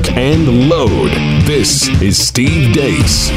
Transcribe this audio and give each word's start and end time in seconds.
lock, 0.00 0.16
and 0.16 0.68
load. 0.68 1.10
This 1.44 1.88
is 2.00 2.16
Steve 2.16 2.72
Deace. 2.72 3.28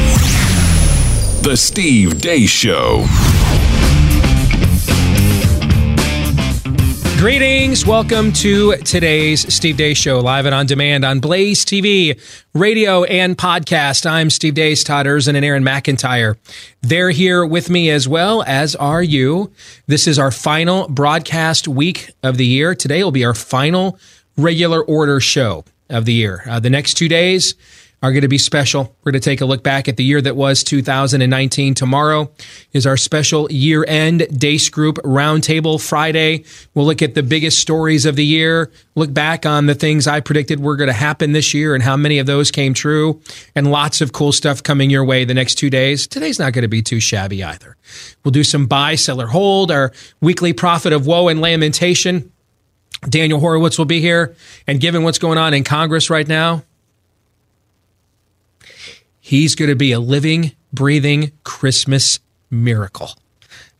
The 1.42 1.56
Steve 1.56 2.14
Deace 2.14 2.48
Show. 2.48 3.04
Greetings. 7.18 7.86
Welcome 7.86 8.32
to 8.34 8.76
today's 8.76 9.52
Steve 9.52 9.76
Deace 9.76 9.96
Show, 9.96 10.20
live 10.20 10.46
and 10.46 10.54
on 10.54 10.66
demand 10.66 11.04
on 11.04 11.20
Blaze 11.20 11.64
TV, 11.64 12.20
radio, 12.52 13.04
and 13.04 13.36
podcast. 13.36 14.08
I'm 14.08 14.28
Steve 14.28 14.54
Deace, 14.54 14.84
Todd 14.84 15.06
Erzen, 15.06 15.34
and 15.34 15.44
Aaron 15.44 15.64
McIntyre. 15.64 16.36
They're 16.82 17.10
here 17.10 17.46
with 17.46 17.70
me 17.70 17.90
as 17.90 18.06
well, 18.06 18.42
as 18.46 18.74
are 18.76 19.02
you. 19.02 19.50
This 19.86 20.06
is 20.06 20.18
our 20.18 20.30
final 20.30 20.86
broadcast 20.88 21.66
week 21.66 22.10
of 22.22 22.36
the 22.36 22.46
year. 22.46 22.74
Today 22.74 23.02
will 23.02 23.12
be 23.12 23.24
our 23.24 23.34
final 23.34 23.98
regular 24.36 24.82
order 24.82 25.20
show 25.20 25.64
of 25.88 26.04
the 26.04 26.12
year. 26.12 26.42
Uh, 26.48 26.60
the 26.60 26.70
next 26.70 26.94
two 26.94 27.08
days, 27.08 27.54
are 28.04 28.12
going 28.12 28.20
to 28.20 28.28
be 28.28 28.36
special. 28.36 28.94
We're 29.02 29.12
going 29.12 29.22
to 29.22 29.30
take 29.30 29.40
a 29.40 29.46
look 29.46 29.62
back 29.62 29.88
at 29.88 29.96
the 29.96 30.04
year 30.04 30.20
that 30.20 30.36
was 30.36 30.62
2019. 30.62 31.72
Tomorrow 31.72 32.30
is 32.74 32.86
our 32.86 32.98
special 32.98 33.50
year 33.50 33.82
end 33.88 34.26
Deace 34.30 34.68
Group 34.68 34.96
Roundtable 34.96 35.82
Friday. 35.82 36.44
We'll 36.74 36.84
look 36.84 37.00
at 37.00 37.14
the 37.14 37.22
biggest 37.22 37.60
stories 37.60 38.04
of 38.04 38.14
the 38.14 38.24
year, 38.24 38.70
look 38.94 39.14
back 39.14 39.46
on 39.46 39.64
the 39.64 39.74
things 39.74 40.06
I 40.06 40.20
predicted 40.20 40.60
were 40.60 40.76
going 40.76 40.88
to 40.88 40.92
happen 40.92 41.32
this 41.32 41.54
year 41.54 41.74
and 41.74 41.82
how 41.82 41.96
many 41.96 42.18
of 42.18 42.26
those 42.26 42.50
came 42.50 42.74
true, 42.74 43.22
and 43.54 43.70
lots 43.70 44.02
of 44.02 44.12
cool 44.12 44.32
stuff 44.32 44.62
coming 44.62 44.90
your 44.90 45.06
way 45.06 45.24
the 45.24 45.32
next 45.32 45.54
two 45.54 45.70
days. 45.70 46.06
Today's 46.06 46.38
not 46.38 46.52
going 46.52 46.60
to 46.60 46.68
be 46.68 46.82
too 46.82 47.00
shabby 47.00 47.42
either. 47.42 47.74
We'll 48.22 48.32
do 48.32 48.44
some 48.44 48.66
buy, 48.66 48.96
sell, 48.96 49.22
or 49.22 49.28
hold, 49.28 49.70
our 49.70 49.92
weekly 50.20 50.52
profit 50.52 50.92
of 50.92 51.06
woe 51.06 51.28
and 51.28 51.40
lamentation. 51.40 52.30
Daniel 53.08 53.40
Horowitz 53.40 53.78
will 53.78 53.84
be 53.84 54.00
here. 54.00 54.34
And 54.66 54.80
given 54.80 55.02
what's 55.02 55.18
going 55.18 55.38
on 55.38 55.54
in 55.54 55.64
Congress 55.64 56.10
right 56.10 56.26
now, 56.26 56.62
He's 59.24 59.54
going 59.54 59.70
to 59.70 59.74
be 59.74 59.92
a 59.92 60.00
living, 60.00 60.52
breathing 60.70 61.32
Christmas 61.44 62.20
miracle, 62.50 63.12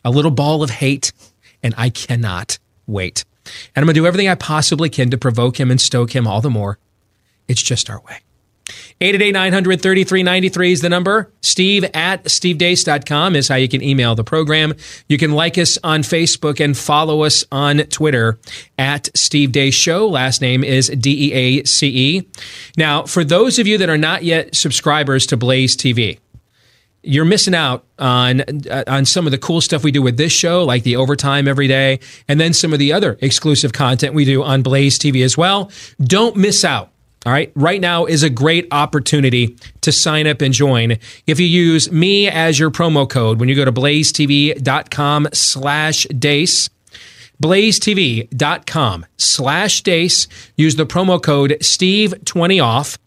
a 0.03 0.09
little 0.09 0.31
ball 0.31 0.63
of 0.63 0.71
hate, 0.71 1.13
and 1.61 1.75
I 1.77 1.91
cannot 1.91 2.57
wait. 2.87 3.25
And 3.75 3.83
I'm 3.83 3.85
going 3.85 3.93
to 3.93 4.01
do 4.01 4.07
everything 4.07 4.27
I 4.27 4.33
possibly 4.33 4.89
can 4.89 5.11
to 5.11 5.19
provoke 5.19 5.59
him 5.59 5.69
and 5.69 5.79
stoke 5.79 6.15
him 6.15 6.25
all 6.25 6.41
the 6.41 6.49
more. 6.49 6.79
It's 7.47 7.61
just 7.61 7.91
our 7.91 8.01
way. 8.01 8.24
888-933-93 9.01 10.71
is 10.71 10.81
the 10.81 10.89
number. 10.89 11.31
Steve 11.41 11.83
at 11.93 12.23
stevedeace.com 12.23 13.35
is 13.35 13.47
how 13.47 13.55
you 13.55 13.69
can 13.69 13.83
email 13.83 14.15
the 14.15 14.23
program. 14.23 14.73
You 15.07 15.17
can 15.17 15.31
like 15.31 15.57
us 15.57 15.77
on 15.83 16.01
Facebook 16.01 16.63
and 16.63 16.77
follow 16.77 17.23
us 17.23 17.43
on 17.51 17.77
Twitter 17.77 18.39
at 18.77 19.09
Steve 19.15 19.51
Deace 19.51 19.73
Show. 19.73 20.07
Last 20.07 20.41
name 20.41 20.63
is 20.63 20.87
D-E-A-C-E. 20.89 22.27
Now, 22.77 23.03
for 23.03 23.23
those 23.23 23.59
of 23.59 23.67
you 23.67 23.77
that 23.77 23.89
are 23.89 23.97
not 23.97 24.23
yet 24.23 24.55
subscribers 24.55 25.25
to 25.27 25.37
Blaze 25.37 25.77
TV, 25.77 26.19
you're 27.05 27.25
missing 27.25 27.53
out 27.53 27.85
on 27.99 28.41
uh, 28.67 28.83
on 28.87 29.05
some 29.05 29.27
of 29.27 29.31
the 29.31 29.37
cool 29.37 29.61
stuff 29.61 29.83
we 29.83 29.91
do 29.91 30.01
with 30.01 30.17
this 30.17 30.33
show, 30.33 30.63
like 30.63 30.81
the 30.81 30.95
overtime 30.95 31.47
every 31.47 31.67
day, 31.67 31.99
and 32.27 32.39
then 32.39 32.51
some 32.51 32.73
of 32.73 32.79
the 32.79 32.91
other 32.91 33.17
exclusive 33.21 33.73
content 33.73 34.15
we 34.15 34.25
do 34.25 34.41
on 34.41 34.63
Blaze 34.63 34.97
TV 34.97 35.23
as 35.23 35.37
well. 35.37 35.71
Don't 36.01 36.35
miss 36.35 36.65
out 36.65 36.89
all 37.25 37.31
right. 37.31 37.51
Right 37.55 37.81
now 37.81 38.05
is 38.05 38.21
a 38.21 38.29
great 38.29 38.67
opportunity 38.71 39.57
to 39.81 39.91
sign 39.91 40.27
up 40.27 40.41
and 40.41 40.53
join. 40.53 40.97
If 41.25 41.39
you 41.39 41.47
use 41.47 41.91
me 41.91 42.29
as 42.29 42.59
your 42.59 42.69
promo 42.69 43.09
code 43.09 43.39
when 43.39 43.49
you 43.49 43.55
go 43.55 43.65
to 43.65 43.71
blazetv.com 43.71 45.29
slash 45.33 46.05
deace, 46.17 46.69
blazetv.com 47.41 49.05
slash 49.17 49.81
deace, 49.81 50.27
use 50.55 50.75
the 50.75 50.85
promo 50.85 51.21
code 51.21 51.57
Steve20 51.61 52.63
off. 52.63 52.99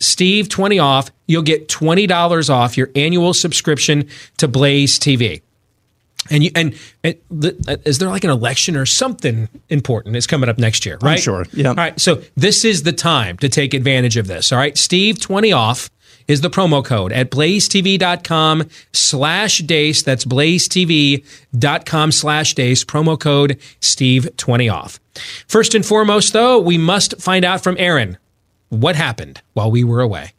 Steve 0.00 0.48
20 0.48 0.78
off, 0.78 1.10
you'll 1.28 1.42
get 1.42 1.68
$20 1.68 2.50
off 2.50 2.76
your 2.76 2.90
annual 2.96 3.34
subscription 3.34 4.08
to 4.38 4.48
Blaze 4.48 4.98
TV. 4.98 5.42
And 6.30 6.44
you 6.44 6.50
and, 6.54 6.76
and 7.02 7.16
the, 7.30 7.56
uh, 7.66 7.76
is 7.84 7.98
there 7.98 8.08
like 8.08 8.24
an 8.24 8.30
election 8.30 8.76
or 8.76 8.84
something 8.84 9.48
important 9.68 10.16
is 10.16 10.26
coming 10.26 10.48
up 10.50 10.58
next 10.58 10.84
year, 10.84 10.98
right? 11.00 11.12
I'm 11.12 11.18
sure. 11.18 11.46
Yeah. 11.52 11.68
All 11.68 11.74
right. 11.74 11.98
So 11.98 12.22
this 12.36 12.64
is 12.64 12.82
the 12.82 12.92
time 12.92 13.38
to 13.38 13.48
take 13.48 13.72
advantage 13.72 14.16
of 14.16 14.26
this. 14.26 14.52
All 14.52 14.58
right. 14.58 14.76
Steve 14.76 15.18
twenty 15.20 15.52
off 15.52 15.88
is 16.28 16.42
the 16.42 16.50
promo 16.50 16.84
code 16.84 17.12
at 17.12 17.30
blazetv.com 17.30 18.68
slash 18.92 19.58
deace. 19.58 20.02
That's 20.02 20.24
blazetv.com 20.24 22.12
slash 22.12 22.54
deace. 22.54 22.84
Promo 22.84 23.18
code 23.18 23.58
Steve 23.80 24.28
20 24.36 24.68
off. 24.68 25.00
First 25.48 25.74
and 25.74 25.84
foremost, 25.84 26.32
though, 26.32 26.60
we 26.60 26.78
must 26.78 27.20
find 27.20 27.44
out 27.44 27.62
from 27.62 27.74
Aaron 27.80 28.16
what 28.68 28.94
happened 28.94 29.42
while 29.54 29.72
we 29.72 29.82
were 29.82 30.00
away. 30.00 30.32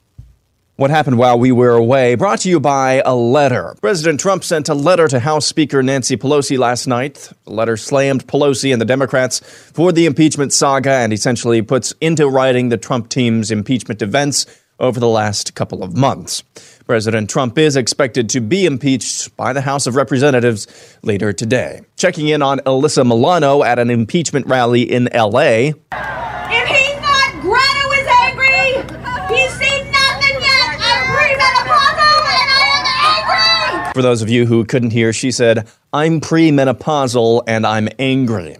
What 0.82 0.90
happened 0.90 1.20
while 1.20 1.38
we 1.38 1.52
were 1.52 1.76
away? 1.76 2.16
Brought 2.16 2.40
to 2.40 2.50
you 2.50 2.60
by 2.60 3.04
a 3.06 3.14
letter. 3.14 3.76
President 3.82 4.20
Trump 4.20 4.44
sent 4.44 4.68
a 4.68 4.74
letter 4.74 5.08
to 5.10 5.20
House 5.20 5.46
Speaker 5.46 5.84
Nancy 5.84 6.18
Pelosi 6.18 6.58
last 6.58 6.88
night. 6.88 7.32
The 7.46 7.52
letter 7.52 7.78
slammed 7.78 8.26
Pelosi 8.26 8.74
and 8.74 8.82
the 8.82 8.86
Democrats 8.86 9.42
for 9.42 9.92
the 9.92 10.08
impeachment 10.08 10.54
saga 10.54 10.90
and 10.90 11.14
essentially 11.14 11.62
puts 11.62 11.94
into 12.02 12.28
writing 12.28 12.70
the 12.70 12.78
Trump 12.78 13.10
team's 13.10 13.52
impeachment 13.52 14.02
events 14.02 14.48
over 14.80 15.00
the 15.00 15.08
last 15.08 15.54
couple 15.54 15.84
of 15.84 15.96
months. 15.96 16.42
President 16.88 17.30
Trump 17.30 17.60
is 17.60 17.76
expected 17.76 18.28
to 18.30 18.42
be 18.42 18.66
impeached 18.66 19.38
by 19.38 19.54
the 19.54 19.62
House 19.62 19.86
of 19.86 19.96
Representatives 19.96 20.66
later 21.04 21.32
today. 21.32 21.82
Checking 21.96 22.28
in 22.28 22.42
on 22.42 22.58
Alyssa 22.62 23.06
Milano 23.06 23.62
at 23.62 23.78
an 23.78 23.92
impeachment 23.92 24.48
rally 24.48 24.82
in 24.82 25.14
L.A. 25.14 25.68
If 25.68 26.68
he's 26.68 27.02
not 27.02 27.34
Greta 27.40 27.86
is 28.02 28.08
angry, 28.08 29.38
he's 29.38 29.52
seen 29.54 29.92
nothing 29.92 30.42
yet. 30.42 30.78
I'm 30.84 31.06
premenopausal 31.14 32.20
and 32.28 32.50
I 32.52 32.64
am 32.76 32.86
angry. 33.16 33.81
For 33.94 34.02
those 34.02 34.22
of 34.22 34.30
you 34.30 34.46
who 34.46 34.64
couldn't 34.64 34.92
hear, 34.92 35.12
she 35.12 35.32
said, 35.32 35.68
I'm 35.92 36.22
premenopausal 36.22 37.44
and 37.46 37.68
I'm 37.68 37.90
angry. 38.00 38.56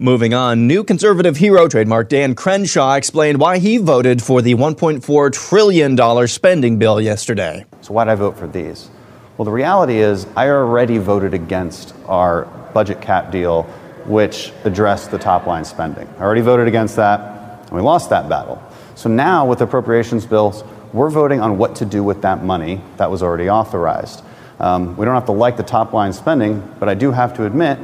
Moving 0.00 0.34
on, 0.34 0.66
new 0.66 0.82
conservative 0.82 1.36
hero 1.36 1.68
trademark 1.68 2.08
Dan 2.08 2.34
Crenshaw 2.34 2.94
explained 2.94 3.38
why 3.38 3.58
he 3.58 3.76
voted 3.76 4.20
for 4.20 4.42
the 4.42 4.56
$1.4 4.56 5.32
trillion 5.32 6.26
spending 6.26 6.80
bill 6.80 7.00
yesterday. 7.00 7.64
So 7.82 7.92
why 7.92 8.04
did 8.04 8.10
I 8.10 8.14
vote 8.16 8.36
for 8.36 8.48
these? 8.48 8.90
Well, 9.36 9.44
the 9.44 9.52
reality 9.52 9.98
is 9.98 10.26
I 10.36 10.48
already 10.48 10.98
voted 10.98 11.34
against 11.34 11.94
our 12.06 12.46
budget 12.74 13.00
cap 13.00 13.30
deal, 13.30 13.62
which 14.06 14.52
addressed 14.64 15.12
the 15.12 15.18
top 15.18 15.46
line 15.46 15.64
spending. 15.64 16.08
I 16.18 16.22
already 16.22 16.40
voted 16.40 16.66
against 16.66 16.96
that, 16.96 17.60
and 17.60 17.70
we 17.70 17.80
lost 17.80 18.10
that 18.10 18.28
battle. 18.28 18.60
So 18.96 19.08
now 19.08 19.46
with 19.46 19.60
appropriations 19.60 20.26
bills, 20.26 20.64
we're 20.92 21.10
voting 21.10 21.40
on 21.40 21.58
what 21.58 21.76
to 21.76 21.84
do 21.84 22.02
with 22.02 22.22
that 22.22 22.42
money 22.42 22.80
that 22.96 23.08
was 23.08 23.22
already 23.22 23.48
authorized. 23.48 24.23
Um, 24.60 24.96
we 24.96 25.04
don't 25.04 25.14
have 25.14 25.26
to 25.26 25.32
like 25.32 25.56
the 25.56 25.62
top 25.62 25.92
line 25.92 26.12
spending, 26.12 26.60
but 26.78 26.88
I 26.88 26.94
do 26.94 27.10
have 27.10 27.34
to 27.34 27.46
admit 27.46 27.78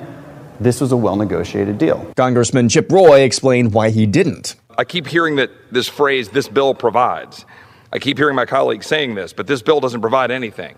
this 0.61 0.81
was 0.81 0.93
a 0.93 0.97
well 0.97 1.17
negotiated 1.17 1.79
deal. 1.79 2.13
Congressman 2.17 2.69
Chip 2.69 2.91
Roy 2.93 3.21
explained 3.21 3.73
why 3.73 3.91
he 3.91 4.07
didn't. 4.07 4.57
I 4.77 4.85
keep 4.85 5.07
hearing 5.07 5.37
that 5.37 5.51
this 5.71 5.89
phrase, 5.89 6.29
this 6.29 6.49
bill 6.49 6.75
provides. 6.75 7.45
I 7.93 7.99
keep 7.99 8.19
hearing 8.19 8.37
my 8.37 8.47
colleagues 8.47 8.87
saying 8.87 9.15
this, 9.15 9.33
but 9.33 9.47
this 9.47 9.63
bill 9.63 9.81
doesn't 9.81 10.01
provide 10.01 10.31
anything. 10.31 10.77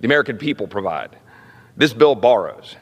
The 0.00 0.06
American 0.06 0.38
people 0.38 0.66
provide. 0.66 1.16
This 1.76 1.92
bill 1.92 2.14
borrows. 2.14 2.76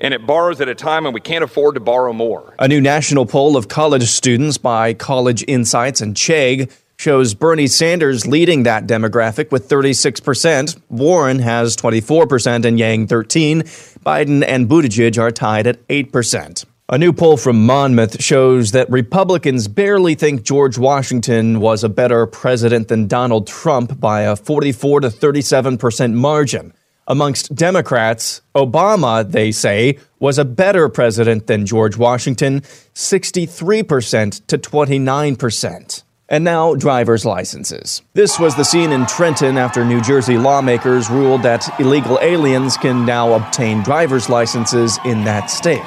And 0.00 0.14
it 0.14 0.26
borrows 0.26 0.60
at 0.60 0.68
a 0.68 0.74
time 0.74 1.04
when 1.04 1.12
we 1.12 1.20
can't 1.20 1.44
afford 1.44 1.74
to 1.74 1.80
borrow 1.80 2.12
more. 2.12 2.54
A 2.58 2.66
new 2.66 2.80
national 2.80 3.26
poll 3.26 3.56
of 3.56 3.68
college 3.68 4.04
students 4.04 4.56
by 4.56 4.94
College 4.94 5.44
Insights 5.46 6.00
and 6.00 6.14
Chegg 6.16 6.72
shows 7.00 7.32
Bernie 7.32 7.66
Sanders 7.66 8.26
leading 8.26 8.64
that 8.64 8.86
demographic 8.86 9.50
with 9.50 9.66
36%. 9.70 10.78
Warren 10.90 11.38
has 11.38 11.74
24% 11.74 12.66
and 12.66 12.78
Yang 12.78 13.06
13. 13.06 13.62
Biden 14.04 14.44
and 14.46 14.68
Buttigieg 14.68 15.16
are 15.18 15.30
tied 15.30 15.66
at 15.66 15.88
8%. 15.88 16.66
A 16.90 16.98
new 16.98 17.14
poll 17.14 17.38
from 17.38 17.64
Monmouth 17.64 18.22
shows 18.22 18.72
that 18.72 18.90
Republicans 18.90 19.66
barely 19.66 20.14
think 20.14 20.42
George 20.42 20.76
Washington 20.76 21.60
was 21.60 21.82
a 21.82 21.88
better 21.88 22.26
president 22.26 22.88
than 22.88 23.06
Donald 23.06 23.46
Trump 23.46 23.98
by 23.98 24.22
a 24.22 24.36
44 24.36 25.00
to 25.00 25.08
37% 25.08 26.12
margin. 26.12 26.74
Amongst 27.06 27.54
Democrats, 27.54 28.42
Obama, 28.54 29.26
they 29.26 29.52
say, 29.52 29.98
was 30.18 30.36
a 30.38 30.44
better 30.44 30.90
president 30.90 31.46
than 31.46 31.64
George 31.64 31.96
Washington, 31.96 32.60
63% 32.60 34.46
to 34.48 34.58
29%. 34.58 36.02
And 36.32 36.44
now, 36.44 36.76
driver's 36.76 37.24
licenses. 37.24 38.02
This 38.14 38.38
was 38.38 38.54
the 38.54 38.62
scene 38.62 38.92
in 38.92 39.04
Trenton 39.06 39.58
after 39.58 39.84
New 39.84 40.00
Jersey 40.00 40.38
lawmakers 40.38 41.10
ruled 41.10 41.42
that 41.42 41.68
illegal 41.80 42.20
aliens 42.22 42.76
can 42.76 43.04
now 43.04 43.32
obtain 43.32 43.82
driver's 43.82 44.28
licenses 44.28 44.96
in 45.04 45.24
that 45.24 45.50
state. 45.50 45.82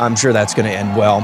I'm 0.00 0.14
sure 0.14 0.32
that's 0.32 0.54
going 0.54 0.70
to 0.70 0.72
end 0.72 0.96
well. 0.96 1.22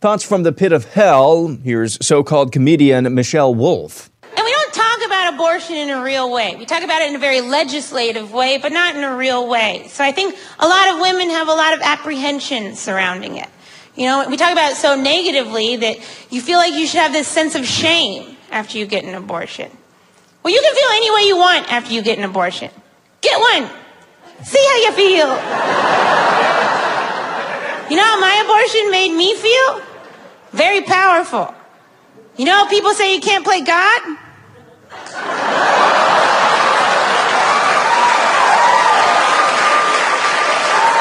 Thoughts 0.00 0.24
from 0.24 0.44
the 0.44 0.52
pit 0.52 0.72
of 0.72 0.86
hell. 0.86 1.48
Here's 1.62 1.98
so 2.04 2.22
called 2.22 2.52
comedian 2.52 3.14
Michelle 3.14 3.54
Wolf. 3.54 4.10
And 4.34 4.46
we 4.46 4.50
don't 4.50 4.72
talk 4.72 5.04
about 5.04 5.34
abortion 5.34 5.76
in 5.76 5.90
a 5.90 6.02
real 6.02 6.32
way. 6.32 6.56
We 6.56 6.64
talk 6.64 6.82
about 6.82 7.02
it 7.02 7.10
in 7.10 7.16
a 7.16 7.18
very 7.18 7.42
legislative 7.42 8.32
way, 8.32 8.56
but 8.56 8.72
not 8.72 8.96
in 8.96 9.04
a 9.04 9.14
real 9.14 9.46
way. 9.46 9.88
So 9.88 10.02
I 10.02 10.12
think 10.12 10.38
a 10.58 10.66
lot 10.66 10.94
of 10.94 11.00
women 11.02 11.28
have 11.28 11.48
a 11.48 11.52
lot 11.52 11.74
of 11.74 11.80
apprehension 11.82 12.76
surrounding 12.76 13.36
it. 13.36 13.50
You 13.96 14.06
know, 14.06 14.28
we 14.28 14.36
talk 14.36 14.52
about 14.52 14.72
it 14.72 14.76
so 14.76 14.94
negatively 14.94 15.76
that 15.76 15.98
you 16.30 16.40
feel 16.40 16.58
like 16.58 16.72
you 16.74 16.86
should 16.86 17.00
have 17.00 17.12
this 17.12 17.28
sense 17.28 17.54
of 17.54 17.66
shame 17.66 18.36
after 18.50 18.78
you 18.78 18.86
get 18.86 19.04
an 19.04 19.14
abortion. 19.14 19.70
Well, 20.42 20.54
you 20.54 20.60
can 20.60 20.74
feel 20.74 20.88
any 20.92 21.10
way 21.14 21.22
you 21.28 21.36
want 21.36 21.70
after 21.72 21.92
you 21.92 22.02
get 22.02 22.18
an 22.18 22.24
abortion. 22.24 22.70
Get 23.20 23.38
one. 23.38 23.68
See 24.44 24.64
how 24.64 24.76
you 24.76 24.92
feel. 24.92 25.28
You 27.90 27.96
know 27.96 28.04
how 28.04 28.20
my 28.20 28.42
abortion 28.44 28.90
made 28.90 29.12
me 29.14 29.34
feel? 29.34 29.82
Very 30.52 30.82
powerful. 30.82 31.52
You 32.36 32.44
know 32.46 32.54
how 32.54 32.68
people 32.68 32.94
say 32.94 33.14
you 33.14 33.20
can't 33.20 33.44
play 33.44 33.60
God? 33.60 34.00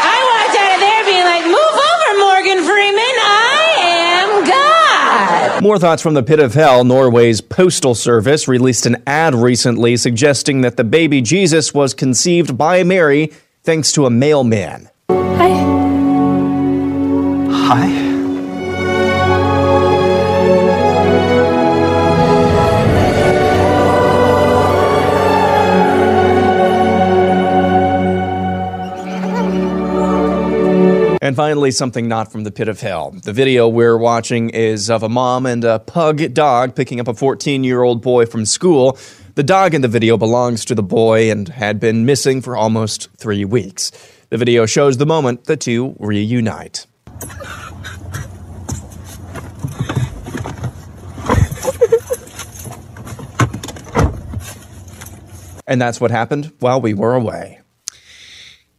I 0.01 0.17
walked 0.29 0.57
out 0.59 0.73
of 0.73 0.79
there 0.81 1.05
being 1.05 1.25
like, 1.25 1.45
move 1.45 1.68
More 5.61 5.77
thoughts 5.77 6.01
from 6.01 6.13
the 6.13 6.23
pit 6.23 6.39
of 6.39 6.53
hell. 6.53 6.85
Norway's 6.85 7.41
postal 7.41 7.93
service 7.93 8.47
released 8.47 8.85
an 8.85 9.03
ad 9.05 9.35
recently 9.35 9.97
suggesting 9.97 10.61
that 10.61 10.77
the 10.77 10.85
baby 10.85 11.21
Jesus 11.21 11.73
was 11.73 11.93
conceived 11.93 12.57
by 12.57 12.83
Mary 12.83 13.33
thanks 13.63 13.91
to 13.91 14.05
a 14.05 14.09
mailman. 14.09 14.89
Hi. 15.09 15.49
Hi. 17.51 18.08
And 31.29 31.35
finally, 31.35 31.69
something 31.69 32.07
not 32.07 32.31
from 32.31 32.43
the 32.43 32.49
pit 32.49 32.67
of 32.67 32.81
hell. 32.81 33.11
The 33.11 33.33
video 33.33 33.67
we're 33.67 33.99
watching 33.99 34.49
is 34.49 34.89
of 34.89 35.03
a 35.03 35.09
mom 35.09 35.45
and 35.45 35.63
a 35.63 35.77
pug 35.77 36.33
dog 36.33 36.75
picking 36.75 36.99
up 36.99 37.07
a 37.07 37.13
14 37.13 37.63
year 37.63 37.83
old 37.83 38.01
boy 38.01 38.25
from 38.25 38.47
school. 38.47 38.97
The 39.35 39.43
dog 39.43 39.75
in 39.75 39.81
the 39.81 39.87
video 39.87 40.17
belongs 40.17 40.65
to 40.65 40.73
the 40.73 40.81
boy 40.81 41.29
and 41.29 41.47
had 41.47 41.79
been 41.79 42.03
missing 42.03 42.41
for 42.41 42.57
almost 42.57 43.09
three 43.17 43.45
weeks. 43.45 43.91
The 44.31 44.37
video 44.37 44.65
shows 44.65 44.97
the 44.97 45.05
moment 45.05 45.43
the 45.43 45.55
two 45.55 45.95
reunite. 45.99 46.87
And 55.67 55.79
that's 55.79 56.01
what 56.01 56.09
happened 56.09 56.51
while 56.57 56.81
we 56.81 56.95
were 56.95 57.13
away. 57.13 57.58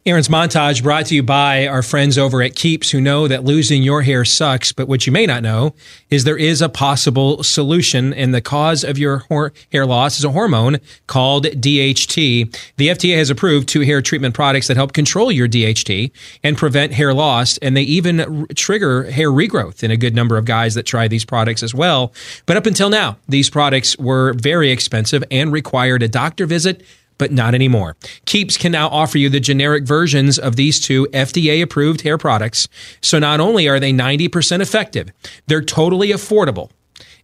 Aaron's 0.06 0.28
montage 0.28 0.82
brought 0.82 1.04
to 1.04 1.14
you 1.14 1.22
by 1.22 1.66
our 1.66 1.82
friends 1.82 2.16
over 2.16 2.40
at 2.40 2.56
Keeps 2.56 2.90
who 2.90 3.02
know 3.02 3.28
that 3.28 3.44
losing 3.44 3.82
your 3.82 4.00
hair 4.00 4.24
sucks, 4.24 4.72
but 4.72 4.88
what 4.88 5.06
you 5.06 5.12
may 5.12 5.26
not 5.26 5.42
know 5.42 5.74
is 6.08 6.24
there 6.24 6.38
is 6.38 6.62
a 6.62 6.70
possible 6.70 7.42
solution 7.42 8.14
and 8.14 8.34
the 8.34 8.40
cause 8.40 8.82
of 8.82 8.96
your 8.96 9.26
hair 9.70 9.84
loss 9.84 10.18
is 10.18 10.24
a 10.24 10.30
hormone 10.30 10.78
called 11.06 11.44
DHT. 11.44 12.50
The 12.78 12.88
FDA 12.88 13.14
has 13.18 13.28
approved 13.28 13.68
two 13.68 13.82
hair 13.82 14.00
treatment 14.00 14.34
products 14.34 14.68
that 14.68 14.78
help 14.78 14.94
control 14.94 15.30
your 15.30 15.46
DHT 15.46 16.12
and 16.42 16.56
prevent 16.56 16.94
hair 16.94 17.12
loss 17.12 17.58
and 17.58 17.76
they 17.76 17.82
even 17.82 18.46
trigger 18.56 19.10
hair 19.10 19.28
regrowth 19.28 19.82
in 19.82 19.90
a 19.90 19.98
good 19.98 20.14
number 20.14 20.38
of 20.38 20.46
guys 20.46 20.76
that 20.76 20.86
try 20.86 21.08
these 21.08 21.26
products 21.26 21.62
as 21.62 21.74
well. 21.74 22.14
But 22.46 22.56
up 22.56 22.64
until 22.64 22.88
now, 22.88 23.18
these 23.28 23.50
products 23.50 23.98
were 23.98 24.32
very 24.32 24.70
expensive 24.70 25.22
and 25.30 25.52
required 25.52 26.02
a 26.02 26.08
doctor 26.08 26.46
visit 26.46 26.82
but 27.20 27.30
not 27.30 27.54
anymore. 27.54 27.96
Keeps 28.24 28.56
can 28.56 28.72
now 28.72 28.88
offer 28.88 29.18
you 29.18 29.28
the 29.28 29.38
generic 29.38 29.84
versions 29.84 30.38
of 30.38 30.56
these 30.56 30.80
two 30.80 31.06
FDA 31.12 31.62
approved 31.62 32.00
hair 32.00 32.16
products. 32.16 32.66
So 33.02 33.18
not 33.18 33.40
only 33.40 33.68
are 33.68 33.78
they 33.78 33.92
90% 33.92 34.60
effective, 34.60 35.10
they're 35.46 35.60
totally 35.60 36.08
affordable. 36.08 36.70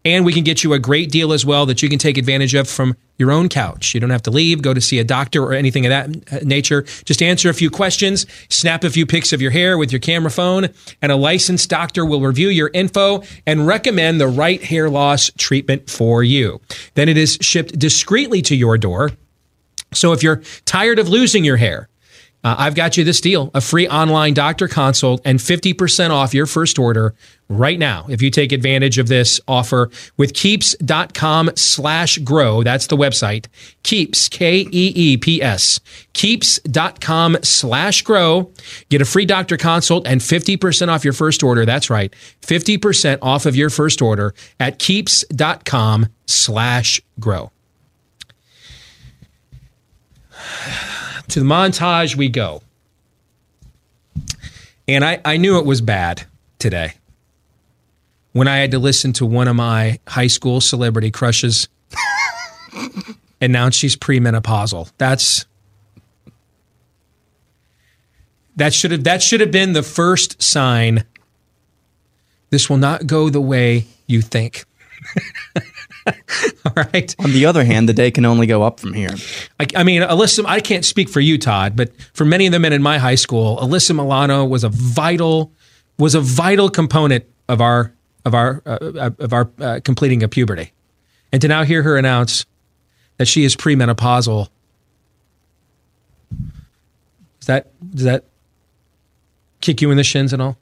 And 0.05 0.25
we 0.25 0.35
can 0.35 0.45
get 0.45 0.63
you 0.63 0.75
a 0.75 0.79
great 0.79 1.11
deal 1.11 1.33
as 1.33 1.47
well 1.47 1.65
that 1.67 1.83
you 1.83 1.89
can 1.89 1.99
take 1.99 2.19
advantage 2.19 2.55
of 2.55 2.69
from 2.69 2.95
your 3.17 3.33
own 3.33 3.49
couch. 3.49 3.95
You 3.95 4.01
don't 4.01 4.11
have 4.11 4.23
to 4.25 4.31
leave, 4.31 4.61
go 4.61 4.75
to 4.75 4.83
see 4.83 4.99
a 4.99 5.05
doctor 5.05 5.43
or 5.43 5.55
anything 5.55 5.87
of 5.87 5.91
that 5.91 6.33
uh, 6.33 6.45
nature. 6.45 6.83
Just 7.07 7.23
answer 7.23 7.49
a 7.49 7.55
few 7.55 7.71
questions, 7.71 8.27
snap 8.51 8.85
a 8.85 8.91
few 8.91 9.07
pics 9.07 9.33
of 9.33 9.41
your 9.41 9.51
hair 9.51 9.79
with 9.79 9.91
your 9.91 9.99
camera 9.99 10.31
phone, 10.31 10.69
and 11.01 11.11
a 11.11 11.17
licensed 11.17 11.71
doctor 11.71 12.05
will 12.05 12.21
review 12.21 12.49
your 12.49 12.71
info 12.75 13.23
and 13.47 13.67
recommend 13.67 14.21
the 14.21 14.29
right 14.29 14.63
hair 14.63 14.91
loss 14.91 15.31
treatment 15.39 15.89
for 15.89 16.23
you. 16.23 16.61
Then 16.95 17.09
it 17.09 17.17
is 17.17 17.39
shipped 17.41 17.79
discreetly 17.79 18.43
to 18.43 18.55
your 18.55 18.77
door 18.77 19.11
so 19.97 20.13
if 20.13 20.23
you're 20.23 20.43
tired 20.65 20.99
of 20.99 21.09
losing 21.09 21.45
your 21.45 21.57
hair, 21.57 21.89
uh, 22.47 22.55
I've 22.59 22.77
got 22.77 22.97
you 22.97 23.03
this 23.03 23.21
deal 23.21 23.51
a 23.55 23.61
free 23.61 23.89
online 23.89 24.33
doctor 24.33 24.69
consult 24.69 25.21
and 25.25 25.41
50% 25.41 26.11
off 26.11 26.33
your 26.33 26.47
first 26.47 26.79
order 26.79 27.13
right 27.49 27.77
now 27.77 28.07
if 28.09 28.23
you 28.23 28.31
take 28.31 28.53
advantage 28.53 28.99
of 28.99 29.09
this 29.09 29.41
offer 29.49 29.91
with 30.17 30.33
keeps.com 30.33 31.51
slash 31.57 32.19
grow. 32.19 32.63
That's 32.63 32.87
the 32.87 32.97
website. 32.97 33.47
Keeps, 33.83 34.29
K 34.29 34.61
E 34.61 34.93
E 34.95 35.17
P 35.17 35.43
S. 35.43 35.81
Keeps.com 36.13 37.39
slash 37.43 38.03
grow. 38.03 38.53
Get 38.91 39.01
a 39.01 39.07
free 39.07 39.27
doctor 39.27 39.57
consult 39.57 40.07
and 40.07 40.21
50% 40.21 40.87
off 40.87 41.03
your 41.03 41.15
first 41.15 41.43
order. 41.43 41.67
That's 41.67 41.91
right. 41.91 42.15
50% 42.43 43.19
off 43.23 43.47
of 43.47 43.57
your 43.57 43.71
first 43.71 44.01
order 44.01 44.35
at 44.61 44.79
keeps.com 44.79 46.07
slash 46.27 47.01
grow. 47.19 47.51
To 51.29 51.41
the 51.41 51.47
montage 51.47 52.17
we 52.17 52.29
go. 52.29 52.63
And 54.89 55.05
I, 55.05 55.21
I 55.25 55.37
knew 55.37 55.59
it 55.59 55.67
was 55.67 55.81
bad 55.81 56.25
today 56.59 56.95
when 58.33 58.49
I 58.49 58.59
had 58.59 58.71
to 58.73 58.79
listen 58.79 59.13
to 59.15 59.27
one 59.27 59.49
of 59.49 59.57
my 59.57 59.99
high 60.07 60.27
school 60.27 60.61
celebrity 60.61 61.11
crushes 61.11 61.69
announce 63.41 63.75
she's 63.75 63.97
premenopausal. 63.97 64.93
That's 64.99 65.47
that 68.57 68.75
should 68.75 68.91
have 68.91 69.05
that 69.05 69.23
should 69.23 69.41
have 69.41 69.51
been 69.51 69.73
the 69.73 69.83
first 69.83 70.43
sign. 70.43 71.05
This 72.51 72.71
will 72.71 72.77
not 72.77 73.07
go 73.07 73.29
the 73.31 73.41
way 73.41 73.87
you 74.07 74.23
think. 74.23 74.65
All 76.65 76.73
right. 76.77 77.15
On 77.19 77.33
the 77.33 77.47
other 77.47 77.65
hand, 77.65 77.89
the 77.89 77.93
day 77.93 78.11
can 78.11 78.25
only 78.25 78.47
go 78.47 78.63
up 78.63 78.81
from 78.81 78.93
here. 78.93 79.15
I, 79.59 79.67
I 79.75 79.83
mean, 79.83 80.03
Alyssa, 80.03 80.45
I 80.47 80.61
can't 80.61 80.85
speak 80.85 81.09
for 81.09 81.21
you, 81.21 81.39
Todd, 81.39 81.77
but 81.77 81.91
for 82.13 82.25
many 82.25 82.47
of 82.47 82.53
the 82.53 82.59
men 82.59 82.73
in 82.73 82.83
my 82.83 82.99
high 82.99 83.15
school, 83.15 83.57
Alyssa 83.59 83.95
Milano 83.95 84.45
was 84.45 84.65
a 84.65 84.69
vital 84.69 85.53
was 85.99 86.15
a 86.15 86.21
vital 86.21 86.69
component 86.69 87.25
of 87.49 87.61
our 87.61 87.93
of 88.25 88.35
our 88.35 88.63
uh, 88.67 89.11
of 89.19 89.33
our 89.33 89.51
uh, 89.61 89.81
completing 89.85 90.23
a 90.23 90.29
puberty, 90.29 90.73
and 91.33 91.41
to 91.41 91.49
now 91.49 91.65
hear 91.65 91.83
her 91.83 91.97
announce 91.97 92.45
that 93.17 93.27
she 93.27 93.45
is 93.45 93.57
premenopausal. 93.57 94.49
Does 97.41 97.47
that 97.47 97.95
does 97.95 98.05
that 98.05 98.25
kick 99.61 99.81
you 99.81 99.91
in 99.91 99.97
the 99.97 100.05
shins 100.05 100.33
at 100.35 100.41
all? 100.41 100.57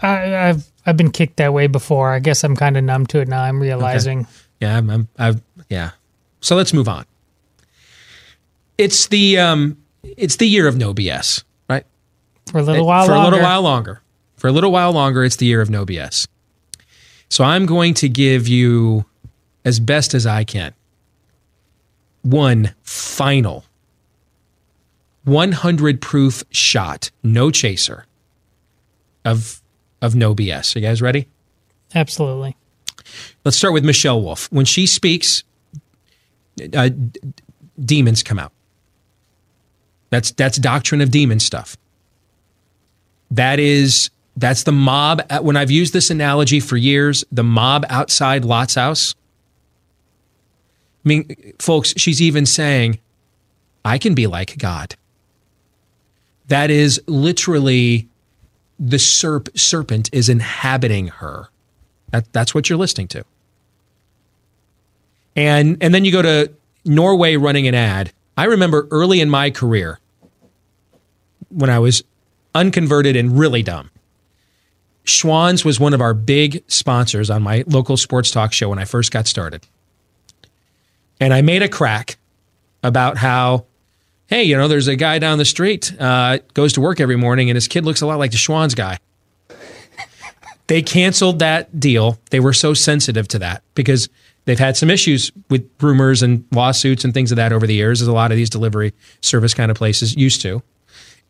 I, 0.00 0.48
I've 0.48 0.70
I've 0.88 0.96
been 0.96 1.10
kicked 1.10 1.36
that 1.36 1.52
way 1.52 1.66
before. 1.66 2.14
I 2.14 2.18
guess 2.18 2.42
I'm 2.42 2.56
kind 2.56 2.78
of 2.78 2.82
numb 2.82 3.06
to 3.08 3.20
it 3.20 3.28
now. 3.28 3.42
I'm 3.42 3.60
realizing. 3.60 4.26
Yeah, 4.58 4.78
I'm, 4.78 4.88
I'm, 4.88 5.08
I've, 5.18 5.42
yeah. 5.68 5.90
So 6.40 6.56
let's 6.56 6.72
move 6.72 6.88
on. 6.88 7.04
It's 8.78 9.08
the 9.08 9.38
um, 9.38 9.76
it's 10.02 10.36
the 10.36 10.48
year 10.48 10.66
of 10.66 10.78
no 10.78 10.94
BS, 10.94 11.44
right? 11.68 11.84
For 12.50 12.58
a 12.58 12.62
little 12.62 12.86
while 12.86 13.04
For 13.04 13.12
a 13.12 13.22
little 13.22 13.40
while 13.40 13.60
longer. 13.60 14.00
For 14.36 14.48
a 14.48 14.52
little 14.52 14.72
while 14.72 14.92
longer, 14.92 15.24
it's 15.24 15.36
the 15.36 15.44
year 15.44 15.60
of 15.60 15.68
no 15.68 15.84
BS. 15.84 16.26
So 17.28 17.44
I'm 17.44 17.66
going 17.66 17.92
to 17.94 18.08
give 18.08 18.48
you, 18.48 19.04
as 19.66 19.80
best 19.80 20.14
as 20.14 20.24
I 20.24 20.44
can, 20.44 20.72
one 22.22 22.74
final 22.82 23.66
100 25.24 26.00
proof 26.00 26.44
shot, 26.50 27.10
no 27.22 27.50
chaser, 27.50 28.06
of 29.26 29.60
of 30.00 30.14
no 30.14 30.34
BS. 30.34 30.74
Are 30.74 30.78
you 30.78 30.86
guys 30.86 31.02
ready? 31.02 31.28
Absolutely. 31.94 32.56
Let's 33.44 33.56
start 33.56 33.72
with 33.74 33.84
Michelle 33.84 34.20
Wolf. 34.20 34.50
When 34.52 34.64
she 34.64 34.86
speaks, 34.86 35.44
uh, 36.74 36.88
d- 36.88 37.20
demons 37.82 38.22
come 38.22 38.38
out. 38.38 38.52
That's 40.10 40.30
that's 40.32 40.58
doctrine 40.58 41.00
of 41.00 41.10
demon 41.10 41.40
stuff. 41.40 41.76
That 43.30 43.58
is 43.58 44.10
that's 44.36 44.62
the 44.62 44.72
mob. 44.72 45.22
When 45.42 45.56
I've 45.56 45.70
used 45.70 45.92
this 45.92 46.10
analogy 46.10 46.60
for 46.60 46.76
years, 46.76 47.24
the 47.30 47.44
mob 47.44 47.84
outside 47.88 48.44
Lot's 48.44 48.74
house. 48.74 49.14
I 51.04 51.08
mean, 51.08 51.54
folks, 51.58 51.94
she's 51.96 52.22
even 52.22 52.46
saying, 52.46 52.98
"I 53.84 53.98
can 53.98 54.14
be 54.14 54.26
like 54.26 54.58
God." 54.58 54.96
That 56.48 56.70
is 56.70 57.00
literally 57.06 58.08
the 58.78 58.96
serp, 58.96 59.56
serpent 59.58 60.08
is 60.12 60.28
inhabiting 60.28 61.08
her. 61.08 61.48
That, 62.10 62.32
that's 62.32 62.54
what 62.54 62.68
you're 62.68 62.78
listening 62.78 63.08
to. 63.08 63.24
And 65.36 65.76
and 65.80 65.94
then 65.94 66.04
you 66.04 66.10
go 66.10 66.22
to 66.22 66.52
Norway 66.84 67.36
running 67.36 67.68
an 67.68 67.74
ad. 67.74 68.12
I 68.36 68.44
remember 68.44 68.88
early 68.90 69.20
in 69.20 69.30
my 69.30 69.50
career 69.50 70.00
when 71.48 71.70
I 71.70 71.78
was 71.78 72.02
unconverted 72.54 73.14
and 73.16 73.38
really 73.38 73.62
dumb. 73.62 73.90
Schwan's 75.04 75.64
was 75.64 75.80
one 75.80 75.94
of 75.94 76.00
our 76.00 76.12
big 76.12 76.62
sponsors 76.66 77.30
on 77.30 77.42
my 77.42 77.64
local 77.66 77.96
sports 77.96 78.30
talk 78.30 78.52
show 78.52 78.68
when 78.68 78.78
I 78.78 78.84
first 78.84 79.10
got 79.10 79.26
started. 79.26 79.66
And 81.20 81.32
I 81.32 81.40
made 81.40 81.62
a 81.62 81.68
crack 81.68 82.18
about 82.82 83.16
how, 83.16 83.64
hey, 84.28 84.44
you 84.44 84.56
know, 84.56 84.68
there's 84.68 84.88
a 84.88 84.96
guy 84.96 85.18
down 85.18 85.38
the 85.38 85.44
street, 85.44 85.92
uh, 85.98 86.38
goes 86.54 86.74
to 86.74 86.80
work 86.80 87.00
every 87.00 87.16
morning, 87.16 87.50
and 87.50 87.56
his 87.56 87.66
kid 87.66 87.84
looks 87.84 88.00
a 88.02 88.06
lot 88.06 88.18
like 88.18 88.30
the 88.30 88.36
Schwan's 88.36 88.74
guy. 88.74 88.98
they 90.68 90.82
canceled 90.82 91.40
that 91.40 91.80
deal. 91.80 92.18
They 92.30 92.38
were 92.38 92.52
so 92.52 92.74
sensitive 92.74 93.26
to 93.28 93.38
that 93.40 93.62
because 93.74 94.08
they've 94.44 94.58
had 94.58 94.76
some 94.76 94.90
issues 94.90 95.32
with 95.48 95.68
rumors 95.80 96.22
and 96.22 96.44
lawsuits 96.52 97.04
and 97.04 97.12
things 97.12 97.32
of 97.32 97.36
that 97.36 97.52
over 97.52 97.66
the 97.66 97.74
years, 97.74 98.02
as 98.02 98.08
a 98.08 98.12
lot 98.12 98.30
of 98.30 98.36
these 98.36 98.50
delivery 98.50 98.92
service 99.22 99.54
kind 99.54 99.70
of 99.70 99.76
places 99.76 100.14
used 100.14 100.42
to. 100.42 100.62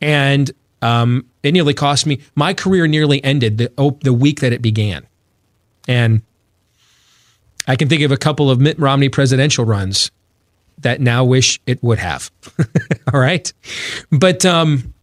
And 0.01 0.51
um, 0.81 1.25
it 1.41 1.53
nearly 1.53 1.73
cost 1.73 2.05
me 2.05 2.21
my 2.35 2.53
career. 2.53 2.85
Nearly 2.87 3.23
ended 3.23 3.57
the 3.57 3.97
the 4.01 4.13
week 4.13 4.39
that 4.39 4.53
it 4.53 4.61
began, 4.61 5.05
and 5.89 6.21
I 7.67 7.75
can 7.75 7.89
think 7.89 8.01
of 8.01 8.11
a 8.13 8.17
couple 8.17 8.49
of 8.49 8.61
Mitt 8.61 8.79
Romney 8.79 9.09
presidential 9.09 9.65
runs 9.65 10.09
that 10.79 11.01
now 11.01 11.23
wish 11.23 11.59
it 11.65 11.81
would 11.83 11.99
have. 11.99 12.31
All 13.13 13.19
right, 13.19 13.51
but 14.11 14.45
um, 14.45 14.93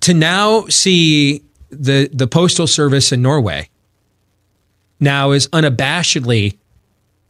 to 0.00 0.14
now 0.14 0.66
see 0.66 1.42
the 1.70 2.08
the 2.12 2.26
postal 2.26 2.66
service 2.66 3.12
in 3.12 3.22
Norway 3.22 3.68
now 5.00 5.32
is 5.32 5.48
unabashedly 5.48 6.56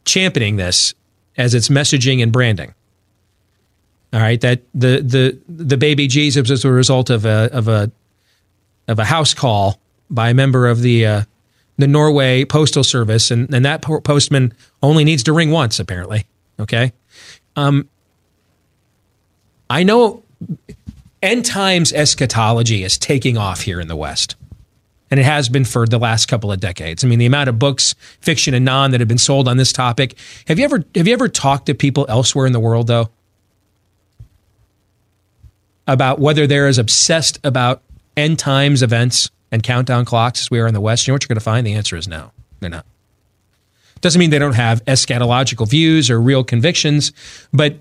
championing 0.05 0.55
this 0.55 0.93
as 1.37 1.53
its 1.53 1.69
messaging 1.69 2.21
and 2.21 2.31
branding. 2.31 2.73
All 4.13 4.19
right, 4.21 4.39
that 4.41 4.61
the 4.73 5.01
the 5.01 5.39
the 5.49 5.77
baby 5.77 6.07
Jesus 6.07 6.49
is 6.49 6.63
a 6.63 6.71
result 6.71 7.09
of 7.09 7.25
a 7.25 7.49
of 7.51 7.67
a 7.67 7.91
of 8.87 8.99
a 8.99 9.05
house 9.05 9.33
call 9.33 9.79
by 10.09 10.29
a 10.29 10.33
member 10.33 10.67
of 10.67 10.81
the 10.81 11.05
uh, 11.05 11.21
the 11.77 11.87
Norway 11.87 12.45
Postal 12.45 12.83
Service, 12.83 13.31
and 13.31 13.53
and 13.53 13.65
that 13.65 13.81
postman 13.81 14.53
only 14.81 15.03
needs 15.03 15.23
to 15.23 15.33
ring 15.33 15.51
once, 15.51 15.79
apparently. 15.79 16.25
Okay, 16.59 16.93
um, 17.55 17.89
I 19.69 19.83
know 19.83 20.23
end 21.21 21.45
times 21.45 21.91
eschatology 21.91 22.83
is 22.83 22.97
taking 22.97 23.37
off 23.37 23.61
here 23.61 23.79
in 23.79 23.87
the 23.87 23.95
West. 23.95 24.35
And 25.11 25.19
it 25.19 25.23
has 25.23 25.49
been 25.49 25.65
for 25.65 25.85
the 25.85 25.99
last 25.99 26.25
couple 26.25 26.51
of 26.51 26.59
decades. 26.59 27.03
I 27.03 27.07
mean, 27.07 27.19
the 27.19 27.27
amount 27.27 27.47
of 27.47 27.59
books, 27.59 27.93
fiction 28.21 28.55
and 28.55 28.65
non, 28.65 28.89
that 28.89 29.01
have 29.01 29.07
been 29.07 29.19
sold 29.19 29.47
on 29.47 29.55
this 29.55 29.71
topic. 29.71 30.17
Have 30.47 30.57
you 30.57 30.65
ever 30.65 30.83
have 30.95 31.07
you 31.07 31.13
ever 31.13 31.29
talked 31.29 31.67
to 31.67 31.75
people 31.75 32.07
elsewhere 32.09 32.47
in 32.47 32.53
the 32.53 32.59
world 32.59 32.87
though? 32.87 33.09
about 35.87 36.19
whether 36.19 36.47
they're 36.47 36.67
as 36.67 36.77
obsessed 36.77 37.39
about 37.43 37.81
end 38.17 38.39
times 38.39 38.81
events 38.81 39.29
and 39.51 39.61
countdown 39.63 40.05
clocks 40.05 40.41
as 40.41 40.51
we 40.51 40.59
are 40.59 40.67
in 40.67 40.73
the 40.73 40.81
West, 40.81 41.07
you 41.07 41.11
know 41.11 41.15
what 41.15 41.23
you're 41.23 41.27
going 41.27 41.35
to 41.35 41.43
find? 41.43 41.65
The 41.65 41.73
answer 41.73 41.95
is 41.95 42.07
no, 42.07 42.31
they're 42.59 42.69
not. 42.69 42.85
Doesn't 44.01 44.19
mean 44.19 44.29
they 44.29 44.39
don't 44.39 44.55
have 44.55 44.83
eschatological 44.85 45.67
views 45.67 46.09
or 46.09 46.21
real 46.21 46.43
convictions, 46.43 47.11
but 47.51 47.77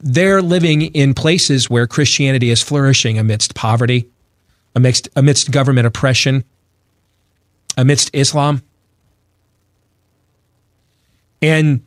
they're 0.00 0.42
living 0.42 0.82
in 0.82 1.14
places 1.14 1.70
where 1.70 1.86
Christianity 1.86 2.50
is 2.50 2.62
flourishing 2.62 3.18
amidst 3.18 3.54
poverty, 3.54 4.08
amidst, 4.74 5.08
amidst 5.16 5.50
government 5.50 5.86
oppression, 5.86 6.44
amidst 7.76 8.10
Islam. 8.12 8.62
And 11.40 11.80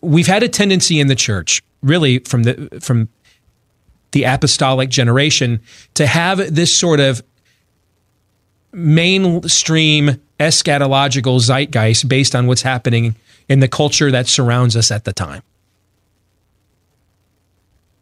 we've 0.00 0.26
had 0.26 0.42
a 0.42 0.48
tendency 0.48 1.00
in 1.00 1.08
the 1.08 1.16
church, 1.16 1.62
really 1.82 2.20
from 2.20 2.44
the 2.44 2.78
from 2.80 3.08
the 4.12 4.24
apostolic 4.24 4.88
generation 4.88 5.60
to 5.94 6.06
have 6.06 6.54
this 6.54 6.76
sort 6.76 7.00
of 7.00 7.22
mainstream 8.72 10.20
eschatological 10.40 11.38
zeitgeist 11.38 12.08
based 12.08 12.34
on 12.34 12.46
what's 12.46 12.62
happening 12.62 13.14
in 13.48 13.60
the 13.60 13.68
culture 13.68 14.10
that 14.10 14.26
surrounds 14.26 14.74
us 14.74 14.90
at 14.90 15.04
the 15.04 15.12
time. 15.12 15.42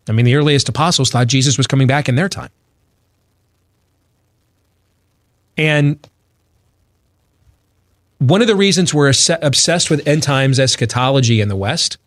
I 0.08 0.12
mean, 0.12 0.24
the 0.24 0.36
earliest 0.36 0.68
apostles 0.68 1.10
thought 1.10 1.26
Jesus 1.26 1.58
was 1.58 1.66
coming 1.66 1.86
back 1.86 2.08
in 2.08 2.14
their 2.14 2.28
time. 2.28 2.50
And 5.58 5.98
one 8.18 8.40
of 8.40 8.46
the 8.46 8.56
reasons 8.56 8.94
we're 8.94 9.12
obsessed 9.42 9.90
with 9.90 10.06
end 10.06 10.22
times 10.22 10.58
eschatology 10.58 11.40
in 11.40 11.48
the 11.48 11.56
West 11.56 11.98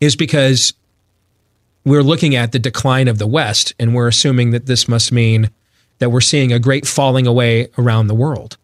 is 0.00 0.16
because 0.16 0.74
we're 1.84 2.02
looking 2.02 2.34
at 2.34 2.52
the 2.52 2.58
decline 2.58 3.08
of 3.08 3.18
the 3.18 3.26
West, 3.26 3.74
and 3.78 3.94
we're 3.94 4.08
assuming 4.08 4.50
that 4.50 4.66
this 4.66 4.88
must 4.88 5.12
mean 5.12 5.50
that 5.98 6.10
we're 6.10 6.20
seeing 6.20 6.52
a 6.52 6.58
great 6.58 6.86
falling 6.86 7.26
away 7.26 7.68
around 7.78 8.08
the 8.08 8.14
world. 8.14 8.56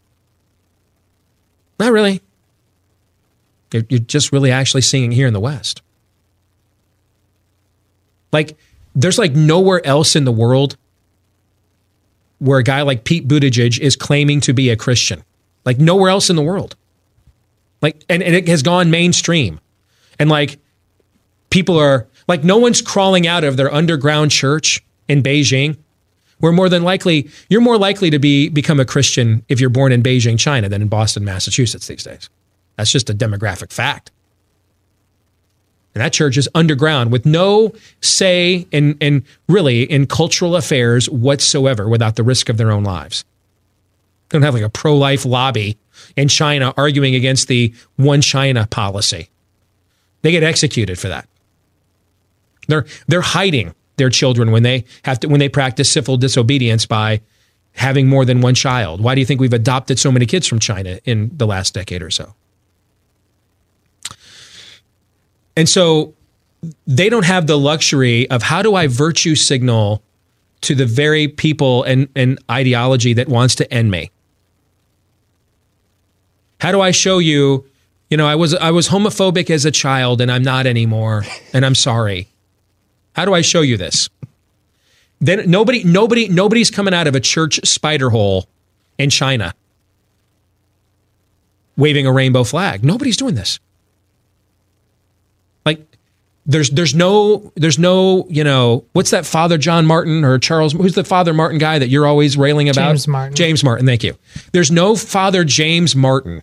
Not 1.80 1.92
really. 1.92 2.20
You're 3.72 4.00
just 4.00 4.32
really 4.32 4.52
actually 4.52 4.82
seeing 4.82 5.12
here 5.12 5.26
in 5.26 5.32
the 5.32 5.40
West. 5.40 5.80
Like, 8.32 8.58
there's 8.94 9.18
like 9.18 9.32
nowhere 9.32 9.84
else 9.86 10.14
in 10.14 10.24
the 10.24 10.32
world 10.32 10.76
where 12.38 12.58
a 12.58 12.62
guy 12.62 12.82
like 12.82 13.04
Pete 13.04 13.26
Buttigieg 13.26 13.78
is 13.78 13.96
claiming 13.96 14.40
to 14.42 14.52
be 14.52 14.68
a 14.68 14.76
Christian. 14.76 15.24
Like, 15.64 15.78
nowhere 15.78 16.10
else 16.10 16.28
in 16.28 16.36
the 16.36 16.42
world. 16.42 16.76
Like, 17.80 18.04
and, 18.10 18.22
and 18.22 18.34
it 18.34 18.46
has 18.48 18.62
gone 18.62 18.90
mainstream. 18.90 19.58
And 20.18 20.28
like, 20.28 20.58
people 21.48 21.78
are 21.78 22.06
like 22.28 22.44
no 22.44 22.58
one's 22.58 22.82
crawling 22.82 23.26
out 23.26 23.42
of 23.42 23.56
their 23.56 23.72
underground 23.72 24.32
church 24.32 24.84
in 25.08 25.22
Beijing. 25.22 25.78
We're 26.40 26.52
more 26.52 26.68
than 26.68 26.82
likely, 26.82 27.28
you're 27.48 27.60
more 27.60 27.78
likely 27.78 28.10
to 28.10 28.18
be 28.18 28.48
become 28.48 28.80
a 28.80 28.84
Christian 28.84 29.44
if 29.48 29.60
you're 29.60 29.70
born 29.70 29.92
in 29.92 30.02
Beijing, 30.02 30.38
China, 30.38 30.68
than 30.68 30.82
in 30.82 30.88
Boston, 30.88 31.24
Massachusetts 31.24 31.86
these 31.86 32.04
days. 32.04 32.28
That's 32.76 32.90
just 32.90 33.10
a 33.10 33.14
demographic 33.14 33.72
fact. 33.72 34.10
And 35.94 36.02
that 36.02 36.12
church 36.12 36.36
is 36.36 36.48
underground 36.54 37.10
with 37.10 37.26
no 37.26 37.74
say 38.00 38.66
in, 38.70 38.96
in 38.98 39.24
really 39.48 39.82
in 39.82 40.06
cultural 40.06 40.56
affairs 40.56 41.10
whatsoever 41.10 41.88
without 41.88 42.16
the 42.16 42.22
risk 42.22 42.48
of 42.48 42.56
their 42.56 42.70
own 42.70 42.84
lives. 42.84 43.24
They 44.28 44.38
don't 44.38 44.44
have 44.44 44.54
like 44.54 44.62
a 44.62 44.70
pro 44.70 44.96
life 44.96 45.24
lobby 45.24 45.76
in 46.16 46.28
China 46.28 46.72
arguing 46.76 47.14
against 47.14 47.48
the 47.48 47.74
one 47.96 48.20
China 48.20 48.66
policy. 48.66 49.28
They 50.22 50.30
get 50.30 50.42
executed 50.42 50.98
for 50.98 51.08
that. 51.08 51.28
They're 52.68 52.86
they're 53.08 53.20
hiding 53.20 53.74
their 54.00 54.10
children 54.10 54.50
when 54.50 54.64
they 54.64 54.84
have 55.04 55.20
to 55.20 55.28
when 55.28 55.38
they 55.38 55.48
practice 55.48 55.92
civil 55.92 56.16
disobedience 56.16 56.86
by 56.86 57.20
having 57.72 58.08
more 58.08 58.24
than 58.24 58.40
one 58.40 58.54
child. 58.54 59.00
Why 59.00 59.14
do 59.14 59.20
you 59.20 59.26
think 59.26 59.40
we've 59.40 59.52
adopted 59.52 59.98
so 59.98 60.10
many 60.10 60.26
kids 60.26 60.46
from 60.46 60.58
China 60.58 60.98
in 61.04 61.30
the 61.36 61.46
last 61.46 61.74
decade 61.74 62.02
or 62.02 62.10
so? 62.10 62.34
And 65.56 65.68
so 65.68 66.14
they 66.86 67.08
don't 67.08 67.26
have 67.26 67.46
the 67.46 67.58
luxury 67.58 68.28
of 68.30 68.42
how 68.42 68.62
do 68.62 68.74
I 68.74 68.86
virtue 68.86 69.34
signal 69.36 70.02
to 70.62 70.74
the 70.74 70.86
very 70.86 71.28
people 71.28 71.82
and, 71.84 72.08
and 72.16 72.38
ideology 72.50 73.12
that 73.14 73.28
wants 73.28 73.54
to 73.56 73.72
end 73.72 73.90
me? 73.90 74.10
How 76.60 76.72
do 76.72 76.80
I 76.80 76.90
show 76.90 77.18
you, 77.18 77.66
you 78.10 78.16
know, 78.16 78.26
I 78.26 78.34
was 78.34 78.54
I 78.54 78.70
was 78.70 78.88
homophobic 78.88 79.50
as 79.50 79.64
a 79.64 79.70
child 79.70 80.20
and 80.20 80.30
I'm 80.30 80.42
not 80.42 80.66
anymore 80.66 81.24
and 81.52 81.64
I'm 81.64 81.74
sorry. 81.74 82.28
How 83.14 83.24
do 83.24 83.34
I 83.34 83.40
show 83.40 83.60
you 83.60 83.76
this? 83.76 84.08
Then 85.20 85.50
nobody, 85.50 85.84
nobody, 85.84 86.28
nobody's 86.28 86.70
coming 86.70 86.94
out 86.94 87.06
of 87.06 87.14
a 87.14 87.20
church 87.20 87.60
spider 87.64 88.10
hole 88.10 88.48
in 88.98 89.10
China 89.10 89.54
waving 91.76 92.06
a 92.06 92.12
rainbow 92.12 92.44
flag. 92.44 92.84
Nobody's 92.84 93.16
doing 93.16 93.34
this. 93.34 93.58
Like 95.64 95.84
there's 96.46 96.70
there's 96.70 96.94
no 96.94 97.52
there's 97.56 97.78
no 97.78 98.26
you 98.28 98.44
know 98.44 98.84
what's 98.92 99.10
that 99.10 99.26
Father 99.26 99.58
John 99.58 99.86
Martin 99.86 100.24
or 100.24 100.38
Charles 100.38 100.72
who's 100.72 100.94
the 100.94 101.04
Father 101.04 101.34
Martin 101.34 101.58
guy 101.58 101.78
that 101.78 101.88
you're 101.88 102.06
always 102.06 102.36
railing 102.36 102.68
about 102.68 102.90
James 102.90 103.08
Martin 103.08 103.34
James 103.34 103.64
Martin 103.64 103.86
thank 103.86 104.02
you 104.02 104.16
there's 104.52 104.70
no 104.70 104.96
Father 104.96 105.44
James 105.44 105.94
Martin 105.94 106.42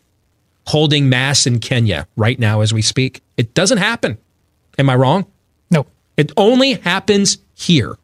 holding 0.67 1.09
mass 1.09 1.47
in 1.47 1.59
Kenya 1.59 2.07
right 2.15 2.39
now 2.39 2.61
as 2.61 2.73
we 2.73 2.81
speak 2.81 3.21
it 3.37 3.53
doesn't 3.55 3.79
happen 3.79 4.17
am 4.77 4.89
I 4.89 4.95
wrong 4.95 5.25
it 6.17 6.31
only 6.35 6.73
happens 6.73 7.37
here. 7.53 7.97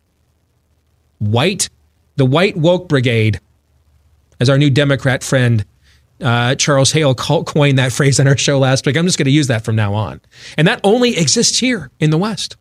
White, 1.20 1.70
the 2.16 2.26
white 2.26 2.56
woke 2.56 2.88
brigade, 2.88 3.40
as 4.40 4.50
our 4.50 4.58
new 4.58 4.70
Democrat 4.70 5.24
friend 5.24 5.66
uh, 6.22 6.56
Charles 6.56 6.92
Hale 6.92 7.16
coined 7.16 7.78
that 7.80 7.92
phrase 7.92 8.20
on 8.20 8.28
our 8.28 8.38
show 8.38 8.60
last 8.60 8.86
week. 8.86 8.96
I'm 8.96 9.06
just 9.06 9.18
going 9.18 9.26
to 9.26 9.32
use 9.32 9.48
that 9.48 9.64
from 9.64 9.76
now 9.76 9.94
on. 9.94 10.22
And 10.58 10.68
that 10.68 10.80
only 10.84 11.18
exists 11.18 11.60
here 11.60 11.90
in 12.00 12.10
the 12.10 12.18
West. 12.18 12.56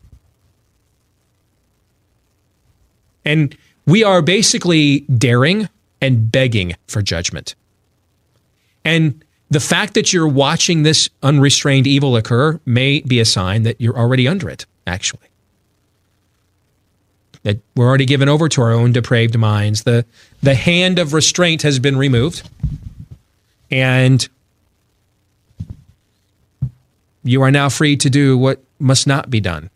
And 3.25 3.57
we 3.87 4.03
are 4.03 4.21
basically 4.21 5.01
daring 5.01 5.69
and 6.01 6.31
begging 6.33 6.75
for 6.89 7.03
judgment. 7.03 7.55
And 8.85 9.25
the 9.51 9.61
fact 9.61 9.95
that 9.95 10.13
you're 10.13 10.27
watching 10.27 10.83
this 10.83 11.09
unrestrained 11.23 11.87
evil 11.87 12.17
occur 12.17 12.59
may 12.67 13.01
be 13.01 13.21
a 13.21 13.25
sign 13.25 13.63
that 13.63 13.81
you're 13.81 13.97
already 13.97 14.27
under 14.27 14.49
it, 14.49 14.67
actually. 14.87 15.29
That 17.43 17.61
we're 17.75 17.89
already 17.89 18.07
given 18.07 18.29
over 18.29 18.49
to 18.49 18.63
our 18.63 18.73
own 18.73 18.93
depraved 18.93 19.37
minds. 19.39 19.83
The 19.83 20.05
the 20.43 20.55
hand 20.55 20.99
of 20.99 21.13
restraint 21.13 21.63
has 21.63 21.79
been 21.79 21.97
removed. 21.97 22.49
And 23.71 24.29
you 27.25 27.43
are 27.43 27.51
now 27.51 27.69
free 27.69 27.97
to 27.97 28.11
do 28.11 28.37
what 28.37 28.63
must 28.79 29.07
not 29.07 29.31
be 29.31 29.41
done. 29.41 29.71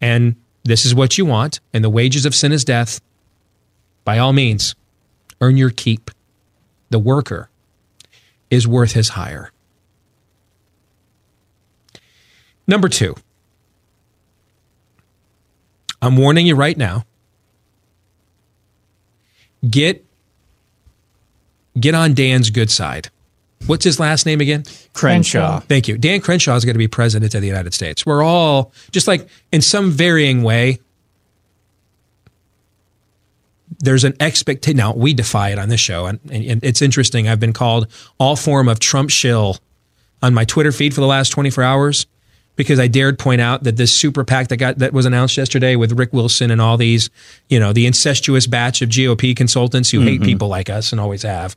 And 0.00 0.36
this 0.64 0.84
is 0.84 0.94
what 0.94 1.18
you 1.18 1.26
want, 1.26 1.60
and 1.72 1.84
the 1.84 1.90
wages 1.90 2.24
of 2.24 2.34
sin 2.34 2.52
is 2.52 2.64
death. 2.64 3.00
By 4.04 4.18
all 4.18 4.32
means, 4.32 4.74
earn 5.40 5.56
your 5.56 5.70
keep. 5.70 6.10
The 6.90 6.98
worker 6.98 7.50
is 8.50 8.66
worth 8.66 8.92
his 8.92 9.10
hire. 9.10 9.52
Number 12.66 12.88
two, 12.88 13.16
I'm 16.02 16.16
warning 16.16 16.46
you 16.46 16.56
right 16.56 16.76
now. 16.76 17.06
Get 19.68 20.04
get 21.78 21.94
on 21.94 22.12
Dan's 22.12 22.50
good 22.50 22.70
side. 22.70 23.08
What's 23.66 23.84
his 23.84 24.00
last 24.00 24.26
name 24.26 24.40
again? 24.40 24.64
Crenshaw. 24.92 25.60
Thank 25.60 25.86
you. 25.86 25.96
Dan 25.96 26.20
Crenshaw 26.20 26.56
is 26.56 26.64
going 26.64 26.74
to 26.74 26.78
be 26.78 26.88
president 26.88 27.32
of 27.36 27.40
the 27.40 27.46
United 27.46 27.72
States. 27.72 28.04
We're 28.04 28.24
all 28.24 28.72
just 28.90 29.06
like 29.06 29.28
in 29.52 29.62
some 29.62 29.92
varying 29.92 30.42
way. 30.42 30.80
There's 33.78 34.02
an 34.02 34.14
expectation. 34.18 34.76
Now 34.76 34.92
we 34.94 35.14
defy 35.14 35.50
it 35.50 35.58
on 35.60 35.68
this 35.68 35.80
show, 35.80 36.06
and, 36.06 36.18
and 36.30 36.62
it's 36.64 36.82
interesting. 36.82 37.28
I've 37.28 37.40
been 37.40 37.52
called 37.52 37.86
all 38.18 38.34
form 38.34 38.68
of 38.68 38.80
Trump 38.80 39.10
shill 39.10 39.58
on 40.20 40.34
my 40.34 40.44
Twitter 40.44 40.72
feed 40.72 40.94
for 40.94 41.00
the 41.00 41.06
last 41.06 41.30
24 41.30 41.62
hours 41.62 42.06
because 42.56 42.78
I 42.78 42.86
dared 42.86 43.18
point 43.18 43.40
out 43.40 43.62
that 43.64 43.76
this 43.76 43.92
super 43.94 44.24
PAC 44.24 44.48
that 44.48 44.56
got 44.58 44.78
that 44.78 44.92
was 44.92 45.06
announced 45.06 45.36
yesterday 45.36 45.74
with 45.76 45.92
Rick 45.92 46.12
Wilson 46.12 46.50
and 46.50 46.60
all 46.60 46.76
these, 46.76 47.08
you 47.48 47.58
know, 47.58 47.72
the 47.72 47.86
incestuous 47.86 48.46
batch 48.46 48.82
of 48.82 48.88
GOP 48.90 49.34
consultants 49.34 49.90
who 49.90 50.00
hate 50.00 50.22
people 50.22 50.48
like 50.48 50.68
us 50.70 50.92
and 50.92 51.00
always 51.00 51.22
have, 51.22 51.56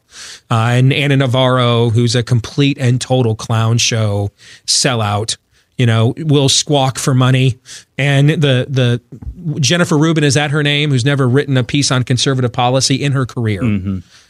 uh, 0.50 0.56
and 0.72 0.94
Ana 0.94 1.18
Navarro, 1.18 1.90
who's 1.90 2.16
a 2.16 2.24
complete 2.24 2.78
and 2.80 3.00
total 3.02 3.36
clown 3.36 3.78
show 3.78 4.32
sellout. 4.66 5.38
You 5.78 5.86
know, 5.86 6.14
will 6.18 6.48
squawk 6.48 6.98
for 6.98 7.14
money, 7.14 7.58
and 7.98 8.30
the 8.30 8.66
the 8.70 9.02
Jennifer 9.60 9.98
Rubin 9.98 10.24
is 10.24 10.36
that 10.36 10.52
her 10.52 10.64
name? 10.64 10.90
Who's 10.92 11.04
never 11.04 11.28
written 11.28 11.58
a 11.58 11.66
piece 11.66 11.92
on 11.92 12.04
conservative 12.04 12.54
policy 12.54 12.96
in 12.96 13.12
her 13.12 13.26
career. 13.26 13.62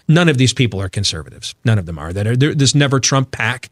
None 0.07 0.27
of 0.29 0.37
these 0.39 0.53
people 0.53 0.81
are 0.81 0.89
conservatives. 0.89 1.53
None 1.63 1.77
of 1.77 1.85
them 1.85 1.99
are. 1.99 2.11
That 2.13 2.39
they're- 2.39 2.55
this 2.55 2.73
never 2.73 2.99
Trump 2.99 3.29
PAC. 3.31 3.69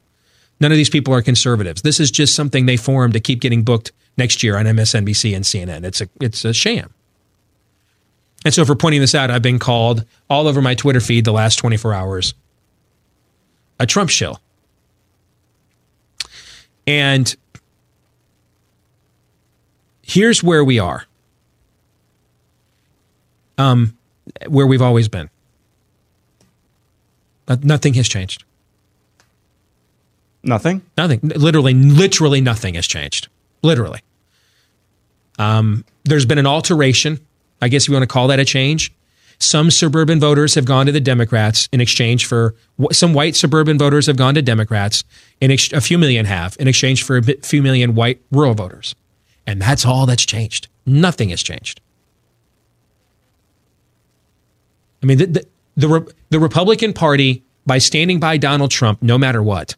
None 0.64 0.72
of 0.72 0.78
these 0.78 0.90
people 0.90 1.14
are 1.14 1.22
conservatives. 1.22 1.82
This 1.82 2.00
is 2.00 2.10
just 2.10 2.36
something 2.36 2.66
they 2.66 2.78
formed 2.78 3.16
to 3.16 3.20
keep 3.20 3.42
getting 3.42 3.64
booked 3.64 3.92
next 4.16 4.44
year 4.44 4.56
on 4.56 4.64
MSNBC 4.64 5.36
and 5.36 5.44
CNN. 5.44 5.84
It's 5.84 6.00
a 6.00 6.08
it's 6.22 6.46
a 6.46 6.54
sham. 6.54 6.94
And 8.46 8.54
so 8.54 8.64
for 8.64 8.74
pointing 8.74 9.02
this 9.02 9.14
out, 9.14 9.30
I've 9.30 9.42
been 9.42 9.60
called 9.60 10.06
all 10.30 10.48
over 10.48 10.62
my 10.62 10.74
Twitter 10.74 11.02
feed 11.02 11.26
the 11.26 11.34
last 11.34 11.58
24 11.58 11.94
hours 11.94 12.34
a 13.78 13.86
Trump 13.86 14.10
shill. 14.10 14.40
And 16.88 17.36
here's 20.02 20.42
where 20.42 20.64
we 20.64 20.80
are. 20.80 21.06
Um 23.58 23.98
where 24.48 24.66
we've 24.66 24.82
always 24.82 25.10
been. 25.10 25.30
Uh, 27.50 27.58
Nothing 27.62 27.96
has 27.96 28.08
changed. 28.08 28.46
Nothing. 30.44 30.82
Nothing. 30.98 31.20
Literally, 31.24 31.74
literally 31.74 32.42
nothing 32.42 32.74
has 32.76 32.86
changed. 32.86 33.28
Literally. 33.62 34.02
Um, 35.40 35.86
there's 36.04 36.26
been 36.26 36.38
an 36.38 36.46
alteration. 36.46 37.20
I 37.62 37.70
guess 37.70 37.88
you 37.88 37.94
want 37.94 38.04
to 38.04 38.08
call 38.08 38.28
that 38.28 38.40
a 38.40 38.46
change. 38.46 38.94
Some 39.40 39.72
suburban 39.72 40.20
voters 40.20 40.56
have 40.56 40.66
gone 40.66 40.86
to 40.86 40.92
the 40.92 41.00
Democrats 41.00 41.68
in 41.72 41.82
exchange 41.82 42.26
for 42.26 42.56
some 42.92 43.14
white 43.14 43.36
suburban 43.36 43.78
voters 43.78 44.08
have 44.08 44.16
gone 44.16 44.36
to 44.36 44.42
Democrats. 44.42 45.04
In 45.42 45.52
ex, 45.52 45.72
a 45.74 45.82
few 45.82 45.98
million 45.98 46.26
have 46.26 46.56
in 46.60 46.68
exchange 46.68 47.04
for 47.04 47.18
a 47.18 47.24
few 47.42 47.62
million 47.62 47.96
white 47.96 48.22
rural 48.32 48.54
voters, 48.54 48.96
and 49.48 49.62
that's 49.62 49.86
all 49.86 50.06
that's 50.06 50.26
changed. 50.26 50.68
Nothing 50.86 51.30
has 51.30 51.42
changed. 51.42 51.82
I 55.02 55.06
mean, 55.06 55.18
the 55.18 55.26
the 55.26 55.48
the, 55.76 55.88
Re- 55.88 56.14
the 56.30 56.40
Republican 56.40 56.94
Party 56.94 57.44
by 57.66 57.80
standing 57.80 58.20
by 58.20 58.38
Donald 58.38 58.72
Trump, 58.72 59.02
no 59.02 59.18
matter 59.18 59.42
what, 59.42 59.76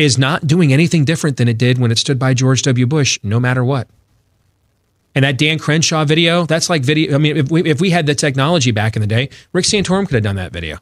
is 0.00 0.18
not 0.18 0.46
doing 0.46 0.72
anything 0.72 1.04
different 1.04 1.36
than 1.36 1.46
it 1.48 1.58
did 1.58 1.78
when 1.78 1.90
it 1.90 1.98
stood 1.98 2.18
by 2.18 2.34
George 2.34 2.62
W. 2.62 2.86
Bush, 2.86 3.18
no 3.22 3.38
matter 3.38 3.64
what. 3.64 3.86
And 5.14 5.24
that 5.24 5.38
Dan 5.38 5.58
Crenshaw 5.58 6.04
video, 6.04 6.46
that's 6.46 6.70
like 6.70 6.82
video. 6.82 7.14
I 7.14 7.18
mean, 7.18 7.36
if 7.36 7.50
we, 7.50 7.62
if 7.68 7.80
we 7.80 7.90
had 7.90 8.06
the 8.06 8.14
technology 8.14 8.70
back 8.70 8.96
in 8.96 9.00
the 9.00 9.08
day, 9.08 9.28
Rick 9.52 9.64
Santorum 9.64 10.06
could 10.06 10.14
have 10.14 10.22
done 10.22 10.36
that 10.36 10.52
video. 10.52 10.78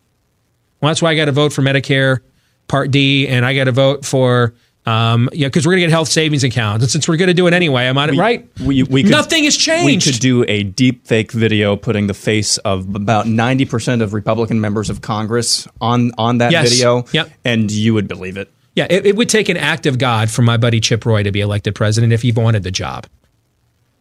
Well, 0.80 0.90
that's 0.90 1.00
why 1.02 1.10
I 1.12 1.16
got 1.16 1.24
to 1.26 1.32
vote 1.32 1.52
for 1.52 1.62
Medicare 1.62 2.20
Part 2.68 2.90
D, 2.90 3.26
and 3.26 3.44
I 3.46 3.54
got 3.54 3.64
to 3.64 3.72
vote 3.72 4.04
for, 4.04 4.54
um, 4.84 5.30
yeah, 5.32 5.48
because 5.48 5.66
we're 5.66 5.72
going 5.72 5.80
to 5.80 5.86
get 5.86 5.90
health 5.90 6.08
savings 6.08 6.44
accounts. 6.44 6.84
And 6.84 6.90
since 6.90 7.08
we're 7.08 7.16
going 7.16 7.28
to 7.28 7.34
do 7.34 7.46
it 7.46 7.54
anyway, 7.54 7.88
I'm 7.88 7.96
on 7.96 8.10
it, 8.10 8.18
right? 8.18 8.46
We, 8.60 8.82
we 8.82 9.02
could, 9.02 9.10
Nothing 9.10 9.44
has 9.44 9.56
changed. 9.56 10.06
We 10.06 10.12
could 10.12 10.20
do 10.20 10.44
a 10.46 10.62
deep 10.62 11.06
fake 11.06 11.32
video 11.32 11.74
putting 11.76 12.06
the 12.06 12.14
face 12.14 12.58
of 12.58 12.94
about 12.94 13.24
90% 13.24 14.02
of 14.02 14.12
Republican 14.12 14.60
members 14.60 14.90
of 14.90 15.00
Congress 15.00 15.66
on, 15.80 16.12
on 16.18 16.38
that 16.38 16.52
Yes. 16.52 16.70
video. 16.70 17.06
Yep. 17.12 17.30
And 17.46 17.70
you 17.72 17.94
would 17.94 18.06
believe 18.06 18.36
it. 18.36 18.50
Yeah, 18.78 18.86
it, 18.88 19.06
it 19.06 19.16
would 19.16 19.28
take 19.28 19.48
an 19.48 19.56
act 19.56 19.86
of 19.86 19.98
God 19.98 20.30
for 20.30 20.42
my 20.42 20.56
buddy 20.56 20.78
Chip 20.78 21.04
Roy 21.04 21.24
to 21.24 21.32
be 21.32 21.40
elected 21.40 21.74
president 21.74 22.12
if 22.12 22.22
he 22.22 22.30
wanted 22.30 22.62
the 22.62 22.70
job. 22.70 23.08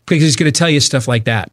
Because 0.05 0.21
he's 0.21 0.35
going 0.35 0.51
to 0.51 0.55
tell 0.55 0.69
you 0.69 0.79
stuff 0.79 1.07
like 1.07 1.23
that. 1.23 1.51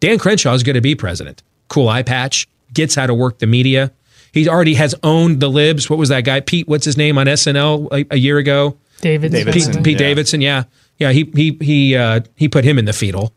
Dan 0.00 0.18
Crenshaw 0.18 0.52
is 0.52 0.62
going 0.62 0.74
to 0.74 0.82
be 0.82 0.94
president. 0.94 1.42
Cool 1.68 1.88
eye 1.88 2.02
patch, 2.02 2.46
gets 2.74 2.94
how 2.94 3.06
to 3.06 3.14
work 3.14 3.38
the 3.38 3.46
media. 3.46 3.90
He 4.32 4.46
already 4.50 4.74
has 4.74 4.94
owned 5.02 5.40
the 5.40 5.48
libs. 5.48 5.88
What 5.88 5.98
was 5.98 6.10
that 6.10 6.24
guy? 6.26 6.40
Pete, 6.40 6.68
what's 6.68 6.84
his 6.84 6.98
name 6.98 7.16
on 7.16 7.24
SNL 7.24 7.88
a, 7.90 8.14
a 8.14 8.18
year 8.18 8.36
ago? 8.36 8.76
David. 9.00 9.32
Davidson. 9.32 9.72
Pete, 9.76 9.82
Pete 9.84 9.92
Yeah. 9.94 9.98
Davidson, 9.98 10.40
yeah. 10.42 10.64
Yeah, 10.98 11.12
he 11.12 11.24
he 11.34 11.56
he 11.62 11.96
uh, 11.96 12.20
he 12.36 12.50
put 12.50 12.64
him 12.64 12.78
in 12.78 12.84
the 12.84 12.92
fetal. 12.92 13.32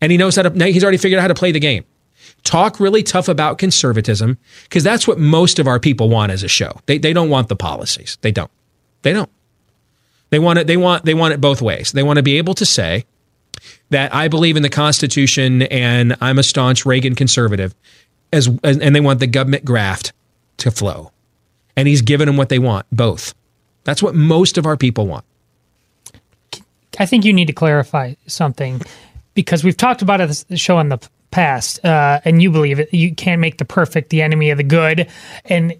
And 0.00 0.10
he 0.10 0.18
knows 0.18 0.34
how 0.34 0.42
to 0.42 0.64
he's 0.66 0.82
already 0.82 0.98
figured 0.98 1.20
out 1.20 1.22
how 1.22 1.28
to 1.28 1.34
play 1.34 1.52
the 1.52 1.60
game. 1.60 1.84
Talk 2.46 2.78
really 2.78 3.02
tough 3.02 3.26
about 3.26 3.58
conservatism 3.58 4.38
because 4.62 4.84
that's 4.84 5.08
what 5.08 5.18
most 5.18 5.58
of 5.58 5.66
our 5.66 5.80
people 5.80 6.08
want 6.08 6.30
as 6.30 6.44
a 6.44 6.48
show. 6.48 6.80
They 6.86 6.96
they 6.96 7.12
don't 7.12 7.28
want 7.28 7.48
the 7.48 7.56
policies. 7.56 8.18
They 8.20 8.30
don't. 8.30 8.50
They 9.02 9.12
don't. 9.12 9.30
They 10.30 10.38
want 10.38 10.60
it 10.60 10.68
they 10.68 10.76
want 10.76 11.04
they 11.04 11.12
want 11.12 11.34
it 11.34 11.40
both 11.40 11.60
ways. 11.60 11.90
They 11.90 12.04
want 12.04 12.18
to 12.18 12.22
be 12.22 12.38
able 12.38 12.54
to 12.54 12.64
say 12.64 13.04
that 13.90 14.14
I 14.14 14.28
believe 14.28 14.56
in 14.56 14.62
the 14.62 14.68
Constitution 14.68 15.62
and 15.62 16.16
I'm 16.20 16.38
a 16.38 16.44
staunch 16.44 16.86
Reagan 16.86 17.16
conservative 17.16 17.74
as 18.32 18.46
and 18.62 18.94
they 18.94 19.00
want 19.00 19.18
the 19.18 19.26
government 19.26 19.64
graft 19.64 20.12
to 20.58 20.70
flow. 20.70 21.10
And 21.76 21.88
he's 21.88 22.00
given 22.00 22.26
them 22.26 22.36
what 22.36 22.48
they 22.48 22.60
want, 22.60 22.86
both. 22.92 23.34
That's 23.82 24.04
what 24.04 24.14
most 24.14 24.56
of 24.56 24.66
our 24.66 24.76
people 24.76 25.08
want. 25.08 25.24
I 27.00 27.06
think 27.06 27.24
you 27.24 27.32
need 27.32 27.46
to 27.46 27.52
clarify 27.52 28.14
something 28.28 28.82
because 29.34 29.64
we've 29.64 29.76
talked 29.76 30.00
about 30.00 30.20
it 30.20 30.28
this 30.28 30.46
show 30.54 30.76
on 30.76 30.90
the 30.90 30.98
past, 31.30 31.84
uh, 31.84 32.20
and 32.24 32.42
you 32.42 32.50
believe 32.50 32.78
it. 32.80 32.92
You 32.92 33.14
can't 33.14 33.40
make 33.40 33.58
the 33.58 33.64
perfect 33.64 34.10
the 34.10 34.22
enemy 34.22 34.50
of 34.50 34.58
the 34.58 34.64
good, 34.64 35.08
and 35.44 35.74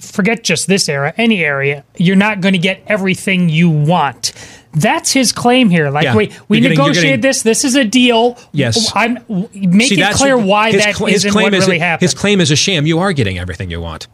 forget 0.00 0.42
just 0.44 0.66
this 0.66 0.88
era, 0.88 1.12
any 1.16 1.44
area. 1.44 1.84
You're 1.96 2.16
not 2.16 2.40
going 2.40 2.52
to 2.54 2.58
get 2.58 2.82
everything 2.86 3.48
you 3.48 3.68
want. 3.70 4.32
That's 4.72 5.12
his 5.12 5.32
claim 5.32 5.68
here. 5.70 5.90
Like, 5.90 6.04
Yeah. 6.04 6.14
wait, 6.14 6.32
we 6.48 6.60
getting- 6.60 6.78
negotiated 6.78 7.02
getting- 7.02 7.20
this. 7.22 7.42
This 7.42 7.64
is 7.64 7.74
a 7.74 7.84
deal. 7.84 8.38
Yes. 8.52 8.90
I'm 8.94 9.18
make 9.52 9.88
See, 9.88 10.00
it 10.00 10.14
clear 10.14 10.38
why 10.38 10.70
his 10.72 10.84
that 10.84 10.94
cl- 10.96 11.06
his 11.08 11.16
isn't 11.16 11.32
claim 11.32 11.44
what 11.46 11.54
is 11.54 11.66
really 11.66 11.78
a- 11.78 11.80
happened. 11.80 12.02
His 12.02 12.14
claim 12.14 12.40
is 12.40 12.50
a 12.52 12.56
sham. 12.56 12.86
You 12.86 13.00
are 13.00 13.12
getting 13.12 13.38
everything 13.38 13.70
you 13.70 13.80
want. 13.80 14.06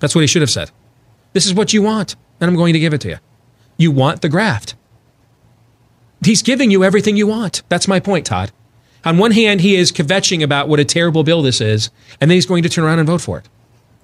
That's 0.00 0.14
what 0.14 0.20
he 0.20 0.26
should 0.26 0.42
have 0.42 0.50
said. 0.50 0.70
This 1.32 1.46
is 1.46 1.54
what 1.54 1.72
you 1.72 1.80
want, 1.82 2.16
and 2.40 2.50
I'm 2.50 2.56
going 2.56 2.72
to 2.74 2.78
give 2.78 2.92
it 2.92 3.00
to 3.02 3.08
you. 3.08 3.16
You 3.78 3.90
want 3.90 4.20
the 4.20 4.28
graft. 4.28 4.74
He's 6.24 6.42
giving 6.42 6.70
you 6.70 6.84
everything 6.84 7.16
you 7.16 7.26
want. 7.26 7.62
That's 7.68 7.88
my 7.88 8.00
point, 8.00 8.26
Todd. 8.26 8.50
On 9.04 9.16
one 9.18 9.30
hand, 9.32 9.60
he 9.60 9.76
is 9.76 9.92
kvetching 9.92 10.42
about 10.42 10.68
what 10.68 10.80
a 10.80 10.84
terrible 10.84 11.22
bill 11.24 11.42
this 11.42 11.60
is, 11.60 11.90
and 12.20 12.30
then 12.30 12.36
he's 12.36 12.46
going 12.46 12.62
to 12.64 12.68
turn 12.68 12.84
around 12.84 12.98
and 12.98 13.06
vote 13.06 13.20
for 13.20 13.38
it. 13.38 13.48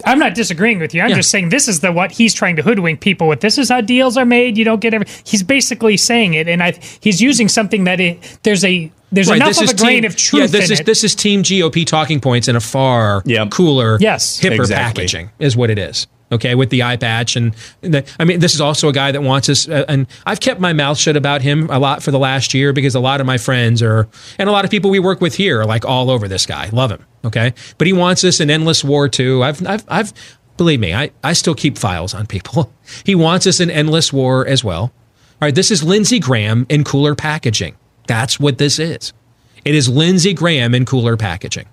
I'm 0.05 0.19
not 0.19 0.35
disagreeing 0.35 0.81
with 0.81 0.93
you. 0.95 1.03
I'm 1.03 1.11
Yeah. 1.11 1.17
just 1.17 1.31
saying 1.31 1.49
this 1.51 1.69
is 1.69 1.81
the 1.81 1.93
what 1.93 2.11
he's 2.13 2.35
trying 2.35 2.57
to 2.57 2.63
hoodwink 2.63 3.01
people 3.01 3.29
with. 3.29 3.41
This 3.41 3.59
is 3.59 3.69
how 3.69 3.81
deals 3.81 4.17
are 4.17 4.25
made. 4.25 4.59
You 4.59 4.65
don't 4.65 4.81
get 4.81 4.93
every. 4.93 5.07
He's 5.25 5.43
basically 5.43 5.97
saying 5.97 6.35
it, 6.35 6.49
and 6.49 6.63
I 6.63 6.75
he's 7.01 7.21
using 7.23 7.49
something 7.49 7.85
that 7.85 8.01
it, 8.01 8.39
there's 8.43 8.65
a 8.65 8.91
there's 9.13 9.31
enough 9.31 9.49
this 9.49 9.59
of 9.59 9.65
is 9.65 9.73
a 9.73 9.77
grain 9.77 10.05
of 10.05 10.17
truth 10.17 10.41
Yeah, 10.41 10.47
this 10.49 10.67
in 10.71 10.73
is 10.75 10.81
it. 10.81 10.87
this 10.87 11.05
is 11.05 11.15
Team 11.15 11.43
GOP 11.45 11.87
talking 11.87 12.21
points 12.21 12.49
in 12.49 12.57
a 12.57 12.61
far 12.61 13.23
Yep. 13.25 13.51
cooler, 13.51 13.97
Yes. 14.01 14.41
hipper 14.41 14.55
Exactly. 14.57 15.03
packaging 15.05 15.31
is 15.39 15.57
what 15.57 15.71
it 15.71 15.79
is. 15.79 16.07
Okay, 16.33 16.55
with 16.55 16.71
the 16.71 16.83
eye 16.83 16.97
patch 16.97 17.37
and 17.37 17.55
the, 17.83 18.11
I 18.19 18.25
mean, 18.25 18.41
this 18.41 18.55
is 18.55 18.61
also 18.61 18.89
a 18.89 18.93
guy 18.93 19.13
that 19.13 19.23
wants 19.23 19.49
us. 19.49 19.69
Uh, 19.69 19.85
and 19.89 20.07
I've 20.27 20.41
kept 20.41 20.59
my 20.59 20.73
mouth 20.73 20.99
shut 20.99 21.17
about 21.17 21.43
him 21.43 21.69
a 21.71 21.79
lot 21.79 22.03
for 22.03 22.11
the 22.11 22.19
last 22.19 22.55
year 22.55 22.73
because 22.73 22.95
a 22.95 23.01
lot 23.01 23.21
of 23.21 23.27
my 23.27 23.39
friends 23.39 23.83
are, 23.83 24.09
and 24.39 24.49
a 24.49 24.53
lot 24.53 24.65
of 24.65 24.71
people 24.71 24.91
we 24.91 24.99
work 24.99 25.21
with 25.21 25.35
here 25.35 25.61
are 25.61 25.67
like 25.67 25.85
all 25.85 26.11
over 26.11 26.27
this 26.27 26.47
guy. 26.47 26.71
Love 26.71 26.91
him. 26.91 27.05
Okay, 27.25 27.55
but 27.79 27.87
he 27.87 27.93
wants 27.93 28.25
us 28.25 28.41
an 28.41 28.51
endless 28.51 28.83
war 28.83 29.09
too. 29.09 29.43
I've, 29.43 29.65
I've, 29.67 29.85
I've, 29.89 30.13
believe 30.57 30.81
me, 30.81 30.95
I, 30.95 31.11
I 31.23 31.35
still 31.35 31.55
keep 31.55 31.79
files 31.79 32.15
on 32.15 32.27
people. 32.27 32.73
He 33.03 33.15
wants 33.15 33.47
us 33.47 33.61
an 33.61 33.71
endless 33.71 34.13
war 34.13 34.47
as 34.47 34.63
well. 34.63 34.83
All 34.83 34.93
right, 35.41 35.55
this 35.55 35.71
is 35.71 35.83
Lindsey 35.83 36.19
Graham 36.19 36.67
in 36.69 36.85
cooler 36.85 37.15
packaging. 37.15 37.77
That's 38.07 38.39
what 38.39 38.59
this 38.59 38.79
is. 38.79 39.15
It 39.65 39.75
is 39.75 39.89
Lindsey 39.89 40.35
Graham 40.35 40.75
in 40.75 40.85
cooler 40.85 41.17
packaging. 41.17 41.67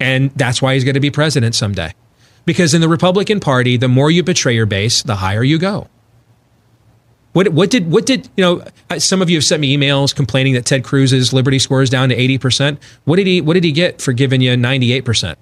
And 0.00 0.30
that's 0.32 0.60
why 0.60 0.74
he's 0.74 0.84
going 0.84 0.94
to 0.94 1.00
be 1.00 1.10
president 1.10 1.54
someday. 1.54 1.94
Because 2.44 2.74
in 2.74 2.80
the 2.80 2.88
Republican 2.88 3.38
Party, 3.38 3.76
the 3.76 3.88
more 3.88 4.10
you 4.10 4.22
betray 4.22 4.54
your 4.54 4.66
base, 4.66 5.02
the 5.02 5.16
higher 5.16 5.44
you 5.44 5.58
go. 5.58 5.88
What, 7.32 7.50
what 7.50 7.70
did 7.70 7.90
what 7.92 8.06
did 8.06 8.28
you 8.36 8.42
know? 8.42 8.64
Some 8.98 9.22
of 9.22 9.30
you 9.30 9.36
have 9.36 9.44
sent 9.44 9.60
me 9.60 9.76
emails 9.76 10.14
complaining 10.14 10.54
that 10.54 10.64
Ted 10.64 10.82
Cruz's 10.82 11.32
Liberty 11.32 11.60
score 11.60 11.80
is 11.80 11.88
down 11.88 12.08
to 12.08 12.14
eighty 12.16 12.38
percent. 12.38 12.82
What 13.04 13.16
did 13.16 13.28
he 13.28 13.40
What 13.40 13.54
did 13.54 13.62
he 13.62 13.70
get 13.70 14.00
for 14.02 14.12
giving 14.12 14.40
you 14.40 14.56
ninety 14.56 14.92
eight 14.92 15.04
percent? 15.04 15.38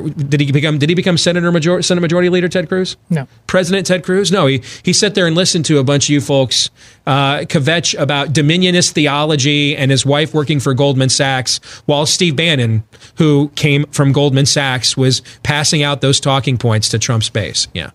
Did 0.00 0.40
he 0.40 0.50
become 0.52 0.78
Did 0.78 0.88
he 0.88 0.94
become 0.94 1.18
Senator 1.18 1.52
Major, 1.52 1.82
Senate 1.82 2.00
Majority 2.00 2.30
Leader 2.30 2.48
Ted 2.48 2.68
Cruz? 2.68 2.96
No. 3.10 3.28
President 3.46 3.86
Ted 3.86 4.02
Cruz? 4.02 4.32
No, 4.32 4.46
he, 4.46 4.62
he 4.82 4.92
sat 4.92 5.14
there 5.14 5.26
and 5.26 5.36
listened 5.36 5.66
to 5.66 5.78
a 5.78 5.84
bunch 5.84 6.06
of 6.06 6.10
you 6.10 6.20
folks 6.22 6.70
uh, 7.06 7.40
kvetch 7.40 7.98
about 8.00 8.28
dominionist 8.28 8.92
theology 8.92 9.76
and 9.76 9.90
his 9.90 10.06
wife 10.06 10.32
working 10.32 10.60
for 10.60 10.72
Goldman 10.72 11.10
Sachs, 11.10 11.58
while 11.84 12.06
Steve 12.06 12.36
Bannon, 12.36 12.84
who 13.16 13.50
came 13.54 13.84
from 13.86 14.12
Goldman 14.12 14.46
Sachs, 14.46 14.96
was 14.96 15.20
passing 15.42 15.82
out 15.82 16.00
those 16.00 16.20
talking 16.20 16.56
points 16.56 16.88
to 16.88 16.98
Trump's 16.98 17.28
base. 17.28 17.68
Yeah, 17.74 17.90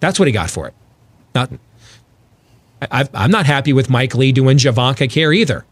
that's 0.00 0.18
what 0.18 0.28
he 0.28 0.32
got 0.32 0.50
for 0.50 0.68
it. 0.68 0.74
Not, 1.34 1.50
I, 2.82 3.08
I'm 3.14 3.30
not 3.30 3.46
happy 3.46 3.72
with 3.72 3.88
Mike 3.88 4.14
Lee 4.14 4.32
doing 4.32 4.58
Javanka 4.58 5.10
Care 5.10 5.32
either, 5.32 5.64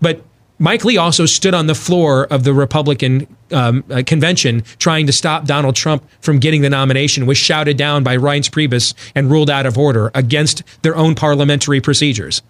but 0.00 0.22
Mike 0.62 0.84
Lee 0.84 0.96
also 0.96 1.26
stood 1.26 1.54
on 1.54 1.66
the 1.66 1.74
floor 1.74 2.24
of 2.28 2.44
the 2.44 2.54
Republican 2.54 3.26
um, 3.50 3.82
uh, 3.90 4.00
convention 4.06 4.62
trying 4.78 5.08
to 5.08 5.12
stop 5.12 5.44
Donald 5.44 5.74
Trump 5.74 6.08
from 6.20 6.38
getting 6.38 6.62
the 6.62 6.70
nomination, 6.70 7.26
was 7.26 7.36
shouted 7.36 7.76
down 7.76 8.04
by 8.04 8.16
Reince 8.16 8.48
Priebus 8.48 8.94
and 9.16 9.28
ruled 9.28 9.50
out 9.50 9.66
of 9.66 9.76
order 9.76 10.12
against 10.14 10.62
their 10.82 10.94
own 10.94 11.16
parliamentary 11.16 11.80
procedures. 11.80 12.42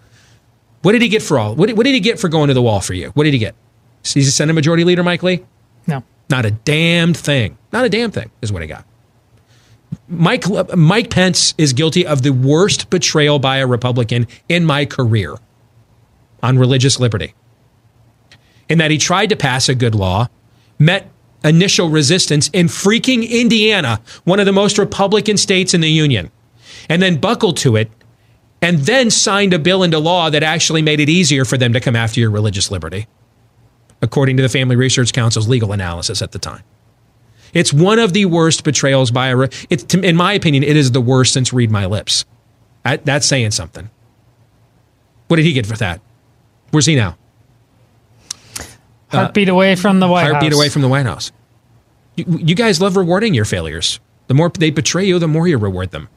What 0.83 0.91
did 0.91 1.01
he 1.01 1.09
get 1.09 1.23
for 1.23 1.39
all? 1.39 1.55
What 1.55 1.65
did, 1.65 1.75
what 1.75 1.85
did 1.85 1.95
he 1.95 1.99
get 1.99 2.19
for 2.19 2.29
going 2.29 2.49
to 2.49 2.53
the 2.53 2.61
wall 2.61 2.81
for 2.81 2.93
you? 2.93 3.09
What 3.15 3.23
did 3.23 3.33
he 3.33 3.39
get? 3.39 3.55
He's 4.03 4.27
a 4.27 4.31
Senate 4.31 4.53
Majority 4.53 4.83
Leader, 4.83 5.01
Mike 5.01 5.23
Lee? 5.23 5.43
No. 5.87 6.03
Not 6.29 6.45
a 6.45 6.51
damned 6.51 7.17
thing. 7.17 7.57
Not 7.71 7.83
a 7.83 7.89
damn 7.89 8.11
thing 8.11 8.29
is 8.43 8.51
what 8.51 8.61
he 8.61 8.67
got. 8.67 8.85
Mike 10.07 10.43
Mike 10.75 11.09
Pence 11.09 11.55
is 11.57 11.73
guilty 11.73 12.05
of 12.05 12.21
the 12.21 12.29
worst 12.31 12.91
betrayal 12.91 13.39
by 13.39 13.57
a 13.57 13.65
Republican 13.65 14.27
in 14.47 14.65
my 14.65 14.85
career 14.85 15.35
on 16.43 16.59
religious 16.59 16.99
liberty. 16.99 17.33
In 18.73 18.79
that 18.79 18.89
he 18.89 18.97
tried 18.97 19.27
to 19.27 19.35
pass 19.35 19.69
a 19.69 19.75
good 19.75 19.93
law, 19.93 20.29
met 20.79 21.07
initial 21.43 21.89
resistance 21.89 22.49
in 22.53 22.65
freaking 22.65 23.29
Indiana, 23.29 24.01
one 24.23 24.39
of 24.39 24.47
the 24.47 24.51
most 24.51 24.79
Republican 24.79 25.37
states 25.37 25.75
in 25.75 25.81
the 25.81 25.91
union, 25.91 26.31
and 26.89 26.99
then 26.99 27.17
buckled 27.17 27.55
to 27.57 27.75
it 27.75 27.91
and 28.63 28.79
then 28.79 29.11
signed 29.11 29.53
a 29.53 29.59
bill 29.59 29.83
into 29.83 29.99
law 29.99 30.31
that 30.31 30.41
actually 30.41 30.81
made 30.81 30.99
it 30.99 31.07
easier 31.07 31.45
for 31.45 31.55
them 31.55 31.71
to 31.73 31.79
come 31.79 31.95
after 31.95 32.19
your 32.19 32.31
religious 32.31 32.71
liberty, 32.71 33.05
according 34.01 34.37
to 34.37 34.41
the 34.41 34.49
Family 34.49 34.75
Research 34.75 35.13
Council's 35.13 35.47
legal 35.47 35.71
analysis 35.71 36.23
at 36.23 36.31
the 36.31 36.39
time. 36.39 36.63
It's 37.53 37.71
one 37.71 37.99
of 37.99 38.13
the 38.13 38.25
worst 38.25 38.63
betrayals 38.63 39.11
by 39.11 39.27
a. 39.27 39.37
It's, 39.69 39.93
in 39.93 40.15
my 40.15 40.33
opinion, 40.33 40.63
it 40.63 40.75
is 40.75 40.93
the 40.93 40.99
worst 40.99 41.31
since 41.31 41.53
Read 41.53 41.69
My 41.69 41.85
Lips. 41.85 42.25
I, 42.83 42.97
that's 42.97 43.27
saying 43.27 43.51
something. 43.51 43.91
What 45.27 45.37
did 45.37 45.45
he 45.45 45.53
get 45.53 45.67
for 45.67 45.77
that? 45.77 46.01
Where's 46.71 46.87
he 46.87 46.95
now? 46.95 47.17
Uh, 49.13 49.23
heartbeat 49.23 49.49
away 49.49 49.75
from 49.75 49.99
the 49.99 50.07
White 50.07 50.21
Heartbeat 50.23 50.33
House. 50.33 50.41
Heartbeat 50.41 50.53
away 50.53 50.69
from 50.69 50.81
the 50.81 50.87
White 50.89 51.05
House. 51.05 51.31
You, 52.15 52.25
you 52.27 52.55
guys 52.55 52.81
love 52.81 52.95
rewarding 52.95 53.33
your 53.33 53.45
failures. 53.45 53.99
The 54.27 54.33
more 54.33 54.49
they 54.49 54.69
betray 54.69 55.05
you, 55.05 55.19
the 55.19 55.27
more 55.27 55.47
you 55.47 55.57
reward 55.57 55.91
them. 55.91 56.09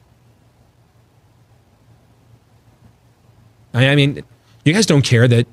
I 3.73 3.89
I 3.89 3.95
mean, 3.95 4.23
you 4.65 4.73
guys 4.73 4.85
don't 4.85 5.03
care 5.03 5.27
that 5.27 5.47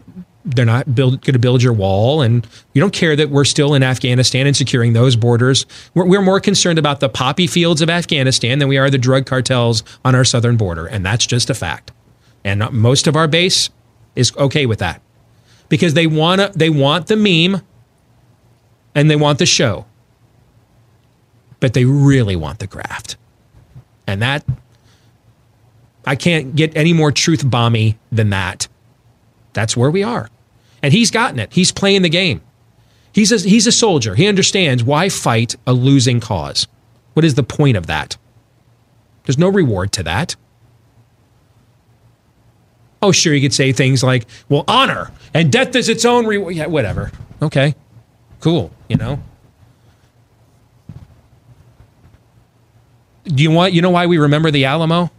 they're 0.45 0.67
not 0.67 0.95
build, 0.95 1.23
going 1.23 1.33
to 1.33 1.39
build 1.39 1.63
your 1.63 1.73
wall, 1.73 2.21
and 2.21 2.47
you 2.75 2.81
don't 2.81 2.93
care 2.93 3.17
that 3.17 3.31
we're 3.31 3.47
still 3.47 3.75
in 3.75 3.83
Afghanistan 3.83 4.47
and 4.47 4.57
securing 4.57 4.93
those 4.93 5.17
borders. 5.17 5.65
We're, 5.95 6.05
we're 6.05 6.23
more 6.23 6.39
concerned 6.41 6.79
about 6.79 7.01
the 7.01 7.09
poppy 7.09 7.47
fields 7.47 7.81
of 7.81 7.89
Afghanistan 7.89 8.59
than 8.59 8.69
we 8.69 8.77
are 8.77 8.91
the 8.91 8.99
drug 8.99 9.25
cartels 9.25 9.83
on 10.05 10.15
our 10.15 10.25
southern 10.25 10.57
border, 10.57 10.87
and 10.87 11.05
that's 11.05 11.27
just 11.27 11.49
a 11.49 11.55
fact. 11.55 11.93
And 12.45 12.71
most 12.73 13.07
of 13.07 13.17
our 13.17 13.27
base 13.27 13.71
is 14.15 14.37
okay 14.37 14.67
with 14.67 14.81
that 14.81 15.01
because 15.75 15.95
they 15.95 16.07
want 16.07 16.41
to, 16.41 16.53
they 16.57 16.71
want 16.71 17.09
the 17.09 17.17
meme 17.17 17.61
and 18.95 19.11
they 19.11 19.17
want 19.17 19.41
the 19.41 19.45
show, 19.45 19.87
but 21.59 21.75
they 21.75 21.85
really 21.85 22.37
want 22.37 22.61
the 22.61 22.67
graft, 22.69 23.17
and 24.07 24.23
that 24.23 24.45
I 26.07 26.15
can't 26.15 26.55
get 26.55 26.77
any 26.77 26.93
more 26.93 27.11
truth 27.11 27.45
bomby 27.45 27.97
than 28.13 28.31
that. 28.31 28.69
That's 29.53 29.77
where 29.77 29.91
we 29.91 30.05
are. 30.05 30.31
And 30.81 30.93
he's 30.93 31.11
gotten 31.11 31.41
it. 31.41 31.53
He's 31.53 31.73
playing 31.73 32.03
the 32.03 32.09
game. 32.09 32.41
He's 33.13 33.33
a, 33.33 33.39
he's 33.39 33.67
a 33.67 33.73
soldier. 33.73 34.15
He 34.15 34.29
understands 34.29 34.85
why 34.85 35.09
fight 35.09 35.57
a 35.67 35.73
losing 35.73 36.21
cause. 36.21 36.69
What 37.15 37.25
is 37.25 37.35
the 37.35 37.43
point 37.43 37.77
of 37.77 37.89
that? 37.89 38.17
There's 39.25 39.39
no 39.39 39.49
reward 39.49 39.91
to 39.95 40.05
that. 40.05 40.37
Oh, 43.05 43.13
sure, 43.13 43.35
you 43.35 43.43
could 43.43 43.53
say 43.53 43.71
things 43.71 44.03
like, 44.03 44.25
well, 44.49 44.65
honor 44.67 45.11
and 45.35 45.53
death 45.53 45.77
is 45.77 45.91
its 45.91 46.07
own 46.07 46.25
reward. 46.25 46.55
Yeah, 46.55 46.69
whatever. 46.69 47.13
Okay, 47.43 47.75
cool, 48.41 48.71
you 48.89 48.97
know? 48.97 49.23
Do 53.25 53.43
you 53.43 53.51
want, 53.51 53.75
you 53.75 53.83
know 53.83 53.91
why 53.91 54.07
we 54.07 54.17
remember 54.17 54.51
the 54.51 54.65
Alamo? 54.65 55.11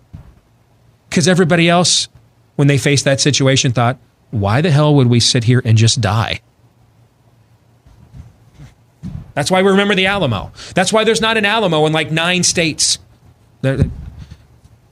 Because 1.08 1.28
everybody 1.28 1.70
else, 1.70 2.08
when 2.56 2.68
they 2.68 2.80
faced 2.80 3.06
that 3.06 3.22
situation, 3.22 3.72
thought, 3.72 4.00
why 4.32 4.62
the 4.62 4.72
hell 4.72 4.96
would 4.96 5.06
we 5.06 5.20
sit 5.20 5.44
here 5.44 5.62
and 5.64 5.78
just 5.78 6.02
die? 6.02 6.40
That's 9.36 9.52
why 9.52 9.62
we 9.62 9.70
remember 9.70 9.94
the 9.94 10.08
Alamo. 10.08 10.52
That's 10.74 10.92
why 10.92 11.04
there's 11.04 11.22
not 11.22 11.38
an 11.38 11.46
Alamo 11.46 11.86
in 11.86 11.94
like 11.94 12.10
nine 12.10 12.42
states. 12.42 12.98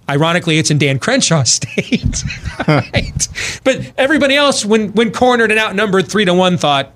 Ironically, 0.10 0.58
it's 0.58 0.72
in 0.72 0.78
Dan 0.78 1.00
Crenshaw's 1.00 1.52
state. 1.54 2.24
right? 2.68 3.28
But 3.64 3.94
everybody 3.98 4.36
else, 4.36 4.66
when, 4.66 4.94
when 4.94 5.12
cornered 5.12 5.52
and 5.52 5.60
outnumbered 5.60 6.08
three 6.08 6.26
to 6.26 6.34
one, 6.34 6.58
thought, 6.58 6.92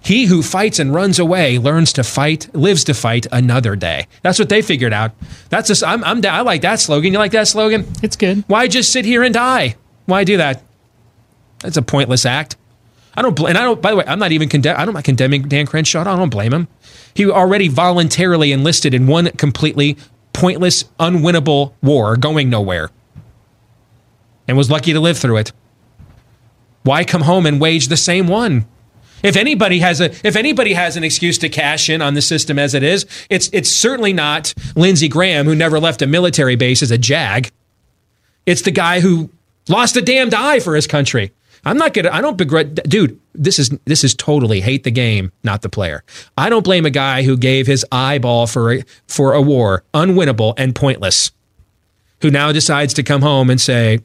he 0.00 0.26
who 0.26 0.42
fights 0.42 0.78
and 0.78 0.94
runs 0.94 1.18
away 1.18 1.58
learns 1.58 1.92
to 1.94 2.04
fight, 2.04 2.54
lives 2.54 2.84
to 2.84 2.94
fight 2.94 3.26
another 3.32 3.74
day. 3.74 4.06
That's 4.22 4.38
what 4.38 4.48
they 4.48 4.62
figured 4.62 4.92
out. 4.92 5.12
That's 5.48 5.66
just, 5.68 5.82
I'm, 5.82 6.04
I'm, 6.04 6.24
I 6.24 6.42
like 6.42 6.60
that 6.62 6.78
slogan. 6.78 7.12
You 7.12 7.18
like 7.18 7.32
that 7.32 7.48
slogan? 7.48 7.84
It's 8.02 8.16
good. 8.16 8.44
Why 8.46 8.68
just 8.68 8.92
sit 8.92 9.04
here 9.04 9.24
and 9.24 9.34
die? 9.34 9.74
Why 10.04 10.22
do 10.22 10.36
that? 10.36 10.62
That's 11.60 11.76
a 11.76 11.82
pointless 11.82 12.24
act. 12.24 12.56
I 13.16 13.22
don't 13.22 13.34
blame. 13.34 13.50
And 13.50 13.58
I 13.58 13.62
don't. 13.62 13.80
By 13.80 13.90
the 13.90 13.96
way, 13.96 14.04
I'm 14.06 14.18
not 14.18 14.32
even 14.32 14.48
condemn. 14.48 14.76
I'm 14.76 14.92
not 14.92 15.04
condemning 15.04 15.42
Dan 15.48 15.66
Crenshaw. 15.66 16.00
I 16.02 16.04
don't 16.04 16.28
blame 16.28 16.52
him. 16.52 16.68
He 17.14 17.24
already 17.26 17.68
voluntarily 17.68 18.52
enlisted 18.52 18.92
in 18.92 19.06
one 19.06 19.30
completely 19.32 19.96
pointless, 20.36 20.84
unwinnable 21.00 21.72
war, 21.82 22.14
going 22.16 22.50
nowhere, 22.50 22.90
and 24.46 24.56
was 24.56 24.70
lucky 24.70 24.92
to 24.92 25.00
live 25.00 25.16
through 25.16 25.38
it. 25.38 25.52
Why 26.82 27.04
come 27.04 27.22
home 27.22 27.46
and 27.46 27.58
wage 27.58 27.88
the 27.88 27.96
same 27.96 28.28
one? 28.28 28.66
If 29.22 29.34
anybody 29.34 29.78
has 29.78 30.00
a 30.00 30.10
if 30.26 30.36
anybody 30.36 30.74
has 30.74 30.96
an 30.96 31.04
excuse 31.04 31.38
to 31.38 31.48
cash 31.48 31.88
in 31.88 32.02
on 32.02 32.12
the 32.12 32.20
system 32.20 32.58
as 32.58 32.74
it 32.74 32.82
is, 32.82 33.06
it's 33.30 33.48
it's 33.52 33.70
certainly 33.72 34.12
not 34.12 34.52
Lindsey 34.76 35.08
Graham 35.08 35.46
who 35.46 35.54
never 35.54 35.80
left 35.80 36.02
a 36.02 36.06
military 36.06 36.54
base 36.54 36.82
as 36.82 36.90
a 36.90 36.98
jag. 36.98 37.50
It's 38.44 38.62
the 38.62 38.70
guy 38.70 39.00
who 39.00 39.30
lost 39.68 39.96
a 39.96 40.02
damned 40.02 40.34
eye 40.34 40.60
for 40.60 40.76
his 40.76 40.86
country. 40.86 41.32
I'm 41.66 41.78
not 41.78 41.94
gonna. 41.94 42.10
I 42.12 42.20
don't 42.20 42.38
begrudge, 42.38 42.76
dude. 42.84 43.20
This 43.34 43.58
is 43.58 43.76
this 43.86 44.04
is 44.04 44.14
totally 44.14 44.60
hate 44.60 44.84
the 44.84 44.92
game, 44.92 45.32
not 45.42 45.62
the 45.62 45.68
player. 45.68 46.04
I 46.38 46.48
don't 46.48 46.62
blame 46.62 46.86
a 46.86 46.90
guy 46.90 47.24
who 47.24 47.36
gave 47.36 47.66
his 47.66 47.84
eyeball 47.90 48.46
for 48.46 48.72
a, 48.72 48.84
for 49.08 49.32
a 49.32 49.42
war, 49.42 49.82
unwinnable 49.92 50.54
and 50.56 50.76
pointless, 50.76 51.32
who 52.22 52.30
now 52.30 52.52
decides 52.52 52.94
to 52.94 53.02
come 53.02 53.20
home 53.20 53.50
and 53.50 53.60
say, 53.60 53.98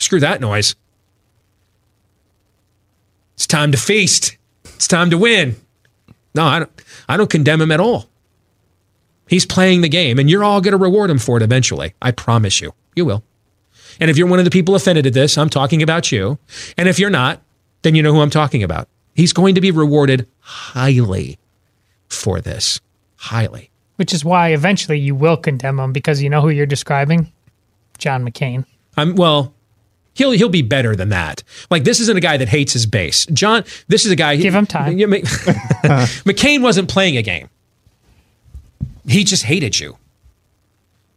"Screw 0.00 0.18
that 0.18 0.40
noise. 0.40 0.74
It's 3.34 3.46
time 3.46 3.70
to 3.70 3.78
feast. 3.78 4.36
It's 4.64 4.88
time 4.88 5.10
to 5.10 5.18
win." 5.18 5.54
No, 6.34 6.46
I 6.46 6.58
don't. 6.58 6.82
I 7.08 7.16
don't 7.16 7.30
condemn 7.30 7.60
him 7.60 7.70
at 7.70 7.78
all. 7.78 8.08
He's 9.28 9.46
playing 9.46 9.82
the 9.82 9.88
game, 9.88 10.18
and 10.18 10.28
you're 10.28 10.42
all 10.42 10.60
going 10.60 10.72
to 10.72 10.78
reward 10.78 11.10
him 11.10 11.18
for 11.18 11.36
it 11.36 11.44
eventually. 11.44 11.94
I 12.02 12.10
promise 12.10 12.60
you. 12.60 12.74
You 12.96 13.04
will. 13.04 13.22
And 14.00 14.10
if 14.10 14.16
you're 14.16 14.28
one 14.28 14.38
of 14.38 14.44
the 14.44 14.50
people 14.50 14.74
offended 14.74 15.06
at 15.06 15.14
this, 15.14 15.36
I'm 15.36 15.48
talking 15.48 15.82
about 15.82 16.12
you. 16.12 16.38
And 16.76 16.88
if 16.88 16.98
you're 16.98 17.10
not, 17.10 17.40
then 17.82 17.94
you 17.94 18.02
know 18.02 18.12
who 18.12 18.20
I'm 18.20 18.30
talking 18.30 18.62
about. 18.62 18.88
He's 19.14 19.32
going 19.32 19.54
to 19.54 19.60
be 19.60 19.70
rewarded 19.70 20.26
highly 20.40 21.38
for 22.08 22.40
this. 22.40 22.80
Highly. 23.16 23.70
Which 23.96 24.14
is 24.14 24.24
why 24.24 24.50
eventually 24.50 24.98
you 24.98 25.14
will 25.14 25.36
condemn 25.36 25.78
him 25.78 25.92
because 25.92 26.22
you 26.22 26.30
know 26.30 26.40
who 26.40 26.50
you're 26.50 26.66
describing? 26.66 27.32
John 27.98 28.24
McCain. 28.24 28.64
I'm 28.96 29.16
well, 29.16 29.54
he'll 30.14 30.30
he'll 30.30 30.48
be 30.48 30.62
better 30.62 30.94
than 30.94 31.08
that. 31.08 31.42
Like 31.68 31.82
this 31.82 31.98
isn't 32.00 32.16
a 32.16 32.20
guy 32.20 32.36
that 32.36 32.48
hates 32.48 32.72
his 32.72 32.86
base. 32.86 33.26
John, 33.26 33.64
this 33.88 34.06
is 34.06 34.12
a 34.12 34.16
guy 34.16 34.36
Give 34.36 34.54
him 34.54 34.66
time. 34.66 34.96
McCain 34.98 36.62
wasn't 36.62 36.88
playing 36.88 37.16
a 37.16 37.22
game. 37.22 37.48
He 39.06 39.24
just 39.24 39.42
hated 39.42 39.80
you. 39.80 39.96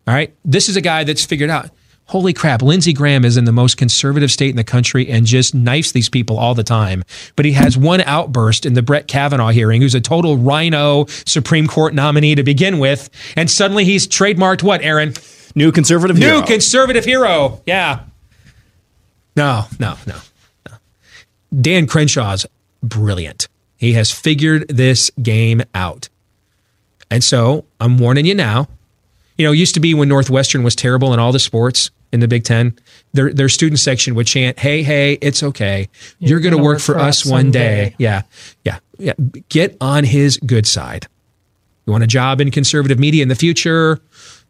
All 0.08 0.14
right? 0.16 0.34
This 0.44 0.70
is 0.70 0.76
a 0.76 0.82
guy 0.82 1.04
that's 1.04 1.24
figured 1.24 1.50
out 1.50 1.70
Holy 2.12 2.34
crap, 2.34 2.62
Lindsey 2.62 2.92
Graham 2.92 3.24
is 3.24 3.38
in 3.38 3.46
the 3.46 3.54
most 3.54 3.78
conservative 3.78 4.30
state 4.30 4.50
in 4.50 4.58
the 4.58 4.66
country 4.66 5.08
and 5.08 5.26
just 5.26 5.56
knifes 5.56 5.94
these 5.94 6.10
people 6.10 6.38
all 6.38 6.54
the 6.54 6.62
time. 6.62 7.06
But 7.38 7.46
he 7.46 7.54
has 7.54 7.78
one 7.78 8.02
outburst 8.02 8.66
in 8.66 8.74
the 8.74 8.82
Brett 8.82 9.08
Kavanaugh 9.08 9.52
hearing, 9.52 9.82
who's 9.82 9.96
a 9.96 10.02
total 10.02 10.36
RINO 10.36 11.06
Supreme 11.26 11.68
Court 11.68 11.94
nominee 11.94 12.36
to 12.36 12.44
begin 12.44 12.80
with. 12.80 13.10
And 13.38 13.50
suddenly 13.50 13.86
he's 13.86 14.10
trademarked 14.10 14.62
what, 14.62 14.82
Aaron? 14.82 15.14
New 15.56 15.72
conservative 15.72 16.18
New 16.18 16.26
hero. 16.26 16.46
conservative 16.46 17.06
hero. 17.06 17.62
Yeah. 17.66 18.02
No, 19.38 19.68
no, 19.80 19.96
no, 20.06 20.18
no. 20.70 20.76
Dan 21.62 21.88
Crenshaw's 21.88 22.46
brilliant. 22.84 23.48
He 23.78 23.94
has 23.94 24.12
figured 24.12 24.68
this 24.68 25.12
game 25.24 25.62
out. 25.74 26.10
And 27.10 27.24
so 27.24 27.64
I'm 27.80 27.98
warning 27.98 28.26
you 28.26 28.36
now. 28.36 28.68
You 29.38 29.46
know, 29.46 29.54
it 29.54 29.60
used 29.60 29.76
to 29.76 29.80
be 29.80 29.94
when 29.94 30.10
Northwestern 30.10 30.64
was 30.64 30.76
terrible 30.76 31.14
in 31.14 31.20
all 31.22 31.32
the 31.32 31.40
sports 31.40 31.90
in 32.12 32.20
the 32.20 32.28
Big 32.28 32.44
Ten, 32.44 32.78
their 33.14 33.34
their 33.34 33.50
student 33.50 33.80
section 33.80 34.16
would 34.16 34.28
chant, 34.28 34.60
"Hey, 34.60 34.84
hey, 34.84 35.14
it's 35.22 35.44
okay. 35.44 35.90
You're, 36.20 36.40
going 36.40 36.56
to 36.56 36.62
work, 36.62 36.80
for 36.80 36.98
us 36.98 37.26
one 37.26 37.52
day." 37.52 37.92
someday." 37.92 37.96
Yeah, 37.98 38.22
yeah, 38.66 38.80
yeah. 38.98 39.14
Get 39.50 39.78
on 39.82 40.04
his 40.04 40.38
good 40.38 40.68
side. 40.68 41.08
You 41.86 41.92
want 41.92 42.04
a 42.04 42.08
job 42.08 42.42
in 42.42 42.52
conservative 42.52 43.00
media 43.00 43.24
in 43.24 43.30
the 43.30 43.36
future? 43.36 44.00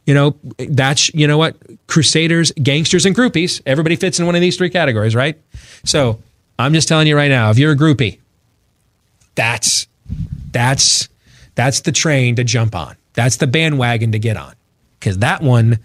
You 0.05 0.13
know, 0.13 0.35
that's 0.57 1.13
you 1.13 1.27
know 1.27 1.37
what? 1.37 1.55
Crusaders, 1.87 2.51
gangsters, 2.53 3.05
and 3.05 3.15
groupies. 3.15 3.61
Everybody 3.65 3.95
fits 3.95 4.19
in 4.19 4.25
one 4.25 4.35
of 4.35 4.41
these 4.41 4.57
three 4.57 4.69
categories, 4.69 5.15
right? 5.15 5.39
So 5.85 6.19
I'm 6.57 6.73
just 6.73 6.87
telling 6.87 7.07
you 7.07 7.15
right 7.15 7.29
now, 7.29 7.51
if 7.51 7.57
you're 7.57 7.71
a 7.71 7.77
groupie, 7.77 8.19
that's 9.35 9.87
that's 10.51 11.09
that's 11.55 11.81
the 11.81 11.91
train 11.91 12.35
to 12.35 12.43
jump 12.43 12.75
on. 12.75 12.95
That's 13.13 13.37
the 13.37 13.47
bandwagon 13.47 14.11
to 14.13 14.19
get 14.19 14.37
on. 14.37 14.55
Because 14.99 15.19
that 15.19 15.41
one 15.41 15.79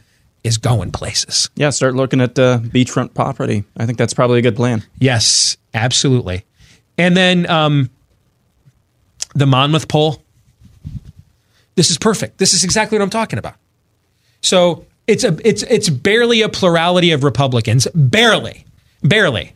is 0.46 0.58
going 0.58 0.92
places. 0.92 1.50
Yeah, 1.56 1.70
start 1.70 1.94
looking 1.94 2.20
at 2.20 2.38
uh, 2.38 2.58
beachfront 2.58 3.14
property. 3.14 3.64
I 3.76 3.86
think 3.86 3.98
that's 3.98 4.14
probably 4.14 4.38
a 4.38 4.42
good 4.42 4.56
plan. 4.56 4.82
Yes, 4.98 5.56
absolutely. 5.74 6.44
And 6.96 7.16
then 7.16 7.48
um, 7.50 7.90
the 9.34 9.46
Monmouth 9.46 9.88
poll. 9.88 10.22
This 11.74 11.90
is 11.90 11.98
perfect. 11.98 12.38
This 12.38 12.54
is 12.54 12.64
exactly 12.64 12.96
what 12.96 13.02
I'm 13.02 13.10
talking 13.10 13.38
about. 13.38 13.56
So 14.40 14.86
it's 15.06 15.24
a 15.24 15.36
it's 15.44 15.62
it's 15.64 15.90
barely 15.90 16.42
a 16.42 16.48
plurality 16.48 17.12
of 17.12 17.22
Republicans, 17.22 17.86
barely, 17.94 18.64
barely. 19.02 19.52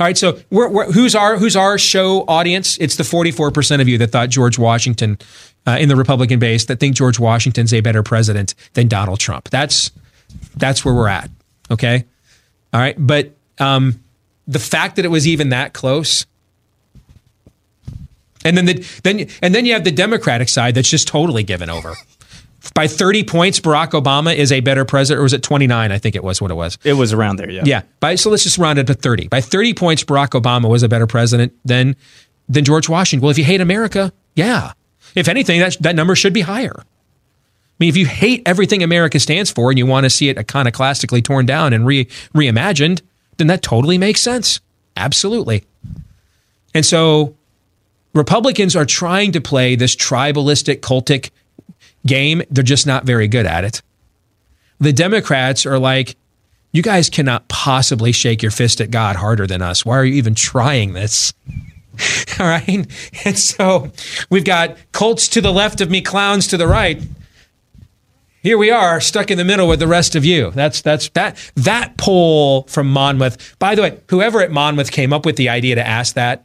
All 0.00 0.06
right. 0.06 0.18
So 0.18 0.40
we're, 0.50 0.68
we're, 0.68 0.90
who's 0.90 1.14
our 1.14 1.36
who's 1.36 1.54
our 1.54 1.78
show 1.78 2.24
audience? 2.26 2.78
It's 2.78 2.96
the 2.96 3.04
44 3.04 3.52
percent 3.52 3.82
of 3.82 3.88
you 3.88 3.98
that 3.98 4.08
thought 4.08 4.30
George 4.30 4.58
Washington 4.58 5.18
uh, 5.66 5.76
in 5.78 5.88
the 5.88 5.96
Republican 5.96 6.40
base 6.40 6.64
that 6.64 6.80
think 6.80 6.96
George 6.96 7.20
Washington's 7.20 7.72
a 7.72 7.80
better 7.80 8.02
president 8.02 8.54
than 8.72 8.88
Donald 8.88 9.20
Trump. 9.20 9.50
That's 9.50 9.92
that's 10.56 10.84
where 10.84 10.94
we're 10.94 11.08
at. 11.08 11.30
Okay. 11.70 12.04
All 12.72 12.80
right. 12.80 12.96
But 12.98 13.34
um, 13.58 14.00
the 14.46 14.58
fact 14.58 14.96
that 14.96 15.04
it 15.04 15.08
was 15.08 15.26
even 15.26 15.50
that 15.50 15.72
close. 15.72 16.26
And 18.44 18.56
then 18.56 18.66
the 18.66 18.84
then 19.04 19.28
and 19.40 19.54
then 19.54 19.66
you 19.66 19.72
have 19.72 19.84
the 19.84 19.92
Democratic 19.92 20.48
side 20.48 20.74
that's 20.74 20.90
just 20.90 21.06
totally 21.06 21.44
given 21.44 21.70
over. 21.70 21.94
By 22.74 22.86
30 22.86 23.24
points, 23.24 23.60
Barack 23.60 23.90
Obama 23.90 24.34
is 24.34 24.52
a 24.52 24.60
better 24.60 24.84
president, 24.84 25.20
or 25.20 25.22
was 25.24 25.32
it 25.32 25.42
29? 25.42 25.90
I 25.90 25.98
think 25.98 26.14
it 26.14 26.22
was 26.22 26.40
what 26.40 26.50
it 26.50 26.54
was. 26.54 26.78
It 26.84 26.92
was 26.92 27.12
around 27.12 27.36
there, 27.36 27.50
yeah. 27.50 27.62
Yeah. 27.64 27.82
By 27.98 28.14
so 28.14 28.30
let's 28.30 28.44
just 28.44 28.56
round 28.58 28.78
it 28.78 28.86
to 28.86 28.94
30. 28.94 29.28
By 29.28 29.40
30 29.40 29.74
points, 29.74 30.04
Barack 30.04 30.40
Obama 30.40 30.68
was 30.68 30.82
a 30.82 30.88
better 30.88 31.06
president 31.06 31.52
than 31.64 31.96
than 32.48 32.64
George 32.64 32.88
Washington. 32.88 33.22
Well, 33.22 33.30
if 33.30 33.38
you 33.38 33.44
hate 33.44 33.60
America, 33.60 34.12
yeah. 34.34 34.72
If 35.14 35.28
anything, 35.28 35.60
that 35.60 35.76
that 35.80 35.94
number 35.94 36.14
should 36.14 36.32
be 36.32 36.40
higher. 36.40 36.84
I 37.72 37.84
mean, 37.84 37.88
if 37.88 37.96
you 37.96 38.06
hate 38.06 38.42
everything 38.46 38.82
America 38.82 39.18
stands 39.18 39.50
for 39.50 39.70
and 39.70 39.78
you 39.78 39.86
want 39.86 40.04
to 40.04 40.10
see 40.10 40.28
it 40.28 40.36
iconoclastically 40.36 41.24
torn 41.24 41.46
down 41.46 41.72
and 41.72 41.84
re 41.86 42.04
reimagined, 42.34 43.02
then 43.38 43.48
that 43.48 43.62
totally 43.62 43.98
makes 43.98 44.20
sense. 44.20 44.60
Absolutely. 44.96 45.64
And 46.74 46.86
so 46.86 47.34
Republicans 48.14 48.76
are 48.76 48.84
trying 48.84 49.32
to 49.32 49.40
play 49.40 49.74
this 49.74 49.96
tribalistic, 49.96 50.80
cultic 50.80 51.30
game. 52.06 52.42
They're 52.50 52.62
just 52.62 52.86
not 52.86 53.04
very 53.04 53.28
good 53.28 53.46
at 53.46 53.64
it. 53.64 53.82
The 54.78 54.92
Democrats 54.92 55.64
are 55.66 55.78
like, 55.78 56.16
you 56.72 56.82
guys 56.82 57.10
cannot 57.10 57.48
possibly 57.48 58.12
shake 58.12 58.42
your 58.42 58.50
fist 58.50 58.80
at 58.80 58.90
God 58.90 59.16
harder 59.16 59.46
than 59.46 59.62
us. 59.62 59.84
Why 59.84 59.98
are 59.98 60.04
you 60.04 60.14
even 60.14 60.34
trying 60.34 60.94
this? 60.94 61.34
All 62.40 62.46
right. 62.46 62.86
And 63.24 63.38
so 63.38 63.92
we've 64.30 64.44
got 64.44 64.76
cults 64.92 65.28
to 65.28 65.40
the 65.40 65.52
left 65.52 65.80
of 65.80 65.90
me, 65.90 66.00
clowns 66.00 66.46
to 66.48 66.56
the 66.56 66.66
right. 66.66 67.00
Here 68.42 68.58
we 68.58 68.70
are, 68.70 69.00
stuck 69.00 69.30
in 69.30 69.38
the 69.38 69.44
middle 69.44 69.68
with 69.68 69.78
the 69.78 69.86
rest 69.86 70.16
of 70.16 70.24
you. 70.24 70.50
That's 70.50 70.82
that's 70.82 71.08
that 71.10 71.36
that 71.54 71.96
poll 71.96 72.64
from 72.64 72.88
Monmouth. 72.88 73.56
By 73.60 73.76
the 73.76 73.82
way, 73.82 74.00
whoever 74.10 74.40
at 74.42 74.50
Monmouth 74.50 74.90
came 74.90 75.12
up 75.12 75.24
with 75.24 75.36
the 75.36 75.48
idea 75.48 75.76
to 75.76 75.86
ask 75.86 76.14
that. 76.16 76.44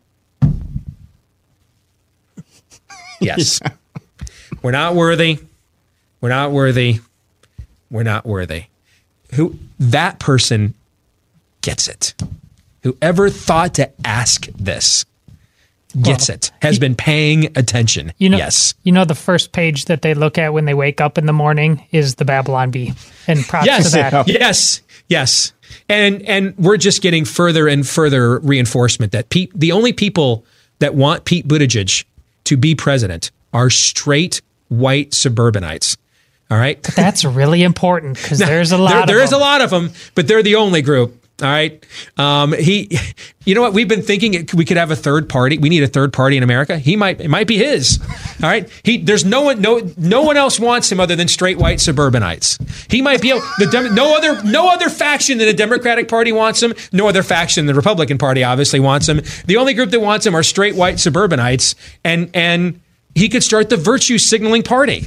Yes. 3.20 3.60
We're 4.62 4.72
not 4.72 4.94
worthy. 4.94 5.40
We're 6.22 6.30
not 6.30 6.52
worthy. 6.52 7.00
We're 7.90 8.04
not 8.04 8.28
worthy. 8.28 8.66
Who 9.34 9.58
that 9.80 10.20
person 10.20 10.76
gets 11.62 11.88
it. 11.88 12.14
Whoever 12.84 13.30
thought 13.30 13.74
to 13.76 13.92
ask 14.06 14.46
this 14.48 15.06
gets 16.02 16.30
Well, 16.30 16.36
it. 16.36 16.52
Has 16.62 16.80
been 16.80 16.96
paying 16.96 17.46
attention. 17.58 18.14
You 18.18 18.30
know, 18.30 18.38
yes. 18.38 18.74
You 18.84 18.92
know, 18.92 19.06
the 19.06 19.16
first 19.16 19.52
page 19.52 19.86
that 19.86 20.02
they 20.02 20.14
look 20.14 20.38
at 20.38 20.54
when 20.54 20.66
they 20.66 20.74
wake 20.74 21.02
up 21.02 21.18
in 21.18 21.26
the 21.26 21.34
morning 21.34 21.86
is 21.92 22.16
the 22.16 22.26
Babylon 22.26 22.72
Bee, 22.72 22.94
and 23.28 23.44
props 23.46 23.66
Yes. 23.66 23.92
to 23.92 23.98
that. 23.98 24.28
Yes. 24.28 24.82
Yes. 25.08 25.54
And 25.90 26.22
and 26.24 26.54
we're 26.58 26.78
just 26.78 27.02
getting 27.02 27.24
further 27.26 27.68
and 27.68 27.88
further 27.88 28.40
reinforcement 28.40 29.12
that 29.14 29.30
Pete, 29.30 29.52
the 29.56 29.72
only 29.72 29.94
people 29.94 30.46
that 30.80 30.96
want 30.96 31.26
Pete 31.26 31.48
Buttigieg 31.48 32.04
to 32.46 32.58
be 32.58 32.76
president 32.76 33.32
are 33.54 33.70
straight 33.70 34.42
white 34.70 35.14
suburbanites. 35.14 35.98
All 36.50 36.58
right. 36.58 36.82
That's 36.84 37.26
really 37.26 37.64
important 37.64 38.16
because 38.22 38.40
there's 38.52 38.72
a 38.72 38.78
lot. 38.78 38.92
There, 38.92 39.02
of 39.02 39.08
there 39.08 39.22
is 39.22 39.32
a 39.32 39.38
lot 39.38 39.62
of 39.62 39.70
them, 39.70 39.92
but 40.16 40.28
they're 40.28 40.44
the 40.44 40.56
only 40.56 40.82
group. 40.82 41.17
All 41.40 41.48
right. 41.48 41.86
Um, 42.18 42.54
he, 42.54 42.98
you 43.46 43.54
know 43.54 43.62
what? 43.62 43.74
We've 43.74 43.88
been 43.88 44.02
thinking 44.02 44.48
we 44.56 44.66
could 44.66 44.78
have 44.78 44.90
a 44.90 44.96
third 44.96 45.30
party. 45.30 45.60
We 45.60 45.70
need 45.70 45.84
a 45.84 45.88
third 45.88 46.12
party 46.12 46.36
in 46.36 46.42
America. 46.42 46.80
He 46.80 46.96
might, 46.96 47.22
it 47.22 47.28
might 47.28 47.46
be 47.46 47.58
his. 47.58 48.00
All 48.42 48.50
right. 48.50 48.68
He, 48.82 48.98
there's 48.98 49.24
no 49.24 49.42
one, 49.42 49.62
no, 49.62 49.88
no 49.98 50.24
one 50.24 50.36
else 50.36 50.60
wants 50.60 50.92
him 50.92 51.00
other 51.00 51.16
than 51.16 51.28
straight 51.28 51.60
white 51.60 51.80
suburbanites. 51.80 52.58
He 52.90 53.04
might 53.04 53.22
be 53.22 53.30
able, 53.30 53.42
the 53.60 53.68
Dem- 53.68 53.94
no 53.94 54.18
other, 54.18 54.42
no 54.44 54.70
other 54.70 54.90
faction 54.90 55.38
than 55.38 55.46
the 55.46 55.54
Democratic 55.54 56.08
Party 56.08 56.32
wants 56.32 56.64
him. 56.64 56.74
No 56.92 57.08
other 57.08 57.22
faction, 57.22 57.68
the 57.68 57.76
Republican 57.76 58.18
Party 58.18 58.44
obviously 58.44 58.80
wants 58.80 59.08
him. 59.08 59.22
The 59.46 59.58
only 59.58 59.76
group 59.76 59.92
that 59.92 60.00
wants 60.00 60.26
him 60.26 60.34
are 60.36 60.44
straight 60.44 60.76
white 60.76 61.00
suburbanites, 61.00 61.76
and 62.04 62.32
and 62.34 62.82
he 63.14 63.30
could 63.30 63.44
start 63.44 63.70
the 63.70 63.78
virtue 63.78 64.18
signaling 64.18 64.64
party. 64.64 65.06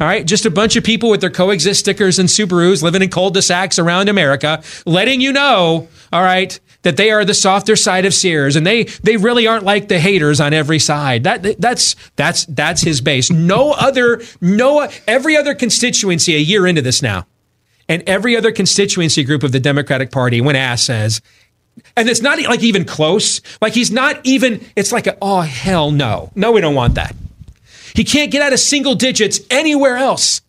All 0.00 0.06
right, 0.06 0.26
just 0.26 0.46
a 0.46 0.50
bunch 0.50 0.76
of 0.76 0.84
people 0.84 1.10
with 1.10 1.20
their 1.20 1.30
coexist 1.30 1.80
stickers 1.80 2.18
and 2.18 2.28
Subarus 2.28 2.82
living 2.82 3.02
in 3.02 3.10
cul-de-sacs 3.10 3.78
around 3.78 4.08
America, 4.08 4.62
letting 4.86 5.20
you 5.20 5.32
know, 5.32 5.88
all 6.12 6.22
right, 6.22 6.58
that 6.82 6.96
they 6.96 7.10
are 7.10 7.24
the 7.24 7.34
softer 7.34 7.76
side 7.76 8.04
of 8.04 8.14
Sears, 8.14 8.56
and 8.56 8.66
they 8.66 8.84
they 8.84 9.16
really 9.16 9.46
aren't 9.46 9.64
like 9.64 9.88
the 9.88 9.98
haters 9.98 10.40
on 10.40 10.52
every 10.52 10.78
side. 10.78 11.24
That 11.24 11.60
that's 11.60 11.94
that's 12.16 12.44
that's 12.46 12.82
his 12.82 13.00
base. 13.00 13.30
No 13.30 13.72
other, 13.72 14.22
no 14.40 14.88
every 15.06 15.36
other 15.36 15.54
constituency 15.54 16.34
a 16.34 16.38
year 16.38 16.66
into 16.66 16.82
this 16.82 17.02
now, 17.02 17.26
and 17.88 18.02
every 18.08 18.36
other 18.36 18.50
constituency 18.50 19.22
group 19.24 19.42
of 19.42 19.52
the 19.52 19.60
Democratic 19.60 20.10
Party, 20.10 20.40
when 20.40 20.56
asked, 20.56 20.86
says, 20.86 21.22
and 21.96 22.08
it's 22.08 22.22
not 22.22 22.40
like 22.42 22.62
even 22.62 22.84
close. 22.84 23.40
Like 23.60 23.74
he's 23.74 23.90
not 23.90 24.20
even. 24.24 24.64
It's 24.74 24.90
like 24.90 25.06
a, 25.06 25.16
oh 25.22 25.42
hell 25.42 25.90
no, 25.90 26.32
no, 26.34 26.52
we 26.52 26.60
don't 26.60 26.74
want 26.74 26.96
that. 26.96 27.14
He 27.94 28.04
can't 28.04 28.30
get 28.30 28.42
out 28.42 28.52
of 28.52 28.60
single 28.60 28.94
digits 28.94 29.40
anywhere 29.50 29.96
else. 29.96 30.40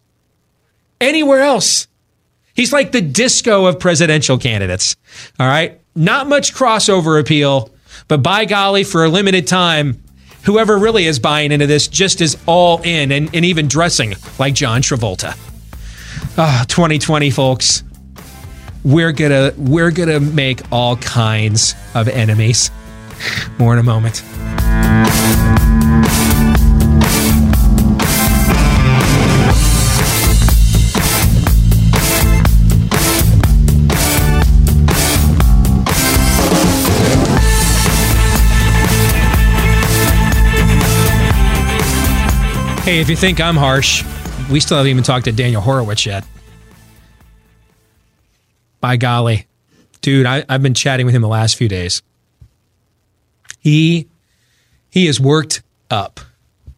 Anywhere 1.02 1.42
else. 1.42 1.88
He's 2.56 2.72
like 2.72 2.92
the 2.92 3.02
disco 3.02 3.66
of 3.66 3.80
presidential 3.80 4.38
candidates. 4.38 4.96
All 5.40 5.48
right. 5.48 5.80
Not 5.96 6.28
much 6.28 6.54
crossover 6.54 7.20
appeal, 7.20 7.72
but 8.08 8.24
by 8.24 8.46
golly, 8.46 8.84
for 8.84 9.04
a 9.06 9.10
limited 9.10 9.48
time, 9.48 10.02
whoever 10.44 10.78
really 10.78 11.06
is 11.06 11.20
buying 11.20 11.52
into 11.52 11.68
this 11.68 11.88
just 11.88 12.22
is 12.22 12.38
all 12.46 12.82
in 12.84 13.12
and, 13.12 13.34
and 13.34 13.46
even 13.46 13.68
dressing 13.68 14.14
like 14.40 14.54
John 14.54 14.82
Travolta. 14.82 15.38
Ah, 16.38 16.66
2020, 16.68 17.30
folks. 17.30 17.84
We're 18.84 19.14
gonna 19.14 19.54
we're 19.56 19.92
gonna 19.92 20.20
make 20.20 20.60
all 20.72 20.98
kinds 20.98 21.76
of 21.94 22.08
enemies. 22.08 22.70
More 23.58 23.74
in 23.74 23.80
a 23.80 23.84
moment. 23.84 24.24
Hey, 42.84 43.00
if 43.00 43.10
you 43.10 43.16
think 43.16 43.40
I'm 43.40 43.56
harsh, 43.56 44.04
we 44.52 44.60
still 44.60 44.76
haven't 44.76 44.90
even 44.90 45.04
talked 45.04 45.24
to 45.26 45.32
Daniel 45.32 45.62
Horowitz 45.62 46.06
yet. 46.06 46.26
By 48.82 48.98
golly, 48.98 49.48
dude, 50.02 50.26
I, 50.26 50.44
I've 50.50 50.62
been 50.62 50.74
chatting 50.74 51.06
with 51.06 51.16
him 51.16 51.22
the 51.22 51.30
last 51.30 51.56
few 51.56 51.70
days. 51.70 52.02
He 53.60 54.10
he 54.90 55.08
is 55.08 55.18
worked 55.18 55.64
up. 55.90 56.20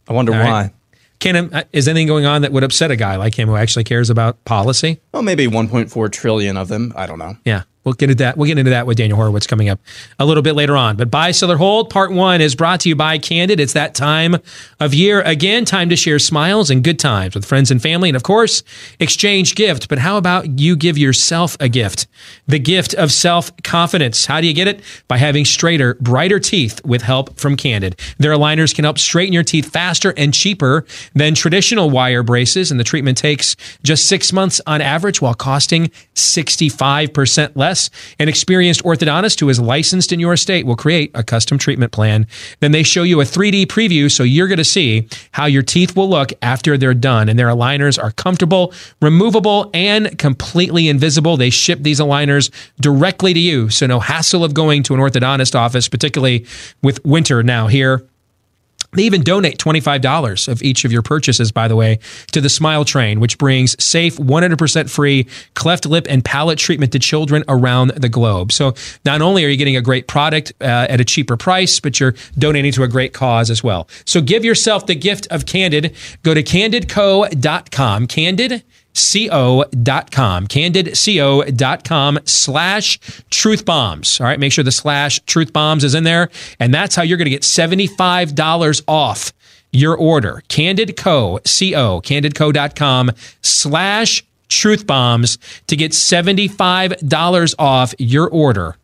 I 0.07 0.13
wonder 0.13 0.31
All 0.31 0.37
why. 0.39 0.51
right. 0.51 0.71
Can 1.17 1.51
uh, 1.51 1.63
is 1.73 1.87
anything 1.87 2.05
going 2.05 2.25
on 2.27 2.43
that 2.43 2.51
would 2.51 2.63
upset 2.63 2.91
a 2.91 2.95
guy 2.95 3.15
like 3.15 3.33
him 3.33 3.49
who 3.49 3.55
actually 3.55 3.83
cares 3.85 4.11
about 4.11 4.45
policy? 4.45 4.99
Well, 5.11 5.23
maybe 5.23 5.47
1.4 5.47 6.11
trillion 6.11 6.55
of 6.55 6.67
them. 6.67 6.93
I 6.95 7.07
don't 7.07 7.17
know. 7.17 7.35
Yeah. 7.43 7.63
We'll 7.85 7.93
get 7.93 8.09
into 8.09 8.23
that. 8.23 8.35
We'll 8.35 8.47
get 8.47 8.57
into 8.57 8.71
that 8.71 8.87
with 8.87 8.97
Daniel 8.97 9.15
Horowitz 9.15 9.45
coming 9.45 9.69
up 9.69 9.79
a 10.17 10.25
little 10.25 10.41
bit 10.41 10.55
later 10.55 10.75
on. 10.75 10.95
But 10.95 11.11
buy, 11.11 11.31
sell, 11.31 11.51
or 11.51 11.57
hold. 11.57 11.91
Part 11.91 12.11
one 12.11 12.41
is 12.41 12.55
brought 12.55 12.79
to 12.81 12.89
you 12.89 12.95
by 12.95 13.19
Candid. 13.19 13.59
It's 13.59 13.73
that 13.73 13.93
time 13.93 14.37
of 14.79 14.95
year 14.95 15.21
again. 15.21 15.65
Time 15.65 15.89
to 15.89 15.95
share 15.95 16.17
smiles 16.17 16.71
and 16.71 16.83
good 16.83 16.97
times 16.97 17.35
with 17.35 17.45
friends 17.45 17.69
and 17.69 17.79
family, 17.79 18.09
and 18.09 18.15
of 18.15 18.23
course, 18.23 18.63
exchange 18.99 19.53
gift. 19.53 19.87
But 19.87 19.99
how 19.99 20.17
about 20.17 20.59
you 20.59 20.75
give 20.75 20.97
yourself 20.97 21.55
a 21.59 21.69
gift? 21.69 22.07
The 22.47 22.57
gift 22.57 22.95
of 22.95 23.11
self 23.11 23.55
confidence. 23.61 24.25
How 24.25 24.41
do 24.41 24.47
you 24.47 24.53
get 24.53 24.67
it? 24.67 24.81
By 25.07 25.17
having 25.17 25.45
straighter, 25.45 25.93
brighter 25.95 26.39
teeth 26.39 26.83
with 26.83 27.03
help 27.03 27.39
from 27.39 27.55
Candid. 27.55 27.99
Their 28.17 28.31
aligners 28.31 28.73
can 28.73 28.83
help 28.83 28.97
straighten 28.97 29.33
your 29.33 29.43
teeth 29.43 29.69
faster 29.69 30.11
and 30.17 30.33
cheaper 30.33 30.85
than 31.13 31.35
traditional 31.35 31.91
wire 31.91 32.23
braces, 32.23 32.71
and 32.71 32.79
the 32.79 32.83
treatment 32.83 33.19
takes 33.19 33.55
just 33.83 34.07
six 34.07 34.33
months 34.33 34.59
on 34.65 34.81
average 34.81 35.21
while 35.21 35.35
costing 35.35 35.91
65% 36.15 37.51
less. 37.55 37.74
An 38.19 38.29
experienced 38.29 38.83
orthodontist 38.83 39.39
who 39.39 39.49
is 39.49 39.59
licensed 39.59 40.11
in 40.11 40.19
your 40.19 40.37
state 40.37 40.65
will 40.65 40.75
create 40.75 41.11
a 41.13 41.23
custom 41.23 41.57
treatment 41.57 41.91
plan. 41.91 42.27
Then 42.59 42.71
they 42.71 42.83
show 42.83 43.03
you 43.03 43.21
a 43.21 43.25
3D 43.25 43.65
preview 43.67 44.11
so 44.11 44.23
you're 44.23 44.47
going 44.47 44.57
to 44.57 44.63
see 44.63 45.07
how 45.31 45.45
your 45.45 45.63
teeth 45.63 45.95
will 45.95 46.09
look 46.09 46.31
after 46.41 46.77
they're 46.77 46.93
done. 46.93 47.29
And 47.29 47.37
their 47.37 47.47
aligners 47.47 48.01
are 48.01 48.11
comfortable, 48.11 48.73
removable, 49.01 49.69
and 49.73 50.17
completely 50.17 50.87
invisible. 50.87 51.37
They 51.37 51.49
ship 51.49 51.79
these 51.81 51.99
aligners 51.99 52.51
directly 52.79 53.33
to 53.33 53.39
you. 53.39 53.69
So 53.69 53.87
no 53.87 53.99
hassle 53.99 54.43
of 54.43 54.53
going 54.53 54.83
to 54.83 54.93
an 54.93 54.99
orthodontist 54.99 55.55
office, 55.55 55.87
particularly 55.87 56.45
with 56.81 57.03
winter 57.05 57.43
now 57.43 57.67
here. 57.67 58.05
They 58.95 59.03
even 59.03 59.21
donate 59.21 59.57
$25 59.57 60.47
of 60.47 60.61
each 60.63 60.85
of 60.85 60.91
your 60.91 61.01
purchases, 61.01 61.51
by 61.51 61.67
the 61.67 61.75
way, 61.75 61.99
to 62.31 62.41
the 62.41 62.49
Smile 62.49 62.85
Train, 62.85 63.19
which 63.19 63.37
brings 63.37 63.81
safe, 63.83 64.17
100% 64.17 64.89
free 64.89 65.27
cleft 65.53 65.85
lip 65.85 66.07
and 66.09 66.23
palate 66.23 66.59
treatment 66.59 66.91
to 66.93 66.99
children 66.99 67.43
around 67.47 67.91
the 67.91 68.09
globe. 68.09 68.51
So 68.51 68.73
not 69.05 69.21
only 69.21 69.45
are 69.45 69.49
you 69.49 69.57
getting 69.57 69.77
a 69.77 69.81
great 69.81 70.07
product 70.07 70.53
uh, 70.61 70.87
at 70.89 70.99
a 70.99 71.05
cheaper 71.05 71.37
price, 71.37 71.79
but 71.79 71.99
you're 71.99 72.15
donating 72.37 72.71
to 72.73 72.83
a 72.83 72.87
great 72.87 73.13
cause 73.13 73.49
as 73.49 73.63
well. 73.63 73.87
So 74.05 74.21
give 74.21 74.45
yourself 74.45 74.85
the 74.85 74.95
gift 74.95 75.27
of 75.31 75.45
Candid. 75.45 75.95
Go 76.23 76.33
to 76.33 76.43
candidco.com. 76.43 78.07
Candid 78.07 78.63
co.com 78.95 80.47
candidco.com 80.47 82.19
slash 82.25 82.99
truth 83.29 83.65
bombs. 83.65 84.19
All 84.19 84.27
right 84.27 84.39
make 84.39 84.51
sure 84.51 84.63
the 84.63 84.71
slash 84.71 85.19
truth 85.25 85.53
bombs 85.53 85.83
is 85.83 85.93
in 85.93 86.03
there. 86.03 86.29
And 86.59 86.73
that's 86.73 86.95
how 86.95 87.03
you're 87.03 87.17
going 87.17 87.25
to 87.25 87.31
get 87.31 87.43
$75 87.43 88.83
off 88.87 89.33
your 89.71 89.95
order. 89.95 90.41
Candidco 90.47 90.95
co 90.95 92.01
candidco.com 92.01 93.11
slash 93.41 94.23
truth 94.47 94.87
bombs 94.87 95.37
to 95.67 95.75
get 95.75 95.91
$75 95.91 97.55
off 97.59 97.93
your 97.97 98.29
order 98.29 98.77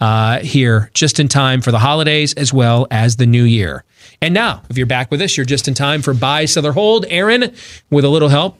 uh, 0.00 0.38
here 0.38 0.90
just 0.94 1.20
in 1.20 1.28
time 1.28 1.60
for 1.60 1.72
the 1.72 1.78
holidays 1.78 2.32
as 2.34 2.52
well 2.52 2.86
as 2.90 3.16
the 3.16 3.26
new 3.26 3.44
year. 3.44 3.84
And 4.22 4.32
now 4.32 4.62
if 4.70 4.78
you're 4.78 4.86
back 4.86 5.10
with 5.10 5.20
us 5.20 5.36
you're 5.36 5.44
just 5.44 5.68
in 5.68 5.74
time 5.74 6.00
for 6.00 6.14
buy 6.14 6.46
sell 6.46 6.66
or 6.66 6.72
hold. 6.72 7.04
Aaron 7.08 7.54
with 7.90 8.04
a 8.04 8.08
little 8.08 8.30
help 8.30 8.58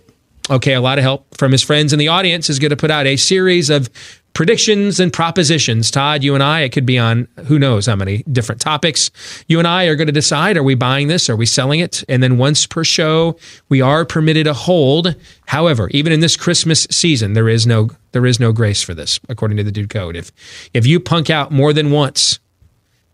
okay, 0.50 0.74
a 0.74 0.80
lot 0.80 0.98
of 0.98 1.02
help 1.02 1.36
from 1.36 1.52
his 1.52 1.62
friends 1.62 1.92
in 1.92 1.98
the 1.98 2.08
audience 2.08 2.50
is 2.50 2.58
going 2.58 2.70
to 2.70 2.76
put 2.76 2.90
out 2.90 3.06
a 3.06 3.16
series 3.16 3.70
of 3.70 3.88
predictions 4.32 5.00
and 5.00 5.12
propositions. 5.12 5.90
Todd, 5.90 6.22
you 6.22 6.34
and 6.34 6.42
I, 6.42 6.60
it 6.60 6.70
could 6.70 6.86
be 6.86 6.98
on 6.98 7.28
who 7.46 7.58
knows 7.58 7.86
how 7.86 7.96
many 7.96 8.22
different 8.24 8.60
topics. 8.60 9.10
You 9.48 9.58
and 9.58 9.66
I 9.66 9.84
are 9.84 9.96
going 9.96 10.06
to 10.06 10.12
decide 10.12 10.56
are 10.56 10.62
we 10.62 10.74
buying 10.74 11.08
this? 11.08 11.28
Are 11.28 11.36
we 11.36 11.46
selling 11.46 11.80
it? 11.80 12.04
And 12.08 12.22
then 12.22 12.38
once 12.38 12.66
per 12.66 12.84
show, 12.84 13.38
we 13.68 13.80
are 13.80 14.04
permitted 14.04 14.46
a 14.46 14.54
hold. 14.54 15.14
However, 15.46 15.88
even 15.90 16.12
in 16.12 16.20
this 16.20 16.36
Christmas 16.36 16.86
season, 16.90 17.32
there 17.34 17.48
is 17.48 17.66
no 17.66 17.90
there 18.12 18.26
is 18.26 18.40
no 18.40 18.52
grace 18.52 18.82
for 18.82 18.92
this, 18.94 19.20
according 19.28 19.56
to 19.58 19.64
the 19.64 19.72
dude 19.72 19.90
code. 19.90 20.16
If 20.16 20.32
if 20.74 20.86
you 20.86 21.00
punk 21.00 21.30
out 21.30 21.52
more 21.52 21.72
than 21.72 21.90
once, 21.90 22.40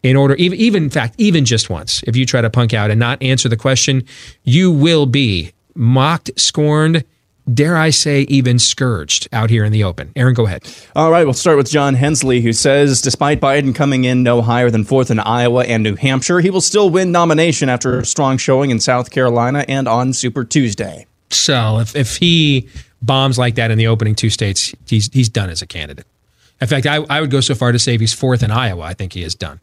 in 0.03 0.17
order 0.17 0.35
even, 0.37 0.59
even 0.59 0.85
in 0.85 0.91
fact 0.91 1.15
even 1.19 1.45
just 1.45 1.69
once 1.69 2.03
if 2.07 2.15
you 2.15 2.25
try 2.25 2.41
to 2.41 2.51
punk 2.51 2.73
out 2.73 2.91
and 2.91 3.01
not 3.01 3.21
answer 3.23 3.49
the 3.49 3.57
question 3.57 4.05
you 4.45 4.71
will 4.71 5.07
be 5.07 5.53
mocked 5.75 6.31
scorned 6.39 7.05
dare 7.53 7.77
I 7.77 7.91
say, 7.91 8.23
even 8.23 8.59
scourged 8.59 9.29
out 9.33 9.51
here 9.51 9.65
in 9.65 9.73
the 9.73 9.85
open. 9.85 10.13
Aaron, 10.17 10.35
go 10.35 10.47
ahead. 10.47 10.65
All 10.95 11.11
right, 11.11 11.25
we'll 11.25 11.35
start 11.35 11.57
with 11.57 11.71
John 11.71 11.95
Hensley, 11.95 12.41
who 12.41 12.53
says 12.53 13.01
despite 13.01 13.41
Biden 13.41 13.75
coming 13.75 14.05
in 14.05 14.23
no 14.23 14.43
higher 14.43 14.71
than 14.71 14.85
fourth 14.85 15.11
in 15.11 15.21
Iowa 15.21 15.65
and 15.65 15.83
New 15.83 15.97
Hampshire, 15.97 16.41
he 16.41 16.51
will 16.51 16.61
still 16.61 16.91
win 16.91 17.13
nomination 17.13 17.69
after 17.69 18.01
a 18.01 18.05
strong 18.05 18.37
showing 18.37 18.71
in 18.71 18.81
South 18.81 19.11
Carolina 19.11 19.65
and 19.69 19.87
on 19.87 20.13
Super 20.13 20.45
Tuesday. 20.45 21.07
So 21.31 21.79
if, 21.79 21.95
if 21.95 22.17
he 22.17 22.69
bombs 23.03 23.39
like 23.39 23.55
that 23.57 23.71
in 23.71 23.79
the 23.79 23.87
opening 23.87 24.15
two 24.15 24.31
states, 24.31 24.75
he's, 24.87 25.13
he's 25.13 25.29
done 25.29 25.51
as 25.51 25.63
a 25.63 25.67
candidate. 25.67 26.07
In 26.61 26.67
fact, 26.67 26.87
I, 26.87 26.97
I 27.11 27.21
would 27.21 27.31
go 27.31 27.41
so 27.41 27.55
far 27.55 27.73
to 27.73 27.79
say 27.79 27.95
if 27.95 28.01
he's 28.01 28.15
fourth 28.15 28.43
in 28.43 28.51
Iowa, 28.51 28.83
I 28.83 28.95
think 28.95 29.13
he 29.13 29.23
is 29.23 29.35
done. 29.35 29.61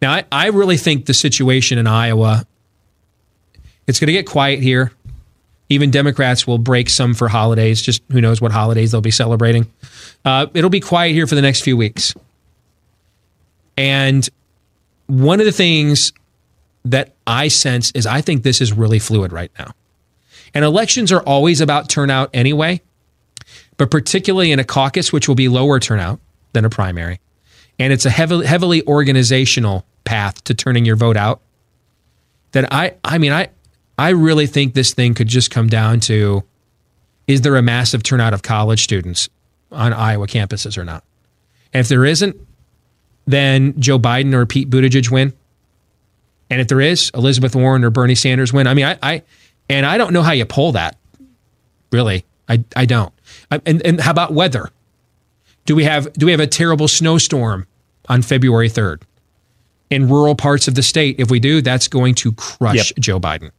Now, 0.00 0.12
I, 0.12 0.24
I 0.30 0.46
really 0.48 0.76
think 0.76 1.06
the 1.06 1.14
situation 1.14 1.78
in 1.78 1.86
Iowa, 1.86 2.46
it's 3.86 3.98
going 3.98 4.06
to 4.06 4.12
get 4.12 4.26
quiet 4.26 4.60
here. 4.60 4.92
Even 5.68 5.90
Democrats 5.90 6.46
will 6.46 6.58
break 6.58 6.90
some 6.90 7.14
for 7.14 7.28
holidays. 7.28 7.80
Just 7.80 8.02
who 8.12 8.20
knows 8.20 8.40
what 8.40 8.52
holidays 8.52 8.92
they'll 8.92 9.00
be 9.00 9.10
celebrating. 9.10 9.66
Uh, 10.24 10.46
it'll 10.54 10.70
be 10.70 10.80
quiet 10.80 11.12
here 11.12 11.26
for 11.26 11.34
the 11.34 11.42
next 11.42 11.62
few 11.62 11.76
weeks. 11.76 12.14
And 13.76 14.28
one 15.06 15.40
of 15.40 15.46
the 15.46 15.52
things 15.52 16.12
that 16.84 17.14
I 17.26 17.48
sense 17.48 17.90
is 17.92 18.06
I 18.06 18.20
think 18.20 18.42
this 18.42 18.60
is 18.60 18.72
really 18.72 18.98
fluid 18.98 19.32
right 19.32 19.50
now. 19.58 19.72
And 20.52 20.64
elections 20.64 21.10
are 21.10 21.22
always 21.22 21.60
about 21.60 21.88
turnout 21.88 22.30
anyway, 22.32 22.80
but 23.76 23.90
particularly 23.90 24.52
in 24.52 24.58
a 24.60 24.64
caucus, 24.64 25.12
which 25.12 25.26
will 25.26 25.34
be 25.34 25.48
lower 25.48 25.80
turnout 25.80 26.20
than 26.52 26.64
a 26.64 26.70
primary. 26.70 27.20
And 27.78 27.92
it's 27.92 28.06
a 28.06 28.10
heavily, 28.10 28.46
heavily 28.46 28.86
organizational 28.86 29.84
path 30.04 30.44
to 30.44 30.54
turning 30.54 30.84
your 30.84 30.96
vote 30.96 31.16
out. 31.16 31.40
That 32.52 32.72
I, 32.72 32.94
I 33.02 33.18
mean, 33.18 33.32
I, 33.32 33.48
I 33.98 34.10
really 34.10 34.46
think 34.46 34.74
this 34.74 34.92
thing 34.94 35.14
could 35.14 35.28
just 35.28 35.50
come 35.50 35.68
down 35.68 36.00
to 36.00 36.42
is 37.26 37.40
there 37.42 37.56
a 37.56 37.62
massive 37.62 38.02
turnout 38.02 38.34
of 38.34 38.42
college 38.42 38.82
students 38.82 39.28
on 39.72 39.92
Iowa 39.92 40.26
campuses 40.26 40.76
or 40.76 40.84
not? 40.84 41.04
And 41.72 41.80
if 41.80 41.88
there 41.88 42.04
isn't, 42.04 42.36
then 43.26 43.78
Joe 43.80 43.98
Biden 43.98 44.34
or 44.34 44.44
Pete 44.46 44.68
Buttigieg 44.68 45.10
win. 45.10 45.32
And 46.50 46.60
if 46.60 46.68
there 46.68 46.80
is, 46.80 47.10
Elizabeth 47.14 47.56
Warren 47.56 47.82
or 47.84 47.90
Bernie 47.90 48.14
Sanders 48.14 48.52
win. 48.52 48.66
I 48.66 48.74
mean, 48.74 48.84
I, 48.84 48.98
I 49.02 49.22
and 49.68 49.86
I 49.86 49.96
don't 49.96 50.12
know 50.12 50.22
how 50.22 50.32
you 50.32 50.44
pull 50.44 50.72
that. 50.72 50.96
Really, 51.90 52.24
I, 52.48 52.62
I 52.76 52.84
don't. 52.84 53.12
I, 53.50 53.60
and 53.64 53.84
and 53.84 54.00
how 54.00 54.10
about 54.10 54.32
weather? 54.32 54.70
Do 55.64 55.74
we 55.74 55.84
have 55.84 56.12
do 56.12 56.26
we 56.26 56.32
have 56.32 56.40
a 56.40 56.46
terrible 56.46 56.88
snowstorm 56.88 57.66
on 58.08 58.20
February 58.20 58.68
third 58.68 59.02
in 59.88 60.08
rural 60.08 60.34
parts 60.34 60.68
of 60.68 60.74
the 60.74 60.82
state? 60.82 61.16
If 61.18 61.30
we 61.30 61.40
do, 61.40 61.62
that's 61.62 61.88
going 61.88 62.14
to 62.16 62.32
crush 62.32 62.76
Yep. 62.76 62.98
Joe 62.98 63.20
Biden. 63.20 63.50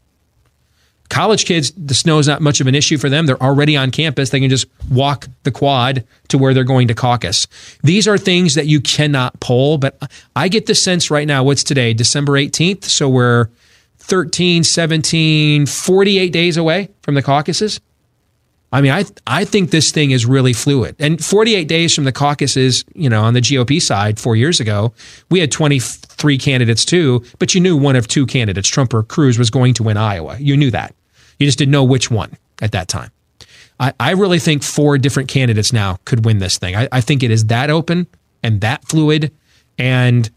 College 1.16 1.46
kids, 1.46 1.72
the 1.78 1.94
snow 1.94 2.20
is 2.20 2.28
not 2.28 2.42
much 2.42 2.60
of 2.60 2.68
an 2.68 2.76
issue 2.76 2.98
for 2.98 3.08
them. 3.08 3.26
They're 3.26 3.42
already 3.42 3.78
on 3.78 3.90
campus. 3.90 4.32
They 4.32 4.42
can 4.42 4.50
just 4.50 4.68
walk 4.92 5.30
the 5.44 5.52
quad 5.52 6.04
to 6.28 6.38
where 6.38 6.54
they're 6.54 6.66
going 6.66 6.90
to 6.90 6.94
caucus. 6.94 7.48
These 7.84 8.06
are 8.06 8.18
things 8.18 8.56
that 8.56 8.66
you 8.66 8.82
cannot 8.82 9.40
poll, 9.40 9.78
but 9.78 9.98
I 10.36 10.50
get 10.50 10.66
the 10.66 10.76
sense 10.76 11.10
right 11.10 11.26
now, 11.26 11.42
what's 11.42 11.64
today, 11.64 11.94
December 11.94 12.34
18th? 12.34 12.84
So 12.84 13.08
we're 13.08 13.48
13, 14.00 14.66
17, 14.66 15.68
48 15.68 16.34
days 16.34 16.58
away 16.58 16.90
from 17.02 17.16
the 17.16 17.22
caucuses. 17.22 17.80
I 18.74 18.82
mean, 18.82 18.92
I 18.92 19.06
I 19.26 19.46
think 19.46 19.72
this 19.72 19.92
thing 19.92 20.12
is 20.12 20.26
really 20.26 20.52
fluid. 20.52 20.98
And 21.00 21.24
48 21.24 21.70
days 21.70 21.96
from 21.96 22.04
the 22.04 22.12
caucuses, 22.12 22.84
you 22.94 23.10
know, 23.10 23.24
on 23.24 23.34
the 23.34 23.40
GOP 23.40 23.82
side, 23.82 24.20
four 24.20 24.36
years 24.36 24.60
ago, 24.60 24.92
we 25.32 25.40
had 25.40 25.50
23 25.50 26.38
candidates 26.38 26.84
too, 26.84 27.24
but 27.40 27.56
you 27.56 27.62
knew 27.62 27.78
one 27.78 27.96
of 27.96 28.06
two 28.06 28.26
candidates, 28.26 28.68
Trump 28.68 28.94
or 28.94 29.02
Cruz, 29.02 29.40
was 29.40 29.50
going 29.50 29.76
to 29.76 29.84
win 29.84 29.96
Iowa. 29.96 30.36
You 30.42 30.58
knew 30.58 30.72
that. 30.72 30.94
You 31.40 31.46
just 31.46 31.58
didn't 31.58 31.72
know 31.72 31.84
which 31.84 32.10
one 32.10 32.38
at 32.62 32.72
that 32.72 32.88
time. 32.88 33.12
I, 33.80 33.94
I 34.00 34.12
really 34.12 34.40
think 34.40 34.64
four 34.64 34.98
different 34.98 35.30
candidates 35.30 35.74
now 35.74 36.00
could 36.06 36.26
win 36.26 36.40
this 36.40 36.58
thing. 36.58 36.76
I, 36.76 36.88
I 36.92 37.02
think 37.02 37.24
it 37.24 37.32
is 37.32 37.46
that 37.46 37.70
open 37.70 38.08
and 38.42 38.62
that 38.62 38.86
fluid. 38.88 39.34
And 39.78 40.30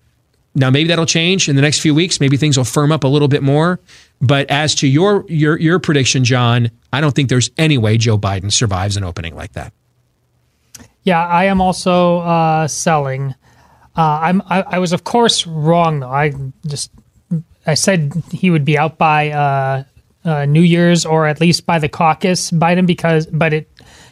now 0.55 0.71
maybe 0.71 0.89
that'll 0.89 1.07
change 1.07 1.49
in 1.49 1.57
the 1.57 1.63
next 1.63 1.81
few 1.81 1.95
weeks. 1.95 2.21
Maybe 2.21 2.37
things 2.37 2.57
will 2.57 2.65
firm 2.65 2.91
up 2.91 3.05
a 3.05 3.09
little 3.09 3.29
bit 3.29 3.43
more. 3.43 3.79
But 4.21 4.51
as 4.51 4.75
to 4.77 4.89
your 4.89 5.25
your 5.29 5.57
your 5.59 5.79
prediction, 5.79 6.25
John, 6.25 6.71
I 6.93 7.01
don't 7.01 7.15
think 7.15 7.29
there's 7.29 7.51
any 7.57 7.79
way 7.79 7.97
Joe 7.97 8.19
Biden 8.19 8.53
survives 8.53 8.97
an 8.97 9.05
opening 9.05 9.37
like 9.37 9.53
that. 9.53 9.73
Yeah, 11.05 11.25
I 11.25 11.45
am 11.45 11.61
also 11.61 12.19
uh, 12.19 12.67
selling. 12.67 13.35
Uh, 13.97 14.19
I'm. 14.23 14.43
I, 14.47 14.63
I 14.63 14.79
was, 14.81 14.93
of 14.93 15.05
course, 15.05 15.47
wrong 15.47 16.01
though. 16.01 16.11
I 16.11 16.33
just 16.67 16.91
I 17.67 17.75
said 17.75 18.13
he 18.33 18.51
would 18.51 18.65
be 18.65 18.77
out 18.77 18.99
by 18.99 19.31
uh, 19.31 19.85
uh, 20.25 20.45
New 20.45 20.63
Year's 20.63 21.07
or 21.07 21.27
at 21.27 21.41
least 21.41 21.67
by 21.67 21.79
the 21.79 21.89
caucus, 21.89 22.51
Biden, 22.51 22.87
because 22.87 23.27
but 23.27 23.53
it 23.53 23.71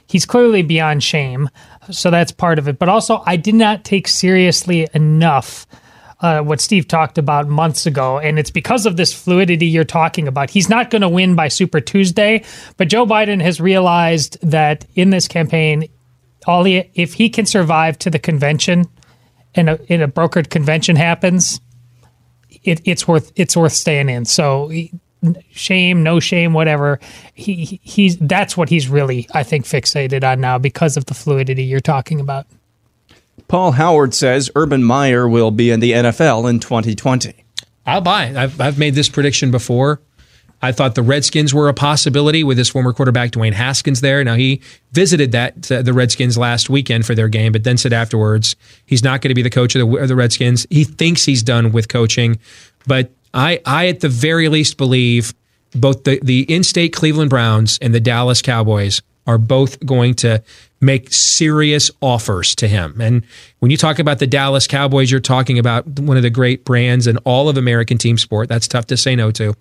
he's 0.08 0.24
clearly 0.24 0.62
beyond 0.62 1.02
shame. 1.02 1.48
So 1.90 2.10
that's 2.10 2.32
part 2.32 2.58
of 2.58 2.68
it. 2.68 2.78
But 2.78 2.88
also, 2.88 3.22
I 3.26 3.36
did 3.36 3.54
not 3.54 3.84
take 3.84 4.08
seriously 4.08 4.88
enough 4.94 5.66
uh, 6.20 6.40
what 6.40 6.60
Steve 6.60 6.88
talked 6.88 7.18
about 7.18 7.46
months 7.46 7.86
ago, 7.86 8.18
and 8.18 8.38
it's 8.38 8.50
because 8.50 8.86
of 8.86 8.96
this 8.96 9.12
fluidity 9.12 9.66
you're 9.66 9.84
talking 9.84 10.26
about. 10.26 10.48
He's 10.50 10.68
not 10.68 10.90
going 10.90 11.02
to 11.02 11.08
win 11.08 11.34
by 11.34 11.48
Super 11.48 11.80
Tuesday, 11.80 12.42
but 12.76 12.88
Joe 12.88 13.04
Biden 13.04 13.42
has 13.42 13.60
realized 13.60 14.38
that 14.42 14.86
in 14.94 15.10
this 15.10 15.28
campaign, 15.28 15.88
all 16.46 16.64
he, 16.64 16.90
if 16.94 17.14
he 17.14 17.28
can 17.28 17.44
survive 17.44 17.98
to 17.98 18.10
the 18.10 18.18
convention, 18.18 18.86
and 19.54 19.70
a, 19.70 19.92
in 19.92 20.00
a 20.02 20.08
brokered 20.08 20.48
convention 20.48 20.96
happens, 20.96 21.60
it, 22.62 22.80
it's 22.84 23.06
worth 23.06 23.32
it's 23.36 23.56
worth 23.56 23.72
staying 23.72 24.08
in. 24.08 24.24
So. 24.24 24.70
He- 25.34 25.42
Shame, 25.52 26.02
no 26.02 26.20
shame, 26.20 26.52
whatever. 26.52 27.00
He 27.34 27.64
he- 27.64 27.80
he's 27.82 28.16
that's 28.18 28.56
what 28.56 28.68
he's 28.68 28.88
really, 28.88 29.26
I 29.34 29.42
think, 29.42 29.64
fixated 29.64 30.22
on 30.24 30.40
now 30.40 30.58
because 30.58 30.96
of 30.96 31.06
the 31.06 31.14
fluidity 31.14 31.64
you're 31.64 31.80
talking 31.80 32.20
about. 32.20 32.46
Paul 33.48 33.72
Howard 33.72 34.14
says 34.14 34.50
Urban 34.56 34.82
Meyer 34.82 35.28
will 35.28 35.50
be 35.50 35.70
in 35.70 35.80
the 35.80 35.92
NFL 35.92 36.48
in 36.48 36.58
2020. 36.60 37.34
I'll 37.86 38.00
buy 38.00 38.26
it. 38.26 38.36
I've, 38.36 38.60
I've 38.60 38.78
made 38.78 38.94
this 38.94 39.08
prediction 39.08 39.50
before. 39.50 40.00
I 40.62 40.72
thought 40.72 40.94
the 40.94 41.02
Redskins 41.02 41.52
were 41.52 41.68
a 41.68 41.74
possibility 41.74 42.42
with 42.42 42.56
his 42.58 42.68
former 42.70 42.92
quarterback 42.94 43.30
Dwayne 43.30 43.52
Haskins 43.52 44.00
there. 44.00 44.24
Now 44.24 44.34
he 44.36 44.62
visited 44.92 45.30
that 45.32 45.70
uh, 45.70 45.82
the 45.82 45.92
Redskins 45.92 46.38
last 46.38 46.70
weekend 46.70 47.04
for 47.06 47.14
their 47.14 47.28
game, 47.28 47.52
but 47.52 47.62
then 47.62 47.76
said 47.76 47.92
afterwards 47.92 48.56
he's 48.86 49.04
not 49.04 49.20
going 49.20 49.28
to 49.28 49.34
be 49.34 49.42
the 49.42 49.50
coach 49.50 49.76
of 49.76 49.88
the, 49.88 49.96
of 49.98 50.08
the 50.08 50.16
Redskins. 50.16 50.66
He 50.70 50.82
thinks 50.84 51.24
he's 51.26 51.42
done 51.42 51.72
with 51.72 51.88
coaching, 51.88 52.38
but 52.86 53.10
I 53.36 53.60
I 53.64 53.86
at 53.86 54.00
the 54.00 54.08
very 54.08 54.48
least 54.48 54.76
believe 54.76 55.34
both 55.72 56.02
the 56.04 56.18
the 56.22 56.42
in-state 56.52 56.92
Cleveland 56.92 57.30
Browns 57.30 57.78
and 57.80 57.94
the 57.94 58.00
Dallas 58.00 58.42
Cowboys 58.42 59.02
are 59.26 59.38
both 59.38 59.84
going 59.84 60.14
to 60.14 60.42
make 60.80 61.12
serious 61.12 61.90
offers 62.00 62.54
to 62.54 62.68
him. 62.68 63.00
And 63.00 63.24
when 63.58 63.70
you 63.70 63.76
talk 63.76 63.98
about 63.98 64.20
the 64.20 64.26
Dallas 64.26 64.66
Cowboys, 64.66 65.10
you're 65.10 65.20
talking 65.20 65.58
about 65.58 65.86
one 65.98 66.16
of 66.16 66.22
the 66.22 66.30
great 66.30 66.64
brands 66.64 67.06
in 67.06 67.16
all 67.18 67.48
of 67.48 67.56
American 67.56 67.98
team 67.98 68.18
sport. 68.18 68.48
That's 68.48 68.68
tough 68.68 68.86
to 68.86 68.96
say 68.96 69.16
no 69.16 69.30
to. 69.32 69.54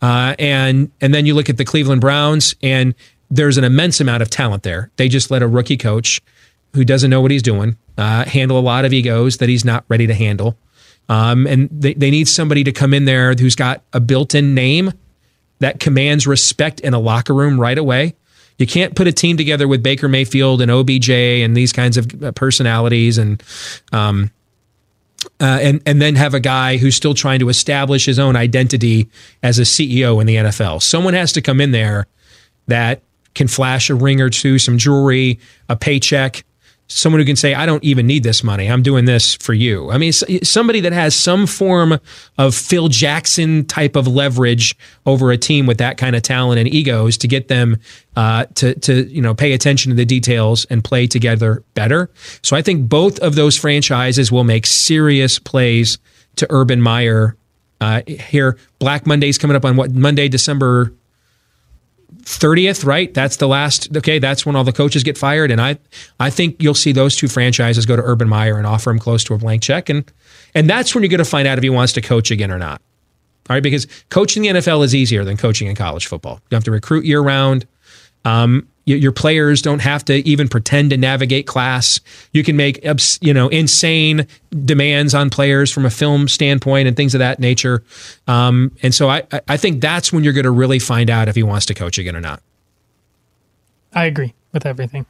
Uh, 0.00 0.34
and 0.38 0.90
and 1.00 1.14
then 1.14 1.26
you 1.26 1.34
look 1.34 1.48
at 1.48 1.56
the 1.56 1.64
Cleveland 1.64 2.00
Browns, 2.00 2.54
and 2.62 2.94
there's 3.30 3.56
an 3.58 3.64
immense 3.64 4.00
amount 4.00 4.22
of 4.22 4.30
talent 4.30 4.62
there. 4.62 4.90
They 4.96 5.08
just 5.08 5.30
let 5.30 5.42
a 5.42 5.48
rookie 5.48 5.76
coach 5.76 6.20
who 6.74 6.84
doesn't 6.84 7.10
know 7.10 7.20
what 7.20 7.30
he's 7.30 7.42
doing 7.42 7.76
uh, 7.96 8.24
handle 8.24 8.58
a 8.58 8.60
lot 8.60 8.84
of 8.84 8.92
egos 8.92 9.36
that 9.38 9.48
he's 9.48 9.64
not 9.64 9.84
ready 9.88 10.06
to 10.06 10.14
handle. 10.14 10.56
Um, 11.08 11.46
and 11.46 11.68
they, 11.70 11.94
they 11.94 12.10
need 12.10 12.28
somebody 12.28 12.64
to 12.64 12.72
come 12.72 12.94
in 12.94 13.04
there 13.04 13.34
who's 13.34 13.56
got 13.56 13.82
a 13.92 14.00
built-in 14.00 14.54
name 14.54 14.92
that 15.58 15.80
commands 15.80 16.26
respect 16.26 16.80
in 16.80 16.94
a 16.94 16.98
locker 16.98 17.34
room 17.34 17.60
right 17.60 17.76
away. 17.76 18.14
You 18.58 18.66
can't 18.66 18.94
put 18.94 19.06
a 19.06 19.12
team 19.12 19.36
together 19.36 19.66
with 19.66 19.82
Baker 19.82 20.08
Mayfield 20.08 20.62
and 20.62 20.70
OBJ 20.70 21.10
and 21.10 21.56
these 21.56 21.72
kinds 21.72 21.96
of 21.96 22.22
uh, 22.22 22.32
personalities 22.32 23.18
and 23.18 23.42
um, 23.92 24.30
uh, 25.40 25.58
and 25.60 25.82
and 25.86 26.00
then 26.00 26.14
have 26.14 26.34
a 26.34 26.40
guy 26.40 26.76
who's 26.76 26.94
still 26.94 27.14
trying 27.14 27.40
to 27.40 27.48
establish 27.48 28.06
his 28.06 28.18
own 28.18 28.36
identity 28.36 29.08
as 29.42 29.58
a 29.58 29.62
CEO 29.62 30.20
in 30.20 30.26
the 30.26 30.36
NFL. 30.36 30.82
Someone 30.82 31.14
has 31.14 31.32
to 31.32 31.42
come 31.42 31.60
in 31.60 31.72
there 31.72 32.06
that 32.66 33.02
can 33.34 33.48
flash 33.48 33.90
a 33.90 33.94
ring 33.94 34.20
or 34.20 34.30
two, 34.30 34.58
some 34.58 34.78
jewelry, 34.78 35.40
a 35.68 35.76
paycheck. 35.76 36.44
Someone 36.96 37.20
who 37.20 37.26
can 37.26 37.36
say, 37.36 37.54
"I 37.54 37.66
don't 37.66 37.82
even 37.82 38.06
need 38.06 38.22
this 38.22 38.44
money. 38.44 38.70
I'm 38.70 38.82
doing 38.82 39.04
this 39.04 39.34
for 39.34 39.52
you." 39.52 39.90
I 39.90 39.98
mean, 39.98 40.12
somebody 40.12 40.80
that 40.80 40.92
has 40.92 41.14
some 41.14 41.46
form 41.46 41.98
of 42.38 42.54
Phil 42.54 42.88
Jackson 42.88 43.64
type 43.66 43.96
of 43.96 44.06
leverage 44.06 44.76
over 45.04 45.32
a 45.32 45.36
team 45.36 45.66
with 45.66 45.78
that 45.78 45.98
kind 45.98 46.14
of 46.14 46.22
talent 46.22 46.60
and 46.60 46.72
egos 46.72 47.18
to 47.18 47.28
get 47.28 47.48
them 47.48 47.78
uh, 48.16 48.46
to 48.54 48.74
to 48.74 49.04
you 49.08 49.20
know 49.20 49.34
pay 49.34 49.52
attention 49.52 49.90
to 49.90 49.96
the 49.96 50.04
details 50.04 50.66
and 50.66 50.84
play 50.84 51.06
together 51.06 51.64
better. 51.74 52.10
So 52.42 52.56
I 52.56 52.62
think 52.62 52.88
both 52.88 53.18
of 53.18 53.34
those 53.34 53.56
franchises 53.56 54.30
will 54.30 54.44
make 54.44 54.66
serious 54.66 55.38
plays 55.38 55.98
to 56.36 56.46
Urban 56.50 56.80
Meyer. 56.80 57.36
Uh, 57.80 58.02
here, 58.06 58.56
Black 58.78 59.06
Monday's 59.06 59.36
coming 59.36 59.56
up 59.56 59.64
on 59.64 59.76
what 59.76 59.92
Monday, 59.92 60.28
December 60.28 60.92
30th, 62.22 62.84
right? 62.84 63.12
That's 63.12 63.36
the 63.36 63.48
last 63.48 63.94
okay, 63.96 64.18
that's 64.18 64.46
when 64.46 64.56
all 64.56 64.64
the 64.64 64.72
coaches 64.72 65.02
get 65.02 65.18
fired 65.18 65.50
and 65.50 65.60
I 65.60 65.78
I 66.20 66.30
think 66.30 66.62
you'll 66.62 66.74
see 66.74 66.92
those 66.92 67.16
two 67.16 67.28
franchises 67.28 67.86
go 67.86 67.96
to 67.96 68.02
Urban 68.02 68.28
Meyer 68.28 68.56
and 68.56 68.66
offer 68.66 68.90
him 68.90 68.98
close 68.98 69.24
to 69.24 69.34
a 69.34 69.38
blank 69.38 69.62
check 69.62 69.88
and 69.88 70.10
and 70.54 70.68
that's 70.68 70.94
when 70.94 71.02
you're 71.02 71.10
going 71.10 71.18
to 71.18 71.24
find 71.24 71.48
out 71.48 71.58
if 71.58 71.64
he 71.64 71.70
wants 71.70 71.92
to 71.94 72.00
coach 72.00 72.30
again 72.30 72.50
or 72.50 72.58
not. 72.58 72.80
All 73.50 73.54
right, 73.54 73.62
because 73.62 73.86
coaching 74.08 74.42
the 74.42 74.48
NFL 74.48 74.84
is 74.84 74.94
easier 74.94 75.24
than 75.24 75.36
coaching 75.36 75.68
in 75.68 75.76
college 75.76 76.06
football. 76.06 76.40
You 76.50 76.54
have 76.54 76.64
to 76.64 76.70
recruit 76.70 77.04
year 77.04 77.20
round. 77.20 77.66
Um, 78.24 78.66
your 78.86 79.12
players 79.12 79.62
don't 79.62 79.78
have 79.80 80.04
to 80.06 80.14
even 80.28 80.48
pretend 80.48 80.90
to 80.90 80.96
navigate 80.96 81.46
class. 81.46 82.00
You 82.32 82.42
can 82.44 82.56
make 82.56 82.84
you 83.20 83.32
know 83.34 83.48
insane 83.48 84.26
demands 84.64 85.14
on 85.14 85.30
players 85.30 85.70
from 85.70 85.86
a 85.86 85.90
film 85.90 86.28
standpoint 86.28 86.86
and 86.88 86.96
things 86.96 87.14
of 87.14 87.20
that 87.20 87.38
nature. 87.40 87.82
Um, 88.26 88.72
and 88.82 88.94
so 88.94 89.08
I 89.08 89.22
I- 89.32 89.40
I 89.48 89.56
think 89.56 89.80
that's 89.80 90.12
when 90.12 90.24
you're 90.24 90.32
going 90.34 90.44
to 90.44 90.50
really 90.50 90.78
find 90.78 91.08
out 91.10 91.28
if 91.28 91.34
he 91.36 91.42
wants 91.42 91.66
to 91.66 91.74
coach 91.74 91.98
again 91.98 92.14
or 92.16 92.20
not. 92.20 92.42
I 93.92 94.04
agree 94.06 94.34
with 94.52 94.66
everything. 94.66 95.06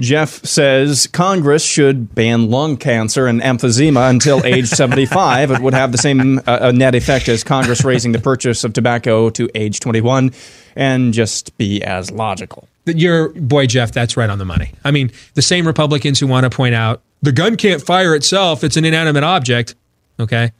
Jeff 0.00 0.44
says 0.44 1.06
Congress 1.06 1.64
should 1.64 2.14
ban 2.14 2.50
lung 2.50 2.76
cancer 2.76 3.26
and 3.26 3.40
emphysema 3.40 4.10
until 4.10 4.44
age 4.44 4.68
75. 4.68 5.50
It 5.50 5.60
would 5.60 5.74
have 5.74 5.92
the 5.92 5.98
same 5.98 6.38
uh, 6.38 6.42
uh, 6.46 6.72
net 6.72 6.94
effect 6.94 7.28
as 7.28 7.44
Congress 7.44 7.84
raising 7.84 8.12
the 8.12 8.18
purchase 8.18 8.64
of 8.64 8.72
tobacco 8.72 9.30
to 9.30 9.48
age 9.54 9.80
21 9.80 10.32
and 10.76 11.12
just 11.12 11.56
be 11.58 11.82
as 11.82 12.10
logical. 12.10 12.68
Your 12.86 13.28
boy 13.30 13.66
Jeff, 13.66 13.92
that's 13.92 14.16
right 14.16 14.30
on 14.30 14.38
the 14.38 14.44
money. 14.44 14.72
I 14.84 14.90
mean, 14.90 15.10
the 15.34 15.42
same 15.42 15.66
Republicans 15.66 16.20
who 16.20 16.26
want 16.26 16.44
to 16.44 16.50
point 16.50 16.74
out 16.74 17.02
the 17.20 17.32
gun 17.32 17.56
can't 17.56 17.82
fire 17.82 18.14
itself; 18.14 18.64
it's 18.64 18.76
an 18.76 18.84
inanimate 18.84 19.24
object. 19.24 19.74
Okay, 20.20 20.52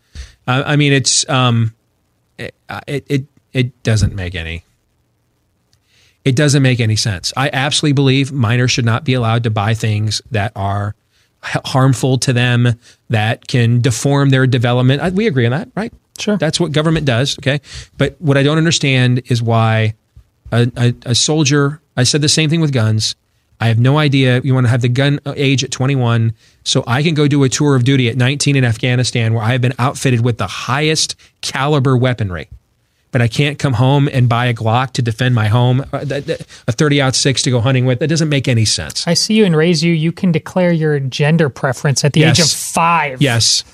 uh, 0.46 0.62
I 0.66 0.76
mean, 0.76 0.92
it's 0.92 1.28
um, 1.28 1.74
it, 2.36 2.54
it 2.86 3.06
it 3.08 3.26
it 3.52 3.82
doesn't 3.82 4.14
make 4.14 4.34
any. 4.34 4.64
It 6.28 6.36
doesn't 6.36 6.62
make 6.62 6.78
any 6.78 6.94
sense. 6.94 7.32
I 7.38 7.48
absolutely 7.50 7.94
believe 7.94 8.32
minors 8.32 8.70
should 8.70 8.84
not 8.84 9.02
be 9.02 9.14
allowed 9.14 9.44
to 9.44 9.50
buy 9.50 9.72
things 9.72 10.20
that 10.30 10.52
are 10.54 10.94
harmful 11.42 12.18
to 12.18 12.34
them, 12.34 12.78
that 13.08 13.48
can 13.48 13.80
deform 13.80 14.28
their 14.28 14.46
development. 14.46 15.14
We 15.14 15.26
agree 15.26 15.46
on 15.46 15.52
that, 15.52 15.70
right? 15.74 15.90
Sure. 16.18 16.36
That's 16.36 16.60
what 16.60 16.72
government 16.72 17.06
does. 17.06 17.38
Okay. 17.38 17.62
But 17.96 18.20
what 18.20 18.36
I 18.36 18.42
don't 18.42 18.58
understand 18.58 19.22
is 19.30 19.42
why 19.42 19.94
a, 20.52 20.70
a, 20.76 20.94
a 21.06 21.14
soldier, 21.14 21.80
I 21.96 22.02
said 22.02 22.20
the 22.20 22.28
same 22.28 22.50
thing 22.50 22.60
with 22.60 22.74
guns. 22.74 23.16
I 23.58 23.68
have 23.68 23.78
no 23.78 23.96
idea. 23.96 24.42
You 24.44 24.52
want 24.52 24.66
to 24.66 24.70
have 24.70 24.82
the 24.82 24.90
gun 24.90 25.20
uh, 25.24 25.32
age 25.34 25.64
at 25.64 25.70
21, 25.70 26.34
so 26.62 26.84
I 26.86 27.02
can 27.02 27.14
go 27.14 27.26
do 27.26 27.42
a 27.42 27.48
tour 27.48 27.74
of 27.74 27.84
duty 27.84 28.10
at 28.10 28.18
19 28.18 28.54
in 28.54 28.66
Afghanistan 28.66 29.32
where 29.32 29.42
I 29.42 29.52
have 29.52 29.62
been 29.62 29.74
outfitted 29.78 30.20
with 30.22 30.36
the 30.36 30.46
highest 30.46 31.16
caliber 31.40 31.96
weaponry. 31.96 32.50
But 33.10 33.22
I 33.22 33.28
can't 33.28 33.58
come 33.58 33.72
home 33.72 34.08
and 34.12 34.28
buy 34.28 34.46
a 34.46 34.54
Glock 34.54 34.92
to 34.92 35.02
defend 35.02 35.34
my 35.34 35.48
home, 35.48 35.84
uh, 35.92 36.04
a 36.06 36.72
30 36.72 37.00
out 37.00 37.14
six 37.14 37.42
to 37.42 37.50
go 37.50 37.60
hunting 37.60 37.86
with. 37.86 38.00
That 38.00 38.08
doesn't 38.08 38.28
make 38.28 38.48
any 38.48 38.66
sense. 38.66 39.06
I 39.06 39.14
see 39.14 39.34
you 39.34 39.44
and 39.46 39.56
raise 39.56 39.82
you. 39.82 39.92
You 39.92 40.12
can 40.12 40.30
declare 40.30 40.72
your 40.72 41.00
gender 41.00 41.48
preference 41.48 42.04
at 42.04 42.12
the 42.12 42.24
age 42.24 42.38
of 42.38 42.50
five. 42.50 43.22
Yes. 43.22 43.64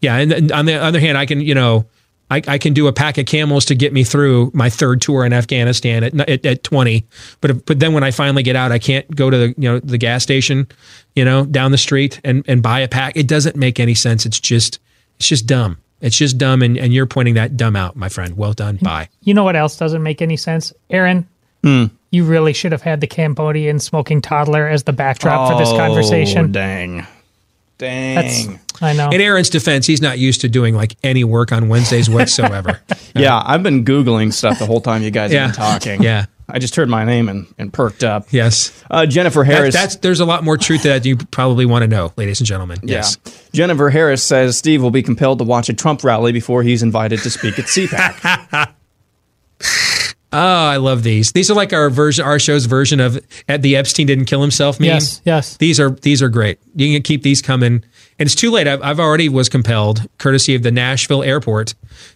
Yeah. 0.00 0.16
And, 0.16 0.52
on 0.52 0.64
the 0.64 0.74
other 0.74 1.00
hand, 1.00 1.18
I 1.18 1.26
can, 1.26 1.40
you 1.40 1.54
know, 1.54 1.84
I, 2.30 2.42
I 2.46 2.58
can 2.58 2.74
do 2.74 2.86
a 2.86 2.92
pack 2.92 3.18
of 3.18 3.26
camels 3.26 3.64
to 3.66 3.74
get 3.74 3.92
me 3.92 4.04
through 4.04 4.50
my 4.52 4.68
third 4.68 5.00
tour 5.00 5.24
in 5.24 5.32
Afghanistan 5.32 6.04
at, 6.04 6.28
at, 6.28 6.44
at 6.44 6.64
20. 6.64 7.06
But, 7.40 7.50
if, 7.50 7.64
but 7.64 7.80
then 7.80 7.94
when 7.94 8.04
I 8.04 8.10
finally 8.10 8.42
get 8.42 8.56
out, 8.56 8.70
I 8.70 8.78
can't 8.78 9.10
go 9.14 9.30
to 9.30 9.36
the, 9.36 9.54
you 9.56 9.70
know, 9.70 9.78
the 9.80 9.98
gas 9.98 10.22
station, 10.22 10.66
you 11.14 11.24
know, 11.24 11.46
down 11.46 11.72
the 11.72 11.78
street 11.78 12.20
and, 12.24 12.44
and 12.46 12.62
buy 12.62 12.80
a 12.80 12.88
pack. 12.88 13.16
It 13.16 13.26
doesn't 13.26 13.56
make 13.56 13.80
any 13.80 13.94
sense. 13.94 14.26
It's 14.26 14.40
just, 14.40 14.78
it's 15.16 15.28
just 15.28 15.46
dumb. 15.46 15.78
It's 16.00 16.16
just 16.16 16.38
dumb. 16.38 16.62
And, 16.62 16.78
and 16.78 16.92
you're 16.92 17.06
pointing 17.06 17.34
that 17.34 17.56
dumb 17.56 17.76
out, 17.76 17.96
my 17.96 18.08
friend. 18.08 18.36
Well 18.36 18.52
done. 18.52 18.76
Bye. 18.76 19.08
You 19.22 19.34
know 19.34 19.44
what 19.44 19.56
else 19.56 19.76
doesn't 19.76 20.02
make 20.02 20.22
any 20.22 20.36
sense? 20.36 20.72
Aaron, 20.90 21.26
hmm. 21.62 21.86
you 22.10 22.24
really 22.24 22.52
should 22.52 22.72
have 22.72 22.82
had 22.82 23.00
the 23.00 23.06
Cambodian 23.06 23.80
smoking 23.80 24.20
toddler 24.20 24.68
as 24.68 24.84
the 24.84 24.92
backdrop 24.92 25.50
for 25.50 25.58
this 25.58 25.70
oh, 25.70 25.76
conversation. 25.76 26.46
Oh, 26.46 26.48
dang. 26.48 27.06
Dang. 27.78 28.14
That's, 28.16 28.82
I 28.82 28.92
know. 28.92 29.10
In 29.10 29.20
Aaron's 29.20 29.50
defense, 29.50 29.86
he's 29.86 30.02
not 30.02 30.18
used 30.18 30.40
to 30.40 30.48
doing 30.48 30.74
like 30.74 30.96
any 31.02 31.24
work 31.24 31.52
on 31.52 31.68
Wednesdays 31.68 32.10
whatsoever. 32.10 32.80
yeah, 33.14 33.40
I've 33.44 33.62
been 33.62 33.84
Googling 33.84 34.32
stuff 34.32 34.58
the 34.58 34.66
whole 34.66 34.80
time 34.80 35.02
you 35.02 35.10
guys 35.10 35.32
Yeah. 35.32 35.46
have 35.46 35.54
been 35.54 35.64
talking. 35.64 36.02
Yeah. 36.02 36.26
I 36.48 36.58
just 36.58 36.74
heard 36.76 36.88
my 36.88 37.04
name 37.04 37.28
and, 37.28 37.46
and 37.58 37.70
perked 37.72 38.02
up. 38.02 38.26
yes. 38.32 38.72
Uh, 38.90 39.04
Jennifer 39.04 39.44
That- 39.44 39.52
Harris. 39.54 39.74
that's 39.74 39.96
there's 39.96 40.20
a 40.20 40.24
lot 40.24 40.44
more 40.44 40.56
truth 40.56 40.82
to 40.82 40.88
that 40.88 41.04
you 41.04 41.16
probably 41.16 41.66
want 41.66 41.82
to 41.82 41.88
know, 41.88 42.12
ladies 42.16 42.40
and 42.40 42.46
gentlemen. 42.46 42.78
Yes. 42.82 43.18
Yeah. 43.24 43.32
Jennifer 43.52 43.90
Harris 43.90 44.22
says 44.22 44.56
Steve 44.56 44.82
will 44.82 44.90
be 44.90 45.02
compelled 45.02 45.38
to 45.38 45.44
watch 45.44 45.68
a 45.68 45.74
Trump 45.74 46.02
rally 46.04 46.32
before 46.32 46.62
he's 46.62 46.82
invited 46.82 47.20
to 47.20 47.30
speak 47.30 47.58
at 47.58 47.66
CPAC. 47.66 48.72
Oh, 50.30 50.38
I 50.38 50.76
love 50.76 51.04
these. 51.04 51.32
These 51.32 51.50
are 51.50 51.54
like 51.54 51.72
our 51.72 51.88
version, 51.88 52.22
our 52.22 52.38
show's 52.38 52.66
version 52.66 53.00
of 53.00 53.18
at 53.48 53.62
the 53.62 53.76
Epstein 53.76 54.06
didn't 54.06 54.26
kill 54.26 54.42
himself 54.42 54.78
meme. 54.78 54.88
Yes, 54.88 55.22
yes. 55.24 55.56
These 55.56 55.80
are 55.80 55.88
these 55.90 56.20
are 56.22 56.28
great. 56.28 56.58
You 56.76 56.94
can 56.94 57.02
keep 57.02 57.22
these 57.22 57.40
coming, 57.40 57.82
and 58.18 58.26
it's 58.26 58.34
too 58.34 58.50
late. 58.50 58.66
I've, 58.66 58.82
I've 58.82 59.00
already 59.00 59.28
was 59.28 59.48
compelled, 59.48 60.08
courtesy 60.18 60.54
of 60.54 60.62
the 60.62 60.72
Nashville 60.72 61.22
airport, 61.22 61.74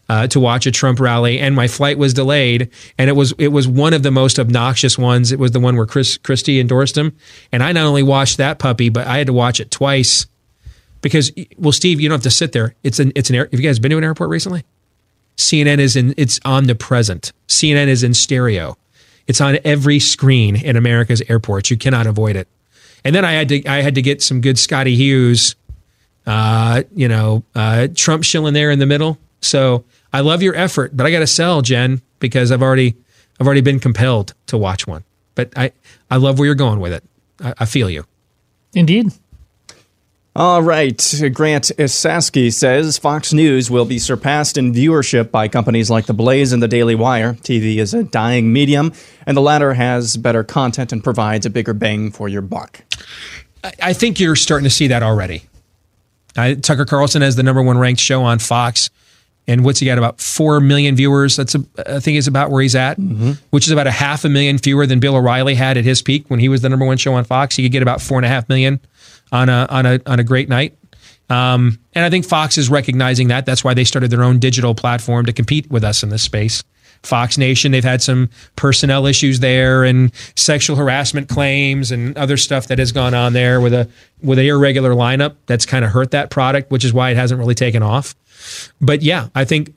uh, 0.08 0.26
to 0.28 0.40
watch 0.40 0.66
a 0.66 0.72
Trump 0.72 0.98
rally, 0.98 1.38
and 1.38 1.54
my 1.54 1.68
flight 1.68 1.96
was 1.96 2.12
delayed. 2.12 2.70
And 2.98 3.08
it 3.08 3.14
was 3.14 3.32
it 3.38 3.48
was 3.48 3.68
one 3.68 3.94
of 3.94 4.02
the 4.02 4.10
most 4.10 4.38
obnoxious 4.38 4.98
ones. 4.98 5.32
It 5.32 5.38
was 5.38 5.52
the 5.52 5.60
one 5.60 5.76
where 5.76 5.86
Chris 5.86 6.18
Christie 6.18 6.60
endorsed 6.60 6.96
him, 6.96 7.16
and 7.52 7.62
I 7.62 7.72
not 7.72 7.86
only 7.86 8.02
watched 8.02 8.38
that 8.38 8.58
puppy, 8.58 8.88
but 8.88 9.06
I 9.06 9.18
had 9.18 9.28
to 9.28 9.32
watch 9.32 9.60
it 9.60 9.70
twice 9.70 10.26
because 11.02 11.30
well, 11.58 11.72
Steve, 11.72 12.00
you 12.00 12.08
don't 12.08 12.16
have 12.16 12.22
to 12.22 12.30
sit 12.30 12.52
there. 12.52 12.74
It's 12.82 12.98
an 12.98 13.12
it's 13.14 13.30
an 13.30 13.36
air. 13.36 13.48
Have 13.50 13.60
you 13.60 13.68
guys 13.68 13.78
been 13.78 13.90
to 13.90 13.98
an 13.98 14.04
airport 14.04 14.30
recently? 14.30 14.64
CNN 15.36 15.78
is 15.78 15.96
in 15.96 16.14
it's 16.16 16.40
omnipresent. 16.44 17.32
CNN 17.48 17.88
is 17.88 18.02
in 18.02 18.14
stereo. 18.14 18.76
It's 19.26 19.40
on 19.40 19.58
every 19.64 19.98
screen 19.98 20.56
in 20.56 20.76
America's 20.76 21.22
airports. 21.28 21.70
You 21.70 21.76
cannot 21.76 22.06
avoid 22.06 22.36
it. 22.36 22.48
And 23.04 23.14
then 23.14 23.24
I 23.24 23.32
had 23.32 23.48
to 23.48 23.66
I 23.66 23.82
had 23.82 23.94
to 23.96 24.02
get 24.02 24.22
some 24.22 24.40
good 24.40 24.58
Scottie 24.58 24.96
Hughes, 24.96 25.56
uh, 26.26 26.82
you 26.94 27.08
know, 27.08 27.44
uh, 27.54 27.88
Trump 27.94 28.24
shilling 28.24 28.54
there 28.54 28.70
in 28.70 28.78
the 28.78 28.86
middle. 28.86 29.18
So 29.40 29.84
I 30.12 30.20
love 30.20 30.42
your 30.42 30.54
effort, 30.54 30.96
but 30.96 31.06
I 31.06 31.10
got 31.10 31.20
to 31.20 31.26
sell 31.26 31.62
Jen 31.62 32.00
because 32.18 32.52
I've 32.52 32.62
already 32.62 32.94
I've 33.40 33.46
already 33.46 33.60
been 33.60 33.80
compelled 33.80 34.34
to 34.46 34.56
watch 34.56 34.86
one. 34.86 35.04
But 35.34 35.52
I 35.56 35.72
I 36.10 36.16
love 36.16 36.38
where 36.38 36.46
you're 36.46 36.54
going 36.54 36.80
with 36.80 36.92
it. 36.92 37.04
I, 37.40 37.54
I 37.58 37.64
feel 37.64 37.90
you. 37.90 38.04
Indeed. 38.74 39.12
All 40.34 40.62
right. 40.62 40.96
Grant 41.34 41.72
Isaski 41.76 42.50
says 42.50 42.96
Fox 42.96 43.34
News 43.34 43.70
will 43.70 43.84
be 43.84 43.98
surpassed 43.98 44.56
in 44.56 44.72
viewership 44.72 45.30
by 45.30 45.46
companies 45.46 45.90
like 45.90 46.06
The 46.06 46.14
Blaze 46.14 46.54
and 46.54 46.62
The 46.62 46.68
Daily 46.68 46.94
Wire. 46.94 47.34
TV 47.34 47.76
is 47.76 47.92
a 47.92 48.02
dying 48.02 48.50
medium, 48.50 48.94
and 49.26 49.36
the 49.36 49.42
latter 49.42 49.74
has 49.74 50.16
better 50.16 50.42
content 50.42 50.90
and 50.90 51.04
provides 51.04 51.44
a 51.44 51.50
bigger 51.50 51.74
bang 51.74 52.10
for 52.10 52.30
your 52.30 52.40
buck. 52.40 52.82
I, 53.62 53.72
I 53.82 53.92
think 53.92 54.20
you're 54.20 54.36
starting 54.36 54.64
to 54.64 54.70
see 54.70 54.86
that 54.86 55.02
already. 55.02 55.42
Uh, 56.36 56.54
Tucker 56.54 56.84
Carlson 56.84 57.22
has 57.22 57.36
the 57.36 57.42
number 57.42 57.62
one 57.62 57.78
ranked 57.78 58.00
show 58.00 58.22
on 58.22 58.38
Fox. 58.38 58.90
And 59.48 59.64
what's 59.64 59.80
he 59.80 59.86
got? 59.86 59.98
About 59.98 60.20
four 60.20 60.60
million 60.60 60.94
viewers. 60.94 61.34
That's 61.36 61.56
a, 61.56 61.64
I 61.84 61.98
think 61.98 62.16
is 62.16 62.28
about 62.28 62.50
where 62.50 62.62
he's 62.62 62.76
at, 62.76 62.96
which 63.50 63.66
is 63.66 63.72
about 63.72 63.88
a 63.88 63.90
half 63.90 64.24
a 64.24 64.28
million 64.28 64.56
fewer 64.56 64.86
than 64.86 65.00
Bill 65.00 65.16
O'Reilly 65.16 65.56
had 65.56 65.76
at 65.76 65.84
his 65.84 66.00
peak 66.00 66.26
when 66.28 66.38
he 66.38 66.48
was 66.48 66.62
the 66.62 66.68
number 66.68 66.86
one 66.86 66.96
show 66.96 67.14
on 67.14 67.24
Fox. 67.24 67.56
He 67.56 67.64
could 67.64 67.72
get 67.72 67.82
about 67.82 68.00
four 68.00 68.18
and 68.18 68.24
a 68.24 68.28
half 68.28 68.48
million 68.48 68.80
on 69.32 69.48
a 69.48 69.66
on 69.68 69.84
a 69.84 70.00
on 70.06 70.20
a 70.20 70.24
great 70.24 70.48
night. 70.48 70.78
Um, 71.28 71.78
and 71.92 72.04
I 72.04 72.10
think 72.10 72.24
Fox 72.24 72.56
is 72.56 72.68
recognizing 72.70 73.28
that. 73.28 73.44
That's 73.44 73.64
why 73.64 73.74
they 73.74 73.84
started 73.84 74.10
their 74.10 74.22
own 74.22 74.38
digital 74.38 74.74
platform 74.74 75.26
to 75.26 75.32
compete 75.32 75.70
with 75.70 75.82
us 75.82 76.02
in 76.04 76.10
this 76.10 76.22
space. 76.22 76.62
Fox 77.02 77.36
Nation, 77.36 77.72
they've 77.72 77.82
had 77.82 78.02
some 78.02 78.30
personnel 78.56 79.06
issues 79.06 79.40
there 79.40 79.84
and 79.84 80.12
sexual 80.36 80.76
harassment 80.76 81.28
claims 81.28 81.90
and 81.90 82.16
other 82.16 82.36
stuff 82.36 82.68
that 82.68 82.78
has 82.78 82.92
gone 82.92 83.14
on 83.14 83.32
there 83.32 83.60
with 83.60 83.74
a 83.74 83.88
with 84.22 84.38
a 84.38 84.48
irregular 84.48 84.92
lineup 84.92 85.34
that's 85.46 85.66
kind 85.66 85.84
of 85.84 85.90
hurt 85.90 86.12
that 86.12 86.30
product, 86.30 86.70
which 86.70 86.84
is 86.84 86.92
why 86.92 87.10
it 87.10 87.16
hasn't 87.16 87.38
really 87.38 87.54
taken 87.54 87.82
off. 87.82 88.14
But 88.80 89.02
yeah, 89.02 89.28
I 89.34 89.44
think 89.44 89.74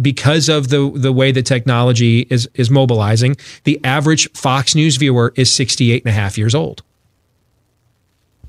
because 0.00 0.48
of 0.48 0.68
the 0.68 0.90
the 0.94 1.12
way 1.12 1.32
the 1.32 1.42
technology 1.42 2.26
is 2.30 2.48
is 2.54 2.70
mobilizing, 2.70 3.36
the 3.64 3.80
average 3.84 4.30
Fox 4.32 4.74
News 4.74 4.96
viewer 4.96 5.32
is 5.36 5.52
68 5.52 6.04
and 6.04 6.10
a 6.10 6.12
half 6.12 6.38
years 6.38 6.54
old. 6.54 6.82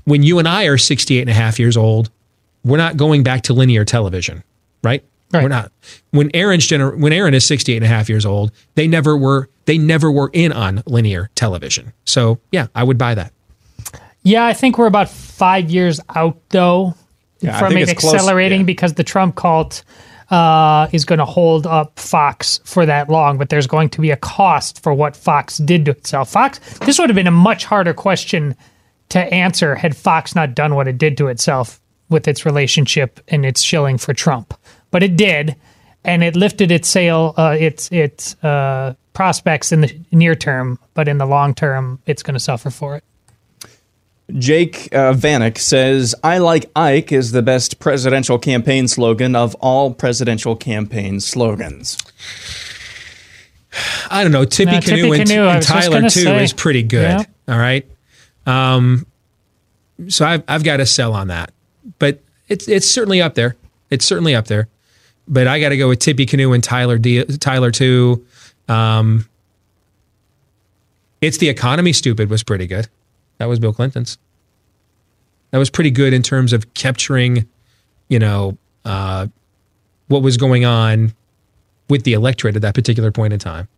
When 0.04 0.22
you 0.22 0.38
and 0.38 0.48
I 0.48 0.64
are 0.64 0.78
68 0.78 1.20
and 1.20 1.30
a 1.30 1.34
half 1.34 1.58
years 1.58 1.76
old, 1.76 2.10
we're 2.64 2.78
not 2.78 2.96
going 2.96 3.22
back 3.22 3.42
to 3.42 3.52
linear 3.52 3.84
television, 3.84 4.42
right? 4.82 5.04
Right. 5.32 5.42
We're 5.44 5.48
not. 5.48 5.70
When 6.10 6.30
Aaron's 6.34 6.66
gener- 6.66 6.98
when 6.98 7.12
Aaron 7.12 7.34
is 7.34 7.46
68 7.46 7.76
and 7.76 7.84
a 7.84 7.88
half 7.88 8.08
years 8.08 8.26
old, 8.26 8.50
they 8.74 8.88
never 8.88 9.16
were 9.16 9.48
they 9.66 9.78
never 9.78 10.10
were 10.10 10.30
in 10.32 10.52
on 10.52 10.82
linear 10.86 11.30
television. 11.36 11.92
So, 12.04 12.40
yeah, 12.50 12.66
I 12.74 12.82
would 12.82 12.98
buy 12.98 13.14
that. 13.14 13.32
Yeah, 14.22 14.44
I 14.44 14.52
think 14.52 14.76
we're 14.76 14.86
about 14.86 15.08
five 15.08 15.70
years 15.70 16.00
out 16.14 16.36
though 16.50 16.94
Yeah, 17.40 17.58
from 17.58 17.76
it 17.76 17.88
accelerating 17.88 18.60
yeah. 18.60 18.66
because 18.66 18.94
the 18.94 19.04
Trump 19.04 19.36
cult 19.36 19.84
uh, 20.30 20.88
is 20.92 21.04
going 21.04 21.18
to 21.18 21.24
hold 21.24 21.66
up 21.66 21.98
Fox 21.98 22.60
for 22.64 22.86
that 22.86 23.08
long, 23.08 23.38
but 23.38 23.48
there's 23.48 23.66
going 23.66 23.88
to 23.90 24.00
be 24.00 24.10
a 24.10 24.16
cost 24.16 24.82
for 24.82 24.94
what 24.94 25.16
Fox 25.16 25.58
did 25.58 25.84
to 25.86 25.90
itself. 25.92 26.30
Fox, 26.30 26.58
this 26.80 26.98
would 26.98 27.08
have 27.08 27.16
been 27.16 27.26
a 27.26 27.32
much 27.32 27.64
harder 27.64 27.94
question 27.94 28.54
to 29.08 29.18
answer 29.34 29.74
had 29.74 29.96
Fox 29.96 30.34
not 30.34 30.54
done 30.54 30.74
what 30.74 30.86
it 30.86 30.98
did 30.98 31.16
to 31.16 31.26
itself 31.28 31.80
with 32.10 32.28
its 32.28 32.44
relationship 32.46 33.20
and 33.28 33.44
its 33.44 33.60
shilling 33.62 33.98
for 33.98 34.12
Trump, 34.14 34.54
but 34.90 35.02
it 35.02 35.16
did, 35.16 35.56
and 36.04 36.22
it 36.22 36.36
lifted 36.36 36.70
its 36.70 36.88
sale, 36.88 37.34
uh, 37.36 37.56
its 37.58 37.90
its 37.92 38.36
uh, 38.42 38.94
prospects 39.12 39.72
in 39.72 39.82
the 39.82 40.00
near 40.12 40.34
term, 40.34 40.78
but 40.94 41.08
in 41.08 41.18
the 41.18 41.26
long 41.26 41.54
term, 41.54 42.00
it's 42.06 42.22
going 42.22 42.34
to 42.34 42.40
suffer 42.40 42.70
for 42.70 42.96
it. 42.96 43.04
Jake 44.38 44.88
uh, 44.94 45.12
Vanek 45.12 45.58
says, 45.58 46.14
I 46.22 46.38
like 46.38 46.70
Ike 46.76 47.12
is 47.12 47.32
the 47.32 47.42
best 47.42 47.80
presidential 47.80 48.38
campaign 48.38 48.86
slogan 48.86 49.34
of 49.34 49.54
all 49.56 49.92
presidential 49.92 50.54
campaign 50.56 51.20
slogans. 51.20 51.98
I 54.10 54.22
don't 54.22 54.32
know. 54.32 54.44
Tippy 54.44 54.72
Nah, 54.72 54.80
Canoe, 54.80 55.02
Tippy 55.02 55.20
and, 55.20 55.28
Canoe, 55.28 55.48
and 55.48 55.62
Tyler 55.62 56.02
too 56.02 56.10
say. 56.10 56.44
is 56.44 56.52
pretty 56.52 56.82
good. 56.82 57.02
Yeah. 57.02 57.24
All 57.48 57.58
right. 57.58 57.86
Um, 58.46 59.06
so 60.08 60.24
I've 60.24 60.42
I've 60.48 60.64
got 60.64 60.78
to 60.78 60.86
sell 60.86 61.12
on 61.12 61.28
that, 61.28 61.52
but 61.98 62.20
it's 62.48 62.68
it's 62.68 62.90
certainly 62.90 63.20
up 63.20 63.34
there. 63.34 63.56
It's 63.90 64.04
certainly 64.04 64.34
up 64.34 64.46
there. 64.46 64.68
But 65.28 65.46
I 65.46 65.60
got 65.60 65.68
to 65.68 65.76
go 65.76 65.88
with 65.88 66.00
Tippecanoe 66.00 66.52
and 66.52 66.62
Tyler 66.62 66.98
D, 66.98 67.24
Tyler 67.24 67.70
too. 67.70 68.26
Um, 68.68 69.28
it's 71.20 71.38
the 71.38 71.48
economy. 71.48 71.92
Stupid 71.92 72.30
was 72.30 72.42
pretty 72.42 72.66
good. 72.66 72.88
That 73.38 73.46
was 73.46 73.58
Bill 73.58 73.72
Clinton's. 73.72 74.18
That 75.50 75.58
was 75.58 75.70
pretty 75.70 75.90
good 75.90 76.12
in 76.12 76.22
terms 76.22 76.52
of 76.52 76.72
capturing, 76.74 77.48
you 78.08 78.18
know, 78.18 78.56
uh, 78.84 79.26
what 80.08 80.22
was 80.22 80.36
going 80.36 80.64
on 80.64 81.14
with 81.88 82.04
the 82.04 82.12
electorate 82.12 82.56
at 82.56 82.62
that 82.62 82.74
particular 82.74 83.10
point 83.10 83.32
in 83.32 83.38
time. 83.38 83.68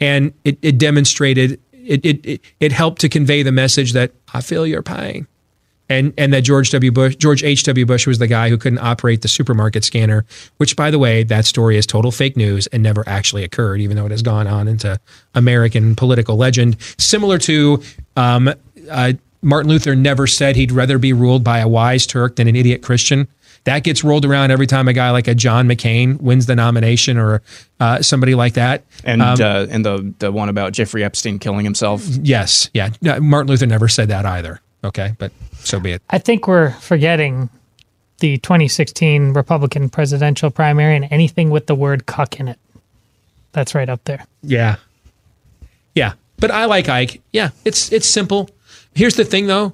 And 0.00 0.32
it, 0.44 0.58
it 0.60 0.78
demonstrated, 0.78 1.60
it, 1.72 2.04
it, 2.04 2.26
it, 2.26 2.40
it 2.60 2.72
helped 2.72 3.00
to 3.02 3.08
convey 3.08 3.42
the 3.42 3.52
message 3.52 3.92
that 3.92 4.12
I 4.32 4.40
feel 4.40 4.66
your 4.66 4.82
pain. 4.82 5.26
And, 5.88 6.14
and 6.16 6.32
that 6.32 6.40
George 6.40 6.70
W. 6.70 6.90
Bush, 6.90 7.16
George 7.16 7.44
H.W. 7.44 7.84
Bush 7.84 8.06
was 8.06 8.18
the 8.18 8.26
guy 8.26 8.48
who 8.48 8.56
couldn't 8.56 8.78
operate 8.78 9.20
the 9.20 9.28
supermarket 9.28 9.84
scanner, 9.84 10.24
which, 10.56 10.76
by 10.76 10.90
the 10.90 10.98
way, 10.98 11.24
that 11.24 11.44
story 11.44 11.76
is 11.76 11.84
total 11.86 12.10
fake 12.10 12.36
news 12.38 12.66
and 12.68 12.82
never 12.82 13.06
actually 13.06 13.44
occurred, 13.44 13.80
even 13.82 13.96
though 13.96 14.06
it 14.06 14.10
has 14.10 14.22
gone 14.22 14.46
on 14.46 14.66
into 14.66 14.98
American 15.34 15.94
political 15.94 16.36
legend. 16.36 16.76
Similar 16.98 17.36
to 17.40 17.82
um, 18.16 18.48
uh, 18.90 19.12
Martin 19.42 19.68
Luther 19.68 19.94
never 19.94 20.26
said 20.26 20.56
he'd 20.56 20.72
rather 20.72 20.98
be 20.98 21.12
ruled 21.12 21.44
by 21.44 21.58
a 21.58 21.68
wise 21.68 22.06
Turk 22.06 22.36
than 22.36 22.48
an 22.48 22.56
idiot 22.56 22.82
Christian. 22.82 23.28
That 23.64 23.82
gets 23.82 24.04
rolled 24.04 24.24
around 24.26 24.50
every 24.50 24.66
time 24.66 24.88
a 24.88 24.92
guy 24.92 25.10
like 25.10 25.26
a 25.26 25.34
John 25.34 25.66
McCain 25.68 26.20
wins 26.20 26.46
the 26.46 26.54
nomination 26.54 27.16
or 27.18 27.40
uh, 27.80 28.02
somebody 28.02 28.34
like 28.34 28.54
that. 28.54 28.84
And 29.04 29.22
Um, 29.22 29.38
uh, 29.40 29.66
and 29.70 29.84
the 29.84 30.14
the 30.18 30.30
one 30.32 30.48
about 30.50 30.72
Jeffrey 30.72 31.02
Epstein 31.04 31.38
killing 31.38 31.64
himself. 31.64 32.02
yes, 32.06 32.70
yeah. 32.74 32.90
Martin 33.20 33.48
Luther 33.48 33.66
never 33.66 33.88
said 33.88 34.08
that 34.08 34.26
either. 34.26 34.60
Okay, 34.84 35.14
but 35.18 35.32
so 35.54 35.80
be 35.80 35.92
it. 35.92 36.02
I 36.10 36.18
think 36.18 36.46
we're 36.46 36.70
forgetting 36.72 37.48
the 38.20 38.38
2016 38.38 39.32
Republican 39.32 39.88
presidential 39.88 40.50
primary 40.50 40.96
and 40.96 41.08
anything 41.10 41.50
with 41.50 41.66
the 41.66 41.74
word 41.74 42.06
cuck 42.06 42.38
in 42.38 42.48
it. 42.48 42.58
That's 43.52 43.74
right 43.74 43.88
up 43.88 44.04
there. 44.04 44.24
Yeah. 44.42 44.76
Yeah. 45.94 46.14
But 46.38 46.50
I 46.50 46.66
like 46.66 46.88
Ike. 46.88 47.22
Yeah. 47.32 47.50
It's 47.64 47.92
it's 47.92 48.06
simple. 48.06 48.50
Here's 48.94 49.16
the 49.16 49.24
thing 49.24 49.46
though. 49.46 49.72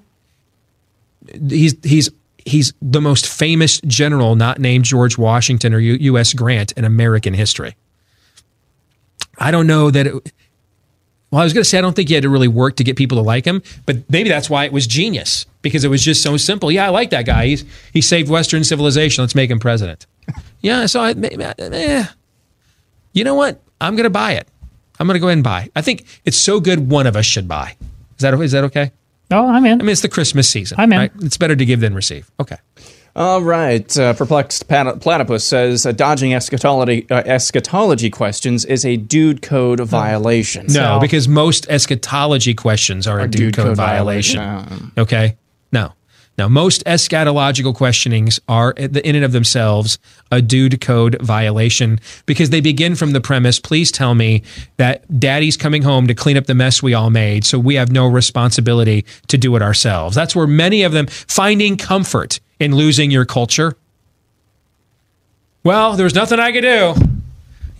He's 1.49 1.75
he's 1.83 2.11
he's 2.45 2.73
the 2.81 3.01
most 3.01 3.27
famous 3.27 3.81
general 3.83 4.37
not 4.37 4.59
named 4.59 4.85
George 4.85 5.19
Washington 5.19 5.75
or 5.75 5.79
U- 5.79 6.15
US 6.15 6.33
Grant 6.33 6.73
in 6.73 6.85
American 6.85 7.35
history. 7.35 7.77
I 9.39 9.51
don't 9.51 9.67
know 9.67 9.91
that 9.91 10.07
it, 10.07 10.33
well, 11.31 11.41
I 11.41 11.45
was 11.45 11.53
going 11.53 11.62
to 11.62 11.68
say 11.68 11.78
I 11.78 11.81
don't 11.81 11.95
think 11.95 12.09
he 12.09 12.14
had 12.14 12.24
to 12.24 12.28
really 12.28 12.49
work 12.49 12.76
to 12.76 12.85
get 12.85 12.97
people 12.97 13.18
to 13.18 13.22
like 13.22 13.45
him, 13.45 13.62
but 13.87 13.99
maybe 14.11 14.28
that's 14.28 14.51
why 14.51 14.64
it 14.64 14.72
was 14.72 14.87
genius 14.87 15.47
because 15.62 15.85
it 15.85 15.89
was 15.89 16.03
just 16.03 16.22
so 16.22 16.37
simple. 16.37 16.72
Yeah, 16.72 16.87
I 16.87 16.89
like 16.89 17.11
that 17.11 17.24
guy. 17.24 17.47
He's 17.47 17.64
he 17.93 18.01
saved 18.01 18.28
Western 18.28 18.64
civilization. 18.64 19.22
Let's 19.22 19.35
make 19.35 19.51
him 19.51 19.61
president. 19.61 20.07
yeah, 20.61 20.87
so 20.87 21.01
I, 21.01 21.12
eh, 21.12 22.05
you 23.12 23.24
know 23.24 23.35
what? 23.35 23.61
I'm 23.81 23.95
going 23.95 24.05
to 24.05 24.11
buy 24.11 24.33
it. 24.33 24.49
I'm 24.99 25.07
going 25.07 25.14
to 25.14 25.20
go 25.20 25.28
ahead 25.28 25.39
and 25.39 25.45
buy. 25.45 25.70
I 25.74 25.83
think 25.83 26.05
it's 26.24 26.37
so 26.37 26.61
good. 26.61 26.91
One 26.91 27.07
of 27.07 27.16
us 27.16 27.26
should 27.26 27.49
buy. 27.49 27.76
Is 28.16 28.22
that 28.22 28.35
is 28.35 28.53
that 28.53 28.64
okay? 28.64 28.93
Oh, 29.31 29.49
I'm 29.49 29.64
in. 29.64 29.81
I 29.81 29.85
mean, 29.85 29.93
it's 29.93 30.03
the 30.03 30.09
Christmas 30.09 30.49
season. 30.49 30.78
I'm 30.81 30.93
in. 30.93 30.99
Right? 30.99 31.12
It's 31.20 31.37
better 31.37 31.55
to 31.55 31.64
give 31.64 31.81
than 31.81 31.95
receive. 31.95 32.31
Okay. 32.41 32.57
All 33.17 33.43
right. 33.43 33.99
Uh, 33.99 34.15
Perplexed 34.15 34.69
Platypus 34.69 35.45
says 35.45 35.85
uh, 35.85 35.93
dodging 35.93 36.33
eschatology, 36.33 37.07
uh, 37.11 37.23
eschatology 37.27 38.09
questions 38.11 38.65
is 38.65 38.85
a 38.85 38.97
dude 38.97 39.43
code 39.43 39.81
violation. 39.81 40.67
No, 40.67 40.73
So- 40.73 41.01
because 41.01 41.27
most 41.29 41.67
eschatology 41.69 42.55
questions 42.55 43.07
are 43.07 43.21
a 43.21 43.29
dude, 43.29 43.57
code, 43.57 43.77
violation. 43.77 44.39
violation. 44.41 44.93
Okay. 44.97 45.37
No, 45.73 45.93
Now, 46.41 46.49
most 46.49 46.82
eschatological 46.86 47.74
questionings 47.74 48.41
are, 48.49 48.70
in 48.70 49.14
and 49.14 49.26
of 49.26 49.32
themselves, 49.32 49.99
a 50.32 50.41
dude 50.41 50.80
code 50.80 51.20
violation 51.20 52.01
because 52.24 52.49
they 52.49 52.62
begin 52.62 52.95
from 52.95 53.11
the 53.11 53.20
premise 53.20 53.61
please 53.61 53.93
tell 53.93 54.14
me 54.14 54.43
that 54.78 55.20
daddy's 55.20 55.59
coming 55.59 55.82
home 55.82 56.07
to 56.07 56.14
clean 56.14 56.38
up 56.38 56.47
the 56.47 56.55
mess 56.55 56.82
we 56.82 56.95
all 56.95 57.11
made, 57.11 57.45
so 57.45 57.59
we 57.59 57.74
have 57.74 57.93
no 57.93 58.07
responsibility 58.07 59.05
to 59.28 59.36
do 59.36 59.55
it 59.55 59.61
ourselves. 59.61 60.16
That's 60.16 60.34
where 60.34 60.47
many 60.47 60.82
of 60.82 60.93
them 60.93 61.09
finding 61.09 61.76
comfort 61.76 62.41
in 62.59 62.74
losing 62.74 63.11
your 63.11 63.26
culture. 63.26 63.76
Well, 65.62 65.93
there's 65.93 66.14
nothing 66.14 66.41
I 66.41 66.53
could 66.53 66.62
do. 66.62 66.95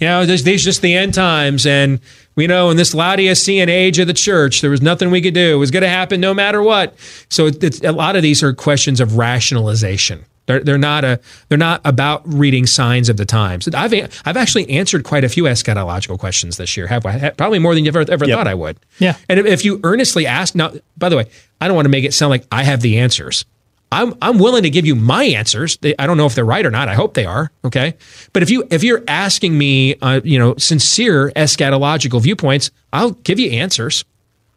You 0.01 0.07
know, 0.07 0.27
these 0.27 0.63
just 0.63 0.83
the 0.83 0.95
end 0.95 1.15
times, 1.15 1.65
and 1.65 1.99
we 2.41 2.47
know 2.47 2.71
in 2.71 2.79
this 2.79 2.95
Laodicean 2.95 3.69
age 3.69 3.99
of 3.99 4.07
the 4.07 4.15
church, 4.15 4.63
there 4.63 4.71
was 4.71 4.81
nothing 4.81 5.11
we 5.11 5.21
could 5.21 5.35
do. 5.35 5.53
It 5.53 5.59
was 5.59 5.71
going 5.71 5.83
to 5.83 5.89
happen 5.91 6.21
no 6.23 6.33
matter 6.33 6.63
what. 6.63 6.95
So 7.29 7.47
it's, 7.49 7.83
a 7.83 7.93
lot 7.93 8.17
of 8.17 8.23
these 8.23 8.43
are 8.43 8.55
questions 8.55 8.99
of 8.99 9.19
rationalization. 9.19 10.25
They're, 10.47 10.61
they're 10.65 10.79
not 10.79 11.05
a 11.05 11.21
they're 11.49 11.59
not 11.59 11.81
about 11.85 12.23
reading 12.25 12.67
signs 12.67 13.09
of 13.11 13.17
the 13.19 13.25
times. 13.27 13.69
I've 13.69 13.93
I've 14.25 14.37
actually 14.39 14.69
answered 14.71 15.05
quite 15.05 15.23
a 15.23 15.29
few 15.29 15.45
eschatological 15.45 16.19
questions 16.19 16.57
this 16.57 16.77
year. 16.77 16.87
Have 16.89 17.05
I? 17.07 17.31
Probably 17.31 17.59
more 17.61 17.75
than 17.75 17.85
you 17.85 17.89
ever 17.91 18.01
ever 18.11 18.25
Yep. 18.25 18.37
thought 18.37 18.49
I 18.49 18.55
would. 18.55 18.79
Yeah. 18.99 19.17
And 19.29 19.39
if, 19.39 19.47
if 19.47 19.65
you 19.65 19.79
earnestly 19.85 20.27
ask, 20.27 20.55
now, 20.55 20.73
by 20.97 21.09
the 21.11 21.17
way, 21.17 21.27
I 21.61 21.69
don't 21.69 21.77
want 21.77 21.85
to 21.87 21.91
make 21.91 22.05
it 22.05 22.15
sound 22.15 22.31
like 22.31 22.45
I 22.51 22.65
have 22.65 22.81
the 22.81 22.99
answers. 22.99 23.45
I'm 23.93 24.15
I'm 24.23 24.39
willing 24.39 24.63
to 24.63 24.71
give 24.71 24.87
you 24.87 24.95
my 24.95 25.25
answers. 25.25 25.77
I 25.99 26.07
don't 26.07 26.17
know 26.17 26.27
if 26.27 26.35
they're 26.35 26.45
right 26.45 26.65
or 26.65 26.71
not. 26.71 26.89
I 26.89 26.95
hope 26.95 27.15
they 27.15 27.27
are. 27.27 27.51
Okay, 27.65 27.95
but 28.33 28.43
if 28.43 28.51
you 28.51 28.67
if 28.71 28.85
you're 28.85 29.03
asking 29.09 29.59
me, 29.59 29.97
uh, 29.97 30.21
you 30.23 30.39
know, 30.39 30.55
sincere 30.57 31.31
eschatological 31.35 32.23
viewpoints, 32.23 32.71
I'll 32.93 33.11
give 33.11 33.39
you 33.39 33.51
answers. 33.51 34.05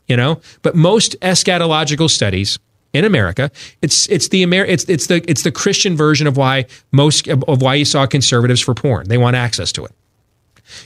You 0.07 0.17
know, 0.17 0.41
but 0.61 0.75
most 0.75 1.19
eschatological 1.21 2.09
studies 2.09 2.59
in 2.91 3.05
America, 3.05 3.49
it's 3.81 4.07
it's 4.09 4.27
the 4.27 4.43
Amer- 4.43 4.65
it's 4.65 4.83
it's 4.83 5.07
the 5.07 5.23
it's 5.29 5.41
the 5.41 5.51
Christian 5.51 5.95
version 5.95 6.27
of 6.27 6.37
why 6.37 6.65
most 6.91 7.27
of 7.27 7.61
why 7.61 7.75
you 7.75 7.85
saw 7.85 8.05
conservatives 8.05 8.61
for 8.61 8.75
porn. 8.75 9.07
They 9.07 9.17
want 9.17 9.35
access 9.35 9.71
to 9.71 9.85
it. 9.85 9.91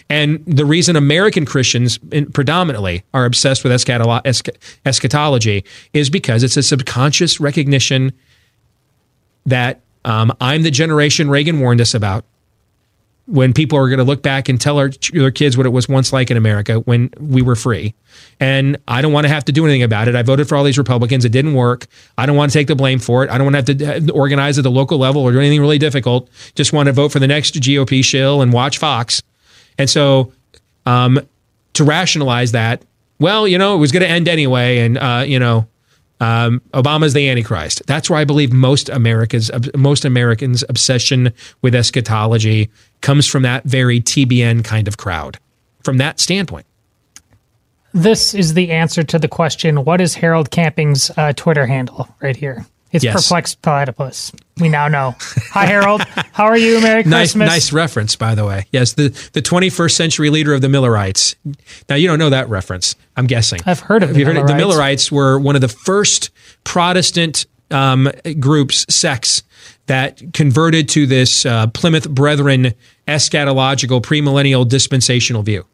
And 0.09 0.43
the 0.45 0.65
reason 0.65 0.95
American 0.95 1.45
Christians 1.45 1.99
predominantly 2.33 3.03
are 3.13 3.25
obsessed 3.25 3.63
with 3.63 3.71
eschatolo- 3.71 4.21
esch- 4.25 4.41
eschatology 4.85 5.63
is 5.93 6.09
because 6.09 6.43
it's 6.43 6.57
a 6.57 6.63
subconscious 6.63 7.39
recognition 7.39 8.11
that 9.47 9.81
um, 10.05 10.31
I'm 10.39 10.61
the 10.61 10.71
generation 10.71 11.29
Reagan 11.29 11.59
warned 11.59 11.81
us 11.81 11.93
about. 11.93 12.23
When 13.25 13.51
people 13.51 13.77
are 13.77 13.89
going 13.89 13.97
to 13.97 14.05
look 14.05 14.21
back 14.21 14.47
and 14.47 14.59
tell 14.61 14.77
our, 14.77 14.89
their 15.11 15.31
kids 15.31 15.57
what 15.57 15.65
it 15.65 15.71
was 15.71 15.89
once 15.89 16.13
like 16.13 16.31
in 16.31 16.37
America 16.37 16.75
when 16.79 17.09
we 17.19 17.41
were 17.41 17.57
free. 17.57 17.93
And 18.39 18.77
I 18.87 19.01
don't 19.01 19.11
want 19.11 19.25
to 19.25 19.29
have 19.29 19.43
to 19.45 19.51
do 19.51 19.65
anything 19.65 19.83
about 19.83 20.07
it. 20.07 20.15
I 20.15 20.23
voted 20.23 20.47
for 20.47 20.55
all 20.55 20.63
these 20.63 20.77
Republicans. 20.77 21.25
It 21.25 21.33
didn't 21.33 21.53
work. 21.53 21.87
I 22.17 22.25
don't 22.25 22.37
want 22.37 22.53
to 22.53 22.57
take 22.57 22.67
the 22.67 22.75
blame 22.75 22.99
for 22.99 23.25
it. 23.25 23.29
I 23.29 23.37
don't 23.37 23.51
want 23.51 23.67
to 23.67 23.73
have 23.73 24.01
to 24.01 24.11
uh, 24.11 24.17
organize 24.17 24.57
at 24.57 24.63
the 24.63 24.71
local 24.71 24.97
level 24.97 25.23
or 25.23 25.33
do 25.33 25.39
anything 25.39 25.59
really 25.59 25.77
difficult. 25.77 26.29
Just 26.55 26.71
want 26.71 26.87
to 26.87 26.93
vote 26.93 27.11
for 27.11 27.19
the 27.19 27.27
next 27.27 27.55
GOP 27.55 28.01
shill 28.01 28.41
and 28.41 28.53
watch 28.53 28.77
Fox. 28.77 29.21
And 29.77 29.89
so, 29.89 30.31
um, 30.85 31.19
to 31.73 31.83
rationalize 31.83 32.53
that, 32.53 32.81
well, 33.19 33.45
you 33.45 33.57
know, 33.57 33.75
it 33.75 33.79
was 33.79 33.91
going 33.91 34.03
to 34.03 34.09
end 34.09 34.29
anyway, 34.29 34.79
and 34.79 34.97
uh, 34.97 35.25
you 35.27 35.37
know, 35.37 35.67
um, 36.19 36.61
Obama's 36.73 37.13
the 37.13 37.29
Antichrist. 37.29 37.81
That's 37.85 38.09
where 38.09 38.19
I 38.19 38.25
believe 38.25 38.51
most 38.51 38.89
Americans, 38.89 39.51
most 39.75 40.05
Americans' 40.05 40.63
obsession 40.67 41.31
with 41.61 41.75
eschatology 41.75 42.69
comes 43.01 43.27
from 43.27 43.43
that 43.43 43.63
very 43.65 44.01
TBN 44.01 44.63
kind 44.63 44.87
of 44.87 44.97
crowd. 44.97 45.37
From 45.83 45.97
that 45.97 46.19
standpoint, 46.19 46.65
This 47.93 48.33
is 48.33 48.53
the 48.53 48.71
answer 48.71 49.03
to 49.03 49.19
the 49.19 49.27
question 49.27 49.85
what 49.85 50.01
is 50.01 50.15
Harold 50.15 50.51
Camping's 50.51 51.11
uh, 51.17 51.33
Twitter 51.33 51.65
handle 51.65 52.07
right 52.19 52.35
here? 52.35 52.65
It's 52.91 53.03
Yes. 53.03 53.15
perplexed 53.21 53.61
platypus. 53.61 54.31
We 54.59 54.69
now 54.69 54.87
know. 54.87 55.15
Hi, 55.51 55.65
Harold. 55.65 56.01
How 56.31 56.45
are 56.45 56.57
you? 56.57 56.79
Merry 56.81 57.03
nice, 57.03 57.33
Christmas. 57.33 57.47
nice 57.49 57.73
reference, 57.73 58.15
by 58.15 58.33
the 58.33 58.45
way. 58.45 58.65
Yes, 58.71 58.93
the 58.93 59.09
the 59.33 59.41
21st 59.41 59.91
century 59.95 60.29
leader 60.29 60.53
of 60.53 60.61
the 60.61 60.69
Millerites. 60.69 61.35
Now 61.89 61.95
you 61.95 62.07
don't 62.07 62.17
know 62.19 62.29
that 62.29 62.49
reference. 62.49 62.95
I'm 63.15 63.27
guessing. 63.27 63.59
I've 63.65 63.81
heard 63.81 64.03
of 64.03 64.09
Have 64.09 64.13
the 64.15 64.19
you 64.21 64.25
heard 64.25 64.37
it? 64.37 64.47
The 64.47 64.55
Millerites. 64.55 64.57
Millerites 64.57 65.11
were 65.11 65.37
one 65.39 65.55
of 65.55 65.61
the 65.61 65.67
first 65.67 66.29
Protestant 66.63 67.45
um, 67.71 68.09
groups, 68.39 68.85
sects 68.89 69.43
that 69.87 70.21
converted 70.33 70.87
to 70.89 71.05
this 71.05 71.45
uh, 71.45 71.67
Plymouth 71.67 72.09
Brethren 72.09 72.73
eschatological 73.07 74.01
premillennial 74.01 74.67
dispensational 74.67 75.43
view. 75.43 75.65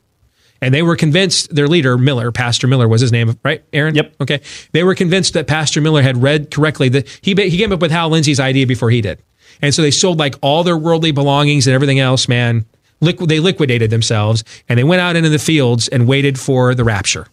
And 0.61 0.73
they 0.73 0.81
were 0.81 0.95
convinced 0.95 1.53
their 1.53 1.67
leader, 1.67 1.97
Miller, 1.97 2.31
Pastor 2.31 2.67
Miller 2.67 2.87
was 2.87 3.01
his 3.01 3.11
name, 3.11 3.37
right, 3.43 3.63
Aaron? 3.73 3.95
Yep. 3.95 4.15
Okay. 4.21 4.41
They 4.71 4.83
were 4.83 4.95
convinced 4.95 5.33
that 5.33 5.45
Pastor 5.45 5.81
Miller 5.81 6.01
had 6.01 6.21
read 6.21 6.51
correctly. 6.51 6.87
That 6.89 7.07
he 7.21 7.33
he 7.33 7.57
came 7.57 7.73
up 7.73 7.81
with 7.81 7.91
Hal 7.91 8.09
Lindsey's 8.09 8.39
idea 8.39 8.65
before 8.65 8.89
he 8.89 9.01
did, 9.01 9.21
and 9.61 9.73
so 9.73 9.81
they 9.81 9.91
sold 9.91 10.19
like 10.19 10.35
all 10.41 10.63
their 10.63 10.77
worldly 10.77 11.11
belongings 11.11 11.67
and 11.67 11.73
everything 11.73 11.99
else. 11.99 12.29
Man, 12.29 12.65
Liqu- 13.01 13.27
they 13.27 13.39
liquidated 13.39 13.89
themselves, 13.89 14.43
and 14.69 14.79
they 14.79 14.83
went 14.83 15.01
out 15.01 15.15
into 15.17 15.29
the 15.29 15.39
fields 15.39 15.89
and 15.89 16.07
waited 16.07 16.39
for 16.39 16.73
the 16.73 16.85
rapture. 16.85 17.27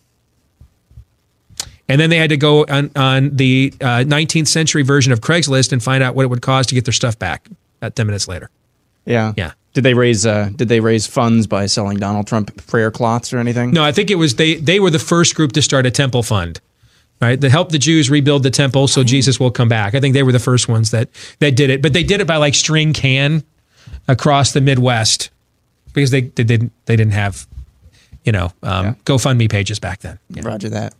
And 1.88 2.00
then 2.00 2.10
they 2.10 2.18
had 2.18 2.30
to 2.30 2.36
go 2.36 2.64
on, 2.66 2.90
on 2.94 3.36
the 3.36 3.72
uh, 3.80 4.04
19th 4.06 4.46
century 4.46 4.82
version 4.82 5.12
of 5.12 5.20
Craigslist 5.20 5.72
and 5.72 5.82
find 5.82 6.04
out 6.04 6.14
what 6.14 6.22
it 6.22 6.28
would 6.28 6.40
cost 6.42 6.68
to 6.68 6.74
get 6.76 6.84
their 6.84 6.92
stuff 6.92 7.18
back. 7.18 7.48
About 7.80 7.96
10 7.96 8.06
minutes 8.06 8.28
later. 8.28 8.48
Yeah. 9.06 9.32
Yeah. 9.36 9.52
Did 9.72 9.84
they 9.84 9.94
raise 9.94 10.26
uh, 10.26 10.50
Did 10.56 10.68
they 10.68 10.80
raise 10.80 11.06
funds 11.06 11.46
by 11.46 11.66
selling 11.66 11.98
Donald 11.98 12.26
Trump 12.26 12.66
prayer 12.66 12.90
cloths 12.90 13.32
or 13.32 13.38
anything? 13.38 13.70
No, 13.70 13.84
I 13.84 13.92
think 13.92 14.10
it 14.10 14.16
was 14.16 14.34
they. 14.34 14.56
They 14.56 14.80
were 14.80 14.90
the 14.90 14.98
first 14.98 15.34
group 15.36 15.52
to 15.52 15.62
start 15.62 15.86
a 15.86 15.90
temple 15.92 16.22
fund, 16.24 16.60
right? 17.20 17.40
To 17.40 17.48
help 17.48 17.70
the 17.70 17.78
Jews 17.78 18.10
rebuild 18.10 18.42
the 18.42 18.50
temple 18.50 18.88
so 18.88 19.04
Jesus 19.04 19.38
will 19.38 19.52
come 19.52 19.68
back. 19.68 19.94
I 19.94 20.00
think 20.00 20.14
they 20.14 20.24
were 20.24 20.32
the 20.32 20.40
first 20.40 20.68
ones 20.68 20.90
that 20.90 21.08
that 21.38 21.54
did 21.54 21.70
it. 21.70 21.82
But 21.82 21.92
they 21.92 22.02
did 22.02 22.20
it 22.20 22.26
by 22.26 22.36
like 22.36 22.54
string 22.54 22.92
can 22.92 23.44
across 24.08 24.52
the 24.52 24.60
Midwest 24.60 25.30
because 25.92 26.10
they 26.10 26.22
they 26.22 26.44
didn't 26.44 26.72
they 26.86 26.96
didn't 26.96 27.12
have 27.12 27.46
you 28.24 28.32
know 28.32 28.52
um, 28.62 28.96
GoFundMe 29.04 29.48
pages 29.48 29.78
back 29.78 30.00
then. 30.00 30.18
you 30.30 30.42
know. 30.42 30.50
Roger 30.50 30.68
that. 30.70 30.94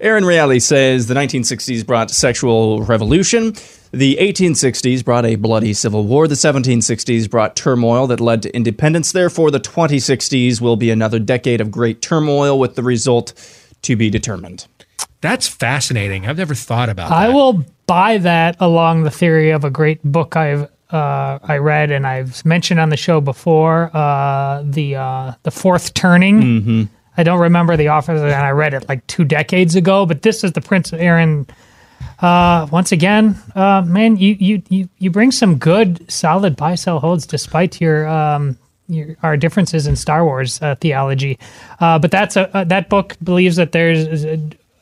Aaron 0.00 0.24
Reale 0.24 0.58
says 0.60 1.06
the 1.06 1.14
1960s 1.14 1.86
brought 1.86 2.10
sexual 2.10 2.82
revolution. 2.82 3.54
The 3.92 4.16
1860s 4.16 5.04
brought 5.04 5.24
a 5.24 5.36
bloody 5.36 5.72
civil 5.72 6.04
war. 6.04 6.28
The 6.28 6.34
1760s 6.34 7.30
brought 7.30 7.56
turmoil 7.56 8.06
that 8.08 8.20
led 8.20 8.42
to 8.42 8.54
independence. 8.54 9.12
Therefore, 9.12 9.50
the 9.50 9.60
2060s 9.60 10.60
will 10.60 10.76
be 10.76 10.90
another 10.90 11.18
decade 11.18 11.60
of 11.60 11.70
great 11.70 12.02
turmoil 12.02 12.58
with 12.58 12.74
the 12.74 12.82
result 12.82 13.32
to 13.82 13.96
be 13.96 14.10
determined. 14.10 14.66
That's 15.20 15.48
fascinating. 15.48 16.26
I've 16.26 16.36
never 16.36 16.54
thought 16.54 16.88
about 16.88 17.10
I 17.10 17.28
that. 17.28 17.34
will 17.34 17.64
buy 17.86 18.18
that 18.18 18.56
along 18.60 19.04
the 19.04 19.10
theory 19.10 19.50
of 19.50 19.64
a 19.64 19.70
great 19.70 20.02
book 20.02 20.36
I've 20.36 20.68
uh, 20.90 21.38
I 21.42 21.58
read 21.58 21.90
and 21.90 22.06
I've 22.06 22.44
mentioned 22.44 22.78
on 22.78 22.90
the 22.90 22.96
show 22.96 23.20
before. 23.20 23.90
Uh, 23.92 24.62
the 24.64 24.96
uh, 24.96 25.32
the 25.42 25.50
fourth 25.50 25.94
turning. 25.94 26.40
Mm-hmm. 26.40 26.82
I 27.16 27.22
don't 27.22 27.40
remember 27.40 27.76
the 27.76 27.88
author, 27.88 28.14
and 28.14 28.34
I 28.34 28.50
read 28.50 28.74
it 28.74 28.88
like 28.88 29.06
two 29.06 29.24
decades 29.24 29.74
ago. 29.74 30.06
But 30.06 30.22
this 30.22 30.44
is 30.44 30.52
the 30.52 30.60
Prince 30.60 30.92
Aaron. 30.92 31.46
Uh, 32.20 32.66
once 32.70 32.92
again, 32.92 33.36
uh, 33.54 33.82
man, 33.82 34.16
you, 34.16 34.36
you 34.38 34.62
you 34.68 34.88
you 34.98 35.10
bring 35.10 35.30
some 35.30 35.58
good, 35.58 36.10
solid 36.10 36.56
buy 36.56 36.74
sell 36.74 36.98
holds 36.98 37.26
despite 37.26 37.80
your 37.80 38.08
um, 38.08 38.56
your, 38.88 39.16
our 39.22 39.36
differences 39.36 39.86
in 39.86 39.96
Star 39.96 40.24
Wars 40.24 40.60
uh, 40.62 40.74
theology. 40.76 41.38
Uh, 41.78 41.98
but 41.98 42.10
that's 42.10 42.36
a 42.36 42.54
uh, 42.56 42.64
that 42.64 42.88
book 42.88 43.16
believes 43.22 43.56
that 43.56 43.72
there's 43.72 44.24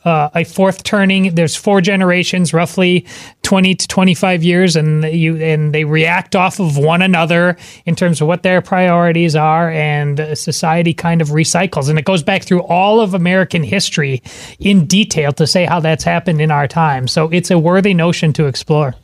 uh, 0.05 0.29
a 0.33 0.43
fourth 0.43 0.83
turning. 0.83 1.35
There's 1.35 1.55
four 1.55 1.81
generations, 1.81 2.53
roughly 2.53 3.05
twenty 3.41 3.75
to 3.75 3.87
twenty 3.87 4.13
five 4.13 4.43
years, 4.43 4.75
and 4.75 5.03
you 5.03 5.35
and 5.37 5.73
they 5.73 5.83
react 5.83 6.35
off 6.35 6.59
of 6.59 6.77
one 6.77 7.01
another 7.01 7.57
in 7.85 7.95
terms 7.95 8.21
of 8.21 8.27
what 8.27 8.43
their 8.43 8.61
priorities 8.61 9.35
are, 9.35 9.69
and 9.71 10.19
society 10.37 10.93
kind 10.93 11.21
of 11.21 11.29
recycles, 11.29 11.89
and 11.89 11.99
it 11.99 12.05
goes 12.05 12.23
back 12.23 12.43
through 12.43 12.61
all 12.63 13.01
of 13.01 13.13
American 13.13 13.63
history 13.63 14.21
in 14.59 14.85
detail 14.85 15.33
to 15.33 15.45
say 15.47 15.65
how 15.65 15.79
that's 15.79 16.03
happened 16.03 16.39
in 16.39 16.51
our 16.51 16.67
time. 16.67 17.07
So 17.07 17.27
it's 17.29 17.51
a 17.51 17.59
worthy 17.59 17.93
notion 17.93 18.31
to 18.33 18.45
explore. 18.45 18.95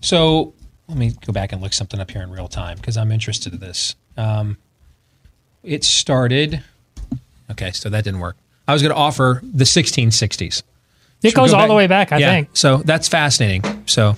So 0.00 0.52
let 0.88 0.98
me 0.98 1.12
go 1.24 1.32
back 1.32 1.52
and 1.52 1.62
look 1.62 1.72
something 1.72 2.00
up 2.00 2.10
here 2.10 2.22
in 2.22 2.30
real 2.30 2.48
time 2.48 2.76
because 2.76 2.96
I'm 2.96 3.12
interested 3.12 3.54
in 3.54 3.60
this. 3.60 3.94
Um, 4.16 4.56
it 5.62 5.84
started. 5.84 6.62
Okay, 7.50 7.72
so 7.72 7.88
that 7.88 8.04
didn't 8.04 8.20
work. 8.20 8.36
I 8.68 8.74
was 8.74 8.82
going 8.82 8.94
to 8.94 9.00
offer 9.00 9.40
the 9.42 9.64
1660s. 9.64 10.62
It 11.22 11.30
Should 11.30 11.34
goes 11.34 11.50
go 11.50 11.56
all 11.56 11.62
back? 11.62 11.68
the 11.68 11.74
way 11.74 11.86
back, 11.86 12.12
I 12.12 12.18
yeah, 12.18 12.30
think. 12.30 12.50
So 12.52 12.76
that's 12.76 13.08
fascinating. 13.08 13.64
So 13.86 14.14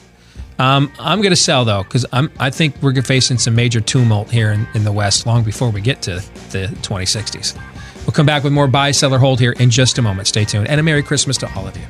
um, 0.59 0.92
I'm 0.98 1.22
going 1.22 1.30
to 1.30 1.36
sell 1.36 1.64
though 1.64 1.84
because 1.84 2.05
I'm 2.12 2.30
I 2.38 2.51
think 2.51 2.74
we're 2.82 3.01
facing 3.01 3.38
some 3.38 3.55
major 3.55 3.80
tumult 3.80 4.30
here 4.30 4.51
in, 4.51 4.66
in 4.74 4.84
the 4.84 4.92
West 4.92 5.24
long 5.24 5.42
before 5.44 5.70
we 5.70 5.80
get 5.80 6.03
to 6.03 6.16
the 6.51 6.66
2060s. 6.82 7.57
We'll 8.01 8.12
come 8.12 8.26
back 8.26 8.44
with 8.44 8.53
more 8.53 8.66
buy, 8.66 8.90
seller, 8.90 9.18
hold 9.18 9.40
here 9.40 9.53
in 9.53 9.70
just 9.70 9.96
a 9.98 10.03
moment. 10.03 10.28
Stay 10.28 10.44
tuned, 10.44 10.68
and 10.68 10.80
a 10.80 10.82
Merry 10.82 11.03
Christmas 11.03 11.38
to 11.38 11.55
all 11.55 11.66
of 11.66 11.76
you. 11.76 11.84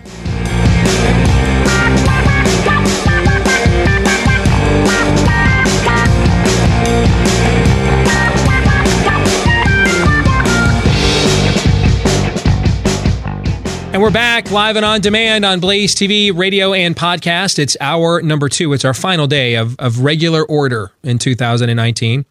And 14.01 14.05
we're 14.07 14.11
back 14.13 14.51
live 14.51 14.77
and 14.77 14.85
on 14.87 15.03
demand 15.03 15.45
on 15.45 15.61
Blaze 15.61 15.95
TV, 15.95 16.35
radio, 16.35 16.73
and 16.73 16.97
podcast. 16.97 17.59
It's 17.59 17.77
our 17.83 18.23
number 18.23 18.49
two. 18.49 18.73
It's 18.73 18.87
our 18.87 18.95
final 18.95 19.27
day 19.27 19.57
of, 19.57 19.79
of 19.79 20.01
regular 20.01 20.43
order 20.43 20.91
in 21.03 21.19
2019. 21.19 22.25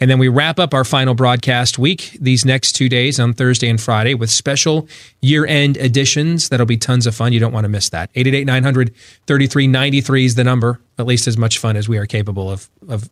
And 0.00 0.10
then 0.10 0.18
we 0.18 0.28
wrap 0.28 0.58
up 0.58 0.72
our 0.72 0.82
final 0.82 1.12
broadcast 1.12 1.78
week 1.78 2.16
these 2.18 2.46
next 2.46 2.72
two 2.72 2.88
days 2.88 3.20
on 3.20 3.34
Thursday 3.34 3.68
and 3.68 3.78
Friday 3.78 4.14
with 4.14 4.30
special 4.30 4.88
year 5.20 5.44
end 5.44 5.76
editions. 5.76 6.48
That'll 6.48 6.64
be 6.64 6.78
tons 6.78 7.06
of 7.06 7.14
fun. 7.14 7.34
You 7.34 7.40
don't 7.40 7.52
want 7.52 7.64
to 7.64 7.68
miss 7.68 7.90
that. 7.90 8.08
888 8.14 8.46
900 8.46 8.94
3393 9.26 10.24
is 10.24 10.36
the 10.36 10.44
number, 10.44 10.80
at 10.98 11.04
least 11.04 11.28
as 11.28 11.36
much 11.36 11.58
fun 11.58 11.76
as 11.76 11.86
we 11.86 11.98
are 11.98 12.06
capable 12.06 12.50
of, 12.50 12.70
of 12.88 13.10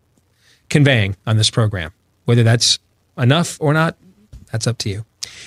conveying 0.70 1.14
on 1.26 1.36
this 1.36 1.50
program. 1.50 1.92
Whether 2.24 2.42
that's 2.42 2.78
enough 3.18 3.58
or 3.60 3.74
not, 3.74 3.98
that's 4.50 4.66
up 4.66 4.78
to 4.78 4.88
you. 4.88 5.04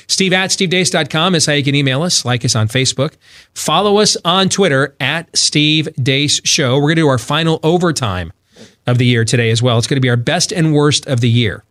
Steve 0.07 0.33
at 0.33 0.49
stevedeace.com 0.49 1.35
is 1.35 1.45
how 1.45 1.53
you 1.53 1.63
can 1.63 1.75
email 1.75 2.03
us, 2.03 2.25
like 2.25 2.43
us 2.45 2.55
on 2.55 2.67
Facebook. 2.67 3.15
Follow 3.53 3.97
us 3.97 4.17
on 4.25 4.49
Twitter 4.49 4.95
at 4.99 5.35
Steve 5.35 5.87
Deace 5.99 6.41
Show. 6.45 6.75
We're 6.75 6.81
going 6.81 6.95
to 6.97 7.01
do 7.01 7.07
our 7.07 7.17
final 7.17 7.59
overtime 7.63 8.33
of 8.87 8.97
the 8.97 9.05
year 9.05 9.25
today 9.25 9.51
as 9.51 9.61
well. 9.61 9.77
It's 9.77 9.87
going 9.87 9.97
to 9.97 10.01
be 10.01 10.09
our 10.09 10.17
best 10.17 10.51
and 10.51 10.73
worst 10.73 11.07
of 11.07 11.21
the 11.21 11.29
year. 11.29 11.63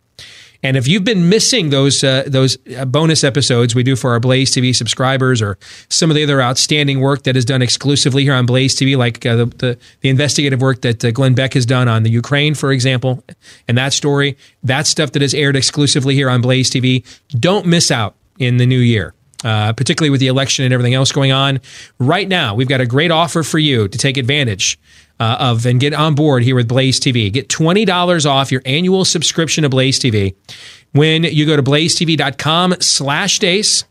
And 0.63 0.77
if 0.77 0.87
you've 0.87 1.03
been 1.03 1.27
missing 1.29 1.69
those 1.69 2.03
uh, 2.03 2.23
those 2.27 2.57
uh, 2.77 2.85
bonus 2.85 3.23
episodes 3.23 3.73
we 3.73 3.83
do 3.83 3.95
for 3.95 4.11
our 4.11 4.19
Blaze 4.19 4.53
TV 4.53 4.75
subscribers, 4.75 5.41
or 5.41 5.57
some 5.89 6.11
of 6.11 6.15
the 6.15 6.23
other 6.23 6.41
outstanding 6.41 6.99
work 6.99 7.23
that 7.23 7.35
is 7.35 7.45
done 7.45 7.61
exclusively 7.61 8.23
here 8.23 8.33
on 8.33 8.45
Blaze 8.45 8.75
TV, 8.75 8.95
like 8.95 9.25
uh, 9.25 9.35
the, 9.35 9.45
the, 9.45 9.79
the 10.01 10.09
investigative 10.09 10.61
work 10.61 10.81
that 10.81 11.03
uh, 11.03 11.11
Glenn 11.11 11.33
Beck 11.33 11.53
has 11.53 11.65
done 11.65 11.87
on 11.87 12.03
the 12.03 12.11
Ukraine, 12.11 12.53
for 12.53 12.71
example, 12.71 13.23
and 13.67 13.77
that 13.77 13.93
story, 13.93 14.37
that 14.63 14.85
stuff 14.85 15.11
that 15.13 15.21
is 15.21 15.33
aired 15.33 15.55
exclusively 15.55 16.13
here 16.13 16.29
on 16.29 16.41
Blaze 16.41 16.69
TV, 16.69 17.05
don't 17.39 17.65
miss 17.65 17.89
out 17.89 18.15
in 18.37 18.57
the 18.57 18.65
new 18.65 18.79
year. 18.79 19.13
Uh, 19.43 19.73
particularly 19.73 20.11
with 20.11 20.19
the 20.19 20.27
election 20.27 20.65
and 20.65 20.71
everything 20.71 20.93
else 20.93 21.11
going 21.11 21.31
on. 21.31 21.59
Right 21.97 22.27
now, 22.27 22.53
we've 22.53 22.67
got 22.67 22.79
a 22.79 22.85
great 22.85 23.09
offer 23.09 23.41
for 23.41 23.57
you 23.57 23.87
to 23.87 23.97
take 23.97 24.17
advantage 24.17 24.77
uh, 25.21 25.37
of 25.39 25.67
and 25.67 25.79
get 25.79 25.93
on 25.93 26.15
board 26.15 26.43
here 26.43 26.55
with 26.55 26.67
Blaze 26.67 26.99
TV. 26.99 27.31
Get 27.31 27.47
$20 27.47 28.25
off 28.29 28.51
your 28.51 28.63
annual 28.65 29.05
subscription 29.05 29.61
to 29.61 29.69
Blaze 29.69 29.99
TV 29.99 30.33
when 30.93 31.23
you 31.23 31.45
go 31.45 31.55
to 31.55 31.61
blazetv.com 31.61 32.75
slash 32.79 33.37
deace, 33.37 33.83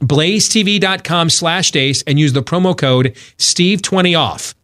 blazetv.com 0.00 1.30
slash 1.30 1.70
deace, 1.70 2.02
and 2.06 2.20
use 2.20 2.34
the 2.34 2.42
promo 2.42 2.76
code 2.76 3.14
Steve20 3.38 4.18
off. 4.18 4.54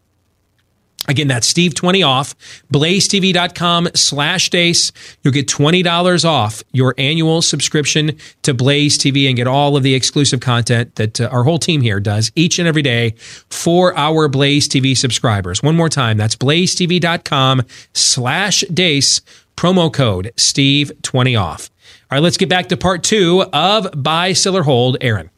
Again, 1.09 1.29
that's 1.29 1.51
Steve20 1.51 2.07
off, 2.07 2.35
blazetv.com 2.73 3.89
slash 3.95 4.51
deace. 4.51 4.93
You'll 5.23 5.33
get 5.33 5.49
$20 5.49 6.25
off 6.25 6.63
your 6.73 6.95
annual 6.99 7.43
subscription 7.43 8.19
to 8.43 8.53
Blaze 8.53 8.99
TV 8.99 9.27
and 9.27 9.37
get 9.37 9.47
all 9.47 9.77
of 9.77 9.83
the 9.83 9.95
exclusive 9.95 10.41
content 10.41 10.95
that 10.97 11.21
uh, 11.21 11.29
our 11.33 11.43
whole 11.43 11.59
team 11.59 11.81
here 11.81 12.01
does 12.01 12.31
each 12.37 12.59
and 12.59 12.69
every 12.69 12.83
day 12.83 13.15
for 13.49 13.97
our 13.97 14.29
Blaze 14.29 14.69
TV 14.69 14.97
subscribers. 14.97 15.63
One 15.63 15.75
more 15.75 15.89
time, 15.89 16.19
that's 16.19 16.37
blazetv.com 16.37 17.63
slash 17.95 18.61
deace, 18.73 19.23
promo 19.57 19.93
code 19.93 20.33
Steve20 20.37 21.41
off. 21.41 21.71
All 22.11 22.17
right, 22.17 22.23
let's 22.23 22.37
get 22.37 22.49
back 22.49 22.69
to 22.69 22.77
part 22.77 23.03
two 23.03 23.45
of 23.53 23.89
Buy, 24.01 24.35
Sell, 24.35 24.57
or 24.57 24.65
Hold. 24.65 24.99
Aaron. 25.01 25.31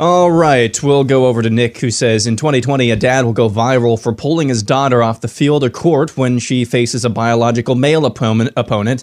All 0.00 0.30
right, 0.30 0.80
we'll 0.80 1.02
go 1.02 1.26
over 1.26 1.42
to 1.42 1.50
Nick, 1.50 1.78
who 1.78 1.90
says 1.90 2.28
in 2.28 2.36
2020, 2.36 2.92
a 2.92 2.94
dad 2.94 3.24
will 3.24 3.32
go 3.32 3.50
viral 3.50 4.00
for 4.00 4.12
pulling 4.12 4.48
his 4.48 4.62
daughter 4.62 5.02
off 5.02 5.22
the 5.22 5.26
field 5.26 5.64
or 5.64 5.70
court 5.70 6.16
when 6.16 6.38
she 6.38 6.64
faces 6.64 7.04
a 7.04 7.10
biological 7.10 7.74
male 7.74 8.06
opponent. 8.06 8.52
opponent. 8.56 9.02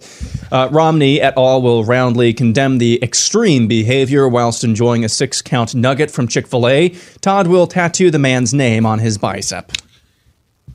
Uh, 0.54 0.70
Romney 0.72 1.20
et 1.20 1.34
al. 1.36 1.62
will 1.62 1.84
roundly 1.84 2.34
condemn 2.34 2.78
the 2.78 3.04
extreme 3.04 3.68
behavior 3.68 4.30
whilst 4.30 4.64
enjoying 4.64 5.04
a 5.04 5.10
six 5.10 5.42
count 5.42 5.76
nugget 5.76 6.12
from 6.12 6.30
Chick 6.30 6.48
fil 6.48 6.66
A. 6.66 6.96
Todd 7.20 7.48
will 7.48 7.68
tattoo 7.68 8.10
the 8.10 8.18
man's 8.18 8.54
name 8.54 8.86
on 8.86 9.00
his 9.00 9.18
bicep. 9.18 9.74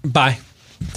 Bye. 0.05 0.39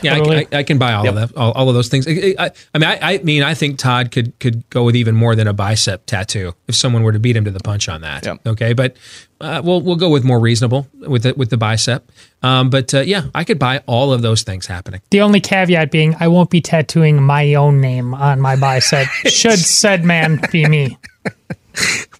Yeah, 0.02 0.16
I, 0.16 0.18
Totally. 0.20 0.48
I, 0.52 0.60
I 0.60 0.64
can 0.64 0.78
buy 0.78 0.94
all 0.94 1.08
of 1.08 1.16
that, 1.16 1.36
all, 1.38 1.52
all 1.52 1.70
of 1.70 1.76
those 1.76 1.90
things. 1.90 2.08
I, 2.08 2.36
I, 2.40 2.52
I 2.74 2.78
mean, 2.78 2.90
I, 2.90 3.00
I 3.02 3.18
mean, 3.20 3.44
I 3.44 3.54
think 3.54 3.78
Todd 3.78 4.12
could 4.12 4.38
could 4.40 4.70
go 4.70 4.84
with 4.84 4.96
even 4.96 5.16
more 5.16 5.36
than 5.36 5.48
a 5.48 5.54
bicep 5.54 6.06
tattoo 6.06 6.54
if 6.68 6.76
someone 6.76 7.04
were 7.04 7.12
to 7.12 7.20
beat 7.20 7.36
him 7.36 7.46
to 7.46 7.52
the 7.52 7.60
punch 7.60 7.90
on 7.90 8.02
that. 8.02 8.26
Yeah. 8.26 8.36
Okay, 8.46 8.74
but 8.74 8.96
uh, 9.42 9.62
we'll 9.64 9.82
we'll 9.82 9.96
go 9.96 10.10
with 10.10 10.24
more 10.24 10.40
reasonable 10.40 10.88
with 10.94 11.24
the, 11.24 11.34
with 11.36 11.50
the 11.50 11.58
bicep. 11.58 12.10
Um, 12.42 12.70
but 12.70 12.94
uh, 12.94 13.02
yeah, 13.02 13.24
I 13.36 13.44
could 13.44 13.60
buy 13.60 13.84
all 13.86 14.14
of 14.14 14.22
those 14.22 14.44
things 14.44 14.68
happening. 14.68 15.02
The 15.12 15.22
only 15.22 15.42
caveat 15.42 15.92
being, 15.92 16.16
I 16.20 16.28
won't 16.28 16.50
be 16.50 16.62
tattooing 16.62 17.22
my 17.22 17.54
own 17.54 17.82
name 17.82 18.14
on 18.14 18.40
my 18.42 18.56
bicep. 18.56 19.08
Should 19.26 19.60
said 19.60 20.04
man 20.04 20.42
be 20.52 20.66
me? 20.66 20.98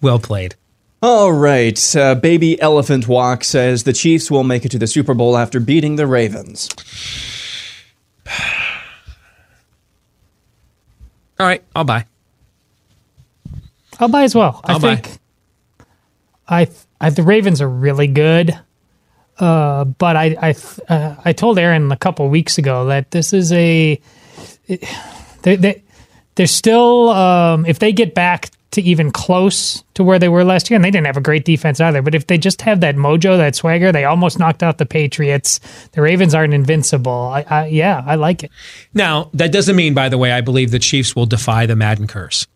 Well 0.02 0.18
played. 0.18 0.54
All 1.02 1.32
right, 1.32 1.96
uh, 1.96 2.14
Baby 2.14 2.58
Elephant 2.62 3.06
Walk 3.06 3.44
says 3.44 3.84
the 3.84 3.92
Chiefs 3.92 4.30
will 4.30 4.44
make 4.44 4.64
it 4.64 4.70
to 4.70 4.78
the 4.78 4.86
Super 4.86 5.12
Bowl 5.12 5.36
after 5.36 5.60
beating 5.60 5.96
the 5.96 6.06
Ravens. 6.06 6.70
All 11.38 11.46
right, 11.46 11.62
I'll 11.74 11.84
buy. 11.84 12.06
I'll 13.98 14.08
buy 14.08 14.22
as 14.22 14.34
well. 14.34 14.60
I'll 14.64 14.76
I 14.76 14.78
buy. 14.78 14.96
think 14.96 15.18
I, 16.48 16.68
I 17.00 17.10
the 17.10 17.22
Ravens 17.22 17.60
are 17.60 17.68
really 17.68 18.06
good. 18.06 18.58
Uh, 19.38 19.84
but 19.84 20.16
I 20.16 20.36
I 20.40 20.54
uh, 20.92 21.16
I 21.24 21.32
told 21.32 21.58
Aaron 21.58 21.90
a 21.90 21.96
couple 21.96 22.28
weeks 22.28 22.56
ago 22.58 22.86
that 22.86 23.10
this 23.10 23.32
is 23.32 23.52
a 23.52 24.00
they 25.42 25.56
they 25.56 25.82
they're 26.36 26.46
still 26.46 27.10
um, 27.10 27.66
if 27.66 27.78
they 27.80 27.92
get 27.92 28.14
back 28.14 28.50
to 28.74 28.82
even 28.82 29.10
close 29.10 29.82
to 29.94 30.04
where 30.04 30.18
they 30.18 30.28
were 30.28 30.44
last 30.44 30.70
year, 30.70 30.76
and 30.76 30.84
they 30.84 30.90
didn't 30.90 31.06
have 31.06 31.16
a 31.16 31.22
great 31.22 31.44
defense 31.44 31.80
either. 31.80 32.02
But 32.02 32.14
if 32.14 32.26
they 32.26 32.38
just 32.38 32.62
have 32.62 32.80
that 32.80 32.96
mojo, 32.96 33.36
that 33.36 33.54
swagger, 33.54 33.92
they 33.92 34.04
almost 34.04 34.38
knocked 34.38 34.62
out 34.62 34.78
the 34.78 34.86
Patriots. 34.86 35.60
The 35.92 36.02
Ravens 36.02 36.34
aren't 36.34 36.54
invincible. 36.54 37.12
I, 37.12 37.44
I 37.48 37.66
yeah, 37.66 38.02
I 38.06 38.16
like 38.16 38.44
it. 38.44 38.50
Now 38.92 39.30
that 39.34 39.52
doesn't 39.52 39.76
mean, 39.76 39.94
by 39.94 40.08
the 40.08 40.18
way, 40.18 40.32
I 40.32 40.40
believe 40.40 40.70
the 40.70 40.78
Chiefs 40.78 41.16
will 41.16 41.26
defy 41.26 41.66
the 41.66 41.76
Madden 41.76 42.06
curse. 42.06 42.46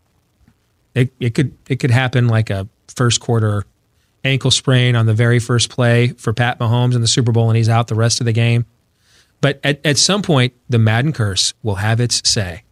It 0.94 1.10
it 1.20 1.34
could 1.34 1.56
it 1.68 1.76
could 1.76 1.90
happen 1.90 2.28
like 2.28 2.50
a 2.50 2.68
first 2.88 3.20
quarter 3.20 3.64
ankle 4.24 4.50
sprain 4.50 4.96
on 4.96 5.06
the 5.06 5.14
very 5.14 5.38
first 5.38 5.70
play 5.70 6.08
for 6.08 6.32
Pat 6.32 6.58
Mahomes 6.58 6.94
in 6.94 7.00
the 7.00 7.08
Super 7.08 7.32
Bowl, 7.32 7.48
and 7.48 7.56
he's 7.56 7.68
out 7.68 7.88
the 7.88 7.94
rest 7.94 8.20
of 8.20 8.26
the 8.26 8.32
game. 8.32 8.66
But 9.40 9.60
at, 9.62 9.80
at 9.86 9.98
some 9.98 10.22
point, 10.22 10.52
the 10.68 10.78
Madden 10.78 11.12
curse 11.12 11.54
will 11.62 11.76
have 11.76 12.00
its 12.00 12.28
say 12.28 12.64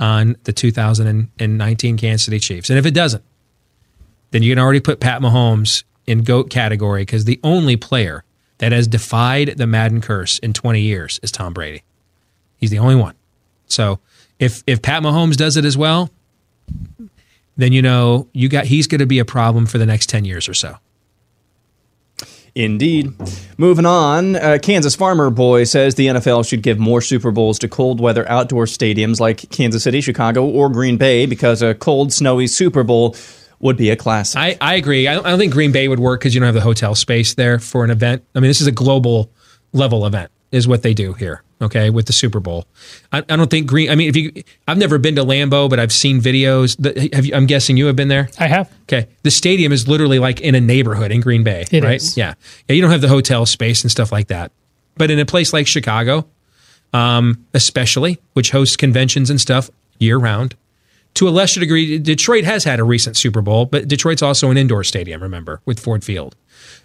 on 0.00 0.36
the 0.44 0.52
2019 0.52 1.96
Kansas 1.98 2.24
City 2.24 2.40
Chiefs. 2.40 2.70
And 2.70 2.78
if 2.78 2.86
it 2.86 2.94
doesn't, 2.94 3.22
then 4.30 4.42
you 4.42 4.50
can 4.50 4.58
already 4.58 4.80
put 4.80 4.98
Pat 4.98 5.20
Mahomes 5.20 5.84
in 6.06 6.24
GOAT 6.24 6.50
category 6.50 7.02
because 7.02 7.26
the 7.26 7.38
only 7.44 7.76
player 7.76 8.24
that 8.58 8.72
has 8.72 8.88
defied 8.88 9.54
the 9.56 9.66
Madden 9.66 10.00
curse 10.00 10.38
in 10.38 10.52
20 10.52 10.80
years 10.80 11.20
is 11.22 11.30
Tom 11.30 11.52
Brady. 11.52 11.82
He's 12.58 12.70
the 12.70 12.78
only 12.78 12.96
one. 12.96 13.14
So 13.66 14.00
if 14.38 14.62
if 14.66 14.82
Pat 14.82 15.02
Mahomes 15.02 15.36
does 15.36 15.56
it 15.56 15.64
as 15.64 15.76
well, 15.76 16.10
then 17.56 17.72
you 17.72 17.82
know 17.82 18.28
you 18.32 18.48
got 18.48 18.66
he's 18.66 18.86
going 18.86 18.98
to 18.98 19.06
be 19.06 19.18
a 19.18 19.24
problem 19.24 19.66
for 19.66 19.78
the 19.78 19.86
next 19.86 20.08
10 20.08 20.24
years 20.24 20.48
or 20.48 20.54
so. 20.54 20.76
Indeed. 22.54 23.12
Moving 23.58 23.86
on, 23.86 24.36
uh, 24.36 24.58
Kansas 24.60 24.96
Farmer 24.96 25.30
Boy 25.30 25.64
says 25.64 25.94
the 25.94 26.08
NFL 26.08 26.48
should 26.48 26.62
give 26.62 26.78
more 26.78 27.00
Super 27.00 27.30
Bowls 27.30 27.58
to 27.60 27.68
cold 27.68 28.00
weather 28.00 28.28
outdoor 28.28 28.64
stadiums 28.64 29.20
like 29.20 29.50
Kansas 29.50 29.82
City, 29.82 30.00
Chicago, 30.00 30.46
or 30.46 30.68
Green 30.68 30.96
Bay 30.96 31.26
because 31.26 31.62
a 31.62 31.74
cold, 31.74 32.12
snowy 32.12 32.46
Super 32.46 32.82
Bowl 32.82 33.16
would 33.60 33.76
be 33.76 33.90
a 33.90 33.96
classic. 33.96 34.38
I, 34.38 34.56
I 34.60 34.74
agree. 34.74 35.06
I 35.06 35.14
don't, 35.14 35.26
I 35.26 35.30
don't 35.30 35.38
think 35.38 35.52
Green 35.52 35.72
Bay 35.72 35.86
would 35.86 36.00
work 36.00 36.20
because 36.20 36.34
you 36.34 36.40
don't 36.40 36.46
have 36.46 36.54
the 36.54 36.60
hotel 36.60 36.94
space 36.94 37.34
there 37.34 37.58
for 37.58 37.84
an 37.84 37.90
event. 37.90 38.24
I 38.34 38.40
mean, 38.40 38.48
this 38.48 38.60
is 38.60 38.66
a 38.66 38.72
global 38.72 39.30
level 39.72 40.06
event, 40.06 40.30
is 40.50 40.66
what 40.66 40.82
they 40.82 40.94
do 40.94 41.12
here. 41.12 41.42
Okay, 41.62 41.90
with 41.90 42.06
the 42.06 42.14
Super 42.14 42.40
Bowl, 42.40 42.66
I, 43.12 43.18
I 43.18 43.36
don't 43.36 43.50
think 43.50 43.66
Green. 43.66 43.90
I 43.90 43.94
mean, 43.94 44.08
if 44.08 44.16
you, 44.16 44.32
I've 44.66 44.78
never 44.78 44.96
been 44.96 45.16
to 45.16 45.24
Lambeau, 45.24 45.68
but 45.68 45.78
I've 45.78 45.92
seen 45.92 46.20
videos. 46.20 46.74
That, 46.78 47.12
have 47.14 47.26
you, 47.26 47.34
I'm 47.34 47.44
guessing 47.46 47.76
you 47.76 47.84
have 47.86 47.96
been 47.96 48.08
there. 48.08 48.30
I 48.38 48.46
have. 48.46 48.72
Okay, 48.84 49.08
the 49.24 49.30
stadium 49.30 49.70
is 49.70 49.86
literally 49.86 50.18
like 50.18 50.40
in 50.40 50.54
a 50.54 50.60
neighborhood 50.60 51.12
in 51.12 51.20
Green 51.20 51.44
Bay, 51.44 51.66
It 51.70 51.84
right? 51.84 51.96
is. 51.96 52.16
Yeah, 52.16 52.32
yeah. 52.68 52.74
You 52.76 52.80
don't 52.80 52.90
have 52.90 53.02
the 53.02 53.08
hotel 53.08 53.44
space 53.44 53.82
and 53.82 53.90
stuff 53.90 54.10
like 54.10 54.28
that, 54.28 54.52
but 54.96 55.10
in 55.10 55.18
a 55.18 55.26
place 55.26 55.52
like 55.52 55.66
Chicago, 55.66 56.26
um, 56.94 57.44
especially 57.54 58.18
which 58.32 58.50
hosts 58.52 58.76
conventions 58.76 59.28
and 59.30 59.40
stuff 59.40 59.70
year 59.98 60.16
round. 60.18 60.56
To 61.14 61.28
a 61.28 61.30
lesser 61.30 61.60
degree, 61.60 61.98
Detroit 61.98 62.44
has 62.44 62.62
had 62.64 62.78
a 62.80 62.84
recent 62.84 63.16
Super 63.16 63.42
Bowl, 63.42 63.66
but 63.66 63.86
Detroit's 63.88 64.22
also 64.22 64.50
an 64.50 64.56
indoor 64.56 64.84
stadium. 64.84 65.22
Remember 65.22 65.60
with 65.66 65.78
Ford 65.80 66.04
Field, 66.04 66.36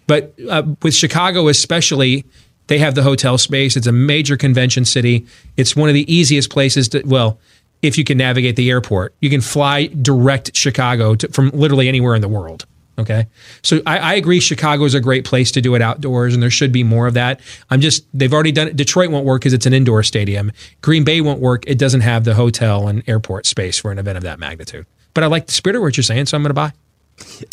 but 0.08 0.34
uh, 0.50 0.64
with 0.82 0.96
Chicago 0.96 1.48
especially, 1.48 2.26
they 2.68 2.80
have 2.80 2.96
the 2.96 3.04
hotel 3.04 3.38
space. 3.38 3.76
It's 3.76 3.88
a 3.88 3.92
major 3.92 4.38
convention 4.38 4.86
city. 4.86 5.26
It's 5.58 5.76
one 5.76 5.90
of 5.90 5.94
the 5.94 6.12
easiest 6.14 6.50
places 6.50 6.90
to 6.90 7.04
well. 7.06 7.40
If 7.82 7.98
you 7.98 8.04
can 8.04 8.18
navigate 8.18 8.56
the 8.56 8.70
airport, 8.72 9.14
you 9.22 9.30
can 9.30 9.42
fly 9.42 9.88
direct 9.88 10.56
Chicago 10.56 11.14
to, 11.16 11.28
from 11.28 11.50
literally 11.50 11.88
anywhere 11.88 12.16
in 12.16 12.22
the 12.22 12.28
world. 12.28 12.66
Okay. 12.98 13.28
So 13.62 13.82
I, 13.86 13.98
I 13.98 14.14
agree 14.14 14.40
Chicago 14.40 14.86
is 14.86 14.94
a 14.94 15.02
great 15.02 15.26
place 15.26 15.52
to 15.52 15.62
do 15.62 15.76
it 15.76 15.82
outdoors 15.82 16.34
and 16.34 16.42
there 16.42 16.50
should 16.50 16.72
be 16.72 16.84
more 16.84 17.08
of 17.08 17.14
that. 17.16 17.42
I'm 17.70 17.82
just, 17.82 18.08
they've 18.14 18.34
already 18.34 18.54
done 18.54 18.70
it. 18.70 18.76
Detroit 18.78 19.12
won't 19.12 19.26
work 19.26 19.42
because 19.42 19.54
it's 19.54 19.66
an 19.66 19.74
indoor 19.74 20.02
stadium. 20.02 20.52
Green 20.82 21.04
Bay 21.04 21.20
won't 21.22 21.42
work. 21.42 21.66
It 21.68 21.78
doesn't 21.78 22.02
have 22.02 22.24
the 22.24 22.34
hotel 22.34 22.88
and 22.88 23.08
airport 23.08 23.46
space 23.46 23.78
for 23.78 23.92
an 23.92 24.00
event 24.00 24.18
of 24.18 24.24
that 24.24 24.40
magnitude. 24.40 24.86
But 25.14 25.24
I 25.24 25.28
like 25.28 25.48
the 25.48 25.52
spirit 25.52 25.76
of 25.76 25.82
what 25.82 25.98
you're 25.98 26.04
saying, 26.04 26.28
so 26.28 26.38
I'm 26.38 26.44
going 26.44 26.50
to 26.50 26.54
buy. 26.54 26.72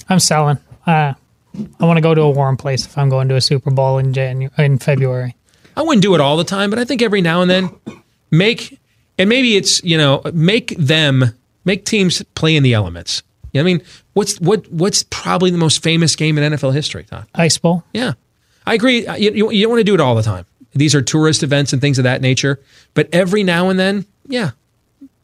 I'm 0.08 0.20
selling. 0.20 0.58
Uh, 0.86 1.14
I 1.80 1.84
want 1.84 1.96
to 1.98 2.00
go 2.00 2.14
to 2.14 2.22
a 2.22 2.30
warm 2.30 2.56
place 2.56 2.86
if 2.86 2.96
I'm 2.96 3.08
going 3.08 3.28
to 3.28 3.36
a 3.36 3.40
Super 3.40 3.70
Bowl 3.70 3.98
in 3.98 4.12
January 4.12 4.52
in 4.58 4.78
February. 4.78 5.36
I 5.76 5.82
wouldn't 5.82 6.02
do 6.02 6.14
it 6.14 6.20
all 6.20 6.36
the 6.36 6.44
time, 6.44 6.70
but 6.70 6.78
I 6.78 6.84
think 6.84 7.02
every 7.02 7.20
now 7.20 7.42
and 7.42 7.50
then 7.50 7.70
make 8.30 8.78
and 9.18 9.28
maybe 9.28 9.56
it's 9.56 9.82
you 9.84 9.96
know 9.96 10.22
make 10.32 10.76
them 10.76 11.34
make 11.64 11.84
teams 11.84 12.22
play 12.34 12.56
in 12.56 12.62
the 12.62 12.74
elements. 12.74 13.22
You 13.52 13.60
know 13.60 13.64
what 13.64 13.70
I 13.70 13.74
mean, 13.74 13.86
what's 14.14 14.40
what 14.40 14.70
what's 14.72 15.02
probably 15.04 15.50
the 15.50 15.58
most 15.58 15.82
famous 15.82 16.16
game 16.16 16.38
in 16.38 16.52
NFL 16.52 16.72
history, 16.72 17.04
Todd? 17.04 17.26
Ice 17.34 17.58
Bowl. 17.58 17.84
Yeah, 17.92 18.14
I 18.66 18.74
agree. 18.74 19.06
Uh, 19.06 19.16
you, 19.16 19.32
you, 19.32 19.50
you 19.50 19.62
don't 19.62 19.70
want 19.70 19.80
to 19.80 19.84
do 19.84 19.94
it 19.94 20.00
all 20.00 20.14
the 20.14 20.22
time. 20.22 20.46
These 20.74 20.94
are 20.94 21.02
tourist 21.02 21.42
events 21.42 21.72
and 21.72 21.82
things 21.82 21.98
of 21.98 22.04
that 22.04 22.22
nature. 22.22 22.60
But 22.94 23.08
every 23.12 23.42
now 23.42 23.68
and 23.68 23.78
then, 23.78 24.06
yeah, 24.26 24.52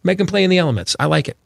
make 0.03 0.18
them 0.18 0.26
play 0.26 0.45
in 0.45 0.51
the 0.51 0.59
elements. 0.59 0.95
I 1.01 1.07
like 1.07 1.29
it. 1.29 1.39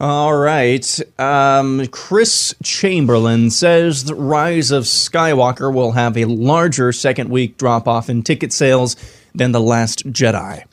All 0.00 0.34
right. 0.34 0.98
Um, 1.18 1.86
Chris 1.88 2.54
Chamberlain 2.62 3.50
says 3.50 4.04
the 4.04 4.14
Rise 4.14 4.70
of 4.70 4.84
Skywalker 4.84 5.72
will 5.72 5.92
have 5.92 6.16
a 6.16 6.24
larger 6.24 6.90
second 6.90 7.28
week 7.28 7.58
drop 7.58 7.86
off 7.86 8.08
in 8.08 8.22
ticket 8.22 8.50
sales 8.50 8.96
than 9.34 9.52
The 9.52 9.60
Last 9.60 10.10
Jedi. 10.10 10.64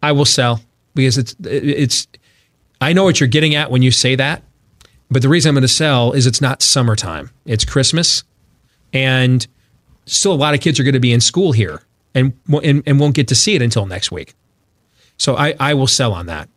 I 0.00 0.12
will 0.12 0.24
sell 0.24 0.60
because 0.94 1.18
it's 1.18 1.34
it's. 1.42 2.06
I 2.80 2.92
know 2.92 3.02
what 3.02 3.18
you're 3.18 3.28
getting 3.28 3.56
at 3.56 3.72
when 3.72 3.82
you 3.82 3.90
say 3.90 4.14
that, 4.14 4.44
but 5.10 5.22
the 5.22 5.28
reason 5.28 5.48
I'm 5.48 5.56
going 5.56 5.62
to 5.62 5.68
sell 5.68 6.12
is 6.12 6.28
it's 6.28 6.40
not 6.40 6.62
summertime. 6.62 7.30
It's 7.46 7.64
Christmas, 7.64 8.22
and 8.92 9.44
still 10.06 10.32
a 10.32 10.34
lot 10.34 10.54
of 10.54 10.60
kids 10.60 10.78
are 10.78 10.84
going 10.84 10.94
to 10.94 11.00
be 11.00 11.12
in 11.12 11.20
school 11.20 11.50
here 11.50 11.82
and 12.14 12.32
and, 12.62 12.84
and 12.86 13.00
won't 13.00 13.16
get 13.16 13.26
to 13.28 13.34
see 13.34 13.56
it 13.56 13.62
until 13.62 13.86
next 13.86 14.12
week. 14.12 14.34
So 15.16 15.34
I, 15.36 15.56
I 15.58 15.74
will 15.74 15.88
sell 15.88 16.12
on 16.12 16.26
that. 16.26 16.48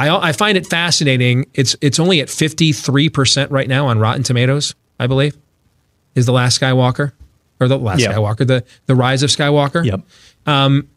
I, 0.00 0.28
I 0.28 0.32
find 0.32 0.56
it 0.56 0.66
fascinating. 0.66 1.46
It's 1.54 1.76
it's 1.80 2.00
only 2.00 2.20
at 2.20 2.28
53% 2.28 3.50
right 3.50 3.68
now 3.68 3.86
on 3.86 3.98
Rotten 3.98 4.22
Tomatoes, 4.22 4.74
I 4.98 5.06
believe, 5.06 5.36
is 6.14 6.26
The 6.26 6.32
Last 6.32 6.58
Skywalker 6.60 7.12
or 7.60 7.68
The 7.68 7.78
Last 7.78 8.00
Yeah. 8.00 8.14
Skywalker, 8.14 8.46
the, 8.46 8.64
the 8.86 8.94
Rise 8.94 9.22
of 9.22 9.30
Skywalker. 9.30 9.84
Yep. 9.84 10.00
Um, 10.46 10.88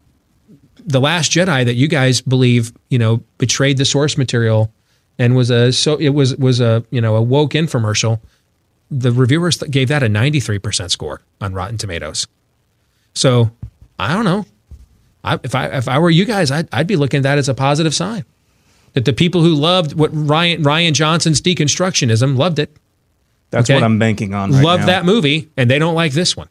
The 0.86 1.00
Last 1.00 1.30
Jedi 1.32 1.64
that 1.66 1.74
you 1.74 1.86
guys 1.88 2.22
believe, 2.22 2.72
you 2.88 2.98
know, 2.98 3.22
betrayed 3.38 3.76
the 3.76 3.84
source 3.84 4.16
material 4.16 4.72
and 5.18 5.36
was 5.36 5.50
a 5.50 5.72
so 5.72 5.96
it 5.96 6.08
was 6.10 6.36
was 6.36 6.60
a, 6.60 6.82
you 6.90 7.00
know, 7.00 7.16
a 7.16 7.22
woke 7.22 7.52
infomercial. 7.52 8.20
The 8.90 9.12
reviewers 9.12 9.58
gave 9.58 9.88
that 9.88 10.02
a 10.02 10.06
93% 10.06 10.90
score 10.90 11.20
on 11.40 11.52
Rotten 11.52 11.78
Tomatoes. 11.78 12.26
So, 13.14 13.50
I 13.98 14.12
don't 14.14 14.24
know. 14.24 14.46
I, 15.22 15.38
if 15.42 15.54
I 15.54 15.66
if 15.68 15.88
I 15.88 15.98
were 15.98 16.10
you 16.10 16.24
guys, 16.24 16.50
I'd, 16.50 16.68
I'd 16.72 16.86
be 16.86 16.96
looking 16.96 17.18
at 17.18 17.22
that 17.24 17.38
as 17.38 17.48
a 17.48 17.54
positive 17.54 17.94
sign. 17.94 18.24
That 18.94 19.04
the 19.04 19.12
people 19.12 19.42
who 19.42 19.54
loved 19.54 19.94
what 19.94 20.12
Rian 20.14 20.62
Rian 20.64 20.92
Johnson's 20.92 21.40
deconstructionism 21.42 22.36
loved 22.36 22.58
it, 22.58 22.76
That's 23.50 23.68
Okay. 23.70 23.74
what 23.74 23.84
I'm 23.84 23.98
banking 23.98 24.34
on 24.34 24.50
right 24.52 24.64
loved 24.64 24.80
now. 24.82 24.86
that 24.86 25.04
movie, 25.04 25.48
and 25.56 25.70
they 25.70 25.78
don't 25.78 25.94
like 25.94 26.12
this 26.12 26.36
one. 26.36 26.48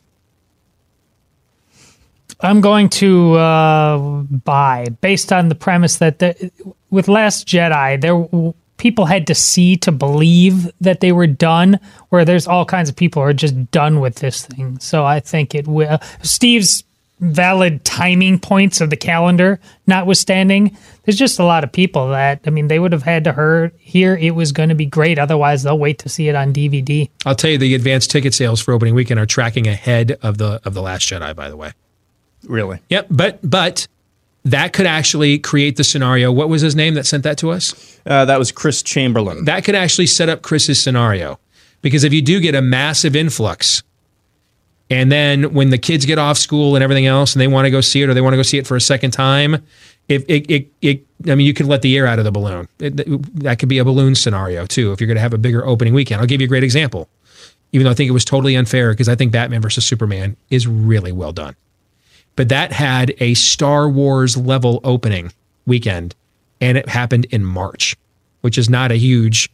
I'm 2.41 2.61
going 2.61 2.89
to 2.89 3.33
uh, 3.35 3.97
buy 4.23 4.87
based 5.01 5.31
on 5.31 5.47
the 5.49 5.55
premise 5.55 5.97
that 5.97 6.19
the, 6.19 6.51
with 6.89 7.07
Last 7.07 7.47
Jedi, 7.47 8.01
there 8.01 8.53
people 8.77 9.05
had 9.05 9.27
to 9.27 9.35
see 9.35 9.77
to 9.77 9.91
believe 9.91 10.69
that 10.81 10.99
they 10.99 11.11
were 11.13 11.27
done. 11.27 11.79
Where 12.09 12.25
there's 12.25 12.47
all 12.47 12.65
kinds 12.65 12.89
of 12.89 12.95
people 12.95 13.21
who 13.21 13.29
are 13.29 13.33
just 13.33 13.71
done 13.71 13.99
with 14.01 14.15
this 14.15 14.45
thing. 14.45 14.79
So 14.79 15.05
I 15.05 15.19
think 15.21 15.55
it 15.55 15.67
will. 15.67 15.99
Steve's 16.21 16.83
valid 17.23 17.83
timing 17.85 18.37
points 18.39 18.81
of 18.81 18.89
the 18.89 18.97
calendar 18.97 19.59
notwithstanding, 19.87 20.75
there's 21.05 21.17
just 21.17 21.39
a 21.39 21.43
lot 21.43 21.63
of 21.63 21.71
people 21.71 22.09
that 22.09 22.41
I 22.45 22.49
mean 22.49 22.67
they 22.67 22.79
would 22.79 22.91
have 22.91 23.03
had 23.03 23.23
to 23.25 23.31
hear 23.33 23.71
hear 23.79 24.15
it 24.17 24.31
was 24.35 24.51
going 24.51 24.69
to 24.69 24.75
be 24.75 24.85
great. 24.85 25.17
Otherwise, 25.19 25.63
they'll 25.63 25.79
wait 25.79 25.99
to 25.99 26.09
see 26.09 26.27
it 26.29 26.35
on 26.35 26.53
DVD. 26.53 27.09
I'll 27.25 27.35
tell 27.35 27.51
you, 27.51 27.57
the 27.57 27.73
advanced 27.75 28.11
ticket 28.11 28.33
sales 28.33 28.59
for 28.61 28.73
opening 28.73 28.95
weekend 28.95 29.19
are 29.19 29.25
tracking 29.25 29.67
ahead 29.67 30.17
of 30.21 30.37
the 30.37 30.59
of 30.65 30.73
the 30.73 30.81
Last 30.81 31.07
Jedi. 31.07 31.35
By 31.35 31.49
the 31.49 31.57
way, 31.57 31.71
Really? 32.45 32.79
yep. 32.89 33.07
But 33.09 33.39
but 33.41 33.87
that 34.45 34.73
could 34.73 34.85
actually 34.85 35.39
create 35.39 35.77
the 35.77 35.83
scenario. 35.85 36.31
What 36.31 36.49
was 36.49 36.61
his 36.61 36.75
name 36.75 36.95
that 36.95 37.05
sent 37.05 37.23
that 37.23 37.37
to 37.37 37.51
us? 37.51 37.99
Uh, 38.05 38.25
that 38.25 38.37
was 38.37 38.51
Chris 38.51 38.83
Chamberlain. 38.83 39.45
that 39.45 39.63
could 39.63 39.75
actually 39.75 40.07
set 40.07 40.27
up 40.27 40.41
Chris's 40.41 40.81
scenario. 40.83 41.39
Because 41.81 42.03
if 42.03 42.11
you 42.13 42.21
do 42.21 42.39
get 42.39 42.55
a 42.55 42.61
massive 42.61 43.15
influx, 43.15 43.83
and 44.89 45.11
then 45.11 45.53
when 45.53 45.69
the 45.69 45.77
kids 45.77 46.05
get 46.05 46.19
off 46.19 46.37
school 46.37 46.75
and 46.75 46.83
everything 46.83 47.05
else, 47.05 47.33
and 47.33 47.41
they 47.41 47.47
want 47.47 47.65
to 47.65 47.71
go 47.71 47.81
see 47.81 48.01
it 48.01 48.09
or 48.09 48.13
they 48.13 48.21
want 48.21 48.33
to 48.33 48.37
go 48.37 48.43
see 48.43 48.57
it 48.57 48.67
for 48.67 48.75
a 48.75 48.81
second 48.81 49.11
time, 49.11 49.65
if 50.09 50.23
it, 50.27 50.49
it, 50.51 50.67
it 50.81 51.05
I 51.29 51.35
mean, 51.35 51.47
you 51.47 51.53
could 51.53 51.67
let 51.67 51.81
the 51.81 51.95
air 51.97 52.05
out 52.05 52.19
of 52.19 52.25
the 52.25 52.31
balloon. 52.31 52.67
It- 52.79 52.95
that 53.43 53.59
could 53.59 53.69
be 53.69 53.77
a 53.79 53.85
balloon 53.85 54.15
scenario 54.15 54.65
too. 54.65 54.91
If 54.91 54.99
you're 54.99 55.07
going 55.07 55.15
to 55.15 55.21
have 55.21 55.33
a 55.33 55.37
bigger 55.37 55.65
opening 55.65 55.93
weekend, 55.93 56.21
I'll 56.21 56.27
give 56.27 56.41
you 56.41 56.45
a 56.45 56.49
great 56.49 56.63
example. 56.63 57.09
Even 57.71 57.85
though 57.85 57.91
I 57.91 57.95
think 57.95 58.09
it 58.09 58.13
was 58.13 58.25
totally 58.25 58.55
unfair 58.55 58.91
because 58.91 59.09
I 59.09 59.15
think 59.15 59.31
Batman 59.31 59.61
versus 59.61 59.85
Superman 59.85 60.37
is 60.49 60.67
really 60.67 61.11
well 61.11 61.31
done, 61.31 61.55
but 62.35 62.49
that 62.49 62.71
had 62.71 63.15
a 63.19 63.33
Star 63.33 63.89
Wars 63.89 64.37
level 64.37 64.79
opening 64.83 65.31
weekend, 65.65 66.13
and 66.61 66.77
it 66.77 66.87
happened 66.87 67.25
in 67.31 67.43
March, 67.43 67.95
which 68.41 68.57
is 68.59 68.69
not 68.69 68.91
a 68.91 68.95
huge 68.95 69.49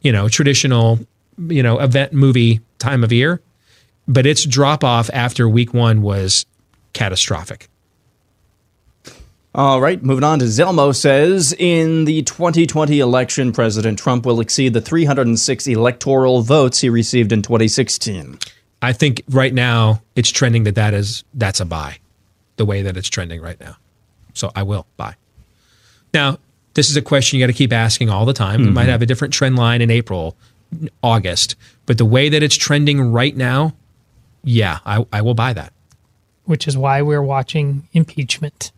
you 0.00 0.12
know, 0.12 0.28
traditional, 0.28 0.98
you 1.48 1.62
know, 1.62 1.78
event 1.80 2.12
movie 2.12 2.60
time 2.78 3.02
of 3.02 3.12
year, 3.12 3.40
but 4.08 4.26
its 4.26 4.44
drop 4.44 4.82
off 4.82 5.10
after 5.12 5.48
week 5.48 5.72
one 5.72 6.02
was 6.02 6.46
catastrophic. 6.94 7.68
All 9.54 9.80
right, 9.80 10.02
moving 10.02 10.24
on 10.24 10.38
to 10.40 10.44
Zelmo 10.44 10.94
says 10.94 11.54
in 11.58 12.04
the 12.04 12.22
2020 12.22 13.00
election, 13.00 13.52
President 13.52 13.98
Trump 13.98 14.24
will 14.24 14.40
exceed 14.40 14.72
the 14.72 14.80
306 14.80 15.66
electoral 15.66 16.42
votes 16.42 16.80
he 16.80 16.88
received 16.88 17.32
in 17.32 17.42
2016. 17.42 18.38
I 18.80 18.92
think 18.92 19.22
right 19.28 19.52
now 19.52 20.02
it's 20.14 20.30
trending 20.30 20.64
that 20.64 20.76
that 20.76 20.94
is 20.94 21.24
that's 21.34 21.60
a 21.60 21.64
buy, 21.64 21.98
the 22.56 22.64
way 22.64 22.82
that 22.82 22.96
it's 22.96 23.08
trending 23.08 23.40
right 23.40 23.58
now. 23.58 23.76
So 24.34 24.52
I 24.54 24.62
will 24.62 24.86
buy. 24.96 25.16
Now, 26.14 26.38
this 26.74 26.88
is 26.88 26.96
a 26.96 27.02
question 27.02 27.38
you 27.38 27.42
got 27.42 27.48
to 27.48 27.58
keep 27.58 27.72
asking 27.72 28.10
all 28.10 28.24
the 28.24 28.32
time. 28.32 28.60
We 28.60 28.70
might 28.70 28.82
mm-hmm. 28.82 28.90
have 28.90 29.02
a 29.02 29.06
different 29.06 29.34
trend 29.34 29.56
line 29.56 29.82
in 29.82 29.90
April, 29.90 30.36
August, 31.02 31.56
but 31.86 31.98
the 31.98 32.04
way 32.04 32.28
that 32.28 32.42
it's 32.42 32.56
trending 32.56 33.10
right 33.10 33.36
now, 33.36 33.74
yeah, 34.48 34.78
I, 34.86 35.04
I 35.12 35.20
will 35.22 35.34
buy 35.34 35.52
that. 35.52 35.72
which 36.44 36.66
is 36.66 36.76
why 36.76 37.02
we're 37.02 37.22
watching 37.22 37.86
impeachment 37.92 38.72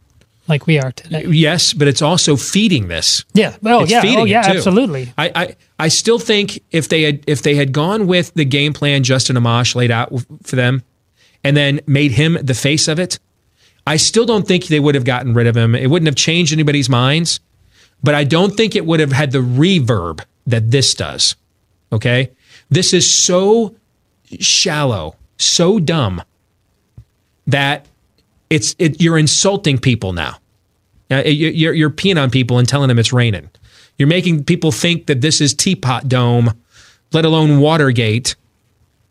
like 0.48 0.66
we 0.66 0.78
are 0.80 0.90
today. 0.92 1.24
Yes, 1.26 1.72
but 1.72 1.86
it's 1.86 2.02
also 2.02 2.34
feeding 2.36 2.88
this. 2.88 3.24
Yeah. 3.34 3.54
Oh, 3.64 3.82
It's 3.82 3.92
yeah. 3.92 3.98
Oh, 3.98 4.02
feeding 4.02 4.18
Oh, 4.18 4.24
it, 4.24 4.30
yeah. 4.30 4.42
Absolutely. 4.46 5.12
I, 5.16 5.30
I 5.42 5.56
I 5.78 5.88
still 5.88 6.18
think 6.18 6.58
if 6.72 6.88
they 6.88 7.02
had 7.02 7.22
if 7.28 7.42
they 7.42 7.54
had 7.54 7.70
gone 7.72 8.08
with 8.08 8.34
the 8.34 8.44
game 8.44 8.72
plan 8.72 9.04
Justin 9.04 9.36
Amash 9.36 9.74
laid 9.76 9.92
out 9.92 10.12
for 10.42 10.56
them, 10.56 10.82
and 11.44 11.56
then 11.56 11.80
made 11.86 12.10
him 12.12 12.36
the 12.42 12.54
face 12.54 12.88
of 12.88 12.98
it, 12.98 13.20
I 13.86 13.96
still 13.96 14.26
don't 14.26 14.46
think 14.48 14.66
they 14.66 14.80
would 14.80 14.96
have 14.96 15.04
gotten 15.04 15.34
rid 15.34 15.46
of 15.46 15.56
him. 15.56 15.74
It 15.76 15.88
wouldn't 15.88 16.08
have 16.08 16.16
changed 16.16 16.52
anybody's 16.52 16.88
minds, 16.88 17.38
but 18.02 18.16
I 18.16 18.24
don't 18.24 18.56
think 18.56 18.74
it 18.74 18.84
would 18.84 18.98
have 19.00 19.12
had 19.12 19.30
the 19.30 19.38
reverb 19.38 20.24
that 20.46 20.72
this 20.72 20.94
does. 20.94 21.36
Okay, 21.92 22.30
this 22.70 22.92
is 22.92 23.06
so 23.08 23.76
shallow, 24.40 25.14
so 25.42 25.78
dumb 25.78 26.22
that 27.46 27.86
it's 28.48 28.74
it, 28.78 29.00
you're 29.00 29.18
insulting 29.18 29.78
people 29.78 30.12
now. 30.12 30.36
You're, 31.10 31.72
you're 31.72 31.90
peeing 31.90 32.22
on 32.22 32.30
people 32.30 32.58
and 32.58 32.68
telling 32.68 32.88
them 32.88 32.98
it's 32.98 33.12
raining. 33.12 33.50
You're 33.98 34.08
making 34.08 34.44
people 34.44 34.70
think 34.70 35.06
that 35.06 35.20
this 35.20 35.40
is 35.40 35.52
Teapot 35.52 36.08
Dome, 36.08 36.54
let 37.12 37.24
alone 37.24 37.58
Watergate, 37.58 38.36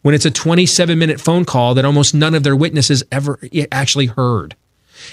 when 0.01 0.15
it's 0.15 0.25
a 0.25 0.31
27 0.31 0.97
minute 0.97 1.19
phone 1.19 1.43
call 1.43 1.73
that 1.73 1.83
almost 1.83 2.15
none 2.15 2.35
of 2.35 2.43
their 2.43 2.55
witnesses 2.55 3.03
ever 3.11 3.37
actually 3.71 4.05
heard. 4.05 4.55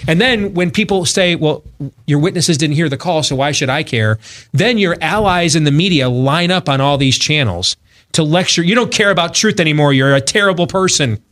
And 0.07 0.19
then 0.21 0.53
when 0.53 0.71
people 0.71 1.05
say, 1.05 1.35
well, 1.35 1.63
your 2.05 2.19
witnesses 2.19 2.57
didn't 2.57 2.75
hear 2.75 2.89
the 2.89 2.97
call, 2.97 3.23
so 3.23 3.35
why 3.35 3.51
should 3.51 3.69
I 3.69 3.83
care? 3.83 4.19
Then 4.51 4.77
your 4.77 4.97
allies 5.01 5.55
in 5.55 5.63
the 5.63 5.71
media 5.71 6.09
line 6.09 6.51
up 6.51 6.69
on 6.69 6.81
all 6.81 6.97
these 6.97 7.17
channels 7.17 7.77
to 8.17 8.23
lecture. 8.23 8.63
You 8.63 8.75
don't 8.75 8.91
care 8.91 9.11
about 9.11 9.33
truth 9.33 9.59
anymore. 9.59 9.93
You're 9.93 10.15
a 10.15 10.21
terrible 10.21 10.67
person. 10.67 11.23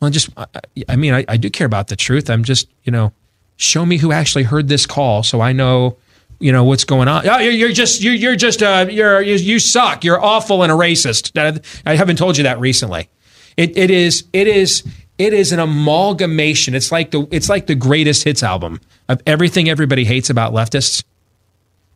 Well, 0.00 0.10
just, 0.10 0.30
I- 0.36 0.46
I 0.88 0.96
mean, 0.96 1.14
I, 1.14 1.24
I 1.28 1.36
do 1.36 1.48
care 1.50 1.66
about 1.66 1.88
the 1.88 1.96
truth. 1.96 2.28
I'm 2.28 2.44
just, 2.44 2.68
you 2.84 2.90
know, 2.90 3.12
show 3.56 3.86
me 3.86 3.98
who 3.98 4.10
actually 4.10 4.42
heard 4.44 4.68
this 4.68 4.86
call 4.86 5.22
so 5.22 5.40
I 5.40 5.52
know, 5.52 5.96
you 6.40 6.50
know, 6.50 6.64
what's 6.64 6.84
going 6.84 7.08
on. 7.08 7.28
Oh, 7.28 7.38
you're, 7.38 7.52
you're 7.52 7.72
just, 7.72 8.02
you're, 8.02 8.14
you're 8.14 8.36
just, 8.36 8.62
uh, 8.62 8.86
you're, 8.90 9.20
you, 9.20 9.34
you 9.34 9.58
suck. 9.58 10.02
You're 10.02 10.20
awful 10.20 10.62
and 10.62 10.72
a 10.72 10.74
racist. 10.74 11.38
I, 11.86 11.94
haven't 11.94 12.16
told 12.16 12.36
you 12.38 12.44
that 12.44 12.58
recently. 12.58 13.08
It, 13.56 13.76
it 13.76 13.90
is, 13.90 14.24
it 14.32 14.48
is, 14.48 14.82
it 15.18 15.34
is 15.34 15.52
an 15.52 15.60
amalgamation. 15.60 16.74
It's 16.74 16.90
like 16.90 17.10
the, 17.10 17.28
it's 17.30 17.48
like 17.48 17.66
the 17.66 17.74
greatest 17.74 18.24
hits 18.24 18.42
album 18.42 18.80
of 19.10 19.20
everything 19.26 19.68
everybody 19.68 20.04
hates 20.04 20.30
about 20.30 20.52
leftists 20.54 21.04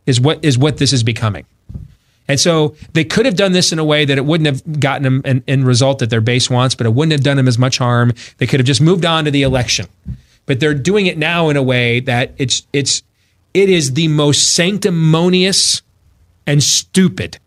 is 0.05 0.21
what, 0.21 0.45
is 0.45 0.59
what 0.59 0.77
this 0.77 0.93
is 0.93 1.03
becoming. 1.03 1.47
And 2.29 2.41
so 2.41 2.75
they 2.93 3.05
could 3.05 3.27
have 3.27 3.37
done 3.37 3.53
this 3.53 3.73
in 3.73 3.79
a 3.79 3.85
way 3.85 4.05
that 4.05 4.19
it 4.19 4.25
wouldn't 4.25 4.47
have 4.47 4.81
gotten 4.81 5.03
them 5.03 5.23
an 5.25 5.45
end 5.47 5.67
result 5.67 6.01
that 6.01 6.11
their 6.11 6.21
base 6.21 6.51
wants, 6.51 6.75
but 6.75 6.87
it 6.87 6.95
wouldn't 6.95 7.13
have 7.13 7.23
done 7.23 7.37
them 7.37 7.49
as 7.49 7.59
much 7.59 7.79
harm. 7.79 8.13
They 8.39 8.47
could 8.47 8.61
have 8.61 8.67
just 8.67 8.81
moved 8.81 9.05
on 9.05 9.25
to 9.27 9.31
the 9.31 9.43
election. 9.43 9.87
But 10.47 10.61
they're 10.61 10.75
doing 10.75 11.07
it 11.07 11.19
now 11.19 11.49
in 11.49 11.57
a 11.57 11.63
way 11.63 12.01
that 12.01 12.33
it's 12.39 12.67
it's 12.73 13.03
it 13.55 13.69
is 13.69 13.95
the 13.95 14.09
most 14.09 14.55
sanctimonious 14.55 15.83
and 16.47 16.63
stupid 16.63 17.39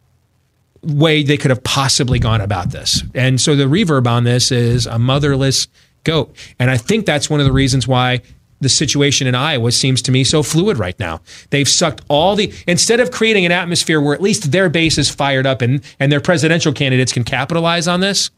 way 0.81 1.23
they 1.23 1.37
could 1.37 1.51
have 1.51 1.63
possibly 1.63 2.19
gone 2.19 2.41
about 2.41 2.71
this. 2.71 3.03
And 3.13 3.39
so 3.39 3.55
the 3.55 3.65
reverb 3.65 4.07
on 4.07 4.23
this 4.23 4.51
is 4.51 4.85
a 4.85 4.97
motherless 4.97 5.67
goat. 6.03 6.35
And 6.57 6.69
I 6.69 6.77
think 6.77 7.05
that's 7.05 7.29
one 7.29 7.39
of 7.39 7.45
the 7.45 7.51
reasons 7.51 7.87
why 7.87 8.21
the 8.61 8.69
situation 8.69 9.25
in 9.27 9.35
Iowa 9.35 9.71
seems 9.71 10.01
to 10.03 10.11
me 10.11 10.23
so 10.23 10.43
fluid 10.43 10.77
right 10.77 10.99
now. 10.99 11.21
They've 11.49 11.67
sucked 11.69 12.03
all 12.09 12.35
the 12.35 12.53
instead 12.67 12.99
of 12.99 13.11
creating 13.11 13.45
an 13.45 13.51
atmosphere 13.51 14.01
where 14.01 14.13
at 14.13 14.21
least 14.21 14.51
their 14.51 14.69
base 14.69 14.97
is 14.97 15.09
fired 15.09 15.45
up 15.47 15.61
and 15.61 15.81
and 15.99 16.11
their 16.11 16.21
presidential 16.21 16.73
candidates 16.73 17.13
can 17.13 17.23
capitalize 17.23 17.87
on 17.87 17.99
this. 18.01 18.31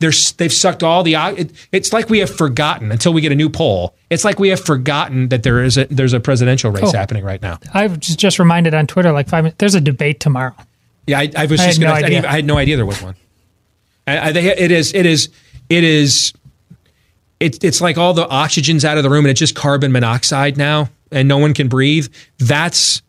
They're, 0.00 0.12
they've 0.38 0.52
sucked 0.52 0.82
all 0.82 1.02
the. 1.02 1.14
It, 1.14 1.52
it's 1.72 1.92
like 1.92 2.08
we 2.08 2.20
have 2.20 2.34
forgotten 2.34 2.90
until 2.90 3.12
we 3.12 3.20
get 3.20 3.32
a 3.32 3.34
new 3.34 3.50
poll. 3.50 3.94
It's 4.08 4.24
like 4.24 4.38
we 4.38 4.48
have 4.48 4.58
forgotten 4.60 5.28
that 5.28 5.42
there 5.42 5.62
is 5.62 5.76
a 5.76 5.84
there's 5.90 6.14
a 6.14 6.20
presidential 6.20 6.70
race 6.70 6.84
Oh. 6.86 6.92
happening 6.96 7.22
right 7.22 7.42
now. 7.42 7.58
I 7.74 7.86
was 7.88 7.98
just, 7.98 8.38
reminded 8.38 8.72
on 8.72 8.86
Twitter 8.86 9.12
like 9.12 9.28
five 9.28 9.44
minutes. 9.44 9.58
There's 9.58 9.74
a 9.74 9.80
debate 9.80 10.18
tomorrow. 10.18 10.54
Yeah, 11.06 11.18
I, 11.18 11.30
I 11.36 11.44
was 11.46 11.60
I 11.60 11.66
just 11.66 11.78
had 11.82 11.86
gonna. 11.86 11.94
I, 12.00 12.02
idea. 12.06 12.18
even- 12.18 12.30
I 12.30 12.32
had 12.36 12.44
no 12.46 12.56
idea 12.56 12.76
there 12.76 12.86
was 12.86 13.02
one. 13.02 13.14
I, 14.06 14.28
I, 14.28 14.32
they, 14.32 14.56
it 14.56 14.70
is. 14.70 14.94
It 14.94 15.04
is. 15.04 15.28
It 15.68 15.84
is. 15.84 16.32
It's 17.40 17.58
it's 17.62 17.80
like 17.80 17.98
all 17.98 18.14
the 18.14 18.28
oxygen's 18.28 18.84
out 18.84 18.98
of 18.98 19.02
the 19.02 19.10
room 19.10 19.24
and 19.24 19.30
it's 19.30 19.40
just 19.40 19.54
carbon 19.54 19.92
monoxide 19.92 20.56
now, 20.56 20.90
and 21.10 21.26
no 21.26 21.38
one 21.38 21.54
can 21.54 21.68
breathe. 21.68 22.08
That's 22.38 23.02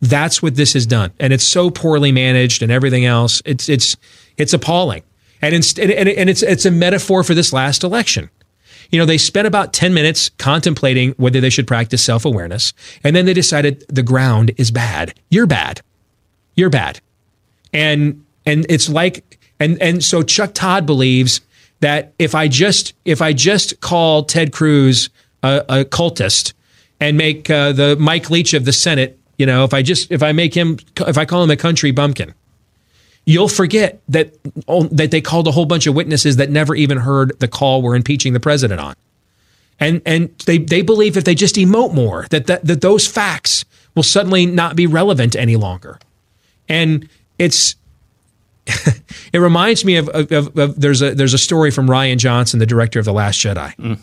that's 0.00 0.42
what 0.42 0.54
this 0.54 0.74
has 0.74 0.86
done, 0.86 1.12
and 1.18 1.32
it's 1.32 1.44
so 1.44 1.70
poorly 1.70 2.12
managed 2.12 2.62
and 2.62 2.70
everything 2.70 3.04
else. 3.04 3.42
It's 3.44 3.68
it's 3.68 3.96
it's 4.36 4.52
appalling, 4.52 5.02
and 5.42 5.54
inst- 5.54 5.78
and, 5.80 5.90
and, 5.90 6.30
it's 6.30 6.42
it's 6.42 6.66
a 6.66 6.70
metaphor 6.70 7.24
for 7.24 7.34
this 7.34 7.52
last 7.52 7.82
election. 7.82 8.30
You 8.90 8.98
know, 8.98 9.04
they 9.04 9.18
spent 9.18 9.46
about 9.46 9.72
10 9.72 9.92
minutes 9.92 10.30
contemplating 10.38 11.10
whether 11.12 11.40
they 11.40 11.50
should 11.50 11.66
practice 11.66 12.02
self 12.02 12.24
awareness. 12.24 12.72
And 13.04 13.14
then 13.14 13.26
they 13.26 13.34
decided 13.34 13.84
the 13.88 14.02
ground 14.02 14.52
is 14.56 14.70
bad. 14.70 15.14
You're 15.30 15.46
bad. 15.46 15.82
You're 16.54 16.70
bad. 16.70 17.00
And, 17.72 18.24
and 18.46 18.64
it's 18.68 18.88
like, 18.88 19.38
and, 19.60 19.80
and 19.82 20.02
so 20.02 20.22
Chuck 20.22 20.54
Todd 20.54 20.86
believes 20.86 21.40
that 21.80 22.12
if 22.18 22.34
I 22.34 22.48
just, 22.48 22.94
if 23.04 23.22
I 23.22 23.32
just 23.32 23.80
call 23.80 24.24
Ted 24.24 24.52
Cruz 24.52 25.10
a, 25.42 25.64
a 25.68 25.84
cultist 25.84 26.52
and 27.00 27.16
make 27.16 27.48
uh, 27.50 27.72
the 27.72 27.96
Mike 27.96 28.30
Leach 28.30 28.54
of 28.54 28.64
the 28.64 28.72
Senate, 28.72 29.18
you 29.36 29.46
know, 29.46 29.64
if 29.64 29.72
I 29.72 29.82
just, 29.82 30.10
if 30.10 30.22
I 30.22 30.32
make 30.32 30.54
him, 30.54 30.78
if 31.06 31.16
I 31.16 31.24
call 31.24 31.44
him 31.44 31.50
a 31.50 31.56
country 31.56 31.92
bumpkin, 31.92 32.34
you'll 33.24 33.46
forget 33.46 34.00
that 34.08 34.32
that 34.90 35.10
they 35.10 35.20
called 35.20 35.46
a 35.46 35.50
whole 35.50 35.66
bunch 35.66 35.86
of 35.86 35.94
witnesses 35.94 36.36
that 36.36 36.50
never 36.50 36.74
even 36.74 36.98
heard 36.98 37.38
the 37.40 37.46
call 37.46 37.82
we're 37.82 37.94
impeaching 37.94 38.32
the 38.32 38.40
president 38.40 38.80
on. 38.80 38.94
And 39.78 40.00
and 40.06 40.30
they, 40.46 40.58
they 40.58 40.82
believe 40.82 41.16
if 41.16 41.24
they 41.24 41.34
just 41.34 41.56
emote 41.56 41.94
more, 41.94 42.26
that, 42.30 42.46
that 42.46 42.64
that 42.64 42.80
those 42.80 43.06
facts 43.06 43.66
will 43.94 44.02
suddenly 44.02 44.46
not 44.46 44.76
be 44.76 44.86
relevant 44.86 45.36
any 45.36 45.56
longer. 45.56 45.98
And 46.68 47.08
it's 47.38 47.76
it 49.32 49.38
reminds 49.38 49.84
me 49.84 49.96
of, 49.96 50.08
of, 50.10 50.30
of, 50.32 50.58
of- 50.58 50.80
there's 50.80 51.02
a 51.02 51.14
there's 51.14 51.34
a 51.34 51.38
story 51.38 51.70
from 51.70 51.88
Rian 51.88 52.18
Johnson, 52.18 52.58
the 52.58 52.66
director 52.66 52.98
of 52.98 53.04
The 53.04 53.12
Last 53.12 53.38
Jedi. 53.40 53.74
Mm. 53.76 53.98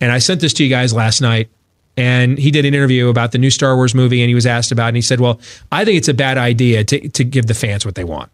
And 0.00 0.12
I 0.12 0.18
sent 0.18 0.40
this 0.40 0.52
to 0.54 0.64
you 0.64 0.70
guys 0.70 0.92
last 0.92 1.20
night. 1.20 1.48
And 1.96 2.38
he 2.38 2.50
did 2.50 2.64
an 2.64 2.72
interview 2.72 3.08
about 3.08 3.32
the 3.32 3.38
new 3.38 3.50
Star 3.50 3.76
Wars 3.76 3.94
movie, 3.94 4.22
and 4.22 4.28
he 4.28 4.34
was 4.34 4.46
asked 4.46 4.72
about 4.72 4.86
it, 4.86 4.88
and 4.88 4.96
he 4.96 5.02
said, 5.02 5.20
Well, 5.20 5.40
I 5.70 5.84
think 5.84 5.98
it's 5.98 6.08
a 6.08 6.14
bad 6.14 6.38
idea 6.38 6.84
to, 6.84 7.08
to 7.10 7.24
give 7.24 7.46
the 7.46 7.52
fans 7.52 7.84
what 7.84 7.94
they 7.94 8.04
want. 8.04 8.30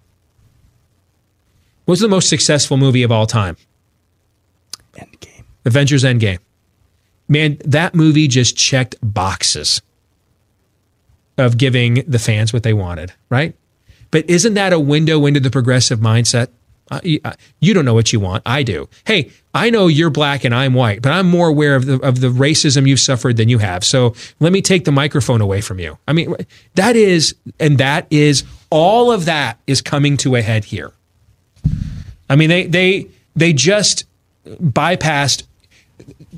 What's 1.87 2.01
the 2.01 2.09
most 2.09 2.29
successful 2.29 2.77
movie 2.77 3.03
of 3.03 3.11
all 3.11 3.27
time? 3.27 3.57
Endgame. 4.95 5.45
Avengers 5.65 6.05
Endgame. 6.05 6.39
Man, 7.29 7.59
that 7.65 7.95
movie 7.95 8.29
just 8.29 8.57
checked 8.57 8.97
boxes 9.03 9.83
of 11.39 11.59
giving 11.59 12.05
the 12.07 12.19
fans 12.19 12.53
what 12.53 12.63
they 12.63 12.73
wanted, 12.73 13.13
right? 13.31 13.55
But 14.17 14.31
isn't 14.31 14.55
that 14.55 14.73
a 14.73 14.81
window 14.81 15.27
into 15.27 15.41
the 15.41 15.51
progressive 15.51 15.99
mindset? 15.99 16.49
You 17.03 17.75
don't 17.75 17.85
know 17.85 17.93
what 17.93 18.15
you 18.15 18.19
want. 18.19 18.43
I 18.47 18.63
do. 18.63 18.89
Hey, 19.05 19.31
I 19.53 19.69
know 19.69 19.89
you're 19.89 20.09
black 20.09 20.43
and 20.43 20.55
I'm 20.55 20.73
white, 20.73 21.03
but 21.03 21.13
I'm 21.13 21.29
more 21.29 21.49
aware 21.49 21.77
of 21.77 21.85
the 21.85 22.01
of 22.01 22.21
the 22.21 22.29
racism 22.29 22.89
you've 22.89 22.99
suffered 22.99 23.37
than 23.37 23.51
you 23.51 23.59
have. 23.59 23.85
So 23.85 24.15
let 24.41 24.55
me 24.55 24.63
take 24.63 24.87
the 24.87 24.91
microphone 24.91 25.43
away 25.43 25.61
from 25.61 25.79
you. 25.81 25.99
I 26.09 26.15
mean, 26.15 26.35
that 26.77 26.97
is, 26.97 27.35
and 27.61 27.77
that 27.77 28.07
is 28.09 28.43
all 28.71 29.13
of 29.13 29.27
that 29.27 29.59
is 29.67 29.83
coming 29.83 30.17
to 30.17 30.35
a 30.35 30.41
head 30.41 30.65
here. 30.65 30.93
I 32.31 32.37
mean, 32.37 32.49
they 32.49 32.65
they 32.69 33.09
they 33.35 33.53
just 33.53 34.07
bypassed. 34.47 35.43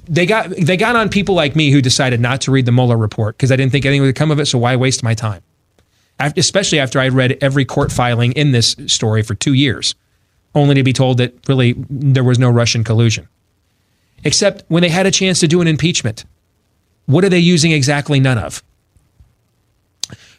They 0.09 0.26
got 0.26 0.51
they 0.51 0.76
got 0.76 0.97
on 0.97 1.11
people 1.11 1.37
like 1.37 1.55
me 1.55 1.70
who 1.70 1.81
decided 1.81 2.20
not 2.20 2.41
to 2.41 2.51
read 2.51 2.66
the 2.66 2.72
Mueller 2.72 2.97
report 2.97 3.37
because 3.37 3.53
I 3.53 3.57
didn't 3.57 3.70
think 3.70 3.87
anything 3.87 4.03
would 4.03 4.16
come 4.16 4.33
of 4.33 4.41
it. 4.41 4.47
So 4.47 4.59
why 4.59 4.74
waste 4.74 5.05
my 5.05 5.14
time? 5.14 5.43
Especially 6.18 6.80
after 6.80 6.98
I 6.98 7.08
read 7.08 7.38
every 7.40 7.64
court 7.64 7.92
filing 7.92 8.32
in 8.32 8.52
this 8.52 8.74
story 8.86 9.22
for 9.22 9.34
two 9.34 9.52
years, 9.52 9.94
only 10.54 10.74
to 10.74 10.82
be 10.82 10.92
told 10.92 11.18
that 11.18 11.34
really 11.48 11.74
there 11.88 12.24
was 12.24 12.38
no 12.38 12.50
Russian 12.50 12.82
collusion. 12.82 13.28
Except 14.24 14.64
when 14.68 14.82
they 14.82 14.88
had 14.88 15.06
a 15.06 15.10
chance 15.10 15.38
to 15.40 15.48
do 15.48 15.60
an 15.60 15.68
impeachment, 15.68 16.24
what 17.06 17.24
are 17.24 17.28
they 17.28 17.38
using 17.38 17.72
exactly 17.72 18.18
none 18.18 18.38
of? 18.38 18.62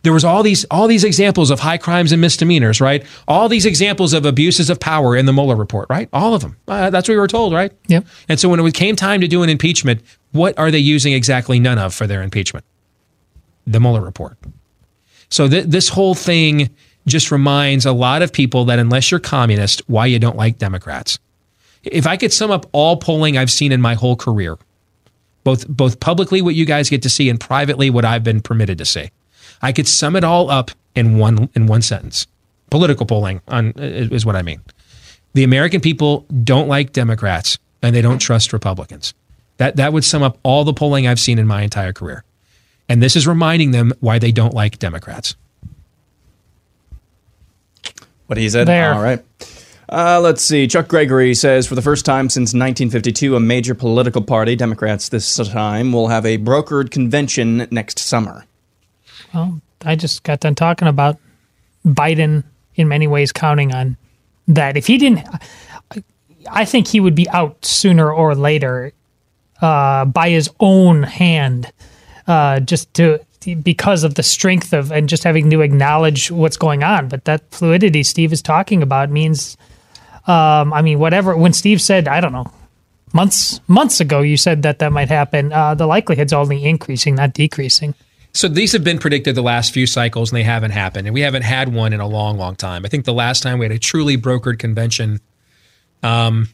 There 0.02 0.14
was 0.14 0.24
all 0.24 0.44
these 0.44 0.66
all 0.66 0.88
these 0.88 1.04
examples 1.04 1.52
of 1.52 1.60
high 1.60 1.78
crimes 1.78 2.12
and 2.12 2.22
misdemeanors, 2.22 2.80
right? 2.80 3.06
All 3.28 3.50
these 3.50 3.66
examples 3.66 4.14
of 4.14 4.26
abuses 4.26 4.70
of 4.70 4.80
power 4.80 5.16
in 5.16 5.26
the 5.26 5.34
Mueller 5.34 5.56
report, 5.56 5.90
right? 5.90 6.08
All 6.14 6.34
of 6.34 6.42
them. 6.42 6.58
Uh, 6.68 6.90
that's 6.90 7.08
what 7.10 7.16
we 7.16 7.20
were 7.20 7.28
told, 7.28 7.54
right? 7.54 7.72
Yep. 7.88 8.06
And 8.30 8.40
so 8.40 8.48
when 8.50 8.60
it 8.60 8.74
came 8.74 8.96
time 8.96 9.22
to 9.22 9.28
do 9.28 9.44
an 9.44 9.50
impeachment, 9.50 10.02
what 10.32 10.58
are 10.58 10.72
they 10.72 10.80
using 10.80 11.14
exactly 11.14 11.60
none 11.60 11.78
of 11.78 11.94
for 11.94 12.08
their 12.08 12.24
impeachment? 12.24 12.66
The 13.68 13.80
Mueller 13.80 14.02
report. 14.02 14.38
So 15.30 15.48
th- 15.48 15.66
this 15.66 15.90
whole 15.90 16.16
thing 16.16 16.70
just 17.08 17.32
reminds 17.32 17.86
a 17.86 17.92
lot 17.92 18.22
of 18.22 18.34
people 18.34 18.66
that 18.66 18.80
unless 18.80 19.12
you're 19.12 19.20
communist, 19.20 19.82
why 19.88 20.06
you 20.06 20.20
don't 20.20 20.38
like 20.38 20.58
Democrats. 20.58 21.20
If 21.84 22.06
I 22.08 22.18
could 22.18 22.34
sum 22.34 22.52
up 22.52 22.66
all 22.72 22.98
polling 22.98 23.38
I've 23.38 23.52
seen 23.52 23.72
in 23.72 23.82
my 23.82 23.94
whole 23.94 24.16
career, 24.16 24.58
both 25.44 25.68
both 25.68 26.00
publicly 26.00 26.42
what 26.42 26.56
you 26.56 26.66
guys 26.66 26.90
get 26.90 27.02
to 27.04 27.10
see 27.10 27.30
and 27.30 27.40
privately 27.40 27.90
what 27.90 28.06
I've 28.06 28.24
been 28.24 28.42
permitted 28.42 28.78
to 28.80 28.86
see, 28.86 29.12
I 29.62 29.72
could 29.72 29.88
sum 29.88 30.16
it 30.16 30.24
all 30.24 30.50
up 30.50 30.72
in 30.96 31.18
one 31.18 31.50
in 31.56 31.68
one 31.68 31.82
sentence. 31.82 32.28
Political 32.70 33.06
polling 33.06 33.42
on 33.48 33.72
is 33.78 34.26
what 34.26 34.36
I 34.36 34.42
mean. 34.42 34.62
The 35.34 35.44
American 35.44 35.82
people 35.82 36.26
don't 36.44 36.68
like 36.68 36.92
Democrats 36.92 37.58
and 37.82 37.96
they 37.96 38.02
don't 38.02 38.20
trust 38.20 38.52
Republicans. 38.54 39.14
That 39.58 39.78
that 39.78 39.94
would 39.94 40.04
sum 40.04 40.22
up 40.22 40.38
all 40.44 40.64
the 40.64 40.74
polling 40.74 41.08
I've 41.08 41.20
seen 41.20 41.40
in 41.40 41.48
my 41.48 41.62
entire 41.62 41.94
career. 41.94 42.24
And 42.90 43.02
this 43.02 43.16
is 43.16 43.28
reminding 43.28 43.72
them 43.72 43.94
why 44.00 44.20
they 44.20 44.32
don't 44.32 44.54
like 44.54 44.80
Democrats. 44.80 45.36
What 48.26 48.38
he 48.38 48.50
said? 48.50 48.68
There. 48.68 48.94
All 48.94 49.02
right. 49.02 49.24
Uh, 49.92 50.20
let's 50.22 50.44
see. 50.44 50.68
Chuck 50.68 50.88
Gregory 50.88 51.34
says 51.34 51.66
for 51.66 51.76
the 51.76 51.82
first 51.82 52.06
time 52.06 52.30
since 52.30 52.50
1952, 52.50 53.36
a 53.36 53.40
major 53.40 53.74
political 53.74 54.22
party, 54.22 54.56
Democrats 54.56 55.10
this 55.10 55.36
time, 55.50 55.92
will 55.92 56.10
have 56.10 56.26
a 56.26 56.38
brokered 56.38 56.92
convention 56.92 57.68
next 57.72 57.98
summer. 57.98 58.46
Well, 59.34 59.62
I 59.84 59.96
just 59.96 60.24
got 60.24 60.42
done 60.42 60.56
talking 60.56 60.88
about 60.88 61.18
Biden 61.86 62.44
in 62.76 62.88
many 62.88 63.08
ways 63.08 63.32
counting 63.32 63.74
on 63.74 63.98
that. 64.48 64.78
If 64.78 64.86
he 64.86 64.98
didn't, 64.98 65.28
I 66.52 66.66
think 66.66 66.88
he 66.88 67.00
would 67.00 67.16
be 67.16 67.28
out 67.30 67.64
sooner 67.66 68.12
or 68.12 68.36
later 68.36 68.94
uh, 69.62 70.06
by 70.06 70.30
his 70.30 70.50
own 70.60 71.04
hand, 71.04 71.72
uh, 72.30 72.60
just 72.62 72.94
to 72.94 73.20
because 73.64 74.04
of 74.04 74.16
the 74.16 74.24
strength 74.24 74.74
of 74.74 74.92
and 74.92 75.10
just 75.10 75.24
having 75.24 75.50
to 75.50 75.62
acknowledge 75.62 76.30
what's 76.30 76.58
going 76.58 76.84
on. 76.84 77.08
But 77.08 77.26
that 77.26 77.42
fluidity 77.52 78.04
Steve 78.04 78.32
is 78.32 78.42
talking 78.42 78.84
about 78.84 79.10
means, 79.10 79.58
um, 80.28 80.74
I 80.74 80.82
mean, 80.82 81.00
whatever. 81.00 81.36
When 81.36 81.54
Steve 81.54 81.82
said, 81.82 82.08
I 82.08 82.22
don't 82.22 82.34
know. 82.34 82.52
Months 83.12 83.60
months 83.68 84.00
ago, 84.00 84.22
you 84.22 84.38
said 84.38 84.62
that 84.62 84.78
that 84.80 84.92
might 84.92 85.10
happen. 85.10 85.52
Uh, 85.52 85.74
the 85.74 85.88
likelihood's 85.88 86.32
only 86.32 86.64
increasing, 86.64 87.16
not 87.16 87.34
decreasing. 87.34 87.96
So 88.34 88.48
these 88.48 88.72
have 88.74 88.84
been 88.84 89.00
predicted 89.00 89.34
the 89.34 89.42
last 89.42 89.74
few 89.74 89.88
cycles 89.88 90.32
and 90.32 90.38
they 90.38 90.44
haven't 90.44 90.72
happened. 90.72 91.08
And 91.08 91.16
we 91.16 91.22
haven't 91.22 91.42
had 91.42 91.74
one 91.74 91.94
in 91.94 92.00
a 92.00 92.08
long, 92.08 92.38
long 92.38 92.56
time. 92.56 92.86
I 92.86 92.90
think 92.90 93.06
the 93.06 93.14
last 93.14 93.42
time 93.42 93.58
we 93.58 93.66
had 93.66 93.72
a 93.72 93.80
truly 93.80 94.18
brokered 94.18 94.60
convention, 94.60 95.20
um, 96.04 96.50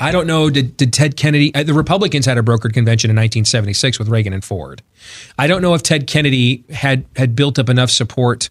I 0.00 0.10
don't 0.10 0.26
know, 0.26 0.50
did, 0.50 0.76
did 0.76 0.92
Ted 0.92 1.16
Kennedy, 1.16 1.54
uh, 1.54 1.62
the 1.62 1.74
Republicans 1.74 2.26
had 2.26 2.36
a 2.36 2.42
brokered 2.42 2.72
convention 2.72 3.10
in 3.10 3.16
1976 3.16 3.98
with 3.98 4.08
Reagan 4.08 4.32
and 4.32 4.44
Ford. 4.44 4.82
I 5.38 5.46
don't 5.46 5.62
know 5.62 5.74
if 5.74 5.82
Ted 5.82 6.06
Kennedy 6.06 6.64
had, 6.70 7.04
had 7.16 7.36
built 7.36 7.58
up 7.58 7.68
enough 7.68 7.90
support 7.90 8.50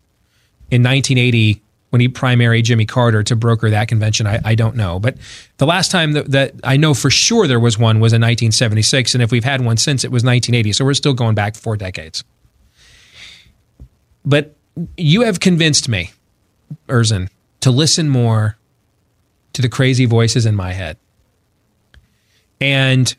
in 0.72 0.82
1980 0.82 1.62
when 1.90 2.00
he 2.00 2.10
primaried 2.10 2.64
Jimmy 2.64 2.86
Carter 2.86 3.22
to 3.22 3.36
broker 3.36 3.70
that 3.70 3.88
convention. 3.88 4.26
I, 4.26 4.40
I 4.44 4.56
don't 4.56 4.76
know. 4.76 5.00
But 5.00 5.18
the 5.58 5.68
last 5.68 5.92
time 5.92 6.14
that, 6.14 6.32
that 6.32 6.54
I 6.64 6.76
know 6.76 6.96
for 6.96 7.12
sure 7.12 7.46
there 7.46 7.60
was 7.60 7.78
one 7.78 8.00
was 8.00 8.14
in 8.14 8.22
1976. 8.22 9.14
And 9.14 9.22
if 9.22 9.32
we've 9.32 9.44
had 9.44 9.62
one 9.62 9.78
since, 9.78 10.04
it 10.04 10.08
was 10.08 10.24
1980. 10.24 10.74
So 10.74 10.86
we're 10.86 10.96
still 10.96 11.14
going 11.14 11.36
back 11.36 11.56
four 11.56 11.78
decades. 11.78 12.24
But 14.26 14.56
you 14.98 15.22
have 15.22 15.40
convinced 15.40 15.88
me, 15.88 16.12
Erzen, 16.88 17.30
to 17.60 17.70
listen 17.70 18.10
more 18.10 18.58
to 19.54 19.62
the 19.62 19.70
crazy 19.70 20.06
voices 20.06 20.48
in 20.48 20.56
my 20.56 20.74
head. 20.74 20.98
And 22.60 23.16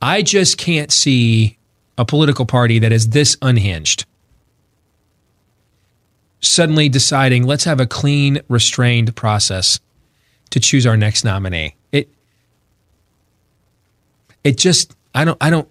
I 0.00 0.22
just 0.22 0.58
can't 0.58 0.92
see 0.92 1.58
a 1.98 2.04
political 2.04 2.46
party 2.46 2.78
that 2.78 2.92
is 2.92 3.10
this 3.10 3.36
unhinged 3.42 4.06
suddenly 6.40 6.88
deciding 6.88 7.44
let's 7.44 7.64
have 7.64 7.80
a 7.80 7.86
clean, 7.86 8.40
restrained 8.48 9.14
process 9.14 9.78
to 10.50 10.60
choose 10.60 10.86
our 10.86 10.96
next 10.96 11.24
nominee. 11.24 11.76
It 11.92 12.08
it 14.42 14.58
just 14.58 14.94
I 15.14 15.24
don't 15.24 15.38
I 15.40 15.50
don't 15.50 15.68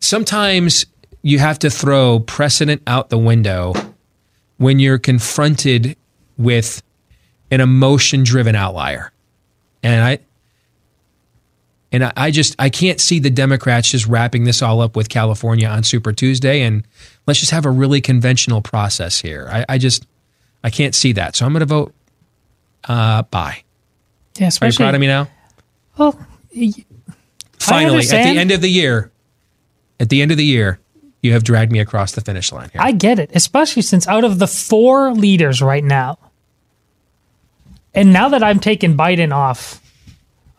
sometimes 0.00 0.86
you 1.22 1.38
have 1.38 1.58
to 1.60 1.70
throw 1.70 2.20
precedent 2.20 2.82
out 2.86 3.08
the 3.10 3.18
window 3.18 3.74
when 4.58 4.78
you're 4.78 4.98
confronted 4.98 5.96
with 6.36 6.82
an 7.50 7.60
emotion 7.60 8.22
driven 8.22 8.54
outlier. 8.54 9.12
And 9.82 10.04
I 10.04 10.18
and 11.92 12.04
I, 12.04 12.12
I 12.16 12.30
just 12.30 12.54
I 12.58 12.68
can't 12.68 13.00
see 13.00 13.18
the 13.18 13.30
Democrats 13.30 13.90
just 13.90 14.06
wrapping 14.06 14.44
this 14.44 14.62
all 14.62 14.80
up 14.80 14.96
with 14.96 15.08
California 15.08 15.66
on 15.68 15.82
Super 15.82 16.12
Tuesday 16.12 16.62
and 16.62 16.86
let's 17.26 17.40
just 17.40 17.52
have 17.52 17.66
a 17.66 17.70
really 17.70 18.00
conventional 18.00 18.62
process 18.62 19.20
here. 19.20 19.48
I, 19.50 19.64
I 19.68 19.78
just 19.78 20.06
I 20.62 20.70
can't 20.70 20.94
see 20.94 21.12
that. 21.12 21.36
So 21.36 21.46
I'm 21.46 21.52
gonna 21.52 21.66
vote 21.66 21.94
uh 22.84 23.22
bye. 23.22 23.62
Yeah, 24.38 24.50
Are 24.60 24.66
you 24.68 24.72
proud 24.72 24.94
of 24.94 25.00
me 25.00 25.06
now? 25.06 25.28
Well, 25.96 26.18
Finally, 27.58 28.04
at 28.04 28.10
the 28.10 28.38
end 28.38 28.52
of 28.52 28.60
the 28.60 28.68
year, 28.68 29.10
at 29.98 30.08
the 30.08 30.22
end 30.22 30.30
of 30.30 30.36
the 30.36 30.44
year, 30.44 30.78
you 31.22 31.32
have 31.32 31.42
dragged 31.42 31.72
me 31.72 31.80
across 31.80 32.12
the 32.12 32.20
finish 32.20 32.52
line 32.52 32.70
here. 32.72 32.80
I 32.80 32.92
get 32.92 33.18
it, 33.18 33.30
especially 33.34 33.82
since 33.82 34.06
out 34.06 34.24
of 34.24 34.38
the 34.38 34.46
four 34.46 35.12
leaders 35.12 35.60
right 35.60 35.82
now, 35.82 36.18
and 37.94 38.12
now 38.12 38.28
that 38.28 38.44
I'm 38.44 38.60
taking 38.60 38.96
Biden 38.96 39.34
off 39.34 39.82